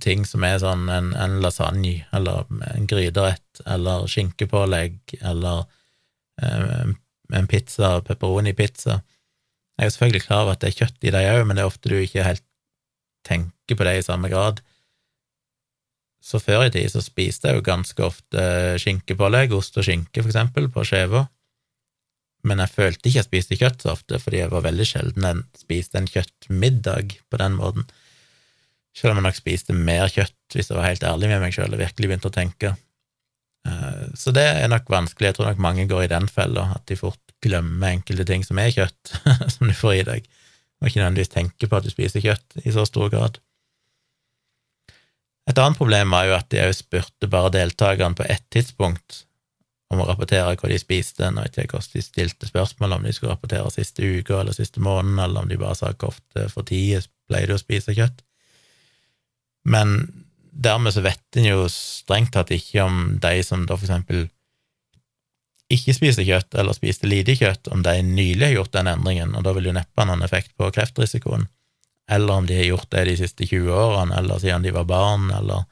ting 0.00 0.24
som 0.24 0.44
er 0.48 0.56
sånn 0.62 0.88
en, 0.88 1.12
en 1.12 1.36
lasagne 1.44 2.06
eller 2.16 2.48
en 2.72 2.88
gryterett 2.88 3.60
eller 3.68 4.08
skinkepålegg 4.08 5.18
eller 5.20 5.66
en 6.40 7.48
pizza, 7.50 7.98
pepperoni-pizza. 8.06 9.00
Jeg 9.78 9.86
er 9.86 9.94
selvfølgelig 9.94 10.26
klar 10.26 10.44
over 10.44 10.56
at 10.56 10.62
det 10.62 10.72
er 10.72 10.78
kjøtt 10.82 11.06
i 11.08 11.12
dem 11.14 11.28
òg, 11.32 11.46
men 11.46 11.58
det 11.58 11.64
er 11.64 11.70
ofte 11.70 11.90
du 11.90 11.96
ikke 11.98 12.26
helt 12.26 12.44
tenker 13.26 13.78
på 13.78 13.86
det 13.86 13.98
i 13.98 14.06
samme 14.06 14.30
grad. 14.32 14.60
Så 16.22 16.38
før 16.38 16.68
i 16.68 16.70
tid 16.70 16.90
så 16.92 17.02
spiste 17.02 17.50
jeg 17.50 17.58
jo 17.58 17.66
ganske 17.66 18.04
ofte 18.04 18.42
skinkepålegg, 18.78 19.54
ost 19.56 19.78
og 19.80 19.86
skinke, 19.86 20.22
for 20.22 20.30
eksempel, 20.30 20.68
på 20.70 20.84
skiva. 20.86 21.24
Men 22.46 22.62
jeg 22.62 22.74
følte 22.74 23.08
ikke 23.08 23.20
jeg 23.20 23.28
spiste 23.28 23.58
kjøtt 23.58 23.84
så 23.84 23.94
ofte, 23.96 24.18
fordi 24.22 24.42
jeg 24.42 24.52
var 24.52 24.64
veldig 24.66 24.86
sjelden 24.86 25.26
jeg 25.28 25.42
spiste 25.62 25.98
en 25.98 26.08
kjøttmiddag 26.10 27.18
på 27.30 27.42
den 27.42 27.58
måten. 27.58 27.86
Selv 28.94 29.14
om 29.14 29.20
jeg 29.20 29.28
nok 29.28 29.38
spiste 29.38 29.76
mer 29.76 30.10
kjøtt, 30.12 30.38
hvis 30.54 30.70
jeg 30.70 30.78
var 30.78 30.88
helt 30.90 31.06
ærlig 31.06 31.30
med 31.30 31.42
meg 31.42 31.54
sjøl 31.56 31.74
og 31.74 31.80
virkelig 31.80 32.10
begynte 32.10 32.30
å 32.30 32.34
tenke. 32.34 32.74
Eh, 33.68 34.06
så 34.18 34.34
det 34.34 34.44
er 34.44 34.70
nok 34.70 34.90
vanskelig. 34.90 35.30
Jeg 35.30 35.38
tror 35.38 35.50
nok 35.52 35.62
mange 35.62 35.86
går 35.90 36.06
i 36.06 36.12
den 36.12 36.28
fella, 36.30 36.68
at 36.76 36.86
de 36.90 36.98
fort 36.98 37.20
glemmer 37.42 37.96
enkelte 37.96 38.26
ting 38.28 38.44
som 38.46 38.60
er 38.62 38.74
kjøtt, 38.74 39.14
som 39.54 39.70
du 39.70 39.74
får 39.76 39.96
i 40.00 40.04
deg, 40.08 40.28
og 40.80 40.88
ikke 40.88 41.02
nødvendigvis 41.02 41.34
tenker 41.34 41.70
på 41.70 41.78
at 41.78 41.86
du 41.86 41.92
spiser 41.92 42.24
kjøtt 42.24 42.62
i 42.62 42.74
så 42.74 42.86
stor 42.88 43.10
grad. 43.12 43.40
Et 45.50 45.58
annet 45.58 45.78
problem 45.78 46.14
var 46.14 46.28
jo 46.28 46.38
at 46.38 46.48
de 46.54 46.62
òg 46.62 46.74
spurte 46.78 47.28
bare 47.30 47.50
deltakerne 47.56 48.18
på 48.18 48.26
ett 48.30 48.44
tidspunkt 48.54 49.24
om 49.92 50.00
å 50.00 50.06
rapportere 50.08 50.54
hva 50.56 50.68
de 50.70 50.78
spiste. 50.80 51.24
jeg 51.24 51.66
ikke 51.66 51.76
hvordan 51.76 51.96
de 51.96 52.02
stilte 52.02 52.48
spørsmål, 52.48 52.92
om 52.96 53.02
de 53.02 53.12
skulle 53.12 53.34
rapportere 53.34 53.70
siste 53.74 54.02
uka 54.02 54.40
eller 54.40 54.56
siste 54.56 54.80
måneden, 54.80 55.18
eller 55.18 55.42
om 55.42 55.48
de 55.50 55.58
bare 55.58 55.76
sa 55.76 55.92
hvor 55.92 56.14
ofte 56.14 56.48
for 56.48 56.62
tid 56.62 57.08
pleier 57.28 57.50
du 57.50 57.56
å 57.56 57.60
spise 57.60 57.94
kjøtt. 57.94 58.22
Men 59.64 59.98
dermed 60.52 60.94
så 60.94 61.02
vet 61.04 61.40
en 61.40 61.48
jo 61.48 61.66
strengt 61.72 62.34
tatt 62.36 62.52
ikke 62.54 62.84
om 62.84 63.02
de 63.22 63.42
som 63.46 63.66
da 63.66 63.78
for 63.78 63.88
eksempel 63.88 64.26
ikke 65.72 65.94
spiser 65.96 66.26
kjøtt, 66.28 66.52
eller 66.60 66.76
spiste 66.76 67.08
lite 67.08 67.34
kjøtt, 67.38 67.70
om 67.72 67.80
de 67.84 67.94
nylig 68.04 68.44
har 68.44 68.56
gjort 68.58 68.74
den 68.74 68.90
endringen, 68.92 69.32
og 69.38 69.46
da 69.46 69.54
vil 69.56 69.70
jo 69.70 69.76
neppe 69.76 70.02
ha 70.02 70.04
noen 70.04 70.24
effekt 70.26 70.52
på 70.60 70.68
kreftrisikoen, 70.74 71.46
eller 72.12 72.42
om 72.42 72.48
de 72.48 72.58
har 72.58 72.68
gjort 72.68 72.90
det 72.92 73.06
de 73.08 73.14
siste 73.22 73.46
20 73.48 73.72
årene, 73.72 74.18
eller 74.18 74.42
siden 74.42 74.66
de 74.66 74.74
var 74.76 74.84
barn, 74.90 75.30
eller 75.32 75.64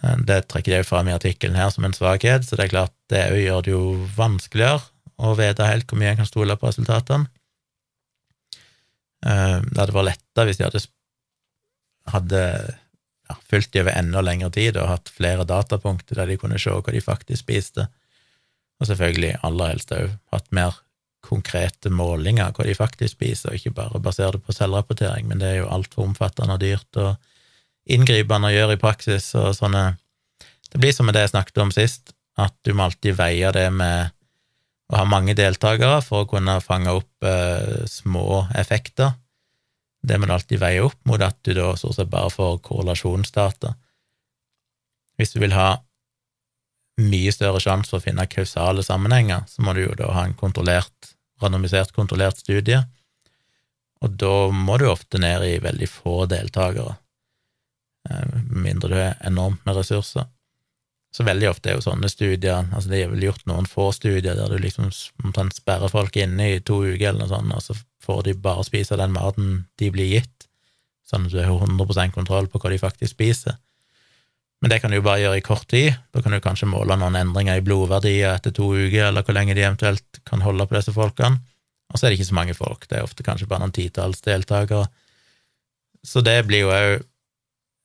Eh, 0.00 0.16
det 0.26 0.46
trekker 0.50 0.78
de 0.78 0.86
fram 0.86 1.08
i 1.08 1.14
artikkelen 1.16 1.58
her 1.58 1.70
som 1.74 1.84
en 1.84 1.96
svakhet, 1.96 2.46
så 2.46 2.56
det 2.56 2.66
er 2.66 2.74
klart 2.74 2.94
det 3.12 3.26
òg 3.34 3.42
gjør 3.42 3.66
det 3.66 3.74
jo 3.74 3.84
vanskeligere 4.16 4.80
å 5.22 5.34
vite 5.38 5.68
helt 5.68 5.88
hvor 5.90 6.00
mye 6.00 6.14
en 6.14 6.22
kan 6.22 6.30
stole 6.30 6.56
på 6.58 6.70
resultatene. 6.70 7.28
Eh, 9.26 9.58
det 9.68 9.78
hadde 9.78 9.96
vært 9.96 10.12
lettere 10.12 10.48
hvis 10.48 10.60
de 10.60 10.66
hadde, 10.66 10.84
hadde 12.14 12.44
fulgt 13.48 13.72
de 13.74 13.82
over 13.82 13.96
enda 13.96 14.22
lengre 14.24 14.50
tid 14.54 14.78
og 14.80 14.90
hatt 14.90 15.10
flere 15.12 15.46
datapunkter 15.48 16.18
der 16.18 16.30
de 16.30 16.38
kunne 16.40 16.60
se 16.60 16.72
hva 16.72 16.94
de 16.94 17.02
faktisk 17.04 17.44
spiste, 17.44 17.88
og 18.80 18.88
selvfølgelig 18.88 19.36
aller 19.46 19.74
helst 19.74 19.92
òg 19.94 20.16
hatt 20.34 20.48
mer 20.50 20.80
konkrete 21.22 21.90
målinger 21.94 22.50
hva 22.56 22.66
de 22.66 22.74
faktisk 22.74 23.14
spiser, 23.14 23.52
og 23.52 23.58
ikke 23.60 23.76
bare 23.76 24.02
basere 24.02 24.36
det 24.36 24.42
på 24.46 24.54
selvrapportering, 24.56 25.28
men 25.28 25.42
det 25.42 25.52
er 25.52 25.60
jo 25.60 25.70
altfor 25.70 26.08
omfattende 26.08 26.58
og 26.58 26.64
dyrt. 26.64 26.96
og 26.96 27.16
inngripende 27.90 28.50
å 28.50 28.54
gjøre 28.54 28.76
i 28.76 28.80
praksis 28.80 29.32
og 29.38 29.54
sånne 29.58 29.96
Det 30.72 30.80
blir 30.80 30.94
som 30.96 31.04
med 31.04 31.12
det 31.12 31.26
jeg 31.26 31.34
snakket 31.34 31.58
om 31.60 31.70
sist, 31.74 32.14
at 32.40 32.54
du 32.64 32.72
må 32.72 32.86
alltid 32.86 33.18
veie 33.18 33.50
det 33.52 33.66
med 33.76 34.08
å 34.88 35.02
ha 35.02 35.04
mange 35.04 35.34
deltakere 35.36 35.98
for 36.00 36.24
å 36.24 36.28
kunne 36.30 36.54
fange 36.64 36.94
opp 36.96 37.26
eh, 37.28 37.82
små 37.84 38.46
effekter. 38.56 39.12
Det 40.02 40.18
må 40.18 40.26
du 40.26 40.34
alltid 40.34 40.60
veie 40.62 40.82
opp 40.82 40.98
mot 41.06 41.22
at 41.22 41.38
du 41.46 41.54
da 41.54 41.72
stort 41.78 41.96
sett 41.96 42.10
bare 42.10 42.30
får 42.32 42.58
korrelasjonsdata. 42.66 43.74
Hvis 45.18 45.34
du 45.34 45.38
vil 45.42 45.54
ha 45.54 45.76
mye 47.02 47.32
større 47.32 47.60
sjanse 47.62 47.90
for 47.90 48.00
å 48.00 48.04
finne 48.04 48.26
kausale 48.30 48.82
sammenhenger, 48.84 49.46
så 49.48 49.62
må 49.64 49.74
du 49.76 49.84
jo 49.84 49.94
da 49.98 50.10
ha 50.16 50.26
en 50.26 50.36
kontrollert, 50.38 51.12
randomisert 51.42 51.94
kontrollert 51.96 52.42
studie, 52.42 52.82
og 54.02 54.18
da 54.18 54.50
må 54.50 54.76
du 54.82 54.88
ofte 54.90 55.20
ned 55.22 55.44
i 55.46 55.62
veldig 55.62 55.88
få 55.88 56.24
deltakere. 56.30 56.96
Eh, 58.10 58.38
mindre 58.50 58.90
du 58.90 58.96
har 58.98 59.20
enormt 59.22 59.62
med 59.66 59.78
ressurser. 59.78 60.26
Så 61.14 61.26
veldig 61.28 61.50
ofte 61.50 61.70
er 61.70 61.76
jo 61.76 61.84
sånne 61.84 62.08
studier 62.08 62.70
altså 62.72 62.88
Det 62.88 63.02
er 63.02 63.10
vel 63.12 63.26
gjort 63.26 63.42
noen 63.46 63.66
få 63.68 63.90
studier 63.92 64.32
der 64.32 64.48
du 64.48 64.56
liksom 64.56 64.88
omtrent 65.22 65.52
sperrer 65.54 65.92
folk 65.92 66.16
inne 66.16 66.54
i 66.54 66.62
to 66.64 66.78
uker 66.86 67.10
eller 67.10 67.26
noe 67.26 67.32
sånt, 67.34 67.52
og 67.52 67.62
så 67.62 67.76
får 68.02 68.24
de 68.28 68.36
bare 68.44 68.64
spise 68.66 68.98
den 68.98 69.14
maten 69.14 69.52
de 69.80 69.90
blir 69.94 70.10
gitt, 70.10 70.48
sånn 71.06 71.28
at 71.28 71.34
du 71.34 71.40
har 71.42 71.52
100% 71.66 72.14
kontroll 72.14 72.48
på 72.50 72.60
hva 72.62 72.72
de 72.72 72.80
faktisk 72.80 73.14
spiser. 73.14 73.58
Men 74.62 74.70
det 74.70 74.78
kan 74.82 74.92
du 74.92 75.00
jo 75.00 75.04
bare 75.06 75.24
gjøre 75.24 75.40
i 75.40 75.44
kort 75.44 75.66
tid. 75.70 75.96
Da 76.14 76.22
kan 76.22 76.34
du 76.34 76.38
kanskje 76.42 76.70
måle 76.70 76.94
noen 76.98 77.18
endringer 77.18 77.58
i 77.58 77.64
blodverdier 77.66 78.36
etter 78.36 78.54
to 78.54 78.68
uker, 78.70 79.08
eller 79.08 79.26
hvor 79.26 79.34
lenge 79.34 79.56
de 79.58 79.64
eventuelt 79.64 80.20
kan 80.28 80.44
holde 80.44 80.68
på 80.70 80.76
disse 80.78 80.94
folkene. 80.94 81.40
Og 81.90 81.98
så 81.98 82.06
er 82.06 82.12
det 82.12 82.20
ikke 82.20 82.30
så 82.30 82.36
mange 82.38 82.54
folk, 82.56 82.86
det 82.88 83.00
er 83.00 83.06
ofte 83.06 83.26
kanskje 83.26 83.48
bare 83.50 83.64
noen 83.64 83.74
titalls 83.74 84.22
deltakere. 84.24 84.86
Så 86.06 86.22
det 86.24 86.38
blir 86.46 86.64
jo 86.64 86.70
òg 86.72 87.02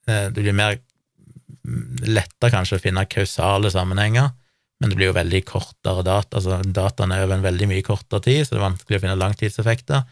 Eh, 0.07 0.27
det 0.31 0.41
blir 0.43 0.55
mer 0.55 0.79
lettere 2.07 2.53
kanskje 2.53 2.79
å 2.79 2.83
finne 2.83 3.07
kausale 3.11 3.71
sammenhenger, 3.73 4.31
men 4.79 4.91
det 4.91 4.97
blir 4.99 5.09
jo 5.09 5.17
veldig 5.17 5.41
kortere 5.47 6.03
data. 6.05 6.37
altså 6.37 6.59
Dataene 6.61 7.17
er 7.17 7.25
over 7.25 7.37
en 7.37 7.45
veldig 7.45 7.67
mye 7.71 7.85
kortere 7.85 8.21
tid, 8.25 8.43
så 8.43 8.53
det 8.53 8.59
er 8.59 8.67
vanskelig 8.67 8.99
å 8.99 9.03
finne 9.05 9.19
langtidseffekter. 9.19 10.03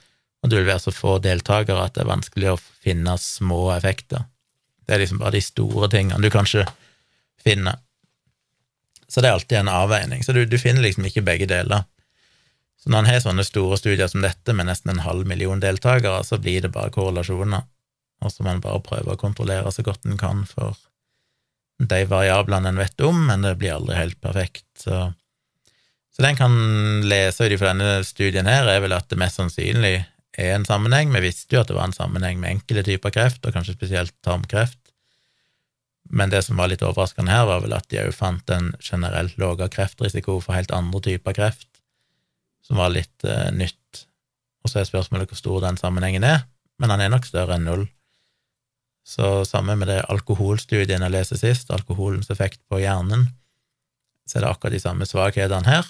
Og 0.41 0.49
det 0.51 0.59
vil 0.59 0.69
være 0.69 0.83
så 0.83 0.93
få 0.93 1.17
deltakere 1.21 1.85
at 1.85 1.95
det 1.95 2.03
er 2.03 2.09
vanskelig 2.09 2.51
å 2.53 2.61
finne 2.61 3.13
små 3.21 3.59
effekter. 3.75 4.25
Det 4.85 4.95
er 4.95 5.01
liksom 5.01 5.21
bare 5.21 5.37
de 5.37 5.41
store 5.45 5.89
tingene 5.93 6.21
du 6.21 6.29
kanskje 6.33 6.65
finner. 7.41 7.81
Så 9.09 9.21
det 9.21 9.29
er 9.29 9.37
alltid 9.37 9.59
en 9.59 9.73
avveining. 9.73 10.25
Så 10.25 10.33
du, 10.33 10.43
du 10.49 10.57
finner 10.61 10.85
liksom 10.85 11.05
ikke 11.09 11.25
begge 11.25 11.49
deler. 11.49 11.85
Så 12.81 12.89
når 12.89 13.03
en 13.03 13.09
har 13.09 13.21
sånne 13.21 13.45
store 13.45 13.77
studier 13.81 14.09
som 14.09 14.25
dette, 14.25 14.53
med 14.53 14.69
nesten 14.69 14.93
en 14.93 15.05
halv 15.05 15.29
million 15.29 15.61
deltakere, 15.61 16.23
så 16.25 16.41
blir 16.41 16.65
det 16.65 16.73
bare 16.73 16.93
korrelasjoner 16.93 17.65
og 18.23 18.31
så 18.31 18.45
må 18.45 18.53
en 18.53 18.63
bare 18.63 18.83
prøve 18.85 19.13
å 19.13 19.19
kontrollere 19.19 19.71
så 19.73 19.85
godt 19.85 20.07
en 20.07 20.19
kan 20.19 20.43
for 20.49 20.77
de 21.79 22.01
variablene 22.07 22.71
en 22.71 22.79
vet 22.79 23.01
om, 23.03 23.17
men 23.27 23.43
det 23.43 23.57
blir 23.59 23.75
aldri 23.75 23.97
helt 23.97 24.19
perfekt. 24.23 24.67
Så, 24.79 25.09
så 26.15 26.27
en 26.27 26.39
kan 26.39 26.55
lese 27.07 27.45
ut 27.45 27.55
ifra 27.55 27.73
denne 27.73 27.99
studien 28.07 28.47
her, 28.47 28.67
er 28.71 28.83
vel 28.83 28.95
at 28.95 29.09
det 29.11 29.19
mest 29.19 29.41
sannsynlig 29.41 29.97
er 30.37 30.55
en 30.55 30.67
sammenheng. 30.67 31.11
Vi 31.15 31.23
visste 31.27 31.55
jo 31.55 31.61
at 31.63 31.71
det 31.71 31.77
var 31.77 31.89
en 31.89 31.95
sammenheng 31.95 32.39
med 32.41 32.57
enkelte 32.57 32.85
typer 32.89 33.13
kreft, 33.15 33.43
og 33.43 33.55
kanskje 33.55 33.77
spesielt 33.77 34.15
tarmkreft. 34.25 34.79
Men 36.05 36.29
det 36.29 36.43
som 36.45 36.59
var 36.59 36.69
litt 36.69 36.83
overraskende 36.85 37.33
her, 37.33 37.47
var 37.49 37.63
vel 37.63 37.73
at 37.75 37.87
de 37.89 38.03
òg 38.03 38.13
fant 38.13 38.51
en 38.53 38.73
generelt 38.83 39.37
lavere 39.41 39.71
kreftrisiko 39.73 40.37
for 40.43 40.57
helt 40.57 40.73
andre 40.75 41.01
typer 41.07 41.35
kreft, 41.37 41.69
som 42.65 42.79
var 42.81 42.93
litt 42.93 43.25
uh, 43.25 43.49
nytt. 43.55 44.05
Og 44.63 44.71
så 44.71 44.81
er 44.81 44.89
spørsmålet 44.89 45.31
hvor 45.31 45.41
stor 45.41 45.65
den 45.65 45.79
sammenhengen 45.81 46.25
er, 46.25 46.45
men 46.81 46.93
han 46.93 47.01
er 47.01 47.11
nok 47.13 47.25
større 47.27 47.57
enn 47.57 47.67
null. 47.67 47.87
Så 49.05 49.45
samme 49.45 49.75
med 49.77 49.87
det 49.91 50.01
alkoholstudien 50.09 51.03
jeg 51.05 51.13
leste 51.13 51.37
sist, 51.37 51.69
alkoholens 51.71 52.31
effekt 52.33 52.61
på 52.69 52.79
hjernen, 52.81 53.27
så 54.25 54.39
er 54.39 54.45
det 54.45 54.49
akkurat 54.49 54.73
de 54.73 54.81
samme 54.81 55.05
svakhetene 55.05 55.69
her, 55.69 55.85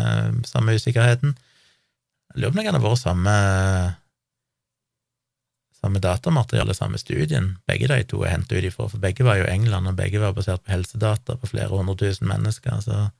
eh, 0.00 0.30
samme 0.48 0.76
usikkerheten. 0.78 1.36
Jeg 2.32 2.40
lurer 2.40 2.50
på 2.50 2.54
om 2.54 2.60
det 2.62 2.64
kan 2.64 2.78
ha 2.78 2.82
vært 2.86 3.02
samme, 3.02 3.36
samme 5.82 6.00
datamateriale, 6.00 6.74
samme 6.74 6.98
studien. 6.98 7.58
Begge 7.68 7.92
de 7.92 8.00
to 8.08 8.24
er 8.24 8.32
hentet 8.38 8.56
ut 8.56 8.70
ifra, 8.70 8.88
for 8.88 9.04
begge 9.04 9.28
var 9.28 9.42
jo 9.42 9.52
England, 9.52 9.92
og 9.92 10.00
begge 10.00 10.20
var 10.20 10.32
basert 10.32 10.64
på 10.64 10.72
helsedata 10.72 11.36
på 11.36 11.52
flere 11.52 11.68
hundre 11.68 11.96
tusen 12.06 12.28
mennesker, 12.28 12.80
så 12.80 13.10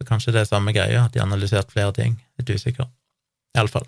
så 0.00 0.06
kanskje 0.08 0.32
det 0.32 0.40
er 0.40 0.48
samme 0.48 0.72
greia, 0.72 1.04
at 1.04 1.12
de 1.12 1.20
har 1.20 1.26
analysert 1.28 1.72
flere 1.72 1.92
ting. 1.92 2.14
Litt 2.40 2.48
usikker. 2.48 2.86
Iallfall. 3.52 3.84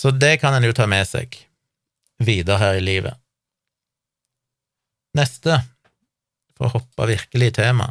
Så 0.00 0.14
det 0.16 0.38
kan 0.40 0.54
en 0.56 0.64
jo 0.64 0.72
ta 0.72 0.86
med 0.88 1.04
seg 1.04 1.34
videre 2.24 2.56
her 2.62 2.78
i 2.78 2.84
livet. 2.84 3.18
Neste, 5.18 5.58
for 6.56 6.68
å 6.70 6.78
hoppe 6.78 7.08
virkelig 7.10 7.50
i 7.50 7.56
tema, 7.58 7.90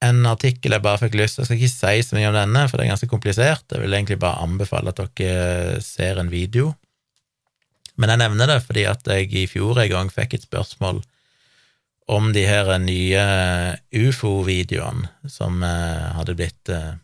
en 0.00 0.24
artikkel 0.30 0.72
jeg 0.72 0.84
bare 0.84 1.02
fikk 1.02 1.18
lyst 1.18 1.36
til 1.36 1.42
Jeg 1.42 1.48
skal 1.50 1.58
ikke 1.58 1.74
si 1.74 2.06
så 2.06 2.16
mye 2.16 2.30
om 2.30 2.38
denne, 2.38 2.62
for 2.68 2.78
det 2.78 2.86
er 2.86 2.92
ganske 2.94 3.10
komplisert. 3.10 3.66
Jeg 3.68 3.82
vil 3.82 3.96
egentlig 3.98 4.16
bare 4.22 4.40
anbefale 4.46 4.94
at 4.94 5.02
dere 5.20 5.82
ser 5.84 6.22
en 6.22 6.32
video. 6.32 6.72
Men 8.00 8.14
jeg 8.14 8.22
nevner 8.22 8.48
det 8.48 8.60
fordi 8.64 8.86
at 8.88 9.04
jeg 9.12 9.28
i 9.36 9.46
fjor 9.50 9.82
en 9.82 9.92
gang 9.92 10.12
fikk 10.14 10.38
et 10.38 10.48
spørsmål 10.48 11.02
om 12.10 12.32
de 12.32 12.46
her 12.48 12.72
nye 12.80 13.24
ufo-videoene 13.92 15.28
som 15.28 15.60
eh, 15.62 16.08
hadde 16.16 16.38
blitt 16.38 16.72
eh, 16.72 16.94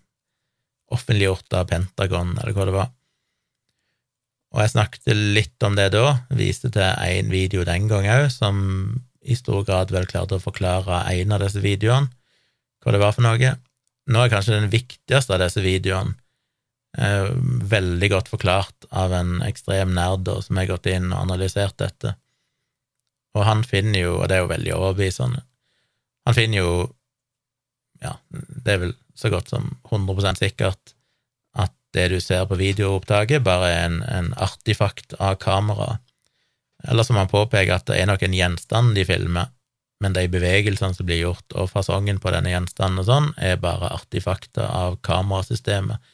offentliggjort 0.97 1.61
av 1.61 1.69
Pentagon, 1.69 2.33
eller 2.41 2.57
hva 2.57 2.67
det 2.67 2.81
var. 2.81 2.96
Og 4.57 4.63
jeg 4.63 4.73
snakket 4.73 5.11
litt 5.37 5.65
om 5.67 5.75
det 5.77 5.91
da, 5.93 6.17
viste 6.33 6.71
til 6.73 6.83
en 6.83 7.29
video 7.29 7.65
den 7.69 7.91
gang 7.91 8.07
òg, 8.09 8.31
som 8.33 8.57
i 9.21 9.37
stor 9.37 9.67
grad 9.69 9.93
vel 9.93 10.07
klarte 10.09 10.39
å 10.39 10.43
forklare 10.43 11.03
en 11.13 11.35
av 11.37 11.43
disse 11.45 11.61
videoene, 11.61 12.09
hva 12.81 12.95
det 12.95 13.03
var 13.03 13.13
for 13.13 13.27
noe. 13.27 13.51
Nå 14.07 14.23
er 14.23 14.33
kanskje 14.33 14.57
den 14.57 14.71
viktigste 14.73 15.35
av 15.35 15.43
disse 15.43 15.61
videoene 15.61 16.15
eh, 16.97 17.29
veldig 17.69 18.11
godt 18.15 18.31
forklart 18.33 18.89
av 18.97 19.13
en 19.13 19.41
ekstrem 19.45 19.93
nerd 19.97 20.31
som 20.47 20.61
har 20.61 20.71
gått 20.71 20.89
inn 20.89 21.11
og 21.11 21.27
analysert 21.27 21.77
dette. 21.83 22.15
Og 23.37 23.45
han 23.45 23.67
finner 23.67 24.07
jo, 24.07 24.17
og 24.23 24.31
det 24.31 24.39
er 24.39 24.45
jo 24.47 24.53
veldig 24.55 24.77
overbevisende, 24.79 25.43
han 26.27 26.35
finner 26.35 26.65
jo, 26.65 26.71
ja, 28.03 28.17
det 28.33 28.73
er 28.73 28.81
vel 28.83 28.95
så 29.17 29.31
godt 29.31 29.53
som 29.53 29.69
100% 29.91 30.41
sikkert, 30.41 30.96
det 31.95 32.09
du 32.13 32.19
ser 32.21 32.47
på 32.49 32.59
videoopptaket, 32.61 33.45
bare 33.47 33.71
er 33.73 33.85
en, 33.87 34.01
en 34.11 34.33
artifakt 34.43 35.15
av 35.19 35.39
kameraet. 35.43 36.03
Eller 36.87 37.07
som 37.07 37.17
han 37.17 37.31
påpeker, 37.31 37.79
at 37.79 37.87
det 37.89 38.01
er 38.01 38.09
nok 38.11 38.23
en 38.23 38.35
gjenstand 38.37 38.95
de 38.97 39.07
filmer, 39.09 39.53
men 40.05 40.13
de 40.13 40.27
bevegelsene 40.29 40.93
som 40.95 41.09
blir 41.09 41.23
gjort, 41.23 41.47
og 41.57 41.71
fasongen 41.73 42.21
på 42.21 42.31
denne 42.35 42.53
gjenstanden 42.53 43.01
og 43.01 43.09
sånn, 43.09 43.31
er 43.41 43.57
bare 43.63 43.95
artifakter 43.97 44.67
av 44.69 44.99
kamerasystemet. 45.07 46.13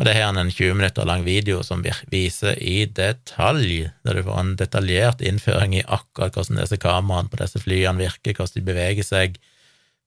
Og 0.00 0.06
det 0.08 0.14
har 0.16 0.30
han 0.30 0.40
en 0.40 0.48
20 0.48 0.78
minutter 0.78 1.04
lang 1.04 1.26
video 1.26 1.58
som 1.66 1.82
viser 1.84 2.56
i 2.56 2.86
detalj, 2.86 3.90
der 4.06 4.16
du 4.16 4.22
får 4.24 4.38
en 4.40 4.54
detaljert 4.56 5.20
innføring 5.20 5.74
i 5.76 5.84
akkurat 5.84 6.38
hvordan 6.38 6.62
disse 6.62 6.78
kameraene 6.80 7.28
på 7.28 7.40
disse 7.42 7.60
flyene 7.60 8.00
virker, 8.00 8.38
hvordan 8.38 8.56
de 8.56 8.68
beveger 8.70 9.04
seg, 9.04 9.36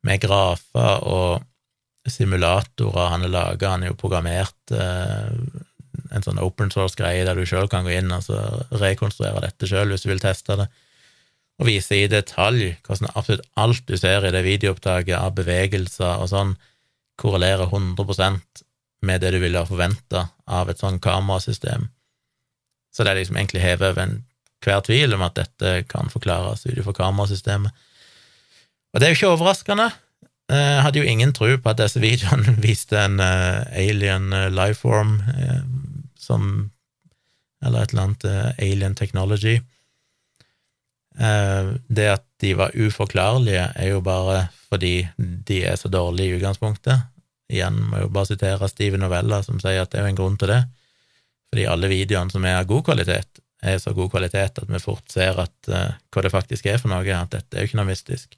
med 0.04 0.24
grafer 0.24 1.06
og 1.06 1.46
simulatorer 2.10 3.12
han 3.14 3.22
har 3.26 3.32
laga. 3.32 3.70
Han 3.70 3.86
har 3.86 3.94
jo 3.94 4.00
programmert 4.00 4.74
eh, 4.76 5.30
en 6.14 6.26
sånn 6.26 6.42
open 6.44 6.72
source-greie 6.74 7.26
der 7.26 7.38
du 7.38 7.46
sjøl 7.48 7.70
kan 7.72 7.86
gå 7.88 7.94
inn 7.96 8.12
og 8.14 8.28
rekonstruere 8.82 9.44
dette 9.46 9.70
sjøl 9.70 9.94
hvis 9.94 10.06
du 10.06 10.12
vil 10.12 10.24
teste 10.24 10.58
det. 10.60 10.68
og 11.62 11.68
vise 11.70 11.96
i 11.96 12.10
detalj 12.10 12.74
hvordan 12.86 13.12
absolutt 13.14 13.50
alt 13.62 13.84
du 13.88 13.96
ser 13.98 14.26
i 14.26 14.34
det 14.34 14.44
videoopptaket 14.46 15.16
av 15.16 15.36
bevegelser 15.38 16.22
og 16.24 16.30
sånn, 16.32 16.56
korrelerer 17.16 17.70
100% 17.70 18.64
med 19.06 19.22
det 19.22 19.34
du 19.36 19.40
ville 19.44 19.60
ha 19.62 19.70
forventa 19.70 20.28
av 20.48 20.72
et 20.72 20.82
sånn 20.82 21.00
kamerasystem. 21.04 21.90
Så 22.94 23.04
det 23.04 23.14
er 23.14 23.20
liksom 23.22 23.38
egentlig 23.38 23.62
hevet 23.62 23.94
over 23.94 24.06
enhver 24.08 24.86
tvil 24.86 25.14
om 25.14 25.26
at 25.26 25.38
dette 25.38 25.74
kan 25.90 26.10
forklares 26.14 26.66
ut 26.66 26.78
ifra 26.78 26.96
kamerasystemet. 26.98 27.74
Og 28.94 29.02
det 29.02 29.08
er 29.08 29.14
jo 29.14 29.20
ikke 29.20 29.34
overraskende. 29.36 29.90
Jeg 30.52 30.82
hadde 30.84 31.00
jo 31.00 31.08
ingen 31.08 31.32
tro 31.32 31.48
på 31.56 31.72
at 31.72 31.80
disse 31.80 32.02
videoene 32.04 32.58
viste 32.68 33.00
en 33.00 33.20
uh, 33.22 33.64
alien 33.80 34.28
uh, 34.36 34.50
lifeform 34.52 35.20
uh, 35.24 35.62
som 36.20 36.70
Eller 37.64 37.84
et 37.84 37.94
eller 37.94 38.04
annet 38.04 38.26
alien 38.60 38.96
technology. 38.96 39.62
det 41.88 42.08
at 42.10 42.26
de 42.42 42.50
var 42.58 42.74
uforklarlige, 42.76 43.70
er 43.76 43.88
jo 43.88 44.02
bare 44.02 44.50
fordi 44.68 45.08
de 45.48 45.62
er 45.64 45.78
så 45.80 45.88
dårlige 45.88 46.28
i 46.28 46.36
utgangspunktet. 46.36 47.06
Igjen 47.48 47.78
må 47.80 47.96
jeg 47.96 48.04
jo 48.04 48.10
bare 48.18 48.26
sitere 48.26 48.68
Steve 48.68 49.00
Novella, 49.00 49.40
som 49.44 49.62
sier 49.64 49.80
at 49.86 49.94
det 49.94 50.02
er 50.02 50.04
jo 50.04 50.12
en 50.12 50.20
grunn 50.20 50.36
til 50.38 50.52
det. 50.52 50.60
Fordi 51.54 51.70
alle 51.72 51.88
videoene 51.88 52.36
som 52.36 52.44
er 52.44 52.58
av 52.58 52.68
god 52.68 52.84
kvalitet, 52.90 53.40
er 53.64 53.80
så 53.80 53.96
god 53.96 54.12
kvalitet 54.12 54.60
at 54.60 54.68
vi 54.68 54.84
fort 54.84 55.08
ser 55.16 55.40
at, 55.40 55.56
hva 56.12 56.26
det 56.26 56.36
faktisk 56.36 56.68
er 56.68 56.84
for 56.84 56.92
noe, 56.92 57.08
at 57.16 57.32
dette 57.32 57.56
er 57.56 57.64
jo 57.64 57.72
ikke 57.72 57.80
noe 57.80 57.92
mystisk. 57.94 58.36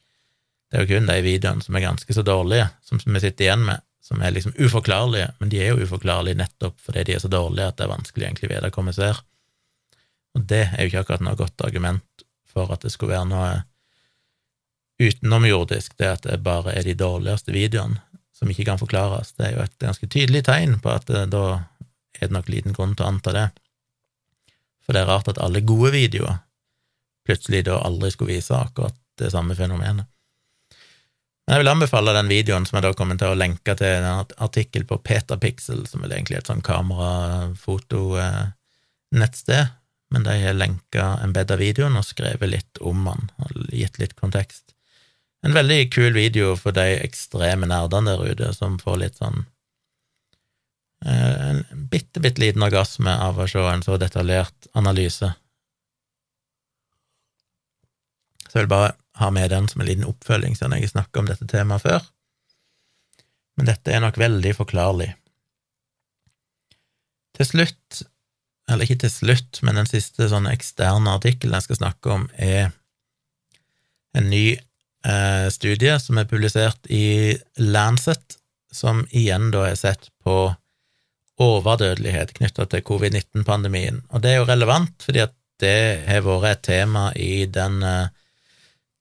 Det 0.69 0.77
er 0.79 0.85
jo 0.85 0.95
kun 0.95 1.09
de 1.09 1.17
videoene 1.25 1.63
som 1.63 1.77
er 1.77 1.85
ganske 1.85 2.15
så 2.17 2.23
dårlige, 2.25 2.69
som 2.85 2.99
vi 2.99 3.21
sitter 3.21 3.47
igjen 3.47 3.65
med, 3.67 3.83
som 4.05 4.21
er 4.21 4.33
liksom 4.33 4.55
uforklarlige, 4.57 5.31
men 5.39 5.51
de 5.51 5.61
er 5.61 5.71
jo 5.71 5.85
uforklarlige 5.85 6.37
nettopp 6.41 6.77
fordi 6.81 7.05
de 7.07 7.15
er 7.15 7.21
så 7.23 7.31
dårlige 7.31 7.69
at 7.71 7.77
det 7.77 7.85
er 7.85 7.93
vanskelig 7.93 8.27
egentlig 8.27 8.49
å 8.49 8.53
vite 8.53 8.71
hva 8.73 8.85
vi 8.87 8.95
ser. 8.97 9.21
Og 10.35 10.49
det 10.51 10.63
er 10.67 10.81
jo 10.81 10.91
ikke 10.91 11.05
akkurat 11.05 11.23
noe 11.25 11.39
godt 11.39 11.63
argument 11.65 12.25
for 12.49 12.73
at 12.73 12.83
det 12.85 12.91
skulle 12.93 13.15
være 13.15 13.29
noe 13.31 13.53
utenomjordisk, 15.01 15.97
det 15.99 16.11
at 16.11 16.27
det 16.27 16.41
bare 16.43 16.75
er 16.75 16.87
de 16.87 16.95
dårligste 16.97 17.55
videoene 17.55 18.01
som 18.35 18.51
ikke 18.51 18.67
kan 18.67 18.79
forklares. 18.79 19.33
Det 19.35 19.47
er 19.47 19.55
jo 19.55 19.63
et 19.63 19.77
ganske 19.79 20.07
tydelig 20.11 20.43
tegn 20.47 20.79
på 20.83 20.91
at 20.91 21.09
eh, 21.11 21.27
da 21.31 21.45
er 22.15 22.27
det 22.27 22.35
nok 22.35 22.51
liten 22.51 22.75
grunn 22.75 22.95
til 22.95 23.07
å 23.07 23.11
anta 23.13 23.33
det. 23.35 23.45
For 24.85 24.95
det 24.95 25.03
er 25.03 25.09
rart 25.09 25.31
at 25.31 25.39
alle 25.41 25.63
gode 25.65 25.93
videoer 25.95 26.41
plutselig 27.25 27.63
da 27.65 27.79
aldri 27.81 28.11
skulle 28.13 28.35
vise 28.35 28.53
akkurat 28.55 28.95
det 29.19 29.31
samme 29.33 29.55
fenomenet. 29.57 30.05
Men 31.45 31.53
jeg 31.53 31.61
vil 31.61 31.75
anbefale 31.75 32.15
den 32.15 32.31
videoen 32.31 32.63
som 32.65 32.79
jeg 32.79 32.85
da 32.87 32.97
kommer 32.97 33.17
til 33.21 33.29
å 33.29 33.37
lenke 33.37 33.75
til 33.77 34.01
en 34.01 34.25
artikkel 34.41 34.81
på 34.89 34.97
Petapixel, 35.05 35.85
som 35.85 36.01
er 36.01 36.09
egentlig 36.15 36.39
et 36.39 36.49
sånn 36.49 36.65
kamerafotonettsted, 36.65 39.65
men 40.13 40.21
de 40.25 40.33
har 40.41 40.57
lenka 40.57 41.03
av 41.21 41.59
videoen 41.61 41.99
og 41.99 42.07
skrevet 42.07 42.49
litt 42.49 42.73
om 42.81 43.05
den, 43.05 43.29
og 43.37 43.47
gitt 43.69 43.99
litt 44.01 44.17
kontekst. 44.17 44.73
En 45.45 45.53
veldig 45.53 45.93
kul 45.93 46.17
video 46.17 46.57
for 46.57 46.73
de 46.73 46.97
ekstreme 47.05 47.69
nerdene 47.69 48.15
der 48.15 48.25
ute, 48.33 48.49
som 48.57 48.81
får 48.81 48.97
litt 49.03 49.17
sånn 49.21 49.45
eh, 51.05 51.51
En 51.51 51.61
bitte, 51.91 52.17
bitte 52.23 52.41
liten 52.41 52.65
orgasme 52.65 53.13
av 53.13 53.37
å 53.37 53.45
se 53.49 53.61
en 53.69 53.85
så 53.85 53.97
detaljert 54.01 54.67
analyse. 54.73 55.29
Så 58.49 58.53
jeg 58.57 58.65
vil 58.65 58.73
bare 58.73 58.97
ha 59.19 59.29
med 59.31 59.49
den 59.53 59.67
som 59.71 59.81
en 59.81 59.87
liten 59.87 60.07
oppfølging, 60.07 60.55
siden 60.57 60.75
jeg 60.75 60.87
har 60.87 60.95
snakka 60.95 61.21
om 61.21 61.29
dette 61.29 61.47
temaet 61.49 61.85
før. 61.85 62.07
Men 63.55 63.69
dette 63.69 63.93
er 63.93 64.03
nok 64.03 64.17
veldig 64.19 64.51
forklarlig. 64.57 65.13
Til 67.35 67.47
slutt, 67.47 68.01
eller 68.71 68.85
ikke 68.85 69.03
til 69.05 69.13
slutt, 69.13 69.61
men 69.63 69.79
den 69.79 69.89
siste 69.89 70.27
sånn 70.31 70.49
eksterne 70.51 71.15
artikkelen 71.17 71.57
jeg 71.57 71.67
skal 71.67 71.81
snakke 71.81 72.15
om, 72.15 72.27
er 72.35 72.71
en 74.15 74.29
ny 74.31 74.45
eh, 74.55 75.47
studie 75.51 75.95
som 75.99 76.19
er 76.19 76.29
publisert 76.29 76.87
i 76.91 77.35
Lancet, 77.59 78.39
som 78.71 79.03
igjen 79.15 79.51
da 79.55 79.67
er 79.69 79.79
sett 79.79 80.09
på 80.23 80.49
overdødelighet 81.41 82.33
knytta 82.37 82.67
til 82.71 82.83
covid-19-pandemien. 82.87 84.01
Og 84.11 84.23
det 84.23 84.31
er 84.31 84.39
jo 84.39 84.49
relevant, 84.49 84.95
fordi 85.03 85.23
at 85.23 85.35
det 85.63 86.03
har 86.07 86.23
vært 86.25 86.51
et 86.51 86.63
tema 86.67 87.09
i 87.15 87.45
den 87.47 87.81
eh, 87.83 88.11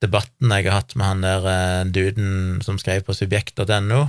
debatten 0.05 0.53
jeg 0.53 0.69
har 0.69 0.83
hatt 0.83 0.95
med 0.99 1.09
han 1.09 1.25
der 1.25 1.49
uh, 1.49 1.89
duden 1.89 2.61
som 2.65 2.79
skrev 2.81 3.07
på 3.07 3.17
subjekt.no, 3.17 4.05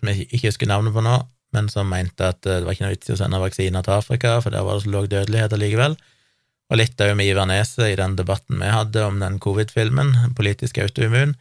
som 0.00 0.10
jeg 0.10 0.28
ikke 0.30 0.48
husker 0.48 0.70
navnet 0.70 0.94
på 0.94 1.04
nå, 1.04 1.18
men 1.56 1.68
som 1.72 1.90
mente 1.90 2.30
at 2.32 2.40
uh, 2.46 2.60
det 2.60 2.64
var 2.66 2.76
ikke 2.76 2.86
noe 2.86 2.94
vits 2.94 3.10
i 3.10 3.16
å 3.16 3.20
sende 3.20 3.42
vaksiner 3.42 3.86
til 3.86 3.98
Afrika, 3.98 4.38
for 4.40 4.54
der 4.54 4.64
var 4.66 4.78
det 4.78 4.86
så 4.86 4.94
lav 4.94 5.10
dødelighet 5.10 5.56
allikevel. 5.56 5.98
Og 6.70 6.78
litt 6.78 7.02
òg 7.02 7.16
med 7.18 7.26
Ivar 7.26 7.48
Neset 7.50 7.88
i 7.88 7.98
den 7.98 8.14
debatten 8.18 8.60
vi 8.62 8.70
hadde 8.70 9.02
om 9.02 9.18
den 9.22 9.40
covid-filmen, 9.42 10.14
politisk 10.38 10.78
autoimmun, 10.82 11.34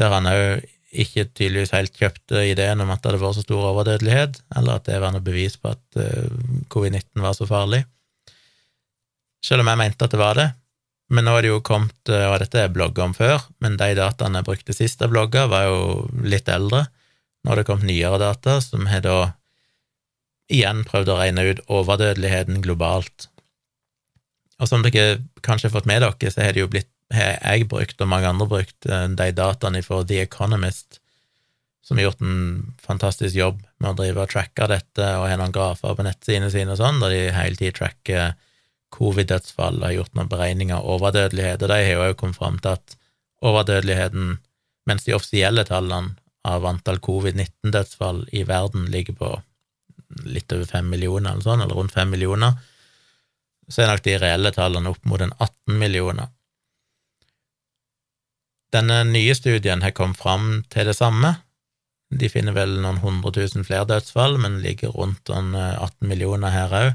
der 0.00 0.14
han 0.16 0.26
òg 0.26 0.64
ikke 0.92 1.24
tydeligvis 1.30 1.72
helt 1.72 1.94
kjøpte 1.96 2.42
ideen 2.50 2.82
om 2.84 2.90
at 2.92 3.00
det 3.00 3.12
hadde 3.12 3.22
vært 3.22 3.38
så 3.38 3.44
stor 3.46 3.68
overdødelighet, 3.70 4.42
eller 4.58 4.76
at 4.76 4.88
det 4.90 4.98
var 5.00 5.14
noe 5.14 5.24
bevis 5.24 5.56
på 5.60 5.72
at 5.72 6.00
uh, 6.00 6.26
covid-19 6.74 7.22
var 7.24 7.38
så 7.38 7.48
farlig. 7.48 7.84
Selv 9.42 9.64
om 9.64 9.70
jeg 9.72 9.80
mente 9.80 10.06
at 10.06 10.12
det 10.12 10.20
var 10.20 10.38
det, 10.38 10.50
men 11.12 11.26
nå 11.28 11.34
er 11.36 11.44
det 11.44 11.50
jo 11.50 11.60
kommet, 11.64 11.98
eh, 12.08 12.24
og 12.30 12.38
dette 12.40 12.62
er 12.62 12.72
blogga 12.72 13.04
om 13.04 13.14
før, 13.16 13.44
men 13.60 13.76
de 13.80 13.90
dataene 13.98 14.40
jeg 14.40 14.48
brukte 14.48 14.76
sist 14.76 15.02
jeg 15.04 15.12
blogga, 15.12 15.44
var 15.52 15.68
jo 15.68 15.80
litt 16.24 16.48
eldre. 16.48 16.86
Nå 17.42 17.52
har 17.52 17.60
det 17.60 17.66
kommet 17.68 17.88
nyere 17.90 18.20
data, 18.22 18.56
som 18.64 18.88
har 18.88 19.04
da 19.04 19.18
igjen 20.52 20.82
prøvd 20.88 21.12
å 21.12 21.18
regne 21.18 21.44
ut 21.50 21.60
overdødeligheten 21.72 22.62
globalt. 22.64 23.28
Og 24.62 24.70
som 24.70 24.84
dere 24.84 25.20
kanskje 25.44 25.68
har 25.68 25.76
fått 25.76 25.90
med 25.90 26.04
dere, 26.04 26.32
så 26.32 26.44
har 26.44 26.56
det 26.56 26.62
jo 26.64 26.70
blitt, 26.72 26.90
har 27.12 27.36
jeg 27.36 27.68
brukt, 27.68 28.00
og 28.00 28.08
mange 28.08 28.30
andre 28.30 28.48
brukt, 28.48 28.78
eh, 28.88 29.08
de 29.20 29.28
dataene 29.36 29.82
for 29.84 30.08
The 30.08 30.22
Economist, 30.24 31.00
som 31.84 31.98
har 31.98 32.08
gjort 32.08 32.22
en 32.22 32.72
fantastisk 32.80 33.36
jobb 33.36 33.60
med 33.82 33.90
å 33.90 33.98
drive 33.98 34.22
og 34.22 34.32
tracke 34.32 34.70
dette, 34.70 35.08
og 35.18 35.28
har 35.28 35.36
noen 35.36 35.52
grafer 35.52 35.98
på 35.98 36.06
nettsidene 36.06 36.48
sine 36.54 36.72
og 36.72 36.80
sånn, 36.80 37.02
der 37.02 37.12
de 37.12 37.22
hele 37.36 37.58
tiden 37.58 37.76
tracker 37.76 38.32
covid-dødsfall, 38.92 39.80
har 39.82 39.94
gjort 39.96 40.16
noen 40.16 40.30
beregninger 40.30 40.78
av 40.78 40.88
overdødelighet, 40.96 41.62
og 41.62 41.72
de 41.72 41.78
har 41.80 41.92
jo 41.92 42.02
også 42.08 42.18
kommet 42.20 42.40
fram 42.40 42.58
til 42.62 42.76
at 42.76 42.96
overdødeligheten, 43.42 44.36
mens 44.88 45.06
de 45.06 45.14
offisielle 45.16 45.64
tallene 45.68 46.16
av 46.48 46.66
antall 46.66 46.98
covid-19-dødsfall 47.02 48.24
i 48.34 48.44
verden 48.48 48.88
ligger 48.90 49.18
på 49.18 49.32
litt 50.26 50.52
over 50.52 50.68
fem 50.68 50.88
millioner, 50.90 51.32
eller 51.32 51.46
sånn, 51.46 51.62
eller 51.64 51.78
rundt 51.78 51.94
fem 51.94 52.10
millioner, 52.12 52.58
så 53.70 53.84
er 53.84 53.92
nok 53.92 54.04
de 54.04 54.18
reelle 54.20 54.52
tallene 54.54 54.90
opp 54.92 55.04
mot 55.08 55.22
en 55.22 55.32
18 55.38 55.78
millioner. 55.80 56.28
Denne 58.72 59.02
nye 59.04 59.34
studien 59.36 59.84
har 59.84 59.94
kommet 59.96 60.20
fram 60.20 60.62
til 60.72 60.88
det 60.88 60.96
samme. 60.96 61.34
De 62.12 62.28
finner 62.32 62.56
vel 62.56 62.78
noen 62.80 63.00
hundre 63.04 63.32
tusen 63.36 63.64
flere 63.68 63.88
dødsfall, 63.88 64.38
men 64.40 64.60
ligger 64.64 64.94
rundt 64.96 65.30
18 65.32 66.08
millioner 66.08 66.52
her 66.52 66.76
òg. 66.76 66.92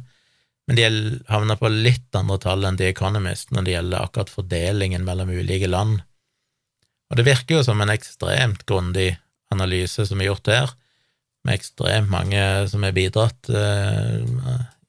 Men 0.68 0.76
de 0.76 0.88
havner 1.32 1.60
på 1.60 1.70
litt 1.72 2.16
andre 2.18 2.38
tall 2.44 2.66
enn 2.68 2.78
The 2.80 2.90
Economist 2.92 3.54
når 3.56 3.64
det 3.64 3.76
gjelder 3.76 4.04
akkurat 4.04 4.34
fordelingen 4.34 5.06
mellom 5.08 5.32
ulike 5.32 5.70
land. 5.72 6.02
Og 7.08 7.20
det 7.20 7.28
virker 7.28 7.58
jo 7.58 7.64
som 7.64 7.80
en 7.82 7.94
ekstremt 7.94 8.66
grundig 8.68 9.14
analyse 9.54 10.04
som 10.10 10.20
er 10.20 10.28
gjort 10.28 10.52
her, 10.52 10.74
med 11.48 11.56
ekstremt 11.56 12.12
mange 12.12 12.42
som 12.68 12.84
er 12.84 12.96
bidratt 12.96 13.48
uh, 13.48 14.20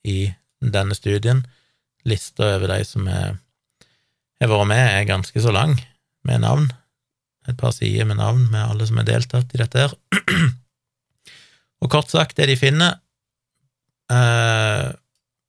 i 0.03 0.33
denne 0.59 0.97
studien. 0.99 1.45
Lista 2.09 2.57
over 2.57 2.73
de 2.73 2.83
som 2.87 3.07
har 3.07 3.37
vært 4.51 4.71
med, 4.71 4.83
er 4.83 5.07
ganske 5.07 5.43
så 5.43 5.55
lang, 5.55 5.77
med 6.27 6.43
navn. 6.43 6.67
Et 7.49 7.57
par 7.59 7.71
sider 7.77 8.09
med 8.09 8.19
navn 8.19 8.49
med 8.51 8.65
alle 8.65 8.87
som 8.89 8.99
har 8.99 9.07
deltatt 9.07 9.55
i 9.55 9.61
dette 9.63 9.87
her. 9.87 9.95
Og 11.83 11.91
kort 11.93 12.11
sagt, 12.11 12.37
det 12.37 12.49
de 12.51 12.59
finner 12.59 12.99
uh, 14.11 14.91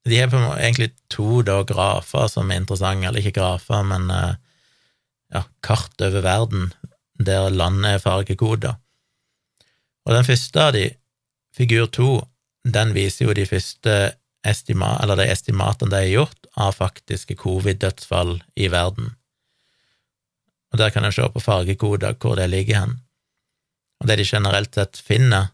de 0.09 0.19
har 0.21 0.33
egentlig 0.57 0.91
to 1.11 1.41
da, 1.45 1.61
grafer 1.67 2.29
som 2.31 2.51
er 2.51 2.61
interessante, 2.61 3.07
eller 3.07 3.23
ikke 3.23 3.39
grafer, 3.39 3.83
men 3.87 4.09
eh, 4.13 4.37
ja, 5.35 5.43
kart 5.65 6.01
over 6.05 6.25
verden 6.25 6.71
der 7.19 7.49
landet 7.51 7.97
er 7.97 8.03
fargekoder. 8.03 8.77
Og 10.07 10.15
den 10.15 10.25
første 10.25 10.63
av 10.63 10.73
de, 10.73 10.85
figur 11.55 11.89
to, 11.91 12.09
den 12.63 12.93
viser 12.95 13.27
jo 13.27 13.35
de 13.35 13.45
første 13.49 13.95
estima, 14.47 14.95
eller 15.03 15.19
de 15.19 15.27
estimatene 15.29 15.91
de 15.91 15.99
har 15.99 16.13
gjort 16.13 16.49
av 16.59 16.77
faktiske 16.77 17.35
covid-dødsfall 17.39 18.37
i 18.55 18.69
verden. 18.71 19.13
Og 20.71 20.79
der 20.79 20.93
kan 20.93 21.05
en 21.05 21.13
se 21.13 21.25
på 21.33 21.43
fargekoder 21.43 22.15
hvor 22.21 22.37
det 22.39 22.49
ligger 22.51 22.83
hen. 22.83 22.99
Og 23.99 24.07
det 24.07 24.19
de 24.21 24.27
generelt 24.27 24.75
sett 24.75 25.01
finner, 25.03 25.51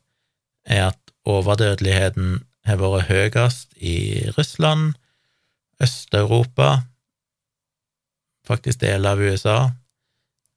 er 0.66 0.91
at 0.91 1.14
overdødeligheten 1.26 2.43
har 2.66 2.82
vært 2.82 3.09
høyest 3.09 3.76
i 3.78 4.26
Russland, 4.38 4.95
Øst-Europa, 5.82 6.86
faktisk 8.47 8.80
deler 8.82 9.11
av 9.11 9.22
USA, 9.22 9.57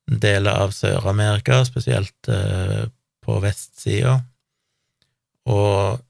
deler 0.09 0.61
av 0.63 0.73
Sør-Amerika, 0.77 1.65
spesielt 1.67 2.31
eh, 2.33 2.87
på 3.25 3.39
vestsida, 3.43 4.21
og 5.49 6.05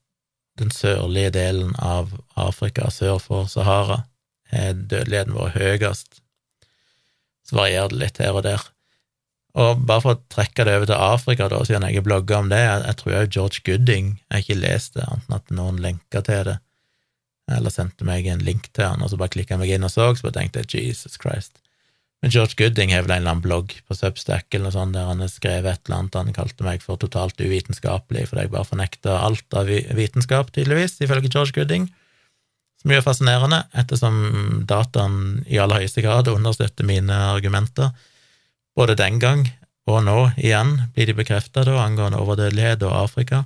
den 0.59 0.71
sørlige 0.75 1.31
delen 1.35 1.75
av 1.79 2.11
Afrika 2.39 2.91
sør 2.91 3.21
for 3.23 3.51
Sahara 3.51 4.03
har 4.51 4.75
dødeligheten 4.75 5.37
vært 5.37 5.59
høyest. 5.59 6.21
Så 7.47 7.57
varierer 7.57 7.93
det 7.93 8.01
litt 8.03 8.19
her 8.23 8.37
og 8.37 8.45
der. 8.47 8.65
Og 9.57 9.85
bare 9.89 10.05
for 10.05 10.17
å 10.17 10.23
trekke 10.31 10.67
det 10.69 10.75
over 10.77 10.91
til 10.91 11.01
Afrika, 11.01 11.49
da, 11.49 11.61
siden 11.65 11.87
jeg 11.89 11.99
har 11.99 12.07
blogga 12.07 12.43
om 12.43 12.51
det, 12.53 12.61
jeg, 12.61 12.83
jeg 12.85 12.99
tror 13.01 13.15
òg 13.19 13.31
George 13.33 13.63
Gooding 13.65 14.11
Jeg 14.19 14.35
har 14.35 14.45
ikke 14.45 14.59
lest 14.61 14.99
det, 14.99 15.07
enten 15.09 15.39
at 15.39 15.55
noen 15.55 15.81
lenka 15.83 16.23
til 16.27 16.45
det, 16.51 16.59
eller 17.57 17.73
sendte 17.73 18.05
meg 18.05 18.29
en 18.29 18.45
link 18.45 18.69
til 18.77 18.85
han, 18.85 19.01
og 19.03 19.09
så 19.09 19.17
bare 19.21 19.33
klikka 19.33 19.57
meg 19.57 19.73
inn 19.73 19.87
og 19.87 19.93
så, 19.95 20.11
så 20.15 20.29
bare 20.29 20.37
tenkte 20.37 20.67
jeg 20.67 20.91
Jesus 20.91 21.17
Christ. 21.21 21.63
Men 22.21 22.33
George 22.35 22.59
Gooding 22.59 22.91
har 22.93 23.05
vel 23.07 23.15
en 23.15 23.23
eller 23.23 23.37
annen 23.37 23.45
blogg 23.45 23.73
på 23.87 23.95
Substack 23.95 24.51
eller 24.51 24.67
noe 24.69 24.75
sånt, 24.75 24.97
der 24.97 25.07
han 25.07 25.23
har 25.23 25.31
skrevet 25.31 25.71
et 25.71 25.87
eller 25.87 26.01
annet 26.01 26.19
han 26.19 26.35
kalte 26.35 26.67
meg 26.67 26.83
for 26.83 26.99
totalt 26.99 27.39
uvitenskapelig 27.39 28.27
fordi 28.29 28.45
jeg 28.45 28.53
bare 28.55 28.67
fornekta 28.67 29.21
alt 29.23 29.57
av 29.57 29.71
vitenskap, 29.71 30.51
tydeligvis, 30.55 30.99
ifølge 31.05 31.31
George 31.31 31.55
Gooding. 31.55 31.87
Som 32.83 32.93
jo 32.93 32.99
er 32.99 33.07
fascinerende, 33.07 33.65
ettersom 33.75 34.19
dataen 34.71 35.45
i 35.47 35.59
aller 35.63 35.83
høyeste 35.83 36.03
grad 36.03 36.31
understøtter 36.31 36.87
mine 36.87 37.15
argumenter. 37.33 37.95
Både 38.79 38.95
den 38.99 39.19
gang 39.19 39.43
og 39.89 40.05
nå 40.07 40.19
igjen 40.37 40.77
blir 40.95 41.09
de 41.09 41.17
bekrefta 41.19 41.65
angående 41.67 42.21
overdødelighet 42.23 42.85
og 42.87 42.95
Afrika. 43.01 43.43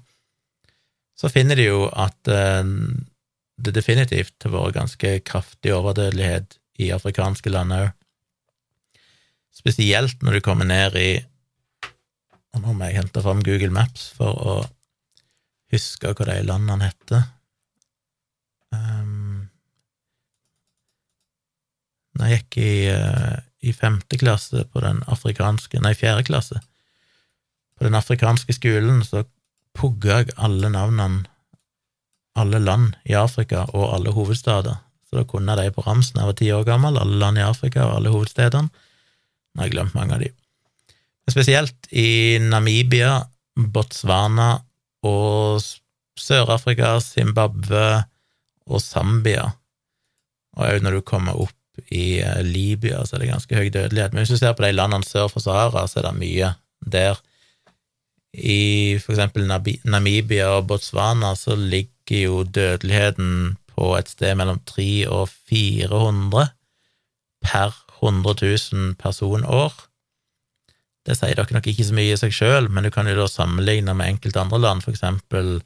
Så 1.16 1.30
finner 1.33 1.57
de 1.57 1.68
jo 1.70 1.87
at 1.89 2.28
eh, 2.28 2.64
det 3.62 3.74
definitivt 3.76 4.45
har 4.45 4.53
vært 4.53 4.76
ganske 4.76 5.12
kraftig 5.24 5.72
overdødelighet 5.72 6.59
i 6.83 6.91
afrikanske 6.93 7.53
land 7.53 7.76
òg. 7.76 7.91
Spesielt 9.53 10.22
når 10.24 10.39
du 10.39 10.45
kommer 10.45 10.68
ned 10.68 10.97
i 11.01 11.11
og 12.53 12.61
Nå 12.61 12.74
må 12.76 12.85
jeg 12.85 12.99
hente 12.99 13.22
fram 13.24 13.41
Google 13.41 13.72
Maps 13.72 14.11
for 14.12 14.37
å 14.37 14.57
huske 15.72 16.11
hva 16.12 16.26
de 16.28 16.35
landene 16.45 16.85
heter. 16.85 17.22
Um, 18.76 19.47
når 22.12 22.28
jeg 22.28 22.43
gikk 22.43 22.59
i, 22.61 22.74
uh, 22.93 23.39
i 23.63 23.73
femte 23.73 24.19
klasse 24.19 24.65
på 24.73 24.83
den 24.83 25.03
afrikanske 25.07 25.81
Nei, 25.83 25.95
fjerde 25.99 26.27
klasse. 26.27 26.61
På 27.79 27.87
den 27.87 27.95
afrikanske 27.99 28.55
skolen 28.57 29.03
så 29.07 29.25
pugga 29.79 30.23
jeg 30.23 30.35
alle 30.37 30.71
navnene, 30.73 31.25
alle 32.39 32.59
land 32.63 32.97
i 33.09 33.15
Afrika 33.17 33.67
og 33.73 33.93
alle 33.95 34.13
hovedstader. 34.17 34.81
Så 35.09 35.21
da 35.21 35.25
kunne 35.29 35.55
jeg 35.55 35.69
de 35.69 35.77
på 35.77 35.85
ramsen. 35.87 36.19
Jeg 36.19 36.31
var 36.31 36.39
ti 36.39 36.49
år 36.53 36.65
gammel, 36.65 36.99
alle 36.99 37.19
land 37.21 37.39
i 37.39 37.45
Afrika 37.45 37.85
og 37.87 37.99
alle 37.99 38.13
hovedstedene. 38.15 38.71
Nå 39.53 39.61
har 39.61 39.69
jeg 39.69 39.75
glemt 39.77 39.97
mange 39.97 40.17
av 40.17 40.25
de. 40.25 40.31
Spesielt 41.31 41.89
i 41.93 42.39
Namibia, 42.41 43.21
Botswana 43.55 44.55
og 45.07 45.61
Sør-Afrika, 46.19 46.97
Zimbabwe 47.05 48.03
og 48.67 48.81
Zambia. 48.81 49.51
Og 50.57 50.65
òg 50.69 50.85
når 50.85 50.99
du 50.99 51.05
kommer 51.07 51.37
opp 51.45 51.62
i 51.91 52.20
eh, 52.20 52.43
Libya, 52.45 53.03
så 53.07 53.16
er 53.16 53.25
det 53.25 53.33
ganske 53.33 53.59
høy 53.59 53.68
dødelighet. 53.73 54.12
Men 54.12 54.25
hvis 54.25 54.35
du 54.35 54.41
ser 54.41 54.57
på 54.57 54.64
de 54.66 54.73
landene 54.75 55.07
sør 55.07 55.31
for 55.33 55.45
Sahara, 55.45 55.87
så 55.89 56.01
er 56.01 56.09
det 56.09 56.18
mye 56.20 56.53
der. 56.93 57.20
I 58.33 58.97
for 59.03 59.12
eksempel 59.12 59.45
Namibia 59.45 60.49
og 60.57 60.66
Botswana 60.70 61.35
så 61.37 61.57
ligger 61.57 62.23
jo 62.23 62.43
dødeligheten 62.49 63.59
på 63.73 63.93
et 63.99 64.09
sted 64.09 64.37
mellom 64.41 64.61
300 64.68 65.09
og 65.12 65.29
400 65.51 66.47
per 67.45 67.75
100 68.01 68.47
000 68.73 68.95
personår. 69.01 69.73
Det 71.07 71.16
sier 71.18 71.35
dere 71.37 71.57
nok 71.57 71.66
ikke 71.66 71.85
så 71.87 71.97
mye 71.97 72.14
i 72.14 72.18
seg 72.20 72.35
sjøl, 72.35 72.68
men 72.70 72.87
du 72.87 72.93
kan 72.95 73.09
jo 73.11 73.16
da 73.18 73.27
sammenligne 73.31 73.95
med 73.99 74.14
enkelte 74.14 74.41
andre 74.41 74.61
land, 74.62 74.85
for 74.85 74.95
eksempel 74.95 75.59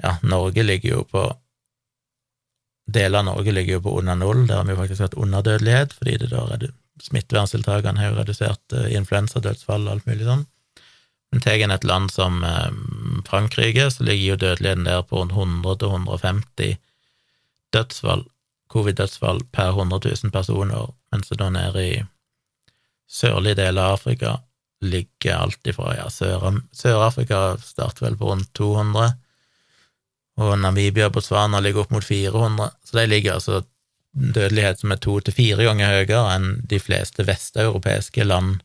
ja, 0.00 0.16
Norge 0.24 0.64
ligger 0.64 0.96
jo 0.96 1.02
på 1.08 1.26
Deler 2.90 3.20
av 3.20 3.26
Norge 3.28 3.52
ligger 3.54 3.78
jo 3.78 3.82
på 3.86 3.96
under 4.00 4.18
null, 4.18 4.46
der 4.48 4.60
har 4.60 4.68
vi 4.68 4.78
faktisk 4.78 5.04
hatt 5.04 5.18
underdødelighet, 5.18 5.92
fordi 5.96 6.16
det 6.22 6.30
da 6.32 6.46
smitteverntiltakene 7.00 8.00
har 8.00 8.10
jo 8.10 8.18
redusert 8.18 8.74
uh, 8.76 8.88
influensadødsfall 8.92 9.86
og 9.86 9.92
alt 9.94 10.08
mulig 10.10 10.26
sånn. 10.26 10.44
Men 11.30 11.44
tar 11.44 11.62
en 11.62 11.72
et 11.72 11.86
land 11.86 12.10
som 12.10 12.42
uh, 12.42 12.68
Frankrike, 13.28 13.86
så 13.94 14.04
ligger 14.04 14.34
jo 14.34 14.40
dødeligheten 14.44 14.88
der 14.88 15.06
på 15.06 15.22
rundt 15.22 15.36
100-150 15.36 16.76
dødsfall 17.70 18.26
covid-dødsfall 18.70 19.44
per 19.52 19.74
100 19.74 20.00
000 20.04 20.32
personer, 20.32 20.92
mens 21.12 21.30
det 21.30 21.40
da 21.40 21.50
nede 21.50 21.86
i 21.86 21.96
sørlige 23.10 23.58
deler 23.58 23.82
av 23.88 23.98
Afrika 23.98 24.36
ligger 24.80 25.42
alt 25.44 25.66
ifra 25.66 25.94
ja, 25.98 26.06
Sør-Afrika 26.10 27.40
starter 27.60 28.06
vel 28.06 28.16
på 28.16 28.30
rundt 28.30 28.52
200, 28.56 29.10
og 30.40 30.56
Namibia 30.60 31.10
og 31.10 31.18
Botswana 31.18 31.60
ligger 31.60 31.84
opp 31.84 31.92
mot 31.94 32.06
400, 32.06 32.70
så 32.86 32.96
de 32.96 33.06
ligger 33.10 33.36
altså 33.36 33.60
dødelighet 34.10 34.80
som 34.80 34.94
er 34.94 35.00
to 35.02 35.18
til 35.22 35.36
fire 35.36 35.66
ganger 35.68 35.92
høyere 35.92 36.22
enn 36.34 36.48
de 36.70 36.80
fleste 36.82 37.26
vesteuropeiske 37.28 38.24
land. 38.26 38.58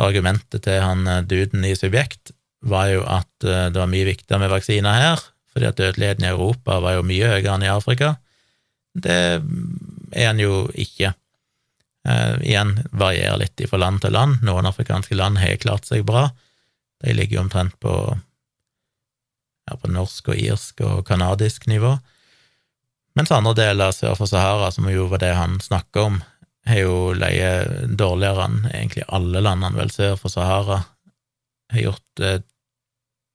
Argumentet 0.00 0.64
til 0.66 0.82
han 0.82 1.06
eh, 1.08 1.22
duden 1.24 1.64
i 1.64 1.76
Subjekt 1.78 2.32
var 2.66 2.90
jo 2.90 3.04
at 3.04 3.46
eh, 3.46 3.68
det 3.72 3.80
var 3.80 3.92
mye 3.92 4.08
viktigere 4.08 4.42
med 4.42 4.52
vaksiner 4.52 4.98
her, 5.00 5.22
fordi 5.52 5.70
at 5.70 5.78
dødeligheten 5.78 6.26
i 6.26 6.32
Europa 6.32 6.80
var 6.84 6.98
jo 6.98 7.06
mye 7.06 7.30
høyere 7.36 7.54
enn 7.54 7.66
i 7.68 7.72
Afrika. 7.72 8.16
Det 8.96 9.20
er 9.36 10.26
han 10.26 10.40
jo 10.40 10.66
ikke. 10.74 11.12
Eh, 12.06 12.34
igjen 12.46 12.76
varierer 12.92 13.40
litt 13.40 13.62
fra 13.70 13.80
land 13.80 14.02
til 14.04 14.14
land. 14.16 14.42
Noen 14.46 14.68
afrikanske 14.68 15.16
land 15.18 15.40
har 15.42 15.60
klart 15.62 15.88
seg 15.88 16.04
bra. 16.08 16.28
De 17.04 17.14
ligger 17.14 17.38
jo 17.38 17.46
omtrent 17.46 17.76
på, 17.82 17.94
ja, 19.66 19.76
på 19.76 19.90
norsk 19.90 20.32
og 20.32 20.38
irsk 20.40 20.82
og 20.86 21.06
canadisk 21.08 21.66
nivå. 21.70 21.96
Mens 23.16 23.32
andre 23.32 23.54
deler 23.56 23.94
sør 23.96 24.16
for 24.18 24.28
Sahara, 24.30 24.70
som 24.72 24.88
jo 24.92 25.06
var 25.10 25.22
det 25.22 25.32
han 25.36 25.58
snakka 25.62 26.08
om, 26.10 26.18
har 26.66 26.82
jo 26.82 27.14
leie 27.16 27.86
dårligere 27.86 28.48
enn 28.48 28.58
egentlig 28.72 29.06
alle 29.14 29.40
landene 29.44 29.78
vel 29.78 29.92
sør 29.94 30.18
for 30.20 30.32
Sahara 30.32 30.82
har 31.72 31.80
gjort, 31.80 32.04
det, 32.20 32.34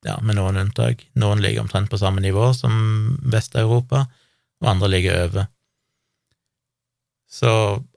ja, 0.05 0.17
med 0.23 0.37
noen 0.37 0.59
unntak. 0.61 1.05
Noen 1.19 1.41
ligger 1.43 1.65
omtrent 1.65 1.89
på 1.91 1.99
samme 1.99 2.23
nivå 2.23 2.51
som 2.57 3.17
Vest-Europa 3.31 4.05
og 4.61 4.69
andre 4.69 4.91
ligger 4.91 5.25
over. 5.25 5.49
Så 7.31 7.51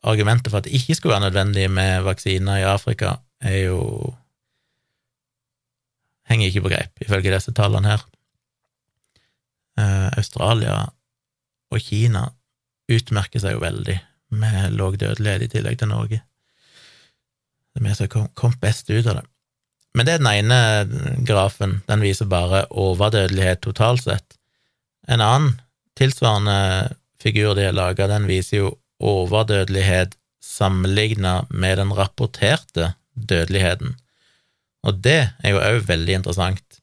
argumentet 0.07 0.53
for 0.53 0.61
at 0.61 0.69
det 0.69 0.77
ikke 0.79 0.95
skulle 0.95 1.17
være 1.17 1.29
nødvendig 1.29 1.67
med 1.71 2.05
vaksiner 2.07 2.63
i 2.63 2.69
Afrika, 2.71 3.17
er 3.43 3.65
jo 3.67 3.81
henger 6.31 6.49
ikke 6.49 6.65
på 6.65 6.73
greip, 6.73 7.03
ifølge 7.05 7.35
disse 7.35 7.53
tallene 7.53 7.91
her. 7.91 8.05
Eh, 9.81 10.09
Australia 10.19 10.77
og 11.73 11.83
Kina 11.83 12.29
utmerker 12.93 13.43
seg 13.43 13.57
jo 13.57 13.65
veldig 13.65 13.97
med 14.39 14.75
låg 14.79 14.99
dødelighet 15.01 15.47
i 15.47 15.51
tillegg 15.57 15.79
til 15.81 15.91
Norge. 15.91 16.21
Det 17.75 17.83
er 17.83 17.89
vi 17.89 17.95
som 17.99 18.11
kom, 18.11 18.29
kom 18.39 18.55
best 18.63 18.91
ut 18.91 19.07
av 19.07 19.19
det. 19.19 19.27
Men 19.95 20.07
det 20.07 20.15
er 20.15 20.23
den 20.23 20.31
ene 20.31 21.23
grafen, 21.27 21.79
den 21.87 22.03
viser 22.03 22.31
bare 22.31 22.65
overdødelighet 22.71 23.63
totalt 23.63 24.03
sett. 24.07 24.39
En 25.07 25.23
annen 25.23 25.57
tilsvarende 25.99 26.95
figur 27.23 27.55
de 27.55 27.69
har 27.69 27.77
laga, 27.77 28.09
den 28.11 28.27
viser 28.31 28.65
jo 28.65 28.73
overdødelighet 29.05 30.17
sammenligna 30.45 31.45
med 31.51 31.79
den 31.79 31.93
rapporterte 31.95 32.93
dødeligheten. 33.15 33.95
Og 34.85 34.99
det 35.05 35.21
er 35.43 35.55
jo 35.55 35.63
òg 35.63 35.87
veldig 35.89 36.19
interessant 36.19 36.81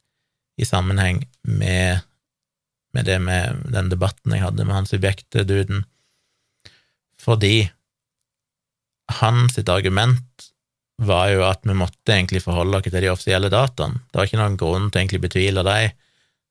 i 0.57 0.65
sammenheng 0.65 1.23
med, 1.43 2.01
med, 2.95 3.07
det 3.07 3.19
med 3.23 3.63
den 3.71 3.89
debatten 3.91 4.35
jeg 4.35 4.43
hadde 4.45 4.65
med 4.67 4.75
han 4.75 4.89
subjektduden, 4.89 5.85
fordi 7.21 7.69
hans 9.21 9.57
argument 9.61 10.51
var 11.01 11.31
jo 11.33 11.43
at 11.47 11.65
vi 11.65 11.75
måtte 11.77 12.13
egentlig 12.13 12.43
forholde 12.45 12.77
oss 12.77 12.85
til 12.87 13.01
de 13.01 13.09
offisielle 13.09 13.49
dataene. 13.49 14.03
Det 14.09 14.19
var 14.19 14.29
ikke 14.29 14.39
noen 14.41 14.57
grunn 14.59 14.89
til 14.93 15.17
å 15.17 15.23
betvile 15.23 15.65
dem, 15.65 15.97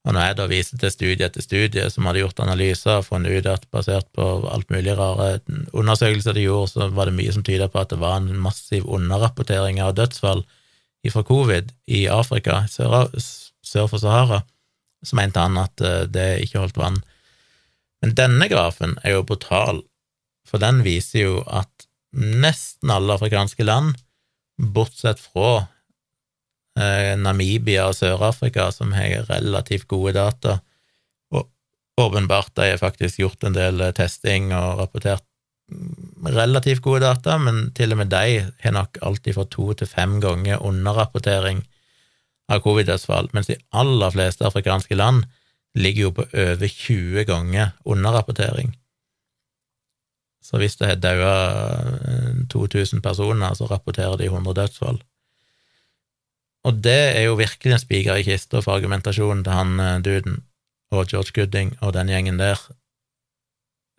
og 0.00 0.14
når 0.16 0.24
jeg 0.24 0.36
da 0.38 0.46
viste 0.48 0.78
til 0.80 0.92
studie 0.94 1.26
etter 1.26 1.44
studie 1.44 1.82
som 1.92 2.06
hadde 2.08 2.22
gjort 2.22 2.40
analyser 2.40 3.02
og 3.02 3.06
funnet 3.10 3.34
ut 3.36 3.48
at 3.50 3.66
basert 3.74 4.08
på 4.16 4.28
alt 4.48 4.70
mulig 4.72 4.94
rare 4.96 5.42
undersøkelser 5.76 6.38
de 6.38 6.46
gjorde, 6.46 6.70
så 6.72 6.88
var 6.96 7.10
det 7.10 7.18
mye 7.18 7.34
som 7.34 7.44
tyda 7.44 7.68
på 7.68 7.82
at 7.82 7.92
det 7.92 8.00
var 8.00 8.16
en 8.16 8.32
massiv 8.40 8.88
underrapportering 8.88 9.82
av 9.84 9.98
dødsfall 9.98 10.46
fra 11.10 11.24
covid 11.24 11.70
i 11.88 12.06
Afrika, 12.12 12.62
sør, 12.68 13.12
sør 13.64 13.92
for 13.92 14.00
Sahara, 14.00 14.40
så 15.06 15.16
mente 15.16 15.42
han 15.42 15.58
at 15.60 15.80
eh, 15.84 16.04
det 16.10 16.28
ikke 16.44 16.62
holdt 16.62 16.80
vann. 16.80 17.00
Men 18.00 18.16
denne 18.16 18.48
grafen 18.48 18.96
er 19.04 19.18
jo 19.18 19.26
brutal, 19.28 19.82
for 20.48 20.62
den 20.62 20.84
viser 20.86 21.26
jo 21.26 21.34
at 21.46 21.88
nesten 22.16 22.90
alle 22.90 23.14
afrikanske 23.16 23.64
land, 23.66 23.94
bortsett 24.60 25.20
fra 25.22 25.68
Eh, 26.78 27.16
Namibia 27.18 27.88
og 27.90 27.96
Sør-Afrika, 27.98 28.68
som 28.72 28.94
har 28.94 29.26
relativt 29.28 29.88
gode 29.90 30.14
data. 30.14 30.60
Og 31.34 31.48
åpenbart 32.00 32.54
de 32.56 32.70
har 32.72 32.80
faktisk 32.80 33.20
gjort 33.20 33.44
en 33.44 33.56
del 33.56 33.82
eh, 33.82 33.94
testing 33.96 34.52
og 34.54 34.78
rapportert 34.78 35.24
mm, 35.72 36.30
relativt 36.36 36.84
gode 36.84 37.02
data, 37.04 37.36
men 37.42 37.68
til 37.76 37.92
og 37.92 38.00
med 38.00 38.12
de 38.14 38.46
har 38.62 38.76
nok 38.76 39.00
alltid 39.02 39.36
fått 39.36 39.52
to 39.56 39.72
til 39.74 39.90
fem 39.90 40.20
ganger 40.22 40.62
underrapportering 40.62 41.64
av 42.50 42.62
covid-dødsfall, 42.64 43.30
mens 43.36 43.50
de 43.50 43.58
aller 43.70 44.10
fleste 44.14 44.46
afrikanske 44.46 44.96
land 44.98 45.26
ligger 45.78 46.08
jo 46.08 46.14
på 46.16 46.24
over 46.26 46.66
20 46.66 47.24
ganger 47.28 47.70
underrapportering. 47.86 48.74
Så 50.42 50.58
hvis 50.58 50.74
det 50.80 50.88
har 50.88 50.98
daua 50.98 51.34
2000 52.50 52.98
personer, 53.04 53.54
så 53.54 53.68
rapporterer 53.70 54.16
de 54.18 54.26
100 54.26 54.56
dødsfall. 54.56 54.98
Og 56.66 56.82
det 56.84 57.16
er 57.16 57.22
jo 57.28 57.38
virkelig 57.40 57.72
en 57.72 57.80
spiker 57.80 58.18
i 58.20 58.26
kista 58.26 58.60
for 58.60 58.76
argumentasjonen 58.76 59.44
til 59.44 59.56
han 59.56 59.80
eh, 59.80 60.02
duden 60.04 60.42
og 60.90 61.06
George 61.08 61.32
Gooding 61.36 61.76
og 61.80 61.92
den 61.94 62.08
gjengen 62.10 62.38
der, 62.40 62.58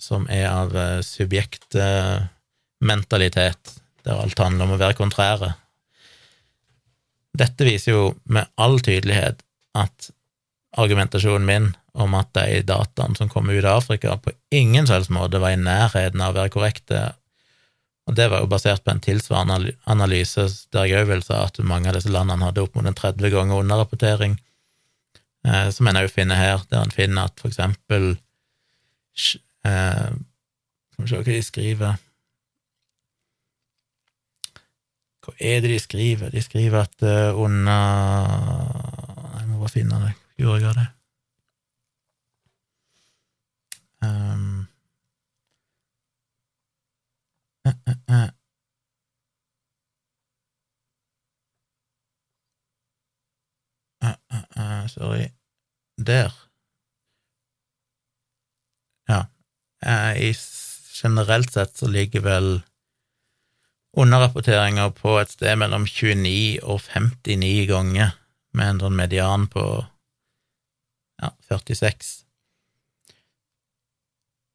som 0.01 0.27
er 0.29 0.49
av 0.51 0.75
eh, 0.75 1.01
subjektmentalitet, 1.05 3.81
der 4.05 4.15
alt 4.19 4.39
handler 4.39 4.65
om 4.67 4.71
å 4.75 4.77
være 4.81 4.97
kontrære. 4.99 5.53
Dette 7.37 7.65
viser 7.67 7.95
jo 7.95 8.07
med 8.23 8.49
all 8.59 8.79
tydelighet 8.83 9.43
at 9.77 10.11
argumentasjonen 10.79 11.47
min 11.47 11.69
om 11.93 12.13
at 12.15 12.31
de 12.35 12.61
dataene 12.63 13.17
som 13.19 13.29
kom 13.31 13.49
ut 13.51 13.65
av 13.65 13.81
Afrika, 13.81 14.15
på 14.17 14.31
ingen 14.55 14.87
selvs 14.87 15.09
måte 15.11 15.41
var 15.43 15.55
i 15.55 15.59
nærheten 15.59 16.21
av 16.23 16.33
å 16.33 16.39
være 16.39 16.53
korrekte. 16.53 17.01
Og 18.07 18.15
det 18.15 18.29
var 18.31 18.43
jo 18.43 18.51
basert 18.51 18.83
på 18.85 18.93
en 18.93 19.03
tilsvarende 19.03 19.73
analyse 19.91 20.47
der 20.71 20.87
jeg 20.87 21.03
òg 21.03 21.11
vil 21.11 21.25
si 21.25 21.35
at 21.35 21.59
mange 21.67 21.91
av 21.91 21.99
disse 21.99 22.11
landene 22.11 22.47
hadde 22.47 22.63
opp 22.63 22.77
mot 22.77 22.87
en 22.87 22.97
30 22.97 23.33
ganger 23.33 23.63
underrapportering, 23.63 24.37
eh, 25.47 25.67
som 25.75 25.87
en 25.87 25.99
òg 25.99 26.09
finner 26.11 26.39
her, 26.39 26.63
der 26.71 26.85
en 26.85 26.95
finner 26.95 27.27
at 27.27 27.43
for 27.43 27.51
eksempel 27.51 28.13
eh, 29.67 30.09
Skal 30.91 31.03
vi 31.03 31.09
se 31.09 31.19
hva 31.19 31.27
de 31.27 31.43
skriver 31.43 31.99
Hva 35.21 35.33
er 35.37 35.59
det 35.61 35.69
de 35.69 35.79
skriver? 35.79 36.31
De 36.33 36.41
skriver 36.41 36.81
at 36.81 37.03
uh, 37.05 37.37
under 37.37 37.81
Jeg 39.37 39.47
må 39.49 39.59
bare 39.61 39.69
finne 39.69 39.99
det. 40.01 40.13
Gjorde 40.41 40.65
jeg 40.65 40.75
det? 40.79 40.87
Um, 44.01 44.65
uh, 47.67 47.77
uh, 54.57 54.87
sorry 54.89 55.29
Der. 56.01 56.33
Ja. 59.07 59.25
I 60.17 60.33
generelt 61.01 61.53
sett 61.53 61.77
så 61.77 61.87
ligger 61.87 62.21
vel 62.25 62.61
underrapporteringer 63.97 64.93
på 64.95 65.17
et 65.19 65.33
sted 65.33 65.57
mellom 65.59 65.85
29 65.87 66.61
og 66.63 66.81
59 66.85 67.67
ganger, 67.71 68.15
med 68.55 68.67
en 68.67 68.81
sånn 68.83 68.97
median 68.97 69.47
på 69.51 69.63
ja, 71.21 71.31
46. 71.49 72.11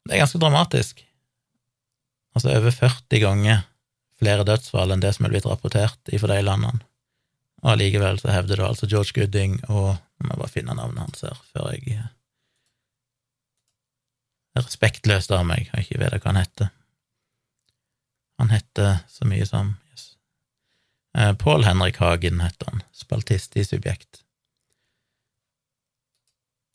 Det 0.06 0.14
er 0.14 0.22
ganske 0.22 0.40
dramatisk. 0.40 1.00
Altså 2.36 2.52
over 2.52 2.74
40 2.74 3.22
ganger 3.22 3.64
flere 4.20 4.44
dødsfall 4.48 4.92
enn 4.92 5.02
det 5.04 5.14
som 5.16 5.26
er 5.26 5.32
blitt 5.32 5.48
rapportert 5.48 6.12
i 6.12 6.20
for 6.20 6.32
de 6.32 6.42
landene. 6.44 6.84
Og 7.64 7.72
allikevel 7.72 8.20
så 8.20 8.32
hevder 8.34 8.60
da 8.60 8.68
altså 8.70 8.88
George 8.88 9.16
Gooding 9.16 9.58
og 9.68 9.96
Jeg 10.16 10.30
må 10.30 10.36
bare 10.40 10.48
finne 10.48 10.72
navnet 10.72 11.02
hans 11.02 11.20
her 11.26 11.40
før 11.52 11.74
jeg 11.74 11.98
er 11.98 12.06
respektløst 14.56 15.28
av 15.36 15.42
meg 15.44 15.68
og 15.74 15.82
ikke 15.82 15.98
vet 16.00 16.14
hva 16.16 16.30
han 16.30 16.40
heter. 16.40 16.70
Han 18.40 18.52
heter 18.52 19.00
så 19.08 19.28
mye 19.28 19.46
som 19.48 19.74
yes. 19.92 20.08
eh, 21.18 21.32
Pål 21.40 21.64
Henrik 21.64 22.00
Hagen 22.02 22.42
heter 22.44 22.70
han, 22.70 22.82
spaltist 22.92 23.56
i 23.56 23.64
Subjekt. 23.64 24.22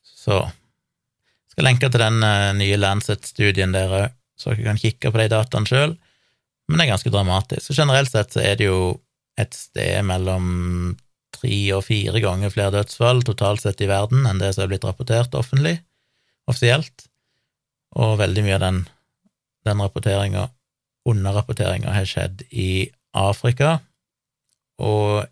Så 0.03 0.43
skal 1.51 1.67
lenke 1.67 1.89
til 1.91 2.01
den 2.01 2.21
uh, 2.23 2.53
nye 2.55 2.79
Lancet-studien 2.79 3.73
der 3.75 3.93
òg, 3.97 4.17
så 4.39 4.53
dere 4.53 4.71
kan 4.71 4.79
kikke 4.81 5.11
på 5.11 5.21
de 5.21 5.29
dataene 5.33 5.69
sjøl, 5.69 5.95
men 6.69 6.79
det 6.79 6.85
er 6.85 6.93
ganske 6.93 7.13
dramatisk. 7.13 7.65
Så 7.67 7.75
generelt 7.77 8.11
sett 8.13 8.33
så 8.33 8.43
er 8.45 8.57
det 8.57 8.69
jo 8.69 8.93
et 9.41 9.53
sted 9.57 10.05
mellom 10.07 10.95
tre 11.35 11.57
og 11.75 11.83
fire 11.87 12.21
ganger 12.23 12.53
flere 12.53 12.73
dødsfall 12.75 13.23
totalt 13.25 13.63
sett 13.63 13.81
i 13.83 13.89
verden 13.89 14.25
enn 14.27 14.41
det 14.41 14.53
som 14.55 14.65
er 14.65 14.71
blitt 14.73 14.85
rapportert 14.87 15.35
offentlig, 15.37 15.77
offisielt, 16.49 17.07
og 17.97 18.19
veldig 18.21 18.45
mye 18.45 18.57
av 18.57 18.63
den, 18.63 18.81
den 19.67 19.83
rapporteringa, 19.83 20.47
underrapporteringa, 21.09 21.93
har 21.93 22.07
skjedd 22.07 22.43
i 22.49 22.89
Afrika 23.17 23.79
og 24.81 25.25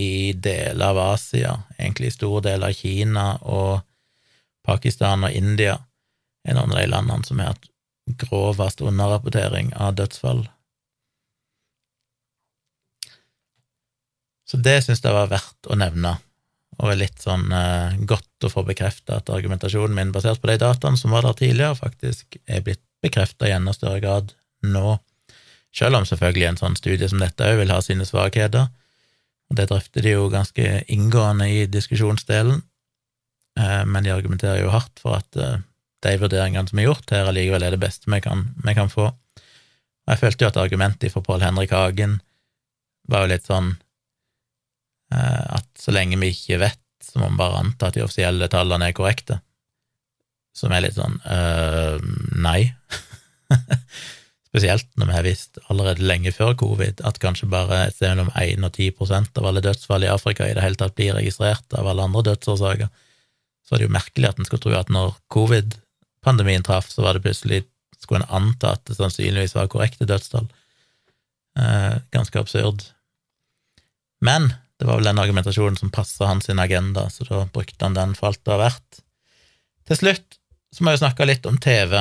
i 0.00 0.32
deler 0.32 0.92
av 0.92 1.00
Asia, 1.12 1.56
egentlig 1.76 2.10
i 2.10 2.14
store 2.14 2.44
deler 2.48 2.70
av 2.70 2.78
Kina 2.78 3.26
og 3.42 3.82
Pakistan 4.66 5.26
og 5.26 5.34
India 5.34 5.76
er 6.46 6.56
noen 6.56 6.72
av 6.72 6.80
de 6.80 6.86
landene 6.88 7.26
som 7.26 7.42
har 7.42 7.52
hatt 7.52 7.68
grovest 8.20 8.80
underrapportering 8.80 9.74
av 9.76 9.94
dødsfall. 9.98 10.46
Så 14.50 14.58
det 14.58 14.80
syns 14.82 15.04
jeg 15.04 15.14
var 15.14 15.30
verdt 15.30 15.68
å 15.70 15.76
nevne, 15.78 16.16
og 16.80 16.90
er 16.90 17.02
litt 17.04 17.20
sånn 17.22 17.52
eh, 17.54 18.00
godt 18.08 18.48
å 18.48 18.50
få 18.50 18.64
bekrefta 18.66 19.20
at 19.20 19.30
argumentasjonen 19.30 19.94
min 19.94 20.14
basert 20.14 20.40
på 20.42 20.50
de 20.50 20.56
dataene 20.58 20.98
som 20.98 21.14
var 21.14 21.26
der 21.26 21.36
tidligere, 21.38 21.78
faktisk 21.78 22.40
er 22.46 22.64
blitt 22.66 22.82
bekrefta 23.04 23.46
i 23.46 23.54
enda 23.54 23.74
større 23.76 24.00
grad 24.02 24.34
nå, 24.66 24.98
selv 25.74 26.00
om 26.00 26.06
selvfølgelig 26.08 26.48
en 26.48 26.60
sånn 26.60 26.76
studie 26.78 27.08
som 27.08 27.22
dette 27.22 27.46
òg 27.46 27.62
vil 27.62 27.72
ha 27.72 27.80
sine 27.84 28.06
svakheter, 28.08 28.68
og 29.50 29.58
det 29.58 29.68
drøfter 29.70 30.04
de 30.06 30.14
jo 30.14 30.28
ganske 30.30 30.66
inngående 30.92 31.48
i 31.50 31.62
diskusjonsdelen, 31.70 32.62
Eh, 33.58 33.84
men 33.86 34.04
de 34.04 34.12
argumenterer 34.14 34.62
jo 34.62 34.72
hardt 34.74 35.02
for 35.02 35.18
at 35.18 35.38
eh, 35.38 35.60
de 36.04 36.16
vurderingene 36.20 36.70
som 36.70 36.80
er 36.80 36.88
gjort 36.88 37.12
her, 37.12 37.28
allikevel 37.28 37.66
er 37.66 37.74
det 37.74 37.82
beste 37.82 38.10
vi 38.12 38.20
kan, 38.24 38.46
vi 38.64 38.74
kan 38.76 38.92
få. 38.92 39.10
Og 39.10 40.12
jeg 40.14 40.22
følte 40.22 40.44
jo 40.44 40.50
at 40.52 40.60
argumentet 40.62 41.12
fra 41.12 41.24
Pål 41.24 41.44
Henrik 41.44 41.74
Hagen 41.76 42.20
var 43.10 43.24
jo 43.24 43.32
litt 43.34 43.48
sånn 43.48 43.74
eh, 45.12 45.44
at 45.58 45.68
så 45.78 45.94
lenge 45.94 46.20
vi 46.22 46.32
ikke 46.34 46.60
vet, 46.62 46.82
så 47.04 47.20
må 47.20 47.32
vi 47.32 47.40
bare 47.40 47.64
anta 47.64 47.90
at 47.90 47.98
de 47.98 48.04
offisielle 48.04 48.48
tallene 48.52 48.90
er 48.90 48.96
korrekte. 48.96 49.40
Som 50.56 50.72
er 50.74 50.82
litt 50.84 50.96
sånn 50.96 51.20
øh, 51.30 52.00
nei. 52.42 52.72
Spesielt 54.50 54.88
når 54.98 55.06
vi 55.06 55.14
har 55.14 55.26
visst 55.26 55.60
allerede 55.70 56.02
lenge 56.02 56.32
før 56.34 56.56
covid 56.58 57.04
at 57.06 57.20
kanskje 57.22 57.46
bare 57.50 57.84
et 57.86 57.94
sted 57.94 58.10
mellom 58.10 58.32
1 58.34 58.66
og 58.66 58.72
10% 58.74 59.38
av 59.38 59.46
alle 59.46 59.62
dødsfall 59.62 60.06
i 60.06 60.10
Afrika 60.10 60.48
i 60.48 60.56
det 60.56 60.64
hele 60.64 60.78
tatt 60.80 60.96
blir 60.98 61.14
registrert 61.14 61.78
av 61.78 61.86
alle 61.86 62.08
andre 62.08 62.24
dødsårsaker 62.32 62.90
så 63.70 63.76
er 63.76 63.84
det 63.84 63.86
jo 63.86 63.94
merkelig 63.94 64.26
at 64.26 64.40
en 64.40 64.48
skulle 64.48 64.64
tro 64.64 64.72
at 64.74 64.88
når 64.90 65.12
covid-pandemien 65.30 66.64
traff, 66.66 66.88
så 66.90 67.04
var 67.04 67.14
det 67.14 67.22
plutselig 67.22 67.60
skulle 68.00 68.24
en 68.24 68.32
anta 68.40 68.72
at 68.74 68.82
det 68.88 68.96
sannsynligvis 68.96 69.54
var 69.54 69.68
korrekte 69.70 70.08
dødstall. 70.10 70.48
Eh, 71.54 72.00
ganske 72.10 72.40
absurd. 72.40 72.82
Men 74.26 74.48
det 74.80 74.88
var 74.88 74.98
vel 74.98 75.06
den 75.06 75.22
argumentasjonen 75.22 75.78
som 75.78 75.92
passa 75.94 76.26
hans 76.26 76.50
agenda, 76.50 77.06
så 77.14 77.28
da 77.28 77.44
brukte 77.46 77.84
han 77.84 77.94
den 77.94 78.16
for 78.18 78.32
alt 78.32 78.42
det 78.42 78.54
var 78.56 78.64
verdt. 78.64 79.02
Til 79.86 80.00
slutt 80.02 80.40
så 80.74 80.82
må 80.82 80.96
jeg 80.96 81.04
snakke 81.04 81.28
litt 81.30 81.46
om 81.46 81.60
TV. 81.62 82.00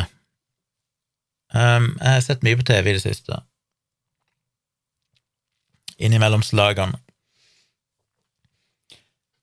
Um, 1.53 1.95
jeg 1.97 2.15
har 2.15 2.25
sett 2.25 2.43
mye 2.45 2.57
på 2.59 2.65
TV 2.67 2.91
i 2.91 2.97
det 2.97 3.03
siste. 3.03 3.41
Innimellom 5.99 6.43
slagene. 6.45 6.99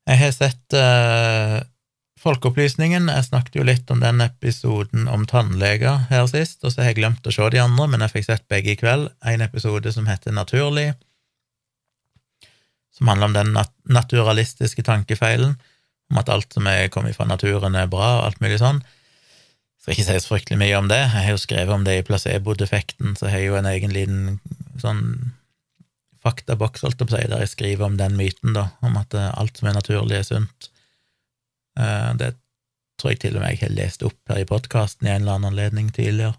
Jeg 0.06 0.20
har 0.20 0.34
sett 0.34 0.76
uh, 0.78 1.64
Folkeopplysningen, 2.22 3.10
jeg 3.12 3.26
snakket 3.26 3.58
jo 3.58 3.64
litt 3.66 3.90
om 3.92 4.00
den 4.02 4.22
episoden 4.24 5.04
om 5.12 5.26
tannleger 5.30 6.06
her 6.10 6.24
sist, 6.30 6.62
og 6.64 6.72
så 6.72 6.82
har 6.82 6.90
jeg 6.90 7.00
glemt 7.02 7.26
å 7.28 7.34
se 7.34 7.50
de 7.52 7.60
andre, 7.62 7.86
men 7.92 8.02
jeg 8.02 8.14
fikk 8.14 8.26
sett 8.26 8.46
begge 8.50 8.72
i 8.72 8.78
kveld. 8.80 9.10
En 9.22 9.44
episode 9.44 9.92
som 9.94 10.08
heter 10.10 10.34
Naturlig, 10.34 10.88
som 12.96 13.12
handler 13.12 13.28
om 13.28 13.36
den 13.36 13.52
nat 13.54 13.72
naturalistiske 13.84 14.82
tankefeilen, 14.86 15.54
om 16.10 16.18
at 16.22 16.30
alt 16.32 16.54
som 16.56 16.66
er 16.70 16.88
kommet 16.90 17.18
fra 17.18 17.28
naturen, 17.28 17.76
er 17.76 17.90
bra, 17.90 18.16
og 18.16 18.30
alt 18.30 18.42
mulig 18.42 18.58
sånn. 18.62 18.80
Skal 19.86 19.94
ikke 19.94 20.04
si 20.08 20.14
så 20.18 20.30
fryktelig 20.32 20.56
mye 20.58 20.78
om 20.80 20.88
det, 20.90 20.96
jeg 20.98 21.10
har 21.14 21.28
jo 21.30 21.38
skrevet 21.38 21.70
om 21.70 21.84
det 21.86 21.92
i 21.94 22.06
placebo-defekten, 22.08 23.12
så 23.14 23.28
jeg 23.28 23.34
har 23.36 23.42
jo 23.44 23.58
en 23.60 23.68
egen 23.70 23.92
liten 23.94 24.40
sånn 24.82 25.04
faktaboks, 26.26 26.82
holdt 26.82 27.04
jeg 27.06 27.30
der 27.30 27.44
jeg 27.44 27.52
skriver 27.52 27.86
om 27.86 27.94
den 28.00 28.16
myten, 28.18 28.50
da, 28.56 28.64
om 28.82 28.98
at 28.98 29.14
alt 29.14 29.60
som 29.60 29.68
er 29.70 29.76
naturlig, 29.76 30.16
er 30.18 30.26
sunt. 30.26 30.72
Eh, 31.78 32.10
det 32.18 32.32
tror 32.98 33.12
jeg 33.12 33.20
til 33.22 33.38
og 33.38 33.44
med 33.44 33.54
jeg 33.54 33.62
har 33.62 33.76
lest 33.76 34.02
opp 34.08 34.18
her 34.32 34.42
i 34.42 34.48
podkasten 34.50 35.06
i 35.06 35.12
en 35.12 35.22
eller 35.22 35.36
annen 35.36 35.52
anledning 35.52 35.94
tidligere. 35.94 36.34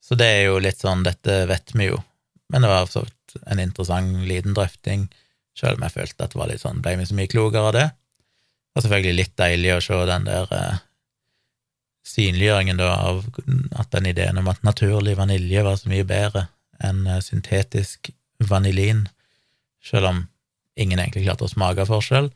Så 0.00 0.16
det 0.16 0.30
er 0.38 0.42
jo 0.46 0.56
litt 0.64 0.80
sånn, 0.80 1.04
dette 1.04 1.42
vet 1.52 1.76
vi 1.76 1.90
jo, 1.90 2.00
men 2.48 2.64
det 2.64 2.72
var 2.72 2.88
så 2.88 3.04
en 3.44 3.60
interessant 3.60 4.24
liten 4.24 4.56
drøfting, 4.56 5.04
sjøl 5.52 5.76
om 5.76 5.84
jeg 5.84 5.98
følte 5.98 6.24
at 6.24 6.32
det 6.32 6.40
var 6.40 6.48
litt 6.48 6.64
sånn, 6.64 6.80
ble 6.80 6.96
vi 6.96 7.10
så 7.12 7.20
mye 7.20 7.28
klokere 7.36 7.68
av 7.68 7.76
det. 7.76 7.86
Og 8.72 8.88
selvfølgelig 8.88 9.20
litt 9.20 9.36
deilig 9.36 9.76
å 9.76 9.80
se 9.84 10.02
den 10.08 10.32
der 10.32 10.52
eh, 10.56 10.84
synliggjøringen 12.06 12.78
da 12.78 12.92
av 12.94 13.24
at 13.80 13.90
den 13.94 14.08
ideen 14.12 14.38
om 14.38 14.48
at 14.50 14.62
naturlig 14.66 15.16
vanilje 15.18 15.64
var 15.66 15.78
så 15.80 15.90
mye 15.90 16.06
bedre 16.06 16.46
enn 16.84 17.06
eh, 17.08 17.22
syntetisk 17.24 18.10
vanilin, 18.50 19.06
selv 19.84 20.10
om 20.12 20.24
ingen 20.76 21.00
egentlig 21.00 21.24
klarte 21.24 21.46
å 21.46 21.50
smake 21.50 21.86
forskjell. 21.88 22.30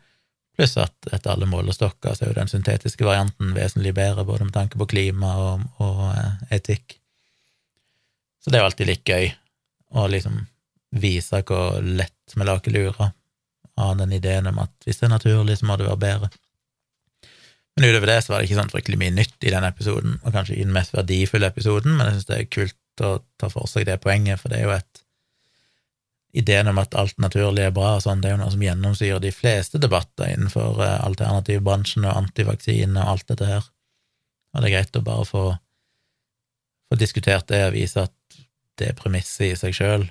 Pluss 0.56 0.76
at 0.80 1.10
etter 1.12 1.34
alle 1.34 1.48
målestokker 1.48 2.16
så 2.16 2.24
er 2.24 2.32
jo 2.32 2.38
den 2.40 2.50
syntetiske 2.50 3.06
varianten 3.06 3.52
vesentlig 3.56 3.94
bedre, 3.96 4.26
både 4.28 4.48
med 4.48 4.56
tanke 4.56 4.80
på 4.80 4.88
klima 4.90 5.34
og, 5.44 5.68
og 5.84 6.02
eh, 6.10 6.56
etikk. 6.58 6.96
Så 8.40 8.50
det 8.50 8.58
er 8.58 8.64
jo 8.64 8.70
alltid 8.70 8.90
litt 8.90 9.08
gøy 9.08 9.30
å 10.00 10.06
liksom 10.10 10.38
vise 11.00 11.42
hvor 11.46 11.78
lett 11.84 12.34
vi 12.34 12.46
lager 12.46 12.74
lurer 12.74 13.12
av 13.80 13.96
den 13.98 14.12
ideen 14.12 14.48
om 14.50 14.58
at 14.62 14.72
hvis 14.84 15.00
det 15.00 15.08
er 15.08 15.14
naturlig, 15.14 15.58
så 15.60 15.68
må 15.68 15.76
det 15.78 15.86
være 15.88 16.02
bedre. 16.02 16.30
Men 17.80 17.94
utover 17.94 18.10
det 18.10 18.18
så 18.20 18.34
var 18.34 18.42
det 18.42 18.50
ikke 18.50 18.58
sånn 18.58 18.72
fryktelig 18.74 18.98
mye 19.00 19.12
nytt 19.16 19.46
i 19.48 19.52
den 19.54 19.64
episoden, 19.64 20.18
og 20.20 20.34
kanskje 20.34 20.58
ikke 20.58 20.66
den 20.68 20.74
mest 20.76 20.92
verdifulle 20.92 21.48
episoden, 21.48 21.94
men 21.96 22.10
jeg 22.10 22.18
synes 22.18 22.28
det 22.28 22.36
er 22.36 22.50
kult 22.52 23.04
å 23.06 23.12
ta 23.40 23.48
for 23.48 23.70
seg 23.70 23.86
det 23.88 23.96
poenget, 24.04 24.42
for 24.42 24.52
det 24.52 24.58
er 24.60 24.68
jo 24.68 24.74
et 24.76 25.06
Ideen 26.30 26.68
om 26.70 26.78
at 26.78 26.94
alt 26.94 27.16
naturlig 27.18 27.64
er 27.66 27.72
bra, 27.74 27.96
og 27.96 28.04
sånn, 28.04 28.20
det 28.22 28.28
er 28.28 28.36
jo 28.36 28.40
noe 28.44 28.52
som 28.54 28.60
gjennomsyrer 28.62 29.22
de 29.22 29.32
fleste 29.34 29.80
debatter 29.82 30.28
innenfor 30.30 30.78
eh, 30.84 30.98
alternativbransjen 31.02 32.06
og 32.06 32.20
antivaksine 32.20 33.02
og 33.02 33.16
alt 33.16 33.32
dette 33.32 33.48
her. 33.48 33.66
Og 34.54 34.62
det 34.62 34.68
er 34.68 34.74
greit 34.76 34.98
å 35.00 35.02
bare 35.08 35.26
få, 35.26 35.42
få 36.86 37.00
diskutert 37.00 37.48
det 37.50 37.64
og 37.66 37.74
vise 37.74 38.06
at 38.06 38.38
det 38.78 38.92
premisset 39.00 39.48
i 39.48 39.58
seg 39.58 39.74
sjøl 39.74 40.06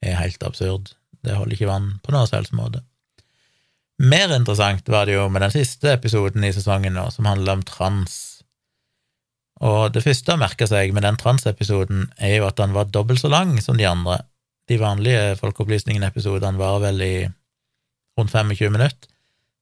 er 0.00 0.16
helt 0.16 0.48
absurd. 0.48 0.94
Det 1.20 1.36
holder 1.36 1.58
ikke 1.58 1.68
vann 1.68 1.92
på 2.00 2.14
noen 2.14 2.30
som 2.30 2.40
helst 2.40 2.56
måte. 2.56 2.80
Mer 4.00 4.32
interessant 4.32 4.86
var 4.88 5.04
det 5.06 5.18
jo 5.18 5.26
med 5.28 5.42
den 5.44 5.52
siste 5.52 5.92
episoden 5.92 6.44
i 6.46 6.52
sesongen 6.56 6.94
nå, 6.96 7.10
som 7.12 7.28
handler 7.28 7.58
om 7.58 7.64
trans. 7.68 8.14
Og 9.60 9.92
det 9.92 10.00
første 10.06 10.32
å 10.32 10.40
merke 10.40 10.64
seg 10.68 10.94
med 10.96 11.04
den 11.04 11.18
transepisoden 11.20 12.06
er 12.16 12.38
jo 12.38 12.46
at 12.48 12.56
den 12.56 12.72
var 12.72 12.88
dobbelt 12.88 13.20
så 13.20 13.28
lang 13.28 13.58
som 13.60 13.76
de 13.76 13.84
andre. 13.84 14.22
De 14.70 14.78
vanlige 14.80 15.36
Folkeopplysningen-episodene 15.42 16.56
var 16.56 16.80
vel 16.86 17.02
i 17.04 17.14
rundt 18.16 18.32
25 18.32 18.72
minutter. 18.72 19.10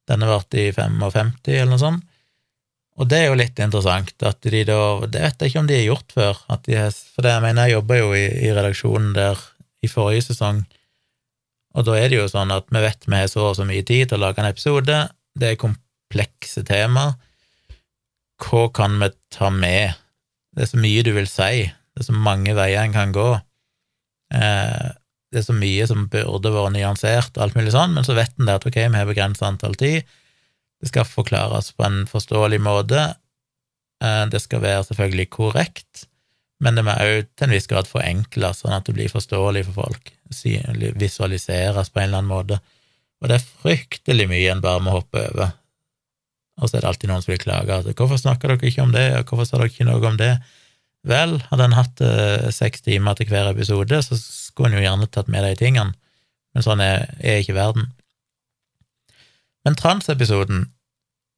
Denne 0.08 0.28
varte 0.30 0.60
i 0.62 0.70
55, 0.72 1.34
eller 1.50 1.72
noe 1.72 1.82
sånt. 1.82 2.06
Og 2.98 3.06
det 3.10 3.18
er 3.18 3.28
jo 3.28 3.38
litt 3.38 3.60
interessant 3.62 4.24
at 4.26 4.42
de 4.42 4.64
da 4.66 4.78
Det 5.06 5.20
vet 5.22 5.42
jeg 5.42 5.52
ikke 5.52 5.60
om 5.60 5.68
de 5.68 5.76
har 5.76 5.86
gjort 5.86 6.14
før. 6.14 6.40
De, 6.66 6.78
for 7.14 7.26
det, 7.26 7.34
jeg 7.34 7.44
mener, 7.44 7.66
jeg 7.66 7.76
jobba 7.76 7.98
jo 7.98 8.08
i, 8.16 8.24
i 8.46 8.54
redaksjonen 8.54 9.12
der 9.14 9.42
i 9.82 9.90
forrige 9.90 10.24
sesong, 10.30 10.64
og 11.78 11.86
da 11.86 11.94
er 11.94 12.10
det 12.10 12.18
jo 12.18 12.26
sånn 12.30 12.50
at 12.50 12.66
vi 12.74 12.82
vet 12.82 13.06
vi 13.06 13.20
har 13.20 13.28
så 13.30 13.52
og 13.52 13.56
så 13.58 13.66
mye 13.68 13.84
tid 13.86 14.10
til 14.10 14.18
å 14.18 14.26
lage 14.26 14.42
en 14.42 14.50
episode, 14.50 14.98
det 15.38 15.52
er 15.52 15.60
komplekse 15.60 16.64
tema. 16.66 17.12
Hva 18.42 18.64
kan 18.74 18.96
vi 18.98 19.12
ta 19.34 19.50
med? 19.54 19.94
Det 20.54 20.64
er 20.64 20.72
så 20.72 20.80
mye 20.82 21.04
du 21.06 21.12
vil 21.14 21.28
si, 21.30 21.68
det 21.68 22.02
er 22.02 22.08
så 22.08 22.16
mange 22.16 22.54
veier 22.58 22.82
en 22.82 22.96
kan 22.96 23.14
gå. 23.14 23.28
Eh, 24.34 24.88
det 25.30 25.42
er 25.42 25.46
så 25.46 25.54
mye 25.54 25.86
som 25.86 26.08
burde 26.10 26.52
vært 26.54 26.74
nyansert, 26.74 27.36
og 27.36 27.44
alt 27.44 27.58
mulig 27.58 27.74
sånn, 27.74 27.94
men 27.94 28.06
så 28.06 28.16
vet 28.18 28.34
en 28.40 28.50
at 28.50 28.66
ok, 28.66 28.80
vi 28.80 28.98
har 28.98 29.08
begrenset 29.08 29.46
antall 29.46 29.76
tid, 29.78 30.08
det 30.78 30.90
skal 30.90 31.06
forklares 31.06 31.72
på 31.76 31.86
en 31.86 32.02
forståelig 32.10 32.60
måte, 32.64 33.04
eh, 34.02 34.24
det 34.32 34.42
skal 34.42 34.64
være 34.64 34.86
selvfølgelig 34.88 35.28
korrekt, 35.36 36.07
men 36.64 36.78
det 36.78 36.84
må 36.86 36.94
òg 36.98 37.28
til 37.38 37.46
en 37.46 37.54
viss 37.54 37.68
grad 37.70 37.86
forenkles, 37.90 38.62
sånn 38.62 38.74
at 38.74 38.88
det 38.88 38.96
blir 38.96 39.12
forståelig 39.12 39.64
for 39.68 39.84
folk 39.84 40.12
visualiseres 40.98 41.92
på 41.92 42.00
en 42.00 42.08
eller 42.08 42.20
annen 42.20 42.32
måte. 42.32 42.58
Og 43.22 43.30
det 43.30 43.38
er 43.38 43.50
fryktelig 43.62 44.26
mye 44.30 44.52
en 44.52 44.62
bare 44.62 44.82
må 44.82 44.94
hoppe 44.96 45.22
over. 45.30 45.54
Og 46.58 46.66
så 46.66 46.76
er 46.76 46.82
det 46.82 46.90
alltid 46.90 47.10
noen 47.10 47.22
som 47.22 47.32
vil 47.32 47.42
klage. 47.42 47.74
Altså, 47.74 47.94
'Hvorfor 47.94 48.18
snakker 48.18 48.48
dere 48.48 48.68
ikke 48.68 48.82
om 48.82 48.92
det, 48.92 49.06
og 49.16 49.24
hvorfor 49.24 49.46
sa 49.46 49.58
dere 49.58 49.70
ikke 49.70 49.86
noe 49.86 50.06
om 50.06 50.16
det?' 50.18 50.40
Vel, 51.06 51.38
hadde 51.50 51.64
en 51.64 51.78
hatt 51.78 52.00
eh, 52.02 52.50
seks 52.50 52.82
timer 52.82 53.14
til 53.14 53.28
hver 53.30 53.52
episode, 53.52 54.02
så 54.02 54.18
skulle 54.18 54.72
en 54.72 54.82
jo 54.82 54.82
gjerne 54.82 55.06
tatt 55.06 55.28
med 55.30 55.44
de 55.46 55.54
tingene, 55.54 55.94
men 56.52 56.64
sånn 56.64 56.82
er, 56.82 57.14
er 57.22 57.38
ikke 57.38 57.54
verden. 57.54 57.92
Men 59.64 59.78
transepisoden 59.78 60.66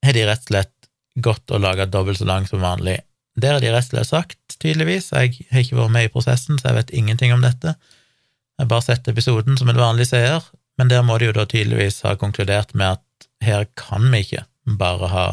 har 0.04 0.16
de 0.16 0.24
rett 0.24 0.46
og 0.48 0.48
slett 0.48 0.88
gått 1.20 1.52
og 1.52 1.60
laga 1.60 1.86
dobbelt 1.86 2.18
så 2.18 2.24
lang 2.24 2.48
som 2.48 2.64
vanlig. 2.64 2.96
Der 3.40 3.56
har 3.56 3.62
de 3.62 3.72
rett 3.72 3.88
og 3.88 3.94
slett 3.94 4.10
sagt, 4.10 4.56
tydeligvis, 4.60 5.10
jeg 5.14 5.46
har 5.50 5.64
ikke 5.64 5.78
vært 5.78 5.94
med 5.94 6.08
i 6.08 6.12
prosessen, 6.12 6.58
så 6.58 6.70
jeg 6.70 6.78
vet 6.80 6.94
ingenting 7.00 7.32
om 7.34 7.44
dette, 7.44 7.74
jeg 7.74 8.66
har 8.66 8.72
bare 8.74 8.84
sett 8.84 9.08
episoden 9.08 9.56
som 9.56 9.70
en 9.72 9.80
vanlig 9.80 10.10
seer, 10.10 10.44
men 10.76 10.90
der 10.90 11.04
må 11.06 11.16
de 11.18 11.30
jo 11.30 11.36
da 11.36 11.46
tydeligvis 11.48 12.02
ha 12.04 12.16
konkludert 12.20 12.74
med 12.76 12.98
at 12.98 13.28
her 13.44 13.64
kan 13.78 14.04
vi 14.12 14.20
ikke 14.24 14.44
bare 14.80 15.08
ha 15.08 15.24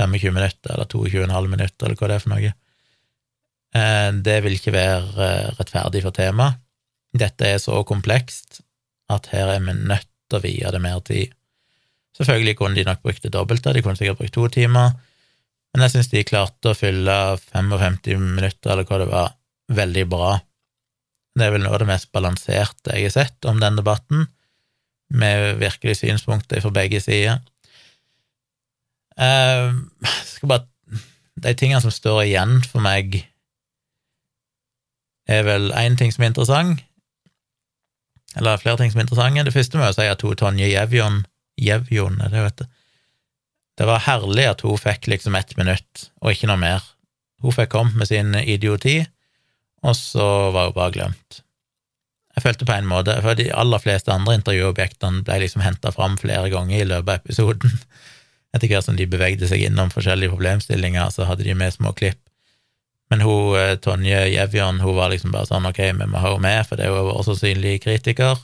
25 0.00 0.32
minutter 0.32 0.72
eller 0.72 0.88
22,5 0.88 1.50
minutter, 1.52 1.86
eller 1.86 1.98
hva 1.98 2.08
det 2.08 2.16
er 2.16 2.24
for 2.24 2.32
noe. 2.32 2.52
Eh, 3.76 4.08
det 4.24 4.38
vil 4.44 4.56
ikke 4.56 4.72
være 4.72 5.26
eh, 5.26 5.50
rettferdig 5.58 6.04
for 6.06 6.16
temaet. 6.16 6.62
Dette 7.18 7.48
er 7.48 7.60
så 7.60 7.82
komplekst 7.88 8.62
at 9.12 9.28
her 9.32 9.52
er 9.54 9.64
vi 9.64 9.74
nødt 9.76 10.08
til 10.28 10.38
å 10.38 10.44
vie 10.44 10.72
det 10.72 10.80
mer 10.84 11.00
tid. 11.04 11.32
Selvfølgelig 12.16 12.56
kunne 12.58 12.76
de 12.76 12.86
nok 12.88 13.04
brukt 13.04 13.24
det 13.24 13.32
dobbelte, 13.34 13.72
de 13.72 13.82
kunne 13.84 13.98
sikkert 13.98 14.20
brukt 14.20 14.34
to 14.36 14.48
timer, 14.52 14.96
men 15.74 15.84
jeg 15.84 15.94
syns 15.94 16.10
de 16.12 16.26
klarte 16.26 16.72
å 16.72 16.76
fylle 16.76 17.14
55 17.52 18.18
minutter, 18.18 18.72
eller 18.72 18.88
hva 18.88 19.00
det 19.02 19.10
var, 19.10 19.34
veldig 19.68 20.04
bra 20.08 20.38
det 21.38 21.46
er 21.46 21.54
vel 21.54 21.64
noe 21.64 21.76
av 21.76 21.82
det 21.82 21.88
mest 21.90 22.10
balanserte 22.14 22.96
jeg 22.96 23.08
har 23.08 23.14
sett 23.14 23.48
om 23.48 23.60
den 23.62 23.78
debatten, 23.78 24.26
med 25.08 25.56
virkelig 25.62 26.00
synspunkter 26.02 26.60
fra 26.60 26.72
begge 26.74 27.00
sider. 27.00 27.38
Jeg 29.16 30.26
skal 30.34 30.50
bare 30.52 30.66
De 31.38 31.52
tingene 31.54 31.78
som 31.78 31.92
står 31.94 32.24
igjen 32.24 32.56
for 32.66 32.82
meg, 32.82 33.20
er 35.30 35.44
vel 35.46 35.68
én 35.78 35.94
ting 35.94 36.10
som 36.10 36.24
er 36.24 36.32
interessant, 36.32 36.80
eller 38.34 38.58
flere 38.58 38.80
ting 38.80 38.90
som 38.90 38.98
er 38.98 39.06
interessante. 39.06 39.44
Det 39.46 39.54
første 39.54 39.78
må 39.78 39.86
jeg 39.86 39.96
si 40.00 40.08
at 40.10 40.24
hun 40.26 40.40
Tonje 40.40 40.66
Jevjon 40.66 41.20
Jevjon, 41.62 42.18
er 42.24 42.34
det 42.34 42.42
hun 42.42 42.58
du. 42.58 42.64
Det 43.78 43.86
var 43.86 44.02
herlig 44.08 44.46
at 44.50 44.64
hun 44.66 44.78
fikk 44.80 45.06
liksom 45.10 45.36
ett 45.38 45.54
minutt, 45.58 46.08
og 46.18 46.32
ikke 46.32 46.48
noe 46.50 46.58
mer. 46.58 46.86
Hun 47.44 47.54
fikk 47.54 47.70
kommet 47.76 47.98
med 47.98 48.10
sin 48.10 48.34
idioti, 48.34 49.04
og 49.86 49.94
så 49.94 50.26
var 50.54 50.70
hun 50.70 50.78
bare 50.78 50.94
glemt. 50.96 51.42
Jeg 52.34 52.44
følte 52.44 52.66
på 52.66 52.74
en 52.74 52.86
måte, 52.90 53.14
for 53.22 53.38
de 53.38 53.48
aller 53.54 53.82
fleste 53.82 54.14
andre 54.14 54.36
intervjuobjektene 54.38 55.24
ble 55.26 55.40
liksom 55.42 55.62
henta 55.62 55.90
fram 55.94 56.18
flere 56.18 56.50
ganger 56.52 56.82
i 56.82 56.86
løpet 56.86 57.10
av 57.10 57.22
episoden. 57.22 57.78
Etter 58.54 58.70
hvert 58.70 58.86
som 58.86 58.98
de 58.98 59.06
bevegde 59.10 59.46
seg 59.50 59.62
innom 59.66 59.90
forskjellige 59.94 60.34
problemstillinger, 60.34 61.10
så 61.14 61.26
hadde 61.28 61.46
de 61.46 61.54
med 61.58 61.74
små 61.74 61.94
klipp. 61.98 62.20
Men 63.10 63.22
hun, 63.24 63.56
eh, 63.58 63.76
Tonje 63.80 64.20
Jevjon 64.32 64.82
hun 64.82 64.96
var 64.98 65.12
liksom 65.12 65.32
bare 65.32 65.48
sånn 65.48 65.66
ok, 65.68 65.80
vi 65.80 66.06
må 66.10 66.20
ha 66.20 66.34
henne 66.34 66.44
med, 66.44 66.66
for 66.68 66.78
det 66.78 66.86
er 66.86 66.94
jo 66.94 67.14
også 67.14 67.38
synlig 67.38 67.78
kritiker 67.86 68.36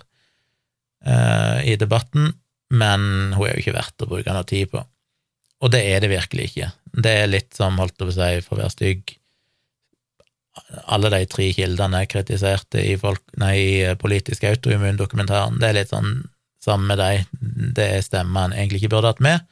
uh, 1.05 1.59
i 1.67 1.77
debatten, 1.81 2.33
men 2.73 3.35
hun 3.37 3.45
er 3.45 3.55
jo 3.55 3.65
ikke 3.65 3.77
verdt 3.77 4.07
å 4.07 4.09
bruke 4.09 4.33
noe 4.35 4.49
tid 4.49 4.73
på. 4.73 4.83
Og 5.65 5.73
det 5.73 5.81
er 5.89 6.03
det 6.05 6.13
virkelig 6.13 6.51
ikke. 6.51 6.71
Det 7.05 7.13
er 7.23 7.31
litt 7.31 7.57
som, 7.57 7.79
holdt 7.81 7.97
jeg 7.97 8.05
på 8.05 8.13
å 8.13 8.17
si, 8.19 8.43
for 8.45 8.59
å 8.59 8.65
være 8.65 8.75
stygg, 8.75 9.15
alle 10.93 11.11
de 11.11 11.25
tre 11.31 11.49
kildene 11.57 12.05
jeg 12.05 12.13
kritiserte 12.13 12.83
i, 12.85 12.95
folk, 13.01 13.23
nei, 13.41 13.55
i 13.59 13.97
politisk 13.99 14.45
autoimmundokumentaren, 14.47 15.59
det 15.59 15.71
er 15.71 15.79
litt 15.81 15.95
sånn 15.95 16.23
samme 16.63 16.93
med 16.93 17.01
dem. 17.01 17.73
det 17.77 17.89
er 17.97 18.05
stemmer 18.05 18.49
en 18.49 18.57
egentlig 18.57 18.83
ikke 18.83 18.95
burde 18.95 19.13
hatt 19.13 19.25
med. 19.25 19.45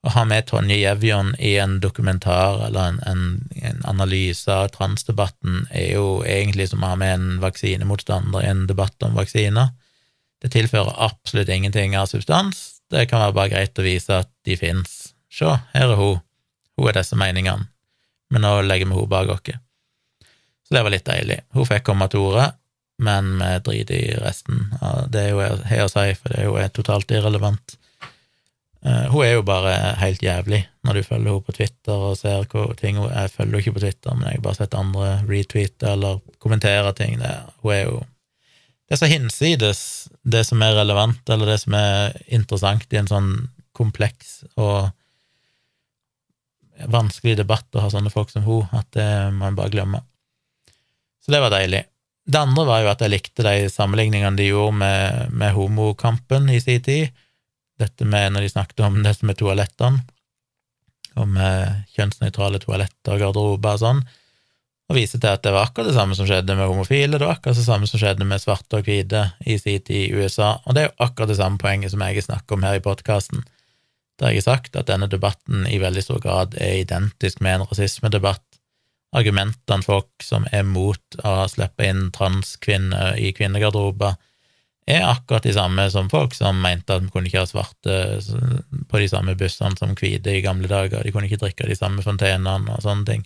Å 0.00 0.14
ha 0.14 0.22
med 0.24 0.46
Tonje 0.48 0.78
Jevjon 0.78 1.34
i 1.44 1.56
en 1.60 1.76
dokumentar 1.82 2.62
eller 2.68 2.94
en, 2.94 3.00
en, 3.04 3.24
en 3.60 3.82
analyse 3.90 4.48
av 4.48 4.70
transdebatten 4.72 5.66
er 5.76 5.90
jo 5.98 6.22
egentlig 6.24 6.70
som 6.70 6.84
å 6.84 6.94
ha 6.94 6.96
med 7.00 7.12
en 7.18 7.42
vaksinemotstander 7.42 8.46
i 8.46 8.48
en 8.48 8.64
debatt 8.70 8.96
om 9.04 9.18
vaksiner. 9.18 9.74
Det 10.40 10.54
tilfører 10.54 10.96
absolutt 11.04 11.52
ingenting 11.52 11.98
av 12.00 12.08
substans, 12.08 12.80
det 12.90 13.10
kan 13.10 13.20
være 13.26 13.36
bare 13.36 13.52
greit 13.52 13.78
å 13.78 13.84
vise 13.84 14.22
at 14.22 14.32
de 14.48 14.56
fins. 14.56 15.09
Se, 15.30 15.50
her 15.74 15.92
er 15.92 15.98
hun, 15.98 16.20
hun 16.76 16.90
er 16.90 16.98
disse 16.98 17.18
meningene, 17.18 17.68
men 18.30 18.44
nå 18.44 18.56
legger 18.66 18.88
vi 18.88 18.96
henne 18.96 19.10
bak 19.10 19.30
oss. 19.34 19.52
Så 20.66 20.74
det 20.74 20.82
var 20.86 20.94
litt 20.94 21.06
deilig. 21.06 21.40
Hun 21.54 21.66
fikk 21.66 21.86
komme 21.86 22.06
til 22.10 22.24
orde, 22.28 22.50
men 23.02 23.36
vi 23.40 23.52
driter 23.66 23.96
i 23.96 24.16
resten 24.20 24.68
av 24.80 25.06
det 25.10 25.30
hun 25.32 25.62
har 25.66 25.86
å 25.86 25.90
si, 25.90 26.10
for 26.18 26.32
det 26.32 26.42
er 26.42 26.48
jo 26.50 26.66
totalt 26.76 27.14
irrelevant. 27.14 27.76
Uh, 28.80 29.10
hun 29.12 29.24
er 29.26 29.34
jo 29.34 29.42
bare 29.44 29.72
helt 30.00 30.22
jævlig 30.24 30.62
når 30.88 30.96
du 30.96 31.02
følger 31.04 31.34
henne 31.34 31.44
på 31.44 31.52
Twitter 31.52 32.04
og 32.06 32.14
ser 32.16 32.46
hvor 32.48 32.70
ting 32.78 32.96
hun 32.96 33.10
Jeg 33.10 33.28
følger 33.34 33.50
henne 33.50 33.60
ikke 33.60 33.74
på 33.76 33.82
Twitter, 33.82 34.14
men 34.14 34.28
jeg 34.28 34.38
har 34.38 34.44
bare 34.46 34.56
sett 34.56 34.76
andre 34.78 35.08
retweete 35.28 35.90
eller 35.90 36.22
kommentere 36.40 36.94
ting. 36.96 37.18
Der. 37.20 37.50
hun 37.60 37.74
er 37.74 37.82
jo 37.82 37.98
Det 38.88 38.96
er 38.96 39.02
så 39.02 39.10
hinsides 39.10 39.82
det 40.24 40.46
som 40.46 40.62
er 40.62 40.78
relevant, 40.78 41.20
eller 41.28 41.52
det 41.52 41.60
som 41.60 41.76
er 41.76 42.16
interessant 42.26 42.88
i 42.92 42.98
en 42.98 43.10
sånn 43.10 43.30
kompleks 43.76 44.40
og 44.56 44.90
vanskelig 46.88 47.36
debatt 47.40 47.76
å 47.76 47.84
ha 47.84 47.90
sånne 47.92 48.12
folk 48.12 48.30
som 48.32 48.44
hun, 48.46 48.68
at 48.76 48.88
det 48.96 49.08
må 49.36 49.48
en 49.48 49.58
bare 49.58 49.72
glemme. 49.72 50.02
Så 51.24 51.32
det 51.34 51.42
var 51.42 51.52
deilig. 51.52 51.84
Det 52.30 52.38
andre 52.38 52.64
var 52.68 52.84
jo 52.84 52.92
at 52.92 53.02
jeg 53.02 53.12
likte 53.12 53.44
de 53.44 53.68
sammenligningene 53.72 54.38
de 54.38 54.50
gjorde 54.50 54.78
med, 54.80 55.34
med 55.34 55.54
homokampen 55.56 56.48
i 56.52 56.60
sin 56.62 56.82
tid. 56.84 57.10
Dette 57.80 58.06
med 58.06 58.34
når 58.34 58.46
de 58.46 58.52
snakket 58.52 58.84
om 58.86 59.00
det 59.04 59.16
som 59.16 59.32
er 59.32 59.38
toalettene, 59.40 60.02
om 61.18 61.36
eh, 61.40 61.80
kjønnsnøytrale 61.96 62.60
toaletter 62.62 63.16
og 63.16 63.22
garderober 63.24 63.76
og 63.76 63.82
sånn, 63.82 64.02
og 64.90 64.96
viste 64.98 65.20
til 65.22 65.30
at 65.30 65.42
det 65.44 65.52
var 65.54 65.68
akkurat 65.68 65.86
det 65.90 65.94
samme 65.94 66.16
som 66.18 66.26
skjedde 66.26 66.54
med 66.58 66.66
homofile, 66.66 67.18
det 67.18 67.26
var 67.26 67.36
akkurat 67.38 67.58
det 67.58 67.66
samme 67.66 67.86
som 67.86 68.00
skjedde 68.02 68.26
med 68.26 68.42
svarte 68.42 68.80
og 68.80 68.86
hvite 68.86 69.22
i 69.46 69.56
sin 69.58 69.82
tid 69.86 70.10
i 70.10 70.18
USA, 70.18 70.56
og 70.64 70.74
det 70.74 70.82
er 70.82 70.88
jo 70.88 71.06
akkurat 71.06 71.30
det 71.30 71.38
samme 71.38 71.62
poenget 71.62 71.94
som 71.94 72.02
jeg 72.04 72.26
snakker 72.26 72.58
om 72.58 72.66
her 72.66 72.78
i 72.78 72.84
podkasten. 72.84 73.44
Der 74.20 74.34
jeg 74.34 74.44
sagt 74.44 74.76
at 74.76 74.90
denne 74.90 75.08
debatten 75.08 75.64
i 75.68 75.80
veldig 75.80 76.02
stor 76.04 76.20
grad 76.20 76.56
er 76.60 76.82
identisk 76.82 77.40
med 77.40 77.56
en 77.56 77.68
rasismedebatt, 77.70 78.44
argumentene 79.16 79.82
folk 79.82 80.22
som 80.22 80.44
er 80.52 80.66
mot 80.68 81.16
å 81.26 81.48
slippe 81.50 81.88
inn 81.88 82.10
transkvinner 82.14 83.16
i 83.18 83.32
kvinnegarderober, 83.34 84.18
er 84.90 85.06
akkurat 85.06 85.44
de 85.46 85.52
samme 85.54 85.86
som 85.92 86.08
folk 86.10 86.34
som 86.34 86.60
mente 86.62 86.94
at 86.94 87.04
vi 87.04 87.12
kunne 87.12 87.30
ikke 87.30 87.44
ha 87.44 87.48
svarte 87.48 87.96
på 88.90 89.00
de 89.00 89.08
samme 89.10 89.36
bussene 89.38 89.78
som 89.78 89.94
hvite 89.98 90.34
i 90.34 90.42
gamle 90.44 90.70
dager, 90.70 91.04
de 91.04 91.12
kunne 91.14 91.30
ikke 91.30 91.40
drikke 91.44 91.68
de 91.68 91.78
samme 91.78 92.02
fontenene 92.04 92.74
og 92.74 92.82
sånne 92.84 93.06
ting. 93.08 93.24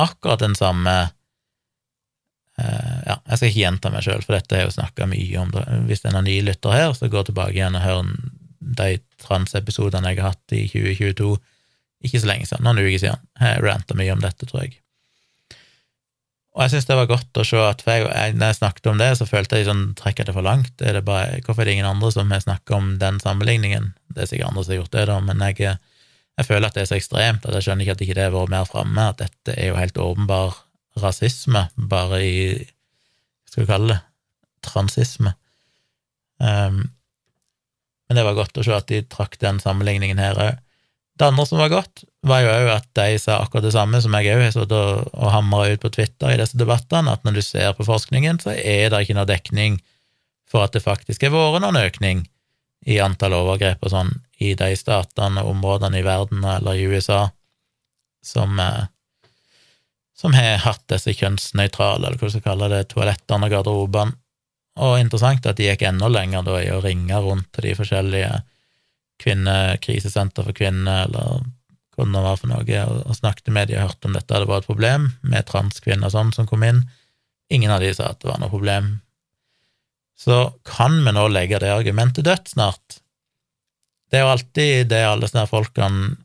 Akkurat 0.00 0.42
den 0.42 0.56
samme 0.58 0.96
eh, 2.58 2.98
Ja, 3.06 3.16
jeg 3.26 3.36
skal 3.36 3.48
ikke 3.48 3.62
gjenta 3.62 3.92
meg 3.92 4.04
sjøl, 4.06 4.24
for 4.24 4.36
dette 4.36 4.56
har 4.56 4.64
jeg 4.64 4.70
jo 4.70 4.76
snakka 4.78 5.06
mye 5.10 5.40
om. 5.40 5.54
Hvis 5.88 6.04
det 6.04 6.12
er 6.12 6.24
nye 6.24 6.46
lytter 6.46 6.74
her, 6.76 6.92
så 6.96 7.10
gå 7.10 7.22
tilbake 7.26 7.56
igjen 7.58 7.78
og 7.78 7.84
hør 7.84 8.02
de 8.60 8.98
transepisodene 9.22 10.12
jeg 10.12 10.22
har 10.22 10.34
hatt 10.34 10.56
i 10.56 10.66
2022 10.70 11.34
ikke 12.06 12.20
så 12.22 12.30
lenge 12.30 12.48
siden, 12.48 12.64
noen 12.64 12.80
uker 12.80 13.00
siden. 13.02 13.26
Jeg 13.40 13.64
ranta 13.64 13.96
mye 13.98 14.14
om 14.14 14.22
dette, 14.22 14.46
tror 14.48 14.64
jeg. 14.64 14.78
Og 16.56 16.64
jeg 16.64 16.72
syns 16.72 16.88
det 16.88 16.96
var 16.98 17.10
godt 17.10 17.38
å 17.38 17.44
se 17.46 17.60
at 17.62 17.82
for 17.84 17.94
jeg, 17.94 18.34
når 18.34 18.50
jeg 18.50 18.58
snakket 18.58 18.88
om 18.90 18.98
det, 18.98 19.10
så 19.18 19.26
følte 19.28 19.60
jeg 19.60 19.68
sånn 19.68 19.84
Trekker 19.98 20.26
det 20.26 20.34
for 20.34 20.46
langt? 20.46 20.72
Er 20.82 20.98
det 20.98 21.04
bare, 21.06 21.38
hvorfor 21.46 21.62
er 21.62 21.70
det 21.70 21.76
ingen 21.76 21.88
andre 21.88 22.10
som 22.14 22.32
har 22.34 22.42
snakket 22.42 22.74
om 22.74 22.90
den 23.02 23.20
sammenligningen? 23.22 23.92
Det 24.10 24.24
er 24.24 24.30
sikkert 24.32 24.50
andre 24.50 24.64
som 24.66 24.74
har 24.74 24.80
gjort 24.80 24.96
det, 24.96 25.04
da, 25.12 25.18
men 25.28 25.44
jeg, 25.46 25.76
jeg, 26.40 26.48
føler 26.48 26.66
at 26.66 26.76
det 26.76 26.82
er 26.82 26.90
så 26.90 26.98
ekstremt 26.98 27.46
at 27.46 27.56
jeg 27.56 27.68
skjønner 27.68 27.86
ikke 27.86 27.94
at 27.94 28.04
ikke 28.06 28.16
det 28.18 28.26
har 28.26 28.34
vært 28.34 28.54
mer 28.56 28.66
framme, 28.68 29.06
at 29.12 29.22
dette 29.22 29.54
er 29.54 29.70
jo 29.70 29.78
helt 29.78 30.02
åpenbar 30.02 30.58
rasisme, 31.00 31.66
bare 31.90 32.22
i 32.24 32.40
Hva 32.58 33.52
skal 33.52 33.62
vi 33.62 33.70
kalle 33.70 33.92
det? 33.92 34.00
Transisme. 34.66 35.32
Um, 36.42 36.82
men 38.10 38.18
det 38.18 38.26
var 38.26 38.34
godt 38.34 38.58
å 38.58 38.64
se 38.66 38.74
at 38.74 38.88
de 38.90 39.04
trakk 39.06 39.36
den 39.38 39.60
sammenligningen 39.62 40.18
her 40.18 40.38
òg. 40.42 40.58
Det 41.14 41.28
andre 41.28 41.44
som 41.46 41.60
var 41.60 41.70
godt, 41.70 42.02
var 42.26 42.42
jo 42.42 42.50
òg 42.50 42.68
at 42.72 42.88
de 42.98 43.20
sa 43.22 43.36
akkurat 43.38 43.68
det 43.68 43.74
samme 43.76 44.00
som 44.02 44.16
jeg 44.18 44.32
òg 44.34 44.42
har 44.42 44.54
sittet 44.56 44.74
og 45.14 45.30
hamra 45.30 45.68
ut 45.70 45.84
på 45.84 45.92
Twitter 45.94 46.34
i 46.34 46.40
disse 46.40 46.58
debattene, 46.58 47.14
at 47.14 47.22
når 47.22 47.38
du 47.38 47.42
ser 47.46 47.70
på 47.78 47.86
forskningen, 47.86 48.40
så 48.42 48.56
er 48.56 48.90
det 48.90 49.04
ikke 49.04 49.14
noe 49.14 49.28
dekning 49.30 49.78
for 50.50 50.66
at 50.66 50.74
det 50.74 50.82
faktisk 50.82 51.22
har 51.22 51.36
vært 51.36 51.62
noen 51.62 51.78
økning 51.78 52.24
i 52.90 52.96
antall 53.04 53.36
overgrep 53.36 53.84
og 53.86 53.92
sånn 53.92 54.10
i 54.42 54.56
de 54.58 54.72
statene 54.74 55.44
og 55.44 55.52
områdene 55.54 56.00
i 56.00 56.06
verden 56.06 56.42
eller 56.42 56.80
i 56.80 56.88
USA 56.90 57.28
som, 58.24 58.58
eh, 58.58 58.88
som 60.16 60.34
har 60.34 60.64
hatt 60.64 60.82
disse 60.90 61.14
kjønnsnøytrale, 61.14 62.06
eller 62.08 62.18
hva 62.18 62.26
du 62.26 62.34
skal 62.34 62.48
kalle 62.48 62.72
det, 62.72 62.88
toalettene 62.90 63.46
og 63.46 63.54
garderobene. 63.54 64.16
Og 64.80 64.96
interessant 65.00 65.44
at 65.46 65.58
de 65.58 65.68
gikk 65.68 65.84
enda 65.88 66.08
lenger 66.08 66.44
da 66.46 66.60
i 66.62 66.70
å 66.72 66.80
ringe 66.84 67.18
rundt 67.20 67.50
til 67.54 67.68
de 67.68 67.76
forskjellige 67.76 68.32
kvinnekrisesenter 69.20 70.46
for 70.46 70.56
kvinner, 70.56 71.04
eller 71.04 71.42
hva 71.96 72.06
det 72.08 72.22
var 72.24 72.38
for 72.40 72.48
noe, 72.48 72.80
og, 73.04 73.12
snakket 73.18 73.52
med 73.52 73.68
de 73.68 73.76
og 73.76 73.90
hørte 73.90 74.08
om 74.08 74.16
dette 74.16 74.32
hadde 74.32 74.48
vært 74.48 74.64
et 74.64 74.70
problem 74.70 75.10
med 75.20 75.48
transkvinner 75.50 76.08
og 76.08 76.14
sånn 76.14 76.32
som 76.32 76.48
kom 76.48 76.64
inn. 76.64 76.86
Ingen 77.52 77.72
av 77.74 77.82
de 77.84 77.92
sa 77.92 78.12
at 78.12 78.22
det 78.22 78.30
var 78.30 78.40
noe 78.40 78.52
problem. 78.52 78.94
Så 80.20 80.38
kan 80.68 80.98
vi 81.04 81.12
nå 81.16 81.26
legge 81.32 81.60
det 81.60 81.72
argumentet 81.72 82.24
dødt 82.24 82.52
snart? 82.54 83.00
Det 84.10 84.18
er 84.18 84.24
jo 84.24 84.32
alltid 84.34 84.90
det 84.90 85.04
alle 85.06 85.28
sånne 85.28 85.48
folkene, 85.50 86.16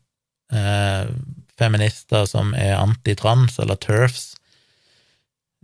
eh, 0.52 1.12
feminister 1.56 2.26
som 2.28 2.52
er 2.54 2.76
antitrans, 2.76 3.58
eller 3.58 3.78
turfs 3.80 4.34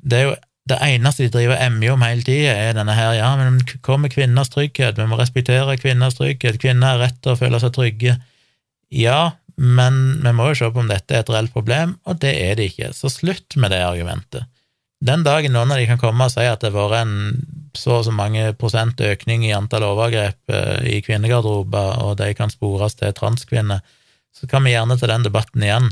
Det 0.03 0.19
er 0.19 0.25
jo 0.25 0.37
det 0.71 0.79
eneste 0.87 1.27
de 1.27 1.33
driver 1.35 1.59
emmer 1.59 1.91
om 1.91 2.05
hele 2.07 2.23
tida, 2.23 2.55
er 2.55 2.77
denne 2.77 2.95
her 2.95 3.17
ja, 3.19 3.33
men 3.39 3.59
hva 3.83 3.97
med 3.99 4.13
kvinners 4.15 4.53
trygghet, 4.53 4.99
vi 4.99 5.07
må 5.11 5.19
respektere 5.19 5.79
kvinners 5.81 6.19
trygghet, 6.19 6.61
kvinner 6.63 6.95
har 6.95 7.03
rett 7.03 7.19
til 7.19 7.35
å 7.35 7.41
føle 7.41 7.59
seg 7.63 7.75
trygge. 7.75 8.15
Ja, 8.95 9.33
men 9.59 10.21
vi 10.23 10.33
må 10.37 10.51
jo 10.51 10.61
se 10.61 10.71
på 10.71 10.85
om 10.85 10.91
dette 10.91 11.17
er 11.17 11.25
et 11.25 11.33
reelt 11.33 11.55
problem, 11.55 11.97
og 12.07 12.21
det 12.23 12.37
er 12.45 12.57
det 12.59 12.71
ikke, 12.71 12.93
så 12.95 13.11
slutt 13.11 13.59
med 13.59 13.75
det 13.75 13.83
argumentet. 13.85 14.47
Den 15.03 15.25
dagen 15.27 15.51
noen 15.57 15.75
av 15.75 15.81
de 15.81 15.89
kan 15.91 15.99
komme 15.99 16.29
og 16.29 16.31
si 16.31 16.45
at 16.47 16.63
det 16.63 16.71
har 16.71 16.79
vært 16.79 17.01
en 17.03 17.17
så 17.75 17.97
og 17.99 18.05
så 18.07 18.13
mange 18.15 18.53
prosent 18.61 19.01
økning 19.03 19.43
i 19.49 19.55
antall 19.57 19.83
overgrep 19.89 20.53
eh, 20.53 20.85
i 20.93 21.01
kvinnegarderober, 21.03 21.99
og 22.05 22.21
de 22.21 22.31
kan 22.39 22.53
spores 22.53 22.95
til 23.01 23.15
transkvinner, 23.17 23.83
så 24.33 24.47
kan 24.47 24.63
vi 24.63 24.77
gjerne 24.77 24.95
ta 25.01 25.09
den 25.11 25.27
debatten 25.27 25.65
igjen. 25.65 25.91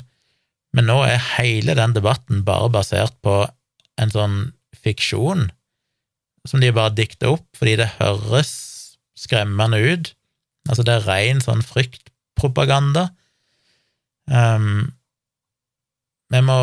Men 0.77 0.87
nå 0.87 1.01
er 1.09 1.19
hele 1.41 1.75
den 1.75 1.97
debatten 1.97 2.45
bare 2.47 2.71
basert 2.71 3.17
på 3.25 3.43
en 4.01 4.15
sånn 4.15 4.37
fiksjon 4.77 5.49
som 6.49 6.63
de 6.63 6.71
bare 6.73 6.95
dikter 6.97 7.35
opp 7.35 7.47
fordi 7.59 7.77
det 7.81 7.91
høres 7.99 8.53
skremmende 9.19 9.81
ut. 9.81 10.15
Altså, 10.69 10.85
det 10.87 10.95
er 10.95 11.07
ren 11.09 11.43
sånn 11.45 11.63
fryktpropaganda. 11.65 13.11
Um, 14.31 14.93
vi 16.31 16.41
må 16.47 16.57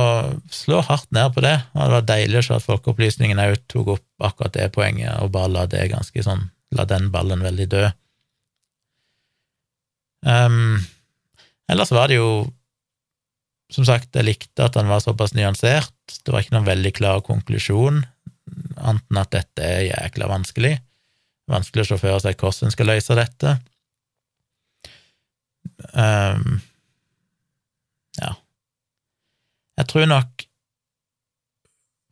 slå 0.53 0.80
hardt 0.88 1.10
ned 1.12 1.34
på 1.36 1.43
det, 1.43 1.58
og 1.76 1.82
det 1.82 1.95
var 1.97 2.05
deilig 2.08 2.39
å 2.39 2.45
se 2.47 2.58
at 2.58 2.66
Folkeopplysningen 2.66 3.41
òg 3.43 3.58
tok 3.68 3.97
opp 3.97 4.28
akkurat 4.30 4.55
det 4.55 4.70
poenget, 4.76 5.18
og 5.20 5.34
bare 5.36 5.51
la 5.51 5.66
det 5.70 5.89
ganske 5.91 6.24
sånn, 6.24 6.45
la 6.78 6.88
den 6.88 7.10
ballen 7.12 7.43
veldig 7.43 7.68
dø. 7.74 7.84
Um, 10.24 10.80
ellers 11.70 11.91
var 11.93 12.10
det 12.10 12.22
jo 12.22 12.30
som 13.74 13.86
sagt, 13.88 14.15
jeg 14.15 14.28
likte 14.28 14.63
at 14.63 14.78
han 14.80 14.88
var 14.88 15.01
såpass 15.03 15.34
nyansert. 15.36 15.93
Det 16.24 16.32
var 16.32 16.43
ikke 16.43 16.55
noen 16.55 16.70
veldig 16.70 16.93
klar 16.95 17.24
konklusjon, 17.26 18.03
annet 18.80 19.09
enn 19.11 19.20
at 19.20 19.34
dette 19.34 19.65
er 19.65 19.88
jækla 19.89 20.30
vanskelig. 20.32 20.78
Vanskelig 21.51 21.84
å 21.86 21.89
se 21.89 21.99
for 21.99 22.24
seg 22.24 22.39
hvordan 22.39 22.68
en 22.68 22.76
skal 22.76 22.89
løse 22.91 23.18
dette. 23.18 23.53
Um, 25.93 26.59
ja. 28.20 28.32
Jeg 29.78 29.89
tror 29.91 30.07
nok, 30.09 30.47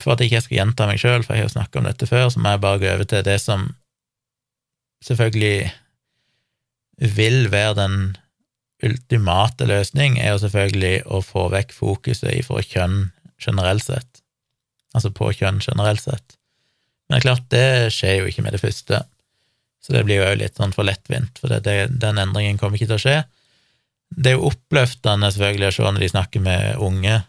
for 0.04 0.14
at 0.14 0.22
jeg 0.22 0.32
ikke 0.32 0.44
skal 0.46 0.60
gjenta 0.60 0.90
meg 0.90 1.02
sjøl, 1.02 1.24
for 1.24 1.36
jeg 1.36 1.46
har 1.46 1.50
jo 1.50 1.56
snakka 1.56 1.82
om 1.82 1.88
dette 1.88 2.10
før, 2.10 2.28
så 2.30 2.44
må 2.44 2.54
jeg 2.54 2.64
bare 2.68 2.82
gå 2.84 2.92
over 2.92 3.10
til 3.10 3.26
det 3.26 3.40
som 3.42 3.70
selvfølgelig 5.06 5.72
vil 7.16 7.50
være 7.52 7.76
den 7.80 7.98
ultimate 8.84 9.68
løsning 9.70 10.18
er 10.20 10.34
jo 10.34 10.42
selvfølgelig 10.44 10.96
å 11.08 11.22
få 11.24 11.48
vekk 11.54 11.74
fokuset 11.76 12.34
ifra 12.36 12.64
kjønn 12.64 13.10
generelt 13.42 13.86
sett, 13.86 14.22
altså 14.96 15.12
på 15.16 15.32
kjønn 15.36 15.62
generelt 15.64 16.04
sett. 16.04 16.38
Men 17.06 17.16
det 17.16 17.22
er 17.22 17.28
klart, 17.28 17.46
det 17.54 17.94
skjer 17.94 18.20
jo 18.20 18.30
ikke 18.30 18.46
med 18.46 18.56
det 18.56 18.64
første, 18.64 19.04
så 19.86 19.94
det 19.94 20.04
blir 20.08 20.22
jo 20.22 20.28
òg 20.28 20.40
litt 20.42 20.58
sånn 20.58 20.74
for 20.76 20.88
lettvint, 20.88 21.38
for 21.40 21.52
det, 21.54 21.62
det, 21.68 21.78
den 22.02 22.20
endringen 22.22 22.58
kommer 22.60 22.80
ikke 22.80 22.90
til 22.90 22.98
å 22.98 23.04
skje. 23.04 23.18
Det 24.16 24.32
er 24.32 24.40
jo 24.40 24.50
oppløftende 24.50 25.30
selvfølgelig 25.34 25.70
å 25.70 25.76
se 25.76 25.86
når 25.86 26.04
de 26.04 26.12
snakker 26.12 26.44
med 26.46 26.82
unge 26.84 27.20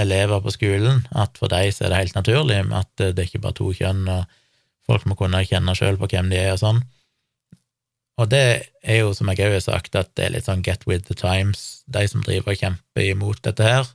elever 0.00 0.40
på 0.42 0.52
skolen, 0.54 1.04
at 1.14 1.36
for 1.38 1.52
dem 1.52 1.70
så 1.72 1.84
er 1.84 1.92
det 1.92 2.00
helt 2.00 2.16
naturlig 2.16 2.58
at 2.74 2.90
det 2.98 3.12
er 3.12 3.28
ikke 3.28 3.44
bare 3.44 3.58
to 3.60 3.70
kjønn, 3.76 4.08
og 4.10 4.40
folk 4.88 5.06
må 5.08 5.16
kunne 5.18 5.44
kjenne 5.46 5.76
sjøl 5.78 5.98
på 6.00 6.08
hvem 6.10 6.32
de 6.32 6.40
er 6.40 6.54
og 6.56 6.62
sånn. 6.62 6.82
Og 8.20 8.30
det 8.30 8.44
er 8.86 9.00
jo, 9.00 9.10
som 9.16 9.30
jeg 9.30 9.42
òg 9.42 9.56
har 9.56 9.64
sagt, 9.64 9.96
at 9.98 10.12
det 10.14 10.26
er 10.26 10.34
litt 10.36 10.46
sånn 10.46 10.62
get 10.62 10.86
with 10.86 11.08
the 11.08 11.16
times. 11.18 11.82
De 11.90 12.04
som 12.10 12.22
driver 12.22 12.54
og 12.54 12.60
kjemper 12.60 13.08
imot 13.08 13.42
dette 13.46 13.66
her, 13.66 13.88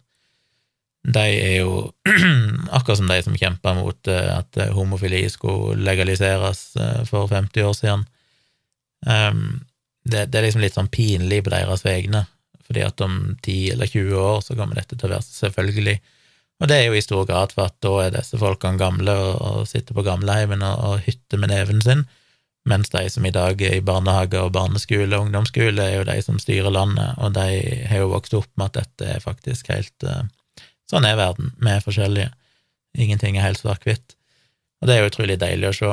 de 1.08 1.24
er 1.24 1.54
jo 1.62 1.94
akkurat 2.76 3.00
som 3.00 3.08
de 3.08 3.22
som 3.24 3.38
kjempa 3.40 3.72
mot 3.78 4.10
eh, 4.12 4.32
at 4.36 4.60
homofili 4.76 5.24
skulle 5.32 5.80
legaliseres 5.80 6.74
eh, 6.76 7.02
for 7.08 7.32
50 7.32 7.64
år 7.64 7.78
siden. 7.78 8.04
Um, 9.08 9.62
det, 10.04 10.26
det, 10.28 10.40
er 10.42 10.50
liksom 10.50 10.66
litt 10.66 10.76
sånn 10.76 10.92
pinlig 10.92 11.46
på 11.46 11.54
deres 11.54 11.86
vegne, 11.88 12.26
fordi 12.68 12.84
at 12.84 13.00
om 13.06 13.16
10 13.40 13.78
eller 13.78 13.88
20 13.88 14.20
år 14.20 14.44
så 14.44 14.60
kommer 14.60 14.82
dette 14.82 14.98
til 14.98 15.08
å 15.08 15.16
være 15.16 15.28
selvfølgelig. 15.30 15.96
Og 16.60 16.68
det 16.68 16.76
er 16.76 16.90
jo 16.90 17.00
i 17.00 17.06
stor 17.06 17.24
grad 17.30 17.56
for 17.56 17.70
at 17.70 17.78
da 17.80 17.94
er 18.04 18.16
disse 18.18 18.36
folkene 18.42 18.82
gamle 18.82 19.16
og, 19.16 19.36
og 19.40 19.70
sitter 19.72 19.96
på 19.96 20.04
gamleheimen 20.04 20.66
og, 20.68 20.84
og 20.84 21.06
hytter 21.08 21.40
med 21.40 21.54
neven 21.56 21.80
sin 21.86 22.04
mens 22.68 22.92
de 22.92 23.06
som 23.10 23.26
i 23.26 23.32
dag 23.34 23.62
er 23.62 23.78
i 23.78 23.86
barnehage 23.86 24.42
og 24.42 24.52
barneskole 24.56 25.16
og 25.16 25.28
ungdomsskole, 25.28 25.84
er 25.84 26.00
jo 26.00 26.08
de 26.10 26.18
som 26.26 26.40
styrer 26.42 26.74
landet, 26.74 27.16
og 27.18 27.34
de 27.38 27.48
har 27.90 28.04
jo 28.04 28.12
vokst 28.12 28.36
opp 28.38 28.50
med 28.60 28.72
at 28.72 28.82
dette 28.84 29.16
er 29.16 29.24
faktisk 29.24 29.72
helt 29.74 30.08
uh, 30.08 30.26
Sånn 30.90 31.06
er 31.06 31.20
verden, 31.20 31.52
vi 31.62 31.70
er 31.70 31.84
forskjellige. 31.86 32.32
Ingenting 32.98 33.36
er 33.38 33.44
helt 33.46 33.60
svart-hvitt. 33.60 34.16
Og 34.82 34.90
det 34.90 34.96
er 34.96 35.04
jo 35.04 35.12
utrolig 35.12 35.36
deilig 35.38 35.68
å 35.70 35.76
se. 35.78 35.92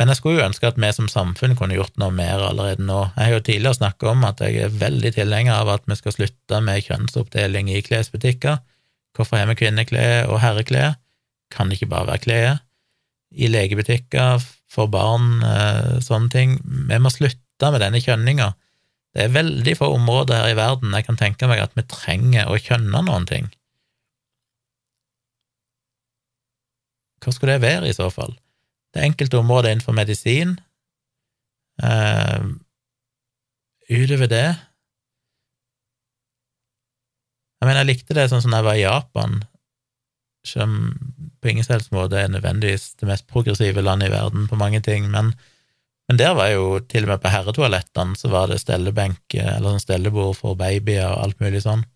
Men 0.00 0.10
jeg 0.10 0.18
skulle 0.18 0.40
jo 0.40 0.46
ønske 0.48 0.66
at 0.66 0.78
vi 0.80 0.90
som 0.96 1.06
samfunn 1.12 1.54
kunne 1.54 1.76
gjort 1.76 1.94
noe 2.02 2.10
mer 2.10 2.42
allerede 2.48 2.82
nå. 2.82 2.98
Jeg 3.14 3.28
har 3.28 3.36
jo 3.36 3.44
tidligere 3.46 3.78
snakket 3.78 4.08
om 4.10 4.26
at 4.26 4.42
jeg 4.42 4.64
er 4.64 4.74
veldig 4.80 5.12
tilhenger 5.14 5.54
av 5.54 5.70
at 5.76 5.86
vi 5.86 5.98
skal 6.00 6.16
slutte 6.16 6.60
med 6.66 6.82
kjønnsoppdeling 6.86 7.70
i 7.70 7.82
klesbutikker. 7.86 8.58
Hvorfor 9.14 9.38
har 9.38 9.50
vi 9.50 9.58
kvinneklær 9.60 10.32
og 10.32 10.40
herreklær? 10.42 10.96
Kan 11.54 11.70
det 11.70 11.78
ikke 11.78 11.92
bare 11.94 12.10
være 12.10 12.24
klær? 12.24 12.58
I 13.30 13.50
legebutikker 13.52 14.42
for 14.70 14.90
barn, 14.90 15.42
eh, 15.42 15.98
sånne 16.04 16.30
ting. 16.30 16.58
Vi 16.88 16.98
må 17.02 17.10
slutte 17.12 17.72
med 17.72 17.82
denne 17.82 18.00
kjønninga. 18.02 18.52
Det 19.14 19.24
er 19.24 19.34
veldig 19.34 19.74
få 19.76 19.88
områder 19.96 20.38
her 20.38 20.52
i 20.52 20.58
verden 20.58 20.94
jeg 20.94 21.08
kan 21.08 21.18
tenke 21.18 21.48
meg 21.50 21.62
at 21.64 21.74
vi 21.74 21.82
trenger 21.90 22.46
å 22.46 22.58
kjønne 22.62 23.02
noen 23.08 23.26
ting. 23.26 23.50
Hva 27.20 27.34
skulle 27.34 27.58
det 27.58 27.66
være, 27.66 27.90
i 27.90 27.96
så 27.96 28.06
fall? 28.14 28.32
Det 28.90 29.00
er 29.00 29.10
enkelte 29.10 29.40
områder 29.40 29.74
innenfor 29.74 29.96
medisin. 29.96 30.56
Uh, 31.80 32.56
utover 33.88 34.28
det 34.28 34.48
Jeg 37.60 37.68
mener, 37.68 37.80
jeg 37.82 37.88
likte 37.90 38.16
det 38.16 38.26
sånn 38.28 38.40
som 38.40 38.54
jeg 38.56 38.64
var 38.64 38.76
i 38.76 38.84
Japan, 38.86 39.34
som 40.50 40.76
på 41.40 41.52
ingen 41.52 41.66
selvs 41.66 41.90
måte 41.94 42.18
er 42.20 42.32
nødvendigvis 42.32 42.94
det 43.00 43.08
mest 43.08 43.26
progressive 43.30 43.82
landet 43.84 44.10
i 44.10 44.14
verden 44.14 44.48
på 44.50 44.58
mange 44.60 44.82
ting, 44.84 45.08
men, 45.12 45.32
men 46.10 46.20
der 46.20 46.34
var 46.38 46.50
jo 46.52 46.80
til 46.90 47.06
og 47.06 47.14
med 47.14 47.22
på 47.22 47.32
herretoalettene 47.32 48.18
så 48.18 48.32
var 48.32 48.50
det 48.50 48.60
stellebenk 48.62 49.38
eller 49.38 49.72
sånn 49.72 49.86
stellebord 49.86 50.36
for 50.40 50.58
babyer 50.58 51.08
og 51.08 51.24
alt 51.24 51.40
mulig 51.42 51.64
sånn. 51.64 51.86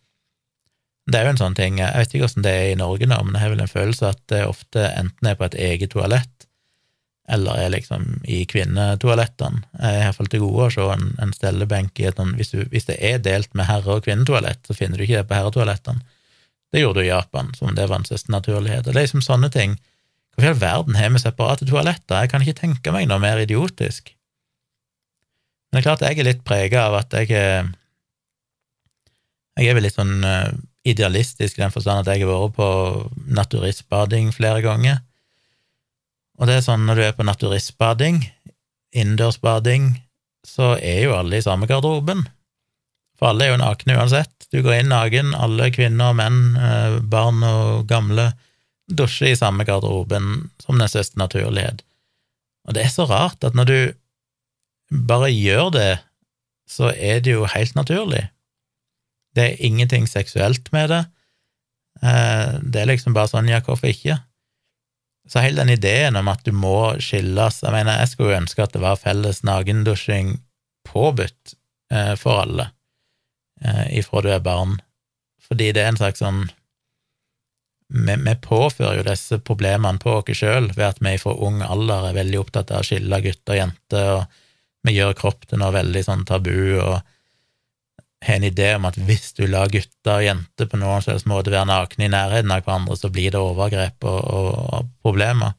Det 1.04 1.18
er 1.18 1.26
jo 1.26 1.34
en 1.34 1.42
sånn 1.42 1.56
ting, 1.56 1.78
jeg 1.82 2.00
vet 2.00 2.14
ikke 2.14 2.24
hvordan 2.24 2.46
det 2.46 2.52
er 2.56 2.70
i 2.70 2.80
Norge 2.80 3.08
nå, 3.10 3.18
men 3.26 3.36
jeg 3.36 3.44
har 3.44 3.52
vel 3.52 3.64
en 3.66 3.74
følelse 3.74 4.08
at 4.14 4.22
det 4.32 4.46
ofte 4.48 4.86
enten 4.88 5.28
er 5.28 5.36
på 5.36 5.44
et 5.50 5.58
eget 5.66 5.92
toalett, 5.92 6.46
eller 7.28 7.60
er 7.60 7.72
liksom 7.72 8.06
i 8.28 8.42
kvinnetoalettene. 8.48 9.64
Jeg 9.76 9.84
har 9.98 10.08
iallfall 10.08 10.30
til 10.32 10.42
gode 10.44 10.66
å 10.66 10.72
se 10.72 10.88
en, 10.94 11.06
en 11.20 11.32
stellebenk 11.36 12.00
i 12.00 12.08
et 12.08 12.20
sånn 12.20 12.34
hvis, 12.38 12.52
hvis, 12.72 12.88
det 12.88 12.98
er 13.00 13.22
delt 13.24 13.52
med 13.56 13.68
herre- 13.68 13.98
og 13.98 14.04
kvinnetoalett, 14.04 14.64
så 14.64 14.76
finner 14.76 15.00
du 15.00 15.06
ikke 15.06 15.22
det 15.22 15.28
på 15.28 15.38
herretoalettene. 15.38 16.04
Det 16.74 16.80
gjorde 16.82 17.04
du 17.04 17.06
i 17.06 17.12
Japan, 17.12 17.52
som 17.54 17.70
det 17.70 17.86
var 17.86 18.00
en 18.00 18.08
siste 18.08 18.32
naturlighet. 18.34 18.82
Det 18.82 18.90
er 18.90 19.04
liksom 19.04 19.22
sånne 19.22 19.46
ting. 19.54 19.76
Hvorfor 20.34 20.48
i 20.48 20.50
all 20.50 20.58
verden 20.58 20.96
har 20.98 21.12
vi 21.14 21.20
separate 21.22 21.68
toaletter? 21.68 22.24
Jeg 22.24 22.32
kan 22.32 22.42
ikke 22.42 22.58
tenke 22.58 22.94
meg 22.94 23.06
noe 23.06 23.22
mer 23.22 23.38
idiotisk. 23.38 24.10
Men 25.70 25.78
det 25.78 25.84
er 25.84 25.86
klart 25.86 26.02
jeg 26.02 26.18
er 26.18 26.26
litt 26.26 26.42
prega 26.46 26.88
av 26.88 26.98
at 26.98 27.14
jeg 27.14 27.30
er 27.38 27.70
Jeg 29.54 29.70
er 29.70 29.76
vel 29.78 29.84
litt 29.86 29.94
sånn 29.94 30.24
eh, 30.26 30.50
idealistisk 30.82 31.60
i 31.60 31.62
den 31.62 31.70
forstand 31.70 32.02
at 32.02 32.10
jeg 32.10 32.24
har 32.24 32.32
vært 32.32 32.56
på 32.56 32.68
naturistbading 33.38 34.32
flere 34.34 34.64
ganger. 34.64 34.98
Og 36.42 36.50
det 36.50 36.56
er 36.58 36.64
sånn 36.66 36.82
når 36.88 36.98
du 36.98 37.02
er 37.04 37.14
på 37.14 37.26
naturistbading, 37.28 38.18
innendørsbading, 38.90 39.92
så 40.42 40.74
er 40.82 41.04
jo 41.06 41.14
alle 41.14 41.38
i 41.38 41.46
samme 41.46 41.70
garderoben. 41.70 42.26
For 43.14 43.30
alle 43.30 43.46
er 43.46 43.54
jo 43.54 43.62
nakne 43.62 43.94
uansett. 43.94 44.33
Du 44.54 44.60
går 44.62 44.76
inn 44.78 44.92
naken, 44.92 45.32
alle 45.34 45.66
kvinner 45.74 46.12
og 46.12 46.18
menn, 46.20 46.54
eh, 46.54 47.00
barn 47.10 47.42
og 47.42 47.88
gamle, 47.90 48.28
dusjer 48.86 49.32
i 49.32 49.38
samme 49.38 49.64
garderoben 49.66 50.52
som 50.62 50.78
den 50.78 50.90
største 50.92 51.18
naturlighet. 51.18 51.82
Og 52.68 52.76
det 52.76 52.84
er 52.84 52.92
så 52.92 53.08
rart 53.10 53.42
at 53.42 53.56
når 53.58 53.66
du 53.66 53.78
bare 55.10 55.32
gjør 55.32 55.72
det, 55.74 55.94
så 56.70 56.92
er 56.94 57.24
det 57.24 57.34
jo 57.34 57.48
helt 57.50 57.74
naturlig. 57.74 58.28
Det 59.34 59.42
er 59.48 59.64
ingenting 59.66 60.06
seksuelt 60.06 60.70
med 60.70 60.92
det. 60.94 61.02
Eh, 62.04 62.54
det 62.62 62.84
er 62.84 62.92
liksom 62.92 63.16
bare 63.16 63.32
sånn, 63.32 63.50
ja, 63.50 63.58
hvorfor 63.58 63.90
ikke? 63.90 64.20
Så 65.26 65.42
hele 65.42 65.64
den 65.64 65.74
ideen 65.74 66.14
om 66.20 66.28
at 66.28 66.44
du 66.44 66.52
må 66.52 67.00
skilles 67.00 67.62
Jeg 67.64 67.72
mener, 67.72 67.96
jeg 67.96 68.10
skulle 68.12 68.36
ønske 68.36 68.60
at 68.62 68.74
det 68.76 68.82
var 68.84 69.00
felles 69.00 69.42
nakendusjing 69.42 70.36
påbudt 70.86 71.56
eh, 71.90 72.14
for 72.20 72.44
alle 72.44 72.70
eh, 73.62 73.98
ifra 74.00 74.22
du 74.24 74.30
er 74.32 74.44
barn, 74.44 74.78
fordi 75.44 75.72
det 75.76 75.84
er 75.84 75.92
en 75.92 76.00
slags 76.00 76.22
sånn 76.24 76.46
vi, 77.94 78.14
vi 78.16 78.34
påfører 78.42 78.98
jo 78.98 79.06
disse 79.06 79.38
problemene 79.44 80.00
på 80.02 80.16
oss 80.18 80.38
sjøl 80.38 80.70
ved 80.72 80.86
at 80.86 81.02
vi 81.04 81.16
fra 81.20 81.34
ung 81.46 81.60
alder 81.62 82.08
er 82.08 82.16
veldig 82.16 82.40
opptatt 82.40 82.72
av 82.72 82.82
å 82.82 82.88
skille 82.88 83.20
gutter 83.22 83.54
og 83.54 83.60
jenter, 83.60 84.08
og 84.18 84.88
vi 84.88 84.96
gjør 84.96 85.16
kropp 85.18 85.46
til 85.48 85.60
noe 85.60 85.72
veldig 85.74 86.02
sånn 86.04 86.24
tabu, 86.28 86.80
og 86.80 87.00
har 88.24 88.38
en 88.38 88.46
idé 88.48 88.70
om 88.76 88.86
at 88.88 88.96
hvis 88.96 89.34
du 89.36 89.44
lar 89.46 89.68
gutter 89.72 90.16
og 90.16 90.24
jenter 90.24 90.68
på 90.70 90.80
noen 90.80 91.04
slags 91.04 91.26
måte 91.28 91.52
være 91.52 91.68
nakne 91.68 92.06
i 92.06 92.12
nærheten 92.12 92.52
av 92.52 92.64
hverandre, 92.64 92.96
så 92.96 93.10
blir 93.12 93.34
det 93.34 93.40
overgrep 93.40 94.06
og, 94.08 94.20
og, 94.24 94.50
og 94.78 94.92
problemer, 95.04 95.56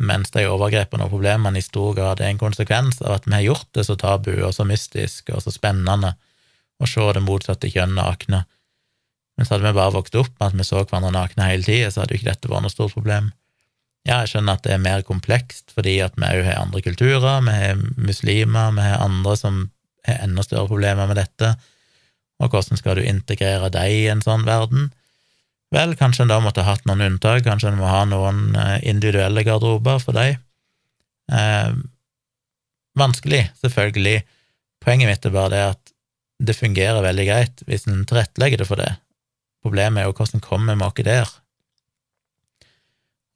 mens 0.00 0.32
de 0.34 0.46
overgrepene 0.48 1.06
og 1.06 1.14
problemene 1.14 1.60
i 1.60 1.64
stor 1.64 1.94
grad 1.96 2.20
er 2.20 2.32
en 2.32 2.40
konsekvens 2.40 3.00
av 3.04 3.18
at 3.18 3.28
vi 3.28 3.36
har 3.36 3.46
gjort 3.48 3.68
det 3.76 3.86
så 3.88 3.96
tabu 4.00 4.32
og 4.38 4.52
så 4.56 4.64
mystisk 4.68 5.32
og 5.34 5.42
så 5.44 5.52
spennende 5.52 6.14
å 6.80 6.88
se 6.88 7.06
det 7.14 7.22
motsatte 7.24 7.70
kjønn 7.70 7.96
nakne. 7.98 8.44
Men 9.36 9.46
så 9.46 9.54
hadde 9.54 9.68
vi 9.68 9.76
bare 9.78 9.94
vokst 9.94 10.16
opp 10.20 10.32
med 10.38 10.46
at 10.50 10.56
vi 10.56 10.66
så 10.68 10.82
hverandre 10.82 11.12
nakne 11.14 11.48
hele 11.48 11.64
tida, 11.66 11.90
så 11.92 12.02
hadde 12.02 12.16
jo 12.16 12.20
ikke 12.20 12.30
dette 12.32 12.50
vært 12.50 12.66
noe 12.66 12.72
stort 12.72 12.96
problem. 12.96 13.30
Ja, 14.08 14.22
jeg 14.22 14.32
skjønner 14.32 14.56
at 14.56 14.64
det 14.64 14.72
er 14.74 14.82
mer 14.82 15.04
komplekst, 15.04 15.74
fordi 15.76 15.98
at 16.04 16.16
vi 16.16 16.28
òg 16.28 16.46
har 16.46 16.62
andre 16.62 16.80
kulturer, 16.84 17.42
vi 17.44 17.56
har 17.56 17.82
muslimer, 18.00 18.72
vi 18.76 18.86
har 18.86 19.04
andre 19.04 19.36
som 19.36 19.60
har 20.08 20.22
enda 20.24 20.44
større 20.44 20.70
problemer 20.70 21.10
med 21.10 21.20
dette, 21.20 21.52
og 22.40 22.54
hvordan 22.54 22.80
skal 22.80 22.96
du 22.96 23.04
integrere 23.04 23.68
deg 23.72 23.92
i 23.92 24.06
en 24.12 24.22
sånn 24.24 24.46
verden? 24.48 24.88
Vel, 25.70 25.92
kanskje 25.98 26.24
en 26.24 26.32
da 26.32 26.40
måtte 26.42 26.64
ha 26.64 26.72
hatt 26.72 26.86
noen 26.88 27.04
unntak, 27.04 27.44
kanskje 27.46 27.70
en 27.70 27.78
må 27.78 27.86
ha 27.86 28.02
noen 28.08 28.56
eh, 28.58 28.78
individuelle 28.90 29.44
garderober 29.46 30.00
for 30.02 30.16
deg. 30.16 30.40
Eh, 31.30 31.76
vanskelig, 32.98 33.44
selvfølgelig. 33.60 34.16
Poenget 34.82 35.12
mitt 35.12 35.28
er 35.28 35.36
bare 35.36 35.52
det 35.52 35.62
at 35.76 35.89
det 36.40 36.56
fungerer 36.56 37.04
veldig 37.04 37.26
greit 37.28 37.62
hvis 37.68 37.86
en 37.88 38.06
tilrettelegger 38.08 38.62
det 38.62 38.68
for 38.68 38.80
det. 38.80 38.94
Problemet 39.64 40.02
er 40.02 40.08
jo 40.08 40.16
hvordan 40.16 40.42
kommer 40.44 40.78
vi 40.78 40.86
oss 40.86 41.04
der? 41.04 41.32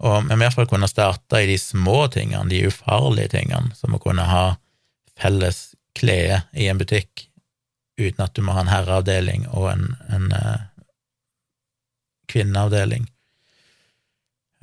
Og 0.05 0.27
vi 0.29 0.37
må 0.37 0.45
iallfall 0.45 0.69
kunne 0.69 0.89
starte 0.91 1.41
i 1.41 1.49
de 1.49 1.59
små 1.61 2.07
tingene, 2.13 2.49
de 2.51 2.65
ufarlige 2.69 3.37
tingene, 3.37 3.73
som 3.77 3.95
å 3.95 4.03
kunne 4.03 4.25
ha 4.29 4.45
felles 5.21 5.75
klede 5.95 6.43
i 6.59 6.67
en 6.69 6.81
butikk 6.81 7.29
uten 8.01 8.25
at 8.25 8.35
du 8.35 8.43
må 8.43 8.57
ha 8.57 8.65
en 8.65 8.73
herreavdeling 8.73 9.47
og 9.53 9.69
en, 9.71 9.85
en 10.11 10.33
uh, 10.35 10.65
kvinneavdeling. 12.33 13.07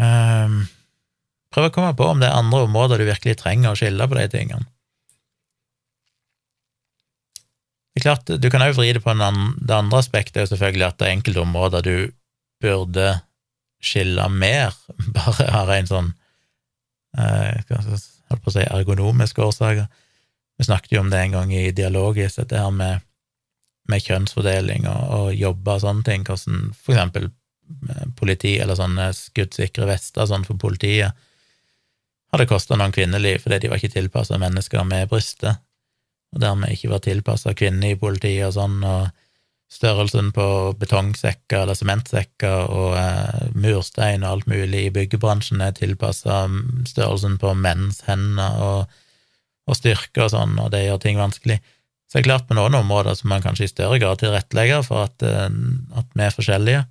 Um, 0.02 0.66
prøv 1.54 1.70
å 1.70 1.74
komme 1.78 1.94
på 1.96 2.10
om 2.12 2.20
det 2.20 2.28
er 2.28 2.42
andre 2.42 2.66
områder 2.66 3.00
du 3.00 3.08
virkelig 3.08 3.38
trenger 3.40 3.72
å 3.72 3.80
skille 3.80 4.10
på 4.10 4.18
de 4.20 4.28
tingene. 4.34 4.68
Det 7.92 8.00
er 8.00 8.08
klart, 8.08 8.30
Du 8.42 8.50
kan 8.50 8.64
òg 8.64 8.78
vri 8.78 8.94
det 8.96 9.04
på 9.04 9.12
en 9.12 9.22
annen, 9.22 9.54
det 9.60 9.76
andre 9.76 10.00
aspektet, 10.00 10.38
er 10.38 10.46
jo 10.46 10.54
selvfølgelig 10.54 10.88
at 10.88 10.98
det 11.00 11.08
er 11.08 11.16
enkelte 11.18 11.44
områder 11.44 11.84
du 11.84 11.96
burde 12.62 13.08
skille 13.82 14.28
mer, 14.30 14.76
bare 15.18 15.48
av 15.58 15.72
en 15.74 15.90
sånn 15.90 16.12
eh, 17.18 17.58
holdt 17.68 18.44
på 18.44 18.52
å 18.52 18.56
si 18.56 18.64
ergonomiske 18.64 19.44
årsaker. 19.44 19.90
Vi 20.58 20.68
snakket 20.68 20.96
jo 20.96 21.02
om 21.02 21.10
det 21.12 21.20
en 21.20 21.36
gang 21.36 21.52
i 21.54 21.72
Dialogisk, 21.76 22.38
dette 22.38 22.62
her 22.62 22.72
med, 22.72 23.02
med 23.90 24.04
kjønnsfordeling 24.06 24.88
og, 24.88 25.02
og 25.18 25.34
jobber 25.36 25.80
og 25.80 25.84
sånne 25.84 26.08
ting, 26.08 26.24
hvordan 26.28 26.72
for 26.78 26.96
eksempel 26.96 27.28
eh, 27.28 28.08
politi 28.16 28.56
eller 28.62 28.80
sånne 28.80 29.10
skuddsikre 29.18 29.90
vester 29.90 30.30
sånn 30.30 30.48
for 30.48 30.62
politiet 30.62 31.18
hadde 32.32 32.48
kosta 32.48 32.78
noen 32.80 32.94
kvinneliv 32.96 33.42
fordi 33.44 33.60
de 33.60 33.72
var 33.72 33.82
ikke 33.82 33.98
tilpassa 33.98 34.40
mennesker 34.40 34.86
med 34.88 35.10
bryster 35.12 35.58
og 36.32 36.44
dermed 36.44 36.72
ikke 36.72 36.92
var 36.94 37.04
tilpassa 37.04 37.54
kvinner 37.58 37.92
i 37.92 38.00
politiet 38.00 38.48
og 38.48 38.56
sånn, 38.56 38.80
og 38.88 39.10
størrelsen 39.72 40.34
på 40.36 40.46
betongsekker 40.80 41.64
eller 41.64 41.78
sementsekker 41.80 42.72
og 42.76 42.96
eh, 43.00 43.52
murstein 43.56 44.26
og 44.26 44.34
alt 44.34 44.50
mulig 44.52 44.88
i 44.88 44.94
byggebransjen 44.96 45.64
er 45.64 45.76
tilpassa 45.78 46.44
størrelsen 46.90 47.38
på 47.40 47.54
menns 47.56 48.02
hender 48.08 48.58
og, 48.66 48.98
og 49.72 49.80
styrke 49.80 50.26
og 50.26 50.34
sånn, 50.34 50.58
og 50.60 50.74
det 50.74 50.84
gjør 50.86 51.00
ting 51.06 51.22
vanskelig. 51.22 51.62
Så 52.12 52.18
det 52.18 52.26
er 52.26 52.28
klart 52.28 52.50
på 52.50 52.58
noen 52.58 52.76
områder 52.82 53.16
som 53.16 53.32
man 53.32 53.44
kanskje 53.44 53.70
i 53.70 53.72
større 53.72 54.00
grad 54.04 54.20
tilrettelegger 54.20 54.84
for 54.84 55.08
at, 55.08 55.24
eh, 55.24 55.48
at 56.00 56.12
vi 56.12 56.28
er 56.28 56.36
forskjellige, 56.36 56.84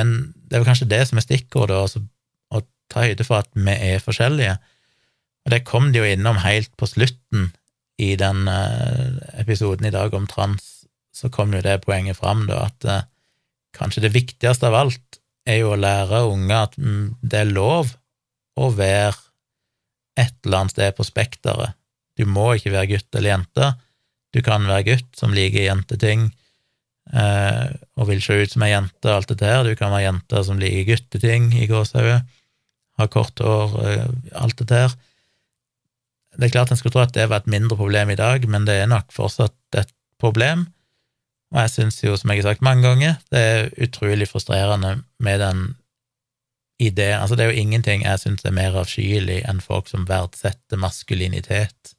men 0.00 0.16
det 0.48 0.56
er 0.56 0.64
jo 0.64 0.70
kanskje 0.70 0.88
det 0.88 1.02
som 1.08 1.20
er 1.20 1.26
stikkordet, 1.26 1.76
altså 1.76 2.04
å 2.54 2.62
ta 2.90 3.04
høyde 3.04 3.26
for 3.26 3.42
at 3.42 3.50
vi 3.52 3.76
er 3.92 4.00
forskjellige. 4.02 4.56
Og 5.44 5.52
det 5.52 5.66
kom 5.68 5.90
de 5.92 6.00
jo 6.00 6.08
innom 6.08 6.40
helt 6.40 6.72
på 6.80 6.88
slutten 6.88 7.50
i 8.00 8.14
den 8.20 8.48
eh, 8.48 9.40
episoden 9.42 9.88
i 9.88 9.94
dag 9.94 10.14
om 10.16 10.26
trans, 10.30 10.86
så 11.12 11.28
kom 11.32 11.52
jo 11.54 11.62
det 11.64 11.82
poenget 11.84 12.18
fram, 12.20 12.46
da, 12.48 12.64
at 12.70 12.86
eh, 12.88 13.06
kanskje 13.76 14.06
det 14.06 14.14
viktigste 14.14 14.70
av 14.70 14.78
alt 14.78 15.20
er 15.48 15.62
jo 15.62 15.74
å 15.74 15.80
lære 15.80 16.24
unge 16.30 16.56
at 16.56 16.78
mm, 16.80 17.20
det 17.20 17.42
er 17.42 17.52
lov 17.52 17.92
å 18.60 18.70
være 18.76 19.16
et 20.20 20.34
eller 20.44 20.62
annet 20.62 20.74
sted 20.74 20.96
på 20.96 21.06
spekteret. 21.06 21.76
Du 22.18 22.26
må 22.28 22.50
ikke 22.56 22.74
være 22.74 22.90
gutt 22.94 23.16
eller 23.16 23.34
jente. 23.34 23.70
Du 24.34 24.40
kan 24.44 24.66
være 24.68 24.86
gutt 24.90 25.10
som 25.16 25.32
liker 25.34 25.64
jenteting 25.64 26.26
eh, 27.12 27.68
og 27.96 28.10
vil 28.10 28.20
se 28.24 28.40
ut 28.42 28.52
som 28.52 28.64
ei 28.66 28.72
jente 28.72 29.08
og 29.08 29.14
alt 29.14 29.32
det 29.32 29.40
der. 29.42 29.64
Du 29.64 29.76
kan 29.78 29.92
være 29.92 30.06
jente 30.08 30.44
som 30.46 30.60
liker 30.60 30.88
gutteting 30.92 31.52
i 31.56 31.68
gåsehudet, 31.70 32.20
ha 33.00 33.08
kort 33.08 33.40
hår, 33.40 33.78
alt 34.36 34.60
det 34.60 34.68
der. 34.72 34.98
Det 36.40 36.48
er 36.48 36.54
klart 36.54 36.70
en 36.72 36.78
skulle 36.80 36.94
tro 36.94 37.02
at 37.04 37.12
det 37.12 37.26
var 37.28 37.42
et 37.42 37.50
mindre 37.52 37.76
problem 37.76 38.10
i 38.10 38.16
dag, 38.16 38.46
men 38.48 38.64
det 38.64 38.78
er 38.80 38.88
nok 38.88 39.12
fortsatt 39.12 39.76
et 39.76 39.92
problem. 40.20 40.64
Og 41.52 41.58
jeg 41.60 41.72
syns 41.74 41.98
jo, 42.04 42.14
som 42.16 42.32
jeg 42.32 42.40
har 42.40 42.54
sagt 42.54 42.64
mange 42.64 42.86
ganger, 42.86 43.18
det 43.28 43.40
er 43.44 43.70
utrolig 43.84 44.28
frustrerende 44.30 45.02
med 45.18 45.42
den 45.42 45.62
ideen 46.80 47.20
Altså, 47.20 47.36
det 47.36 47.44
er 47.44 47.50
jo 47.50 47.60
ingenting 47.60 48.06
jeg 48.06 48.22
syns 48.22 48.44
er 48.44 48.56
mer 48.56 48.78
avskyelig 48.80 49.42
enn 49.50 49.60
folk 49.60 49.90
som 49.90 50.06
verdsetter 50.08 50.80
maskulinitet, 50.80 51.94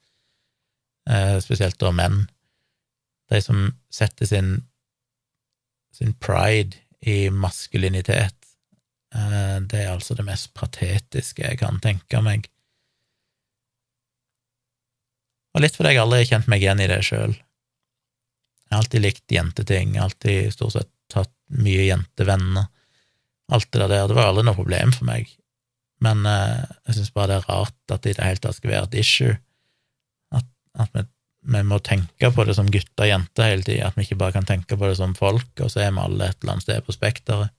eh, 1.10 1.38
spesielt 1.44 1.78
da 1.80 1.92
menn. 1.94 2.24
De 3.30 3.42
som 3.46 3.68
setter 3.94 4.26
sin, 4.26 4.56
sin 5.94 6.16
pride 6.18 6.82
i 7.06 7.30
maskulinitet. 7.30 8.40
Eh, 9.14 9.60
det 9.62 9.84
er 9.84 9.94
altså 9.94 10.18
det 10.18 10.26
mest 10.26 10.54
patetiske 10.58 11.46
jeg 11.46 11.62
kan 11.62 11.78
tenke 11.84 12.24
meg. 12.26 12.50
Og 15.52 15.64
litt 15.64 15.76
fordi 15.76 15.95
jeg 15.95 16.03
aldri 16.03 16.22
har 16.22 16.30
kjent 16.30 16.49
meg 16.52 16.64
igjen 16.64 16.82
i 16.84 16.90
det 16.91 17.02
sjøl. 17.06 17.34
Jeg 17.36 18.76
har 18.76 18.84
alltid 18.86 19.03
likt 19.03 19.36
jenteting, 19.36 19.98
alltid 19.99 20.53
stort 20.56 20.78
sett 20.78 20.91
hatt 21.15 21.34
mye 21.60 21.90
jentevenner. 21.90 22.69
Alt 23.52 23.72
det 23.72 23.84
der. 23.84 24.07
Det 24.07 24.15
var 24.15 24.30
aldri 24.32 24.45
noe 24.48 24.56
problem 24.56 24.94
for 24.95 25.07
meg. 25.10 25.32
Men 26.02 26.26
eh, 26.26 26.61
jeg 26.88 26.98
syns 26.98 27.14
bare 27.14 27.34
det 27.34 27.40
er 27.41 27.49
rart 27.49 27.94
at 27.94 28.06
det 28.06 28.14
i 28.14 28.18
det 28.18 28.28
hele 28.28 28.44
tatt 28.44 28.57
skal 28.57 28.72
være 28.73 28.90
et 28.90 28.99
issue. 29.03 29.34
At, 30.34 30.48
at 30.80 30.94
vi, 30.95 31.03
vi, 31.52 31.64
må 31.68 31.82
tenke 31.84 32.32
på 32.32 32.45
det 32.48 32.56
som 32.57 32.69
gutter 32.72 33.06
og 33.06 33.11
jenter 33.11 33.49
hele 33.52 33.68
tida, 33.68 33.90
at 33.90 33.99
vi 33.99 34.07
ikke 34.07 34.19
bare 34.23 34.38
kan 34.38 34.48
tenke 34.48 34.78
på 34.80 34.88
det 34.88 34.98
som 35.02 35.18
folk, 35.18 35.52
og 35.60 35.73
så 35.73 35.84
er 35.84 35.91
vi 35.91 36.06
alle 36.06 36.32
et 36.32 36.40
eller 36.40 36.56
annet 36.56 36.68
sted 36.68 36.88
på 36.88 36.95
spekteret. 36.95 37.53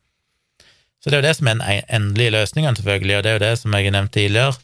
Så 1.02 1.10
det 1.10 1.18
er 1.18 1.22
jo 1.22 1.28
det 1.28 1.36
som 1.36 1.50
er 1.50 1.58
den 1.58 1.94
endelige 1.98 2.34
løsningen, 2.34 2.78
selvfølgelig, 2.78 3.16
og 3.18 3.22
det 3.22 3.30
er 3.30 3.36
jo 3.36 3.44
det 3.44 3.54
som 3.58 3.74
jeg 3.74 3.88
har 3.88 3.94
nevnt 3.98 4.14
tidligere, 4.14 4.58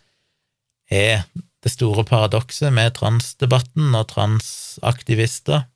er 0.88 1.24
det 1.64 1.72
store 1.72 2.04
paradokset 2.06 2.72
med 2.74 2.94
transdebatten 2.98 3.94
og 3.98 4.08
transaktivister, 4.12 5.66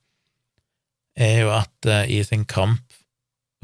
er 1.18 1.38
jo 1.42 1.52
at 1.52 1.88
uh, 1.88 2.04
i 2.09 2.22
sin 2.24 2.46
kamp 2.48 2.94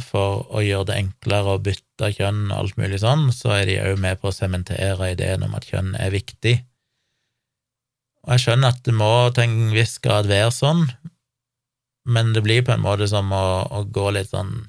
for 0.04 0.44
å 0.54 0.62
gjøre 0.62 0.90
det 0.90 0.96
enklere 1.00 1.56
å 1.56 1.62
bytte 1.62 2.12
kjønn 2.14 2.50
og 2.50 2.56
alt 2.58 2.76
mulig 2.78 3.00
sånn, 3.02 3.28
så 3.34 3.56
er 3.56 3.64
de 3.66 3.78
òg 3.82 3.98
med 4.02 4.20
på 4.20 4.30
å 4.30 4.34
sementere 4.34 5.12
ideen 5.14 5.46
om 5.46 5.56
at 5.58 5.66
kjønn 5.66 5.94
er 5.98 6.12
viktig. 6.14 6.54
Og 8.26 8.34
jeg 8.34 8.44
skjønner 8.44 8.74
at 8.74 8.82
det 8.86 8.94
må 8.94 9.10
til 9.34 9.48
en 9.48 9.72
viss 9.74 9.96
grad 10.04 10.28
være 10.30 10.52
sånn, 10.54 10.84
men 12.08 12.32
det 12.34 12.44
blir 12.44 12.62
på 12.64 12.74
en 12.76 12.84
måte 12.84 13.08
som 13.10 13.32
å, 13.34 13.46
å 13.74 13.82
gå 13.90 14.10
litt 14.14 14.30
sånn 14.30 14.68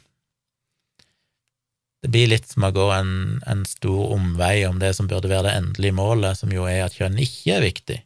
Det 2.00 2.12
blir 2.14 2.30
litt 2.32 2.48
som 2.48 2.64
å 2.64 2.72
gå 2.72 2.86
en, 2.96 3.14
en 3.50 3.66
stor 3.68 4.14
omvei 4.16 4.64
om 4.68 4.78
det 4.80 4.94
som 4.96 5.10
burde 5.10 5.32
være 5.32 5.50
det 5.50 5.56
endelige 5.60 5.98
målet, 5.98 6.40
som 6.40 6.54
jo 6.54 6.68
er 6.70 6.86
at 6.86 6.96
kjønn 6.96 7.20
ikke 7.20 7.58
er 7.58 7.66
viktig. 7.66 7.98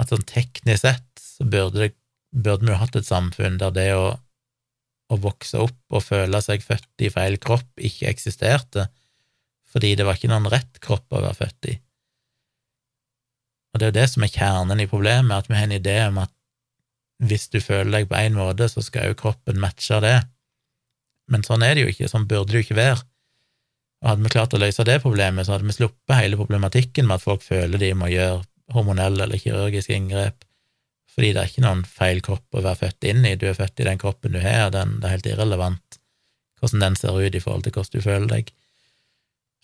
At 0.00 0.12
sånn 0.12 0.26
teknisk 0.28 0.84
sett 0.84 1.22
så 1.22 1.46
burde, 1.48 1.86
det, 1.86 1.94
burde 2.36 2.66
vi 2.66 2.74
jo 2.74 2.80
hatt 2.82 2.98
et 3.00 3.08
samfunn 3.08 3.56
der 3.60 3.72
det 3.76 3.88
å 3.96 4.10
å 5.10 5.18
vokse 5.18 5.58
opp 5.58 5.94
og 5.96 6.04
føle 6.06 6.40
seg 6.44 6.64
født 6.64 7.04
i 7.04 7.10
feil 7.12 7.36
kropp 7.42 7.82
ikke 7.82 8.10
eksisterte, 8.10 8.86
fordi 9.70 9.94
det 9.98 10.06
var 10.06 10.18
ikke 10.18 10.30
noen 10.30 10.50
rett 10.50 10.80
kropp 10.82 11.10
å 11.10 11.22
være 11.24 11.38
født 11.38 11.70
i. 11.70 11.76
Og 13.70 13.78
det 13.78 13.86
er 13.86 13.92
jo 13.92 13.98
det 14.00 14.08
som 14.10 14.26
er 14.26 14.34
kjernen 14.34 14.82
i 14.82 14.88
problemet, 14.90 15.34
at 15.34 15.50
vi 15.50 15.58
har 15.58 15.66
en 15.66 15.76
idé 15.76 15.96
om 16.08 16.20
at 16.22 16.32
hvis 17.22 17.50
du 17.52 17.60
føler 17.62 17.92
deg 17.98 18.08
på 18.10 18.18
én 18.18 18.38
måte, 18.38 18.66
så 18.70 18.82
skal 18.82 19.10
jo 19.10 19.18
kroppen 19.18 19.60
matche 19.62 20.00
det. 20.02 20.16
Men 21.30 21.46
sånn 21.46 21.64
er 21.66 21.76
det 21.76 21.86
jo 21.86 21.92
ikke, 21.92 22.10
sånn 22.10 22.28
burde 22.30 22.50
det 22.50 22.60
jo 22.60 22.66
ikke 22.66 22.78
være. 22.78 23.02
Og 24.00 24.08
hadde 24.10 24.24
vi 24.24 24.32
klart 24.32 24.54
å 24.56 24.60
løse 24.60 24.86
det 24.88 25.00
problemet, 25.04 25.46
så 25.46 25.54
hadde 25.54 25.68
vi 25.68 25.76
sluppet 25.76 26.16
hele 26.16 26.38
problematikken 26.40 27.08
med 27.08 27.18
at 27.18 27.26
folk 27.26 27.44
føler 27.44 27.80
de 27.80 27.92
må 27.98 28.08
gjøre 28.10 28.40
hormonelle 28.74 29.26
eller 29.26 29.40
kirurgiske 29.40 29.96
inngrep 29.96 30.46
fordi 31.10 31.32
det 31.34 31.40
er 31.42 31.48
ikke 31.50 31.64
noen 31.64 31.80
feil 31.84 32.20
kropp 32.24 32.54
å 32.54 32.62
være 32.62 32.78
født 32.84 33.06
inn 33.10 33.24
i. 33.26 33.34
Du 33.36 33.48
er 33.50 33.56
født 33.58 33.82
i 33.82 33.86
den 33.88 33.98
kroppen 34.00 34.30
du 34.32 34.38
har, 34.40 34.70
den, 34.72 35.00
det 35.02 35.08
er 35.08 35.16
helt 35.16 35.26
irrelevant 35.26 35.98
hvordan 36.60 36.84
den 36.84 36.98
ser 37.00 37.16
ut 37.16 37.34
i 37.34 37.40
forhold 37.40 37.64
til 37.64 37.74
hvordan 37.74 37.96
du 37.96 38.04
føler 38.04 38.28
deg. 38.30 38.52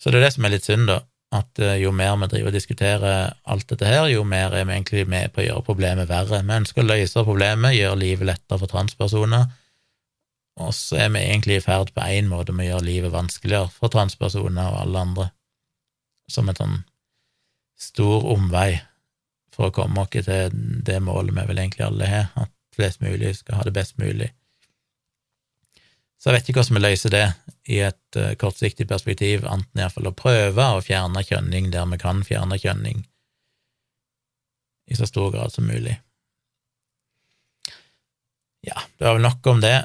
Så 0.01 0.11
det 0.11 0.19
er 0.19 0.27
det 0.27 0.33
som 0.35 0.47
er 0.47 0.53
litt 0.53 0.67
synd, 0.67 0.89
da, 0.89 0.97
at 1.37 1.61
eh, 1.61 1.77
jo 1.81 1.91
mer 1.95 2.15
vi 2.21 2.29
driver 2.31 2.51
og 2.51 2.57
diskuterer 2.57 3.33
alt 3.49 3.67
dette 3.69 3.89
her, 3.89 4.07
jo 4.11 4.23
mer 4.27 4.55
er 4.55 4.65
vi 4.65 4.75
egentlig 4.75 5.05
med 5.09 5.33
på 5.33 5.43
å 5.43 5.47
gjøre 5.47 5.65
problemet 5.67 6.09
verre. 6.09 6.41
Vi 6.41 6.57
ønsker 6.57 6.83
å 6.83 6.89
løse 6.89 7.25
problemet, 7.27 7.77
gjøre 7.77 8.01
livet 8.01 8.31
lettere 8.31 8.61
for 8.61 8.71
transpersoner, 8.71 9.47
og 10.57 10.73
så 10.73 10.97
er 11.03 11.09
vi 11.13 11.21
egentlig 11.21 11.59
i 11.59 11.63
ferd 11.63 11.93
på 11.93 12.05
én 12.09 12.29
måte 12.31 12.53
med 12.55 12.65
å 12.65 12.71
gjøre 12.71 12.87
livet 12.87 13.13
vanskeligere 13.13 13.69
for 13.73 13.93
transpersoner 13.93 14.71
og 14.71 14.79
alle 14.81 15.03
andre, 15.05 15.27
som 16.31 16.49
en 16.49 16.57
sånn 16.57 16.77
stor 17.77 18.25
omvei 18.33 18.79
for 19.53 19.69
å 19.69 19.75
komme 19.75 20.01
oss 20.01 20.13
til 20.13 20.53
det 20.85 20.97
målet 21.05 21.35
vi 21.35 21.45
vel 21.51 21.61
egentlig 21.61 21.85
alle 21.85 22.09
har, 22.09 22.31
at 22.35 22.51
flest 22.77 23.01
mulig 23.01 23.35
skal 23.39 23.59
ha 23.59 23.65
det 23.67 23.73
best 23.73 23.97
mulig. 24.01 24.31
Så 26.17 26.29
jeg 26.31 26.37
vet 26.37 26.49
ikke 26.49 26.63
hvordan 26.63 26.77
vi 26.77 26.81
løser 26.81 27.13
det 27.13 27.25
i 27.69 27.77
et 27.85 28.17
uh, 28.17 28.33
kortsiktig 28.41 28.87
perspektiv, 28.89 29.45
anten 29.45 29.81
iallfall 29.81 30.09
å 30.09 30.17
prøve 30.17 30.65
å 30.73 30.81
fjerne 30.81 31.21
kjønning 31.25 31.69
der 31.73 31.85
vi 31.91 31.99
kan 32.01 32.23
fjerne 32.25 32.57
kjønning, 32.61 33.03
i 34.87 34.97
så 34.97 35.05
stor 35.09 35.29
grad 35.35 35.53
som 35.53 35.67
mulig. 35.69 35.97
Ja, 38.65 38.81
det 38.97 39.05
var 39.05 39.17
vel 39.17 39.27
nok 39.27 39.49
om 39.51 39.61
det. 39.61 39.75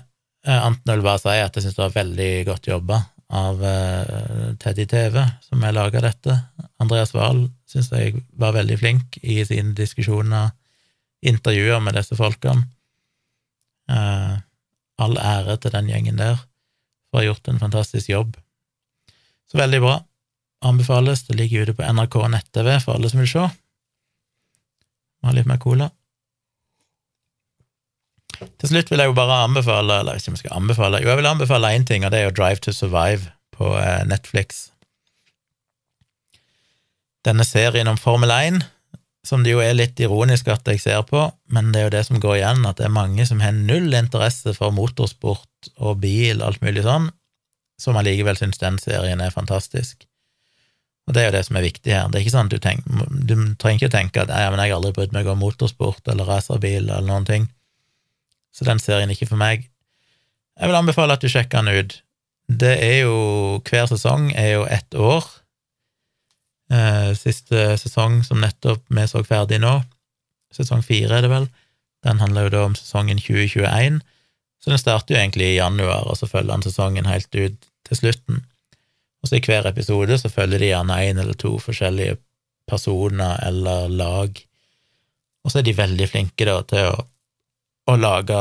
Uh, 0.43 0.59
Anten 0.67 0.91
vil 0.91 1.05
bare 1.07 1.23
si 1.23 1.35
at 1.39 1.55
jeg 1.55 1.65
synes 1.65 1.77
det 1.79 1.85
var 1.85 1.99
veldig 2.01 2.31
godt 2.49 2.67
jobba 2.67 2.99
av 3.33 3.63
uh, 3.63 4.53
Teddy 4.61 4.87
TV, 4.91 5.19
som 5.47 5.63
har 5.63 5.77
laga 5.77 6.03
dette. 6.05 6.37
Andreas 6.83 7.15
Wahl 7.15 7.47
syns 7.71 7.93
jeg 7.95 8.25
var 8.37 8.57
veldig 8.57 8.79
flink 8.81 9.19
i 9.23 9.41
sine 9.47 9.77
diskusjoner, 9.79 10.51
intervjuer 11.23 11.81
med 11.85 11.97
disse 11.97 12.19
folkene. 12.19 12.67
Uh, 13.91 14.41
all 15.03 15.19
ære 15.19 15.59
til 15.63 15.75
den 15.75 15.91
gjengen 15.91 16.19
der 16.21 16.37
for 16.39 17.19
å 17.19 17.23
ha 17.23 17.29
gjort 17.29 17.49
en 17.51 17.63
fantastisk 17.63 18.11
jobb. 18.11 18.37
Så 19.51 19.61
veldig 19.61 19.83
bra. 19.85 19.97
Anbefales. 20.65 21.27
Det 21.27 21.37
ligger 21.37 21.67
ute 21.67 21.75
på 21.77 21.87
NRK 21.87 22.17
nett-TV 22.33 22.77
for 22.81 22.97
alle 22.97 23.11
som 23.13 23.21
vil 23.21 23.31
se. 23.31 23.43
Må 25.21 25.31
ha 25.31 25.35
litt 25.37 25.51
mer 25.51 25.61
cola. 25.63 25.91
Til 28.63 28.71
slutt 28.71 28.91
vil 28.93 29.03
jeg 29.03 29.11
jo 29.11 29.17
bare 29.17 29.43
anbefale, 29.45 30.01
eller 30.03 30.19
ikke 30.19 30.33
om 30.33 30.37
jeg 30.37 30.45
skal 30.45 30.59
anbefale, 30.59 31.01
jo, 31.03 31.11
jeg 31.11 31.21
vil 31.21 31.31
anbefale 31.31 31.73
én 31.77 31.87
ting, 31.89 32.05
og 32.05 32.13
det 32.13 32.21
er 32.21 32.29
jo 32.29 32.37
Drive 32.37 32.63
to 32.65 32.75
Survive 32.75 33.33
på 33.55 33.73
eh, 33.79 34.05
Netflix. 34.09 34.69
Denne 37.27 37.47
serien 37.47 37.91
om 37.91 37.99
Formel 38.01 38.33
1, 38.35 38.63
som 39.27 39.45
det 39.45 39.53
jo 39.53 39.63
er 39.63 39.77
litt 39.79 40.01
ironisk 40.03 40.49
at 40.51 40.67
jeg 40.67 40.83
ser 40.83 41.03
på, 41.07 41.29
men 41.55 41.71
det 41.71 41.81
er 41.81 41.87
jo 41.87 41.95
det 41.95 42.05
som 42.09 42.23
går 42.23 42.41
igjen, 42.41 42.65
at 42.67 42.81
det 42.81 42.89
er 42.89 42.95
mange 42.95 43.27
som 43.29 43.43
har 43.45 43.55
null 43.55 43.95
interesse 43.95 44.55
for 44.57 44.75
motorsport 44.75 45.73
og 45.79 46.01
bil, 46.03 46.43
alt 46.43 46.63
mulig 46.65 46.83
sånn, 46.87 47.13
som 47.79 47.99
allikevel 47.99 48.39
syns 48.39 48.59
den 48.63 48.81
serien 48.83 49.23
er 49.23 49.35
fantastisk. 49.35 50.09
Og 51.07 51.15
det 51.15 51.23
er 51.23 51.31
jo 51.31 51.35
det 51.35 51.47
som 51.47 51.57
er 51.59 51.67
viktig 51.67 51.91
her. 51.91 52.11
Det 52.11 52.19
er 52.19 52.23
ikke 52.23 52.35
sånn 52.35 52.51
at 52.51 52.55
du, 52.55 52.61
tenker, 52.63 53.07
du 53.11 53.35
trenger 53.59 53.81
ikke 53.81 53.91
å 53.91 53.95
tenke 53.97 54.23
at 54.23 54.31
ja, 54.31 54.51
men 54.51 54.63
jeg 54.63 54.71
har 54.71 54.79
aldri 54.79 54.93
brydd 54.99 55.15
meg 55.15 55.31
om 55.31 55.41
motorsport 55.43 56.07
eller 56.11 56.29
racerbil 56.31 56.85
eller 56.85 57.07
noen 57.07 57.27
ting 57.27 57.49
så 58.53 58.67
den 58.69 58.81
serien 58.83 59.11
er 59.11 59.17
ikke 59.17 59.31
for 59.33 59.41
meg. 59.41 59.69
Jeg 60.61 60.69
vil 60.69 60.79
anbefale 60.79 61.17
at 61.17 61.23
du 61.25 61.31
sjekker 61.33 61.63
den 61.65 61.81
ut. 61.81 62.03
Det 62.49 62.75
er 62.85 62.99
jo 63.07 63.17
Hver 63.65 63.89
sesong 63.89 64.33
er 64.37 64.53
jo 64.57 64.67
ett 64.69 64.95
år. 64.95 65.25
Eh, 66.73 67.11
siste 67.19 67.75
sesong 67.81 68.23
som 68.25 68.41
nettopp 68.41 68.85
vi 68.89 69.05
så 69.09 69.21
ferdig 69.27 69.59
nå, 69.61 69.75
sesong 70.57 70.81
fire 70.87 71.19
er 71.19 71.27
det 71.27 71.33
vel, 71.33 71.49
den 72.07 72.23
handler 72.23 72.47
jo 72.47 72.53
da 72.55 72.63
om 72.65 72.77
sesongen 72.79 73.21
2021, 73.21 73.99
så 74.63 74.73
den 74.73 74.81
starter 74.81 75.15
jo 75.15 75.21
egentlig 75.21 75.51
i 75.51 75.59
januar, 75.59 76.07
og 76.09 76.17
så 76.17 76.29
følger 76.31 76.55
den 76.55 76.65
sesongen 76.65 77.11
helt 77.11 77.29
ut 77.35 77.69
til 77.89 77.99
slutten. 77.99 78.41
Og 79.21 79.29
så 79.29 79.37
i 79.37 79.45
hver 79.45 79.69
episode 79.69 80.17
så 80.19 80.31
følger 80.33 80.63
de 80.63 80.71
gjerne 80.71 80.97
én 81.11 81.21
eller 81.21 81.37
to 81.39 81.59
forskjellige 81.61 82.17
personer 82.71 83.37
eller 83.45 83.93
lag, 83.93 84.41
og 85.43 85.53
så 85.53 85.61
er 85.61 85.67
de 85.67 85.77
veldig 85.77 86.09
flinke 86.09 86.47
da 86.49 86.61
til 86.73 86.89
å 86.89 87.01
å 87.91 87.97
lage 87.99 88.39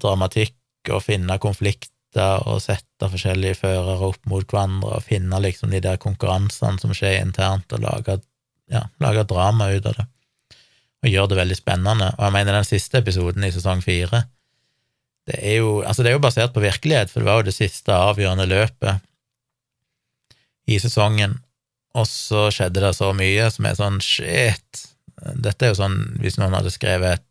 dramatikk 0.00 0.92
og 0.92 1.02
finne 1.04 1.38
konflikter 1.40 2.44
og 2.46 2.60
sette 2.62 3.08
forskjellige 3.10 3.58
førere 3.62 4.10
opp 4.10 4.28
mot 4.30 4.44
hverandre 4.46 4.98
og 4.98 5.06
finne 5.06 5.40
liksom 5.42 5.72
de 5.72 5.80
der 5.82 6.00
konkurransene 6.00 6.78
som 6.82 6.92
skjer 6.94 7.22
internt, 7.22 7.72
og 7.72 7.82
lage, 7.82 8.20
ja, 8.70 8.84
lage 9.02 9.26
drama 9.30 9.70
ut 9.72 9.88
av 9.90 9.96
det. 9.98 10.06
Og 11.04 11.10
gjøre 11.10 11.32
det 11.32 11.40
veldig 11.40 11.56
spennende. 11.58 12.12
Og 12.14 12.22
jeg 12.22 12.36
mener 12.36 12.56
den 12.56 12.68
siste 12.68 13.00
episoden 13.02 13.44
i 13.44 13.52
sesong 13.52 13.82
fire 13.84 14.24
det 15.24 15.38
er, 15.40 15.54
jo, 15.62 15.78
altså 15.80 16.04
det 16.04 16.10
er 16.10 16.18
jo 16.18 16.24
basert 16.24 16.52
på 16.52 16.60
virkelighet, 16.60 17.08
for 17.08 17.22
det 17.22 17.28
var 17.30 17.38
jo 17.40 17.46
det 17.48 17.56
siste 17.56 17.94
avgjørende 17.96 18.44
løpet 18.44 19.04
i 20.68 20.76
sesongen, 20.80 21.38
og 21.96 22.04
så 22.08 22.50
skjedde 22.52 22.82
det 22.84 22.90
så 22.96 23.12
mye 23.16 23.46
som 23.52 23.68
er 23.68 23.78
sånn 23.78 24.00
shit. 24.04 24.82
Dette 25.40 25.64
er 25.64 25.72
jo 25.72 25.78
sånn 25.78 25.96
hvis 26.20 26.36
noen 26.40 26.56
hadde 26.58 26.72
skrevet 26.74 27.16
et 27.16 27.24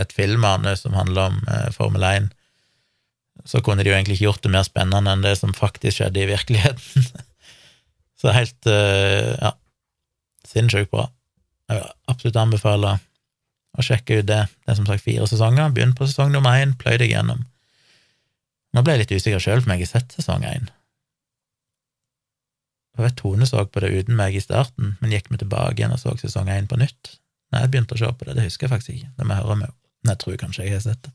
et 0.00 0.14
filmmanus 0.14 0.84
som 0.84 0.96
handler 0.96 1.32
om 1.32 1.38
eh, 1.48 1.68
Formel 1.74 2.04
1, 2.08 2.30
så 3.48 3.62
kunne 3.64 3.82
de 3.82 3.90
jo 3.90 3.96
egentlig 3.96 4.18
ikke 4.18 4.28
gjort 4.28 4.44
det 4.44 4.52
mer 4.54 4.66
spennende 4.66 5.12
enn 5.12 5.24
det 5.24 5.34
som 5.40 5.54
faktisk 5.56 5.98
skjedde 5.98 6.22
i 6.22 6.28
virkeligheten. 6.30 7.06
så 8.20 8.34
helt 8.36 8.68
eh, 8.70 9.32
ja, 9.38 9.54
sinnssykt 10.48 10.92
bra. 10.92 11.08
Jeg 11.70 11.80
vil 11.80 11.88
absolutt 12.12 12.38
anbefale 12.42 12.98
å 13.72 13.84
sjekke 13.84 14.20
ut 14.20 14.28
det. 14.28 14.44
Det 14.62 14.74
er 14.74 14.78
som 14.78 14.88
sagt 14.88 15.04
fire 15.04 15.26
sesonger. 15.30 15.72
Begynn 15.72 15.96
på 15.96 16.06
sesong 16.08 16.32
nummer 16.34 16.60
én, 16.60 16.76
pløy 16.78 16.98
deg 17.00 17.14
gjennom. 17.14 17.46
Nå 18.72 18.84
ble 18.84 18.96
jeg 18.96 19.04
litt 19.04 19.16
usikker 19.16 19.42
sjøl 19.42 19.60
for 19.60 19.72
meg 19.72 19.84
har 19.84 19.90
sett 19.90 20.14
sesong 20.16 20.44
én. 20.48 20.70
Jeg 22.92 23.06
vet 23.06 23.16
Tone 23.16 23.48
så 23.48 23.64
på 23.64 23.80
det 23.80 23.92
uten 23.92 24.16
meg 24.18 24.36
i 24.36 24.42
starten, 24.44 24.96
men 25.00 25.14
gikk 25.14 25.30
vi 25.32 25.40
tilbake 25.40 25.80
igjen 25.80 25.94
og 25.94 26.00
så 26.00 26.12
sesong 26.20 26.50
én 26.52 26.68
på 26.68 26.76
nytt. 26.80 27.16
Nei, 27.52 27.64
jeg 27.64 27.72
begynte 27.72 27.96
å 27.96 28.00
se 28.00 28.10
på 28.12 28.28
det, 28.28 28.36
det 28.36 28.44
husker 28.48 28.68
jeg 28.68 28.72
faktisk 28.72 28.94
ikke. 28.96 29.12
Det 29.16 29.28
må 29.28 29.36
jeg 29.36 29.44
høre 29.44 29.60
med 29.62 29.78
jeg 30.08 30.20
tror 30.22 30.38
kanskje 30.40 30.66
jeg 30.66 30.76
har 30.76 30.84
sett 30.84 31.02
det. 31.06 31.12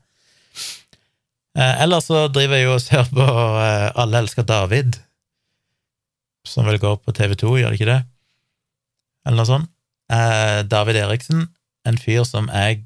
Eh, 1.58 1.82
ellers 1.84 2.06
så 2.08 2.26
driver 2.32 2.58
jeg 2.58 2.68
jo 2.68 2.74
og 2.76 2.82
ser 2.84 3.08
på 3.10 3.24
eh, 3.24 3.88
Alle 3.98 4.22
elsker 4.22 4.46
David, 4.46 5.00
som 6.46 6.68
vel 6.68 6.78
går 6.80 7.00
på 7.02 7.14
TV2, 7.16 7.54
gjør 7.60 7.74
det 7.74 7.80
ikke 7.80 7.90
det? 7.90 8.02
Eller 9.26 9.42
noe 9.42 9.48
sånt. 9.48 9.72
Eh, 10.12 10.60
David 10.64 11.00
Eriksen, 11.02 11.48
en 11.88 11.98
fyr 12.00 12.24
som 12.28 12.48
jeg 12.48 12.84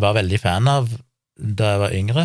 var 0.00 0.16
veldig 0.16 0.40
fan 0.42 0.70
av 0.70 0.88
da 1.34 1.74
jeg 1.74 1.82
var 1.82 1.94
yngre, 1.98 2.24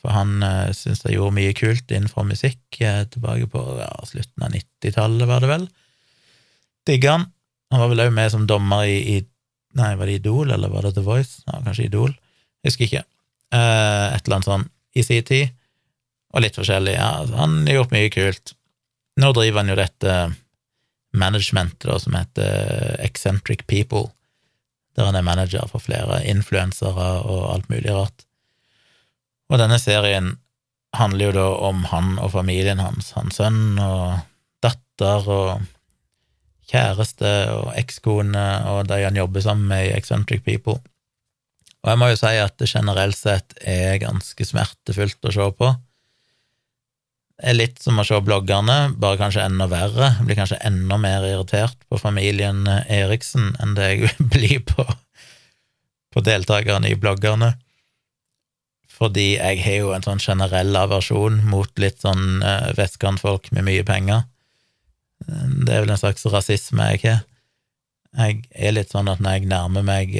for 0.00 0.14
han 0.16 0.42
eh, 0.44 0.72
syntes 0.76 1.04
jeg 1.06 1.18
gjorde 1.18 1.36
mye 1.36 1.52
kult 1.56 1.92
innenfor 1.92 2.26
musikk 2.26 2.80
uh, 2.82 3.04
tilbake 3.08 3.46
på 3.52 3.60
ja, 3.78 3.92
slutten 4.08 4.44
av 4.44 4.56
90-tallet, 4.56 5.28
var 5.30 5.44
det 5.44 5.50
vel. 5.52 5.68
Digga 6.88 7.16
han. 7.16 7.28
Han 7.72 7.84
var 7.84 7.92
vel 7.92 8.02
òg 8.04 8.10
med 8.16 8.32
som 8.32 8.48
dommer 8.48 8.88
i, 8.90 8.98
i, 9.16 9.20
Nei, 9.78 9.94
var 9.96 10.10
det 10.10 10.18
Idol, 10.18 10.50
eller 10.52 10.68
var 10.68 10.84
det 10.84 10.96
The 10.98 11.04
Voice? 11.06 11.40
Ja, 11.46 11.62
kanskje 11.64 11.86
Idol. 11.86 12.10
Husker 12.66 12.86
ikke. 12.86 13.04
Uh, 13.52 14.14
et 14.14 14.22
eller 14.24 14.38
annet 14.38 14.48
sånn 14.48 14.68
i 14.96 15.04
sin 15.06 15.26
tid. 15.28 15.52
Og 16.32 16.44
litt 16.44 16.56
forskjellig. 16.56 16.96
Ja, 16.96 17.24
han 17.36 17.62
har 17.66 17.82
gjort 17.82 17.94
mye 17.94 18.12
kult. 18.12 18.54
Nå 19.20 19.32
driver 19.36 19.60
han 19.60 19.72
jo 19.72 19.76
dette 19.76 20.16
managementet 21.12 21.84
da, 21.84 21.98
som 22.00 22.16
heter 22.16 22.96
Eccentric 23.04 23.66
People, 23.68 24.06
der 24.96 25.10
han 25.10 25.18
er 25.18 25.26
manager 25.26 25.68
for 25.68 25.84
flere 25.84 26.22
influensere 26.28 27.08
og 27.28 27.50
alt 27.52 27.68
mulig 27.72 27.92
rart. 27.92 28.24
Og 29.52 29.60
denne 29.60 29.76
serien 29.80 30.36
handler 30.96 31.28
jo 31.28 31.36
da 31.36 31.46
om 31.68 31.84
han 31.88 32.16
og 32.20 32.32
familien 32.32 32.80
hans, 32.80 33.12
hans 33.16 33.36
sønn 33.40 33.76
og 33.80 34.22
datter 34.64 35.28
og 35.28 35.68
kjæreste 36.72 37.32
og 37.52 37.72
ekskone 37.76 38.46
og 38.72 38.86
de 38.88 39.02
han 39.04 39.18
jobber 39.18 39.44
sammen 39.44 39.68
med 39.68 39.88
i 39.88 39.94
Eccentric 39.96 40.44
People. 40.46 40.78
Og 41.82 41.90
jeg 41.90 41.98
må 41.98 42.12
jo 42.12 42.18
si 42.18 42.34
at 42.38 42.58
det 42.62 42.70
generelt 42.70 43.18
sett 43.18 43.56
er 43.58 43.98
ganske 44.02 44.46
smertefullt 44.46 45.26
å 45.26 45.32
se 45.34 45.48
på 45.58 45.70
Det 47.42 47.48
er 47.50 47.58
litt 47.58 47.80
som 47.82 47.98
å 47.98 48.04
se 48.06 48.20
bloggerne, 48.22 48.92
bare 49.02 49.18
kanskje 49.18 49.42
enda 49.42 49.66
verre. 49.66 50.12
Jeg 50.18 50.28
blir 50.28 50.38
kanskje 50.38 50.60
enda 50.62 50.98
mer 51.02 51.26
irritert 51.26 51.80
på 51.90 51.98
familien 51.98 52.68
Eriksen 52.70 53.56
enn 53.58 53.74
det 53.74 53.88
jeg 53.90 54.12
blir 54.34 54.62
på, 54.68 54.86
på 56.14 56.22
deltakerne 56.22 56.92
i 56.92 56.98
bloggerne. 56.98 57.56
Fordi 58.92 59.32
jeg 59.32 59.58
har 59.64 59.78
jo 59.80 59.90
en 59.96 60.04
sånn 60.06 60.22
generell 60.22 60.76
aversjon 60.78 61.40
mot 61.50 61.82
litt 61.82 62.04
sånn 62.04 62.44
uh, 62.44 62.70
vestkantfolk 62.78 63.50
med 63.56 63.66
mye 63.66 63.82
penger. 63.88 64.28
Det 65.26 65.72
er 65.72 65.82
vel 65.82 65.90
en 65.94 65.98
slags 65.98 66.26
rasisme 66.30 66.86
jeg 66.92 67.02
har. 67.08 67.24
Jeg 68.12 68.42
er 68.52 68.74
litt 68.76 68.92
sånn 68.92 69.08
at 69.08 69.22
når 69.24 69.38
jeg 69.38 69.48
nærmer 69.48 69.84
meg 69.86 70.10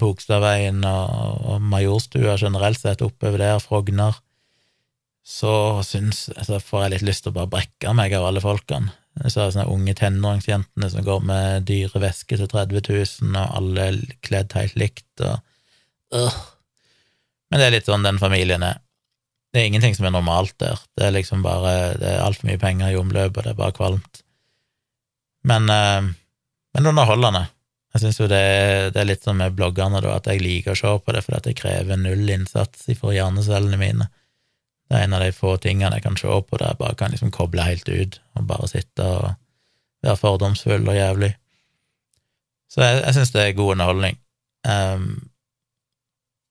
Bogstadveien 0.00 0.82
og, 0.88 1.44
og 1.46 1.62
Majorstua 1.70 2.36
generelt 2.40 2.80
sett 2.80 3.04
oppover 3.04 3.40
der, 3.42 3.62
Frogner, 3.62 4.18
så 5.26 5.52
syns, 5.86 6.28
altså 6.34 6.58
får 6.64 6.82
jeg 6.82 6.92
litt 6.94 7.06
lyst 7.10 7.24
til 7.24 7.34
å 7.34 7.38
bare 7.38 7.52
brekke 7.52 7.92
meg 7.94 8.14
av 8.16 8.26
alle 8.26 8.42
folkene. 8.42 8.94
Så 9.26 9.40
er 9.40 9.48
det 9.48 9.54
sånne 9.56 9.72
unge 9.74 9.94
tenåringsjentene 9.98 10.88
som 10.90 11.04
går 11.04 11.24
med 11.28 11.66
dyre 11.68 12.00
vesker 12.00 12.40
til 12.40 12.48
30 12.50 12.86
000, 12.88 13.34
og 13.34 13.56
alle 13.58 13.88
kledd 14.24 14.54
helt 14.56 14.78
likt, 14.80 15.10
og 15.20 16.16
øh. 16.16 16.40
Men 17.50 17.58
det 17.58 17.66
er 17.66 17.74
litt 17.74 17.88
sånn 17.90 18.06
den 18.06 18.20
familien 18.22 18.62
er. 18.62 18.78
Det 19.50 19.58
er 19.60 19.66
ingenting 19.66 19.96
som 19.96 20.06
er 20.06 20.14
normalt 20.14 20.54
der. 20.62 20.78
Det 20.94 21.08
er 21.08 21.16
liksom 21.16 21.42
bare 21.42 21.96
Det 21.98 22.06
er 22.06 22.20
altfor 22.22 22.46
mye 22.46 22.60
penger 22.62 22.92
i 22.92 22.98
omløp, 22.98 23.34
og 23.34 23.42
det 23.42 23.50
er 23.50 23.58
bare 23.58 23.74
kvalmt. 23.74 24.20
Men, 25.50 25.66
øh, 25.66 26.12
men 26.74 26.86
underholdende. 26.86 27.48
Jeg 27.90 28.04
syns 28.04 28.20
jo 28.20 28.28
det, 28.30 28.44
det, 28.94 29.00
er 29.00 29.08
litt 29.08 29.24
sånn 29.26 29.40
med 29.40 29.56
bloggerne, 29.58 29.98
da, 30.04 30.14
at 30.20 30.28
jeg 30.30 30.42
liker 30.44 30.76
å 30.76 30.78
se 30.78 30.92
på 31.02 31.14
det 31.14 31.24
fordi 31.26 31.40
det 31.48 31.58
krever 31.58 31.98
null 31.98 32.28
innsats 32.30 32.86
for 33.00 33.14
hjernecellene 33.14 33.80
mine. 33.80 34.06
Det 34.90 34.98
er 34.98 35.06
en 35.06 35.16
av 35.18 35.24
de 35.24 35.32
få 35.34 35.56
tingene 35.62 35.98
jeg 35.98 36.06
kan 36.06 36.18
se 36.18 36.26
på 36.26 36.58
der 36.60 36.72
jeg 36.72 36.80
bare 36.80 36.98
kan 36.98 37.14
liksom 37.14 37.32
koble 37.34 37.66
helt 37.66 37.88
ut 37.90 38.20
og 38.38 38.46
bare 38.46 38.70
sitte 38.70 39.06
og 39.06 39.26
være 40.06 40.18
fordomsfull 40.18 40.86
og 40.86 40.96
jævlig. 40.96 41.32
Så 42.70 42.84
jeg, 42.84 43.02
jeg 43.02 43.16
syns 43.18 43.34
det 43.34 43.44
er 43.44 43.58
god 43.58 43.74
underholdning. 43.74 44.18
Um, 44.66 45.10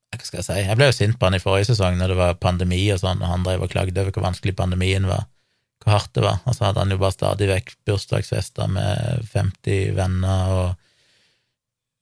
hva 0.10 0.26
skal 0.26 0.42
jeg 0.42 0.48
si, 0.48 0.60
jeg 0.66 0.78
ble 0.80 0.90
jo 0.90 0.96
sint 0.96 1.20
på 1.20 1.28
han 1.28 1.38
i 1.38 1.42
forrige 1.42 1.70
sesong 1.70 2.00
når 2.00 2.12
det 2.12 2.20
var 2.20 2.40
pandemi 2.42 2.82
og 2.92 3.00
sånn, 3.00 3.22
og 3.22 3.32
han 3.32 3.46
drev 3.46 3.64
og 3.64 3.72
klagde 3.72 4.02
over 4.02 4.16
hvor 4.16 4.26
vanskelig 4.26 4.56
pandemien 4.58 5.08
var, 5.08 5.28
hvor 5.84 5.96
hardt 5.96 6.12
det 6.18 6.26
var, 6.26 6.42
og 6.44 6.56
så 6.58 6.68
hadde 6.68 6.84
han 6.84 6.94
jo 6.96 7.00
bare 7.00 7.16
stadig 7.16 7.48
vekk 7.52 7.76
bursdagsfester 7.88 8.72
med 8.74 9.28
50 9.32 9.94
venner 10.00 10.56
og 10.58 10.89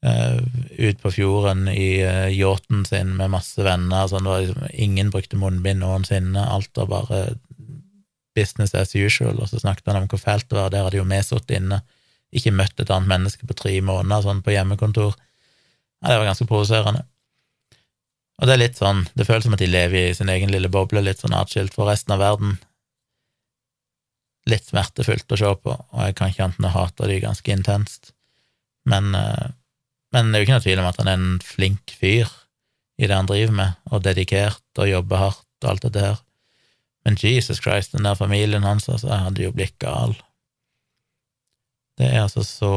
uh, 0.08 0.40
ut 0.80 1.02
på 1.04 1.12
fjorden 1.12 1.68
i 1.72 2.00
uh, 2.08 2.30
yachten 2.32 2.86
sin 2.88 3.16
med 3.20 3.34
masse 3.36 3.62
venner. 3.64 4.08
Sånn, 4.08 4.28
liksom, 4.28 4.64
ingen 4.74 5.12
brukte 5.14 5.40
munnbind 5.40 5.84
noensinne. 5.84 6.48
Alt 6.56 6.80
var 6.80 6.90
bare 6.94 7.22
business 8.38 8.76
as 8.78 8.96
usual. 8.96 9.40
Og 9.42 9.52
så 9.52 9.62
snakket 9.62 9.92
han 9.92 10.04
om 10.04 10.10
hvor 10.12 10.22
fælt 10.22 10.50
det 10.50 10.60
var. 10.60 10.72
Der 10.74 10.88
hadde 10.88 11.02
jo 11.02 11.08
vi 11.10 11.22
sittet 11.26 11.58
inne, 11.60 11.82
ikke 12.36 12.56
møtt 12.56 12.80
et 12.80 12.92
annet 12.94 13.12
menneske 13.12 13.48
på 13.50 13.58
tre 13.58 13.76
måneder 13.82 14.26
sånn 14.26 14.44
på 14.46 14.54
hjemmekontor. 14.54 15.16
Ja, 16.02 16.12
det 16.12 16.20
var 16.20 16.30
ganske 16.30 16.50
provoserende. 16.50 17.06
Og 18.38 18.46
det 18.46 18.54
er 18.54 18.62
litt 18.62 18.78
sånn, 18.78 19.08
det 19.18 19.26
føles 19.26 19.48
som 19.48 19.56
at 19.56 19.64
de 19.64 19.70
lever 19.70 20.12
i 20.12 20.18
sin 20.18 20.30
egen 20.30 20.52
lille 20.54 20.70
boble, 20.70 21.02
litt 21.02 21.24
sånn 21.24 21.34
atskilt 21.34 21.74
fra 21.74 21.88
resten 21.90 22.14
av 22.14 22.22
verden. 22.22 22.60
Litt 24.48 24.70
smertefullt 24.70 25.34
å 25.34 25.40
se 25.42 25.54
på, 25.64 25.74
og 25.74 26.04
jeg 26.06 26.16
kan 26.20 26.30
ikke 26.30 26.46
annet 26.46 26.60
enn 26.62 26.70
å 26.70 26.76
hate 26.76 27.10
de 27.10 27.18
ganske 27.24 27.56
intenst. 27.56 28.12
Men 28.88 29.10
uh, 29.18 29.50
men 30.16 30.30
det 30.30 30.38
er 30.38 30.42
jo 30.42 30.48
ikke 30.48 30.58
noe 30.58 30.66
tvil 30.66 30.82
om 30.84 30.90
at 30.90 31.02
han 31.02 31.10
er 31.12 31.20
en 31.20 31.42
flink 31.44 31.94
fyr 32.00 32.30
i 32.98 33.10
det 33.10 33.16
han 33.16 33.30
driver 33.30 33.54
med, 33.54 33.76
og 33.92 34.06
dedikert 34.06 34.82
og 34.82 34.90
jobber 34.90 35.22
hardt 35.22 35.66
og 35.66 35.70
alt 35.72 35.86
dette 35.88 36.06
her. 36.06 36.22
Men 37.06 37.20
Jesus 37.22 37.62
Christ, 37.64 37.94
den 37.94 38.08
der 38.08 38.18
familien 38.20 38.66
hans, 38.68 38.90
altså, 38.90 39.12
jeg 39.12 39.26
hadde 39.26 39.44
jo 39.46 39.54
blitt 39.56 39.78
gal. 39.80 40.16
Det 41.98 42.10
er 42.10 42.24
altså 42.26 42.44
så 42.46 42.74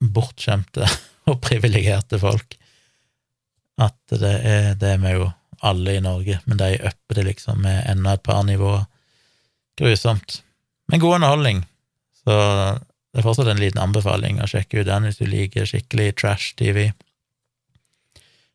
bortskjemte 0.00 0.86
og 1.30 1.40
privilegerte 1.44 2.20
folk 2.20 2.56
at 3.80 3.96
det 4.20 4.34
er 4.44 4.74
det 4.76 4.96
med 5.00 5.16
jo 5.16 5.30
alle 5.64 5.96
i 5.96 6.02
Norge, 6.04 6.38
men 6.44 6.60
de 6.60 6.76
upper 6.76 7.16
det 7.16 7.26
liksom 7.26 7.60
med 7.64 7.84
enda 7.88 8.14
et 8.16 8.24
par 8.24 8.42
nivåer. 8.44 8.84
Grusomt. 9.80 10.42
Men 10.88 11.00
god 11.00 11.14
underholdning. 11.14 11.62
Så 12.24 12.34
det 13.10 13.20
er 13.20 13.26
fortsatt 13.26 13.50
en 13.50 13.60
liten 13.60 13.80
anbefaling 13.82 14.38
å 14.42 14.48
sjekke 14.50 14.80
ut 14.80 14.88
den 14.88 15.08
hvis 15.08 15.18
du 15.18 15.26
liker 15.26 15.66
skikkelig 15.66 16.12
trash-TV. 16.20 16.90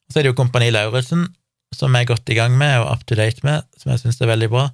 Så 0.08 0.20
er 0.20 0.26
det 0.26 0.32
jo 0.32 0.38
Kompani 0.38 0.70
Lauritzen, 0.72 1.28
som 1.76 1.96
jeg 1.96 2.06
er 2.06 2.12
godt 2.14 2.32
i 2.32 2.38
gang 2.38 2.56
med 2.58 2.78
og 2.80 2.92
up 2.94 3.06
to 3.10 3.18
date 3.20 3.44
med, 3.44 3.66
som 3.76 3.92
jeg 3.92 4.04
syns 4.04 4.22
er 4.22 4.32
veldig 4.32 4.52
bra. 4.54 4.70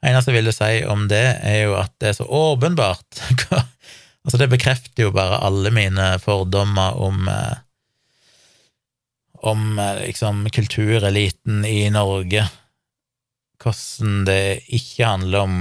Det 0.00 0.10
eneste 0.10 0.32
jeg 0.32 0.40
ville 0.40 0.54
si 0.56 0.70
om 0.88 1.06
det, 1.10 1.26
er 1.46 1.58
jo 1.68 1.76
at 1.78 1.92
det 2.02 2.12
er 2.12 2.20
så 2.22 2.26
åpenbart 2.26 3.24
Altså, 4.20 4.36
det 4.36 4.50
bekrefter 4.52 5.06
jo 5.06 5.14
bare 5.16 5.38
alle 5.46 5.70
mine 5.72 6.10
fordommer 6.20 6.98
om 7.00 7.22
eh, 7.32 7.54
om 9.42 9.78
eh, 9.78 10.06
liksom 10.06 10.50
kultureliten 10.52 11.64
i 11.64 11.90
Norge 11.90 12.44
hvordan 13.60 14.24
det 14.28 14.62
ikke 14.72 15.06
handler 15.06 15.44
om 15.44 15.54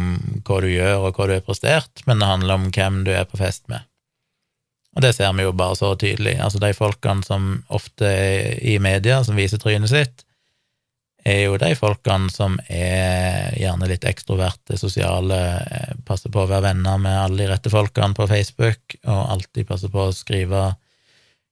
hva 0.48 0.62
du 0.64 0.70
gjør 0.72 1.06
og 1.10 1.18
hva 1.18 1.28
du 1.28 1.36
har 1.36 1.46
prestert, 1.46 2.04
men 2.08 2.22
det 2.22 2.30
handler 2.30 2.60
om 2.60 2.70
hvem 2.72 3.04
du 3.08 3.14
er 3.16 3.28
på 3.30 3.40
fest 3.42 3.68
med. 3.72 3.86
Og 4.96 5.04
det 5.06 5.14
ser 5.16 5.34
vi 5.38 5.46
jo 5.46 5.54
bare 5.54 5.78
så 5.78 5.94
tydelig. 6.00 6.40
Altså, 6.42 6.62
de 6.64 6.74
folkene 6.74 7.26
som 7.26 7.52
ofte 7.68 8.10
er 8.10 8.58
i 8.66 8.80
media, 8.82 9.22
som 9.24 9.38
viser 9.38 9.62
trynet 9.62 9.92
sitt, 9.92 10.26
er 11.28 11.44
jo 11.44 11.58
de 11.60 11.74
folkene 11.78 12.32
som 12.32 12.56
er 12.72 13.54
gjerne 13.60 13.90
litt 13.92 14.08
ekstroverte, 14.08 14.80
sosiale, 14.80 15.40
eh, 15.60 15.96
passer 16.08 16.32
på 16.34 16.42
å 16.44 16.50
være 16.50 16.72
venner 16.72 17.02
med 17.02 17.18
alle 17.20 17.44
de 17.44 17.50
rette 17.52 17.72
folkene 17.72 18.16
på 18.18 18.28
Facebook, 18.30 18.96
og 19.04 19.34
alltid 19.36 19.68
passer 19.68 19.92
på 19.94 20.08
å 20.08 20.16
skrive 20.16 20.72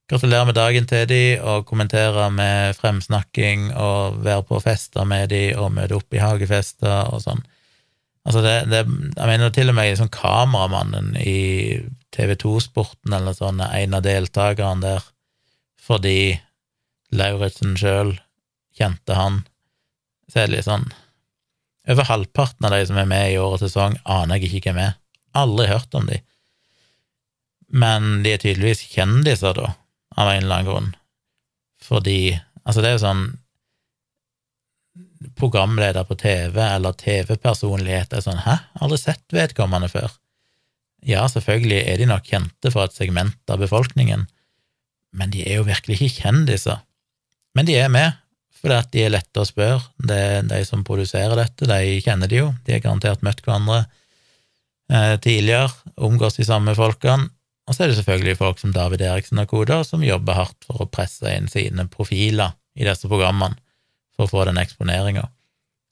Gratulerer 0.08 0.46
med 0.48 0.56
dagen 0.56 0.86
til 0.88 1.04
de, 1.04 1.22
og 1.44 1.66
kommentere 1.68 2.30
med 2.32 2.78
fremsnakking, 2.78 3.68
og 3.76 4.22
være 4.24 4.44
på 4.48 4.60
fester 4.64 5.04
med 5.04 5.28
de, 5.28 5.42
og 5.52 5.74
møte 5.76 5.98
opp 5.98 6.14
i 6.16 6.22
hagefester 6.22 7.10
og 7.12 7.20
sånn. 7.20 7.42
Altså, 8.24 8.40
det, 8.44 8.54
det 8.72 8.78
Jeg 8.88 9.28
mener 9.28 9.52
til 9.52 9.68
og 9.68 9.76
med 9.76 9.90
liksom 9.90 10.08
kameramannen 10.12 11.10
i 11.20 11.80
TV2-sporten 12.16 13.12
eller 13.18 13.36
sånn 13.36 13.60
er 13.60 13.74
en 13.82 13.96
av 13.98 14.06
deltakerne 14.06 14.84
der, 14.84 15.04
fordi 15.76 16.38
Lauritzen 17.12 17.76
sjøl 17.76 18.14
kjente 18.76 19.16
han. 19.16 19.42
Så 20.28 20.40
er 20.40 20.48
det 20.48 20.58
litt 20.58 20.68
sånn 20.68 20.88
Over 21.88 22.04
halvparten 22.04 22.66
av 22.68 22.74
de 22.74 22.80
som 22.88 23.00
er 23.00 23.08
med 23.08 23.32
i 23.32 23.36
årets 23.40 23.64
sesong, 23.64 23.96
aner 24.04 24.40
jeg 24.40 24.48
ikke 24.48 24.72
hvem 24.72 24.80
er. 24.86 24.96
Aldri 25.36 25.68
hørt 25.68 25.92
om 25.96 26.08
de. 26.08 26.18
Men 27.68 28.22
de 28.24 28.32
er 28.32 28.40
tydeligvis 28.40 28.86
kjendiser, 28.88 29.52
da 29.56 29.74
av 30.18 30.32
en 30.32 30.42
eller 30.42 30.60
annen 30.60 30.70
grunn. 30.70 30.92
Fordi 31.84 32.20
Altså, 32.68 32.82
det 32.84 32.90
er 32.90 32.98
jo 32.98 33.04
sånn 33.06 33.22
Programleder 35.38 36.04
på 36.06 36.14
TV 36.20 36.60
eller 36.62 36.94
TV-personlighet 37.00 38.12
er 38.14 38.22
sånn 38.22 38.42
Hæ, 38.44 38.58
aldri 38.82 38.98
sett 39.00 39.34
vedkommende 39.34 39.88
før. 39.90 40.12
Ja, 41.06 41.24
selvfølgelig 41.30 41.78
er 41.80 41.98
de 41.98 42.06
nok 42.10 42.26
kjente 42.26 42.70
for 42.74 42.86
et 42.86 42.94
segment 42.94 43.50
av 43.50 43.58
befolkningen, 43.62 44.26
men 45.14 45.32
de 45.34 45.44
er 45.46 45.58
jo 45.58 45.66
virkelig 45.66 45.98
ikke 45.98 46.24
kjendiser. 46.24 46.80
Men 47.54 47.66
de 47.66 47.76
er 47.78 47.90
med, 47.90 48.18
fordi 48.58 48.78
at 48.78 48.90
de 48.94 49.04
er 49.06 49.14
lette 49.14 49.42
å 49.42 49.46
spørre. 49.46 49.82
Det 49.98 50.18
er 50.18 50.48
de 50.50 50.60
som 50.66 50.86
produserer 50.86 51.38
dette, 51.38 51.66
de 51.70 51.98
kjenner 52.04 52.30
de 52.30 52.42
jo, 52.42 52.52
de 52.66 52.76
har 52.76 52.82
garantert 52.84 53.22
møtt 53.26 53.42
hverandre 53.46 53.84
eh, 54.90 55.14
tidligere, 55.22 55.70
omgås 55.96 56.38
de 56.38 56.46
samme 56.46 56.74
folkene, 56.78 57.30
og 57.68 57.76
så 57.76 57.84
er 57.84 57.90
det 57.90 57.98
selvfølgelig 57.98 58.38
folk 58.40 58.60
som 58.62 58.72
David 58.72 59.02
Eriksen 59.04 59.42
og 59.42 59.50
koder, 59.50 59.82
som 59.84 60.04
jobber 60.04 60.38
hardt 60.38 60.64
for 60.64 60.84
å 60.84 60.88
presse 60.88 61.28
inn 61.36 61.50
sine 61.52 61.84
profiler 61.92 62.56
i 62.78 62.86
disse 62.88 63.10
programmene, 63.10 63.58
for 64.16 64.24
å 64.24 64.32
få 64.32 64.46
den 64.48 64.60
eksponeringa. 64.60 65.26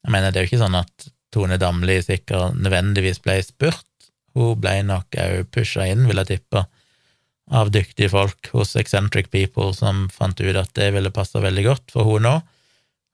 Jeg 0.07 0.15
mener, 0.15 0.33
det 0.33 0.41
er 0.41 0.47
jo 0.47 0.51
ikke 0.53 0.63
sånn 0.65 0.79
at 0.79 1.11
Tone 1.35 1.59
Damli 1.61 1.99
sikkert 2.01 2.57
nødvendigvis 2.57 3.21
ble 3.21 3.37
spurt, 3.45 3.85
hun 4.37 4.57
ble 4.61 4.79
nok 4.89 5.17
òg 5.21 5.51
pusha 5.53 5.85
inn, 5.91 6.07
vil 6.09 6.21
jeg 6.23 6.31
tippe, 6.33 6.65
av 7.55 7.71
dyktige 7.71 8.11
folk 8.11 8.49
hos 8.57 8.75
Eccentric 8.79 9.29
People 9.31 9.71
som 9.77 10.09
fant 10.11 10.41
ut 10.41 10.57
at 10.59 10.73
det 10.75 10.89
ville 10.97 11.13
passe 11.15 11.39
veldig 11.39 11.63
godt 11.69 11.93
for 11.95 12.09
hun 12.09 12.25
nå. 12.27 12.33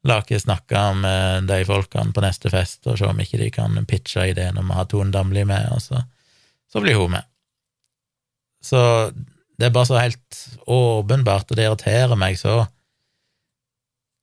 La 0.09 0.22
ikke 0.22 0.40
snakke 0.40 0.86
med 0.98 1.51
de 1.51 1.59
folkene 1.68 2.14
på 2.14 2.24
neste 2.24 2.51
fest 2.51 2.89
og 2.89 2.97
se 2.98 3.10
om 3.10 3.20
ikke 3.22 3.43
de 3.43 3.51
kan 3.55 3.76
pitche 3.89 4.30
ideen 4.30 4.56
om 4.59 4.72
å 4.72 4.80
ha 4.80 4.86
Tone 4.89 5.12
Damli 5.14 5.44
med, 5.47 5.68
og 5.74 5.84
så, 5.84 6.01
så 6.72 6.82
blir 6.82 6.97
hun 6.98 7.12
med. 7.18 7.28
Så 8.62 8.80
det 9.59 9.68
er 9.68 9.74
bare 9.74 9.89
så 9.90 9.98
helt 10.01 10.39
åpenbart, 10.70 11.51
og 11.51 11.59
det 11.59 11.66
irriterer 11.66 12.18
meg 12.18 12.39
så 12.40 12.64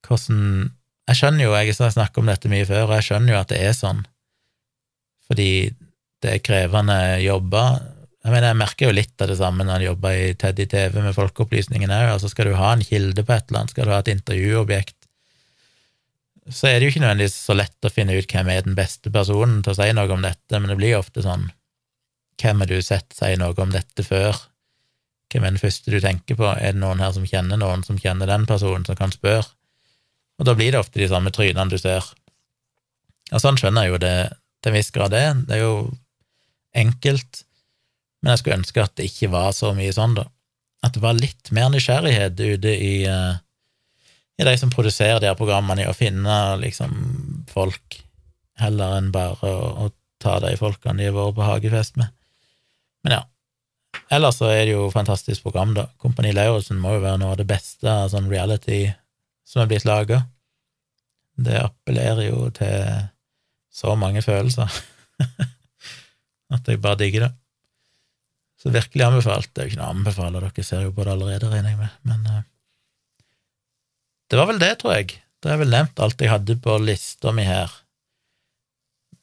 hvordan 0.07 0.69
Jeg 1.09 1.17
skjønner 1.17 1.43
jo, 1.43 1.53
jeg 1.57 1.73
har 1.73 1.91
snakket 1.93 2.19
om 2.21 2.27
dette 2.29 2.49
mye 2.51 2.65
før, 2.69 2.83
og 2.85 2.99
jeg 2.99 3.05
skjønner 3.07 3.33
jo 3.33 3.37
at 3.39 3.49
det 3.49 3.57
er 3.65 3.71
sånn, 3.73 4.03
fordi 5.25 5.47
det 6.21 6.33
er 6.35 6.43
krevende 6.45 6.97
jobber. 7.23 7.79
Jeg 8.21 8.33
mener, 8.35 8.51
jeg 8.51 8.59
merker 8.59 8.89
jo 8.89 8.93
litt 8.93 9.23
av 9.23 9.31
det 9.31 9.39
samme 9.39 9.65
når 9.65 9.81
jeg 9.81 9.89
jobber 9.89 10.19
i 10.19 10.27
Teddy 10.37 10.67
TV 10.69 10.99
med 11.01 11.15
Folkeopplysningen 11.17 11.89
òg. 11.95 12.11
Altså, 12.13 12.29
skal 12.29 12.51
du 12.51 12.57
ha 12.59 12.75
en 12.75 12.85
kilde 12.85 13.25
på 13.25 13.33
et 13.33 13.49
eller 13.49 13.63
annet, 13.63 13.73
skal 13.73 13.89
du 13.89 13.93
ha 13.95 13.99
et 14.03 14.11
intervjuobjekt, 14.13 14.97
så 16.49 16.69
er 16.69 16.77
det 16.77 16.87
jo 16.87 16.93
ikke 16.93 17.03
nødvendigvis 17.03 17.37
så 17.45 17.55
lett 17.57 17.89
å 17.89 17.93
finne 17.93 18.17
ut 18.17 18.29
hvem 18.29 18.53
er 18.53 18.65
den 18.65 18.77
beste 18.77 19.09
personen 19.13 19.63
til 19.65 19.73
å 19.73 19.79
si 19.79 19.89
noe 19.97 20.13
om 20.13 20.25
dette, 20.25 20.59
men 20.59 20.69
det 20.69 20.77
blir 20.77 20.93
jo 20.93 21.01
ofte 21.01 21.25
sånn 21.25 21.49
Hvem 22.39 22.63
har 22.63 22.69
du 22.69 22.79
sett 22.85 23.13
si 23.15 23.33
noe 23.39 23.55
om 23.59 23.73
dette 23.73 24.05
før? 24.05 24.37
Hvem 25.29 25.45
er 25.45 25.53
den 25.53 25.61
første 25.61 25.91
du 25.91 25.99
tenker 26.01 26.37
på? 26.39 26.47
Er 26.55 26.73
det 26.73 26.81
noen 26.81 27.01
her 27.03 27.11
som 27.15 27.27
kjenner 27.27 27.59
noen 27.59 27.83
som 27.85 27.99
kjenner 27.99 28.29
den 28.29 28.47
personen, 28.49 28.85
som 28.87 28.97
kan 28.97 29.13
spørre? 29.13 29.45
Og 30.39 30.47
da 30.47 30.55
blir 30.55 30.71
det 30.71 30.79
ofte 30.79 31.01
de 31.01 31.09
samme 31.11 31.33
trynene 31.35 31.69
du 31.69 31.77
ser. 31.77 32.05
Og 33.29 33.43
sånn 33.43 33.59
skjønner 33.59 33.85
jeg 33.85 33.93
jo 33.93 34.01
det 34.01 34.15
til 34.63 34.71
en 34.71 34.77
viss 34.77 34.91
grad 34.95 35.13
det. 35.13 35.25
Det 35.49 35.57
er 35.57 35.65
jo 35.65 35.75
enkelt, 36.79 37.43
men 38.21 38.33
jeg 38.33 38.41
skulle 38.41 38.59
ønske 38.61 38.83
at 38.83 38.95
det 38.97 39.09
ikke 39.09 39.31
var 39.33 39.51
så 39.57 39.73
mye 39.77 39.93
sånn, 39.95 40.15
da. 40.17 40.25
At 40.85 40.95
det 40.95 41.03
var 41.03 41.17
litt 41.17 41.51
mer 41.55 41.69
nysgjerrighet 41.73 42.39
ute 42.39 42.71
i, 42.71 42.93
uh, 43.09 43.35
i 44.39 44.47
de 44.47 44.53
som 44.59 44.71
produserer 44.71 45.19
de 45.19 45.27
her 45.27 45.37
programmene, 45.39 45.83
i 45.83 45.91
å 45.91 45.97
finne 45.97 46.37
liksom 46.63 46.93
folk, 47.51 47.99
heller 48.59 48.97
enn 48.97 49.11
bare 49.11 49.37
å, 49.43 49.73
å 49.85 49.91
ta 50.23 50.39
de 50.43 50.55
folkene 50.59 50.99
de 50.99 51.09
har 51.09 51.15
vært 51.15 51.37
på 51.37 51.47
hagefest 51.47 51.99
med. 51.99 52.15
Men 53.05 53.19
ja. 53.19 53.21
Ellers 54.13 54.39
så 54.39 54.49
er 54.51 54.65
det 54.65 54.73
jo 54.73 54.89
fantastisk 54.93 55.45
program, 55.45 55.73
da. 55.77 55.87
Kompani 56.01 56.31
Lauritzen 56.33 56.79
må 56.81 56.95
jo 56.95 57.03
være 57.03 57.21
noe 57.21 57.33
av 57.33 57.39
det 57.39 57.47
beste 57.49 57.89
av 57.89 58.09
sånn 58.13 58.29
reality 58.31 58.87
som 59.47 59.63
er 59.63 59.69
blitt 59.71 59.87
laga. 59.87 60.23
Det 61.39 61.57
appellerer 61.61 62.29
jo 62.29 62.49
til 62.53 63.05
så 63.79 63.95
mange 63.95 64.21
følelser 64.25 64.67
at 66.55 66.67
jeg 66.67 66.81
bare 66.83 66.99
digger 66.99 67.27
det. 67.27 67.31
Så 68.59 68.73
virkelig 68.75 69.05
anbefalt. 69.05 69.51
Det 69.53 69.61
er 69.61 69.67
jo 69.67 69.73
ikke 69.73 69.81
noe 69.81 69.89
å 69.89 69.95
anbefale, 69.95 70.43
dere 70.43 70.65
ser 70.67 70.83
jo 70.83 70.93
på 70.95 71.05
det 71.05 71.13
allerede, 71.13 71.51
regner 71.51 71.73
jeg 71.73 71.79
med, 71.79 71.93
men 72.09 72.25
uh, 72.27 72.41
Det 74.29 74.37
var 74.37 74.49
vel 74.49 74.59
det, 74.61 74.73
tror 74.81 74.97
jeg. 74.97 75.15
Da 75.39 75.49
har 75.49 75.55
jeg 75.55 75.63
vel 75.63 75.77
nevnt 75.77 76.01
alt 76.03 76.21
jeg 76.21 76.33
hadde 76.33 76.57
på 76.59 76.75
lista 76.83 77.31
mi 77.33 77.45
her. 77.47 77.71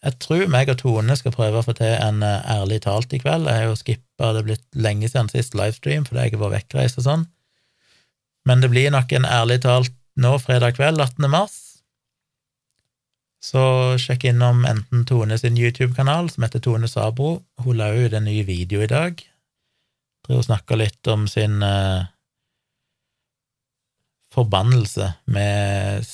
Jeg 0.05 0.19
tror 0.23 0.51
meg 0.53 0.71
og 0.71 0.79
Tone 0.83 1.17
skal 1.19 1.35
prøve 1.35 1.61
å 1.61 1.65
få 1.67 1.75
til 1.79 1.95
en 1.95 2.21
uh, 2.23 2.45
ærlig 2.53 2.83
talt 2.85 3.15
i 3.17 3.21
kveld. 3.23 3.49
Jeg 3.49 3.63
har 3.63 3.71
jo 3.71 3.79
skippa, 3.79 4.33
det 4.35 4.43
er 4.43 4.49
blitt 4.51 4.67
lenge 4.77 5.09
siden 5.09 5.31
sist 5.33 5.57
livestream 5.59 6.05
fordi 6.07 6.27
jeg 6.27 6.37
har 6.37 6.43
vært 6.43 6.57
vekkreist 6.59 7.01
og 7.01 7.07
sånn. 7.09 7.25
Men 8.47 8.63
det 8.63 8.71
blir 8.71 8.93
nok 8.95 9.13
en 9.17 9.27
ærlig 9.27 9.63
talt 9.65 9.95
nå 10.17 10.37
fredag 10.41 10.77
kveld, 10.79 11.01
18. 11.03 11.27
mars. 11.33 11.57
Så 13.43 13.63
sjekk 14.01 14.27
innom 14.31 14.65
enten 14.67 15.05
Tone 15.07 15.37
sin 15.39 15.59
YouTube-kanal, 15.61 16.31
som 16.33 16.47
heter 16.47 16.63
Tone 16.63 16.89
Sabro. 16.91 17.41
Hun 17.63 17.79
la 17.79 17.93
ut 17.95 18.15
en 18.17 18.27
ny 18.27 18.41
video 18.47 18.83
i 18.83 18.91
dag. 18.91 19.21
Jeg 19.21 20.27
tror 20.27 20.41
hun 20.41 20.47
snakka 20.49 20.79
litt 20.81 21.11
om 21.13 21.27
sin 21.31 21.61
eh, 21.63 22.09
forbannelse 24.35 25.13
med 25.31 26.09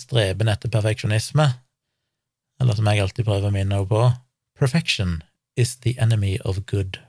streben 0.00 0.50
etter 0.50 0.72
perfeksjonisme, 0.72 1.46
eller 2.60 2.76
som 2.76 2.88
jeg 2.90 3.00
alltid 3.02 3.26
prøver 3.26 3.48
å 3.48 3.54
minne 3.54 3.78
henne 3.78 3.88
på, 3.88 4.02
perfection 4.58 5.20
is 5.56 5.76
the 5.84 5.94
enemy 5.98 6.36
of 6.44 6.60
good. 6.70 7.00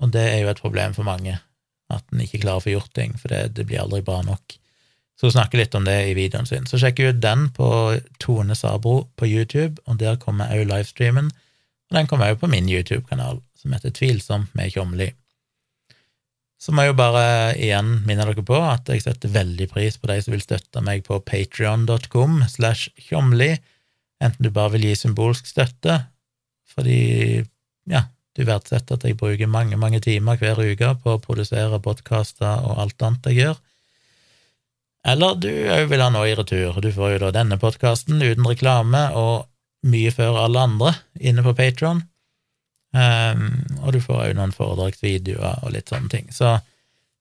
Og 0.00 0.12
det 0.14 0.22
er 0.30 0.42
jo 0.44 0.52
et 0.52 0.62
problem 0.62 0.94
for 0.96 1.06
mange 1.06 1.36
at 1.90 2.14
en 2.14 2.22
ikke 2.22 2.40
klarer 2.44 2.62
å 2.62 2.64
få 2.64 2.74
gjort 2.76 2.92
ting, 2.94 3.16
for 3.18 3.32
det, 3.32 3.56
det, 3.58 3.66
blir 3.68 3.82
aldri 3.82 4.00
bra 4.06 4.20
nok. 4.22 4.56
Så 5.18 5.28
hun 5.28 5.34
snakker 5.34 5.60
litt 5.60 5.74
om 5.76 5.84
det 5.84 5.96
i 6.08 6.16
videoen 6.16 6.46
sin. 6.48 6.68
Så 6.70 6.78
sjekk 6.80 7.02
ut 7.02 7.20
den 7.20 7.48
på 7.56 7.68
Tone 8.22 8.56
Sabro 8.56 9.02
på 9.20 9.28
YouTube, 9.28 9.82
og 9.84 9.98
der 10.00 10.16
kommer 10.22 10.52
òg 10.54 10.68
livestreamen. 10.70 11.28
Og 11.90 11.98
den 11.98 12.08
kommer 12.08 12.30
òg 12.30 12.40
på 12.40 12.48
min 12.48 12.70
YouTube-kanal, 12.70 13.42
som 13.58 13.74
heter 13.74 13.92
Tvilsomt 13.92 14.54
med 14.56 14.72
Tjomli. 14.72 15.10
Så 16.60 16.74
må 16.76 16.84
jeg 16.84 16.92
jo 16.92 16.98
bare 16.98 17.24
igjen 17.56 18.02
minne 18.04 18.26
dere 18.28 18.44
på 18.44 18.58
at 18.60 18.90
jeg 18.92 19.00
setter 19.06 19.32
veldig 19.32 19.70
pris 19.70 19.96
på 19.96 20.10
de 20.10 20.18
som 20.20 20.34
vil 20.34 20.44
støtte 20.44 20.82
meg 20.84 21.06
på 21.06 21.16
patrion.com 21.24 22.42
slash 22.52 22.90
tjomli, 23.08 23.54
enten 24.20 24.44
du 24.44 24.52
bare 24.52 24.74
vil 24.74 24.90
gi 24.90 24.98
symbolsk 25.00 25.48
støtte, 25.48 26.02
fordi 26.68 27.00
ja, 27.88 28.04
du 28.36 28.44
verdsetter 28.44 28.98
at 28.98 29.06
jeg 29.08 29.16
bruker 29.18 29.48
mange, 29.50 29.78
mange 29.80 30.02
timer 30.04 30.36
hver 30.40 30.60
uke 30.60 30.92
på 31.00 31.16
å 31.16 31.22
produsere 31.22 31.80
podkaster 31.82 32.68
og 32.68 32.84
alt 32.84 33.08
annet 33.08 33.30
jeg 33.30 33.40
gjør. 33.40 33.58
Eller 35.10 35.38
du 35.40 35.48
òg 35.48 35.86
vil 35.88 36.04
ha 36.04 36.10
noe 36.12 36.28
i 36.28 36.36
retur. 36.36 36.76
Du 36.84 36.90
får 36.92 37.14
jo 37.14 37.22
da 37.24 37.32
denne 37.32 37.56
podkasten 37.60 38.20
uten 38.20 38.44
reklame 38.44 39.06
og 39.16 39.48
mye 39.88 40.12
før 40.12 40.42
alle 40.44 40.66
andre 40.68 40.92
inne 41.16 41.44
på 41.46 41.56
Patron. 41.56 42.04
Um, 42.90 43.44
og 43.84 43.94
du 43.94 44.00
får 44.02 44.24
òg 44.24 44.34
noen 44.38 44.54
foredragsvideoer 44.54 45.62
og 45.62 45.74
litt 45.74 45.92
sånne 45.92 46.10
ting. 46.10 46.32
Så 46.34 46.56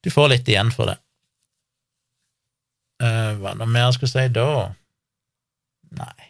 du 0.03 0.09
får 0.13 0.33
litt 0.33 0.49
igjen 0.49 0.71
for 0.73 0.89
det. 0.89 0.97
Uh, 2.99 3.37
hva 3.39 3.53
noe 3.55 3.69
mer 3.69 3.87
jeg 3.87 3.99
skulle 3.99 4.11
si 4.15 4.33
da? 4.35 4.49
Nei. 5.99 6.29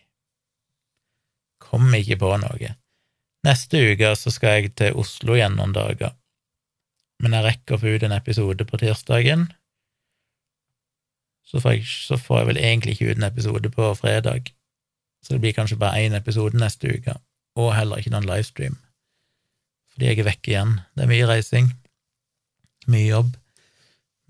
Kom 1.69 1.87
ikke 1.95 2.19
på 2.19 2.33
noe. 2.41 2.75
Neste 3.47 3.81
uke 3.93 4.11
så 4.19 4.33
skal 4.33 4.57
jeg 4.57 4.73
til 4.79 4.97
Oslo 4.99 5.37
igjen 5.37 5.55
noen 5.55 5.71
dager, 5.75 6.11
men 7.23 7.35
jeg 7.35 7.45
rekker 7.45 7.77
å 7.77 7.81
få 7.81 7.95
ut 7.95 8.03
en 8.03 8.15
episode 8.15 8.65
på 8.67 8.79
tirsdagen. 8.81 9.47
Så 11.47 11.61
får, 11.63 11.77
jeg, 11.77 11.87
så 11.87 12.19
får 12.19 12.41
jeg 12.41 12.49
vel 12.49 12.59
egentlig 12.61 12.95
ikke 12.95 13.13
ut 13.13 13.21
en 13.21 13.29
episode 13.29 13.71
på 13.73 13.87
fredag, 13.97 14.51
så 15.23 15.33
det 15.35 15.41
blir 15.45 15.55
kanskje 15.55 15.79
bare 15.79 16.03
én 16.03 16.17
episode 16.17 16.59
neste 16.59 16.91
uke, 16.91 17.15
og 17.59 17.73
heller 17.77 18.01
ikke 18.01 18.13
noen 18.13 18.27
livestream, 18.27 18.75
fordi 19.99 20.13
jeg 20.13 20.21
er 20.23 20.29
vekke 20.29 20.53
igjen. 20.53 20.69
Det 20.95 21.03
er 21.03 21.09
mye 21.11 21.27
reising, 21.27 21.65
mye 22.87 23.09
jobb, 23.09 23.33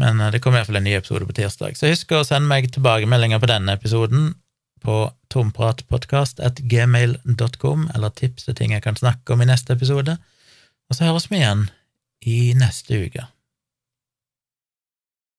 men 0.01 0.17
eh, 0.17 0.31
det 0.33 0.41
kommer 0.41 0.57
iallfall 0.57 0.81
en 0.81 0.89
ny 0.89 0.97
episode 0.97 1.29
på 1.29 1.37
tirsdag. 1.37 1.77
Så 1.77 1.85
husk 1.91 2.09
å 2.17 2.25
sende 2.25 2.49
meg 2.49 2.73
tilbakemeldinger 2.73 3.37
på 3.43 3.51
denne 3.51 3.75
episoden 3.77 4.33
på 4.81 5.13
tompratpodkast.gmail.com, 5.29 7.79
eller 7.93 8.09
tips 8.17 8.41
til 8.47 8.55
ting 8.57 8.73
jeg 8.73 8.81
kan 8.81 8.97
snakke 8.97 9.29
om 9.35 9.41
i 9.45 9.51
neste 9.51 9.77
episode. 9.77 10.13
Og 10.89 10.93
så 10.97 11.05
høres 11.05 11.29
vi 11.29 11.37
igjen 11.43 11.69
i 12.25 12.57
neste 12.57 12.97
uke. 13.05 13.29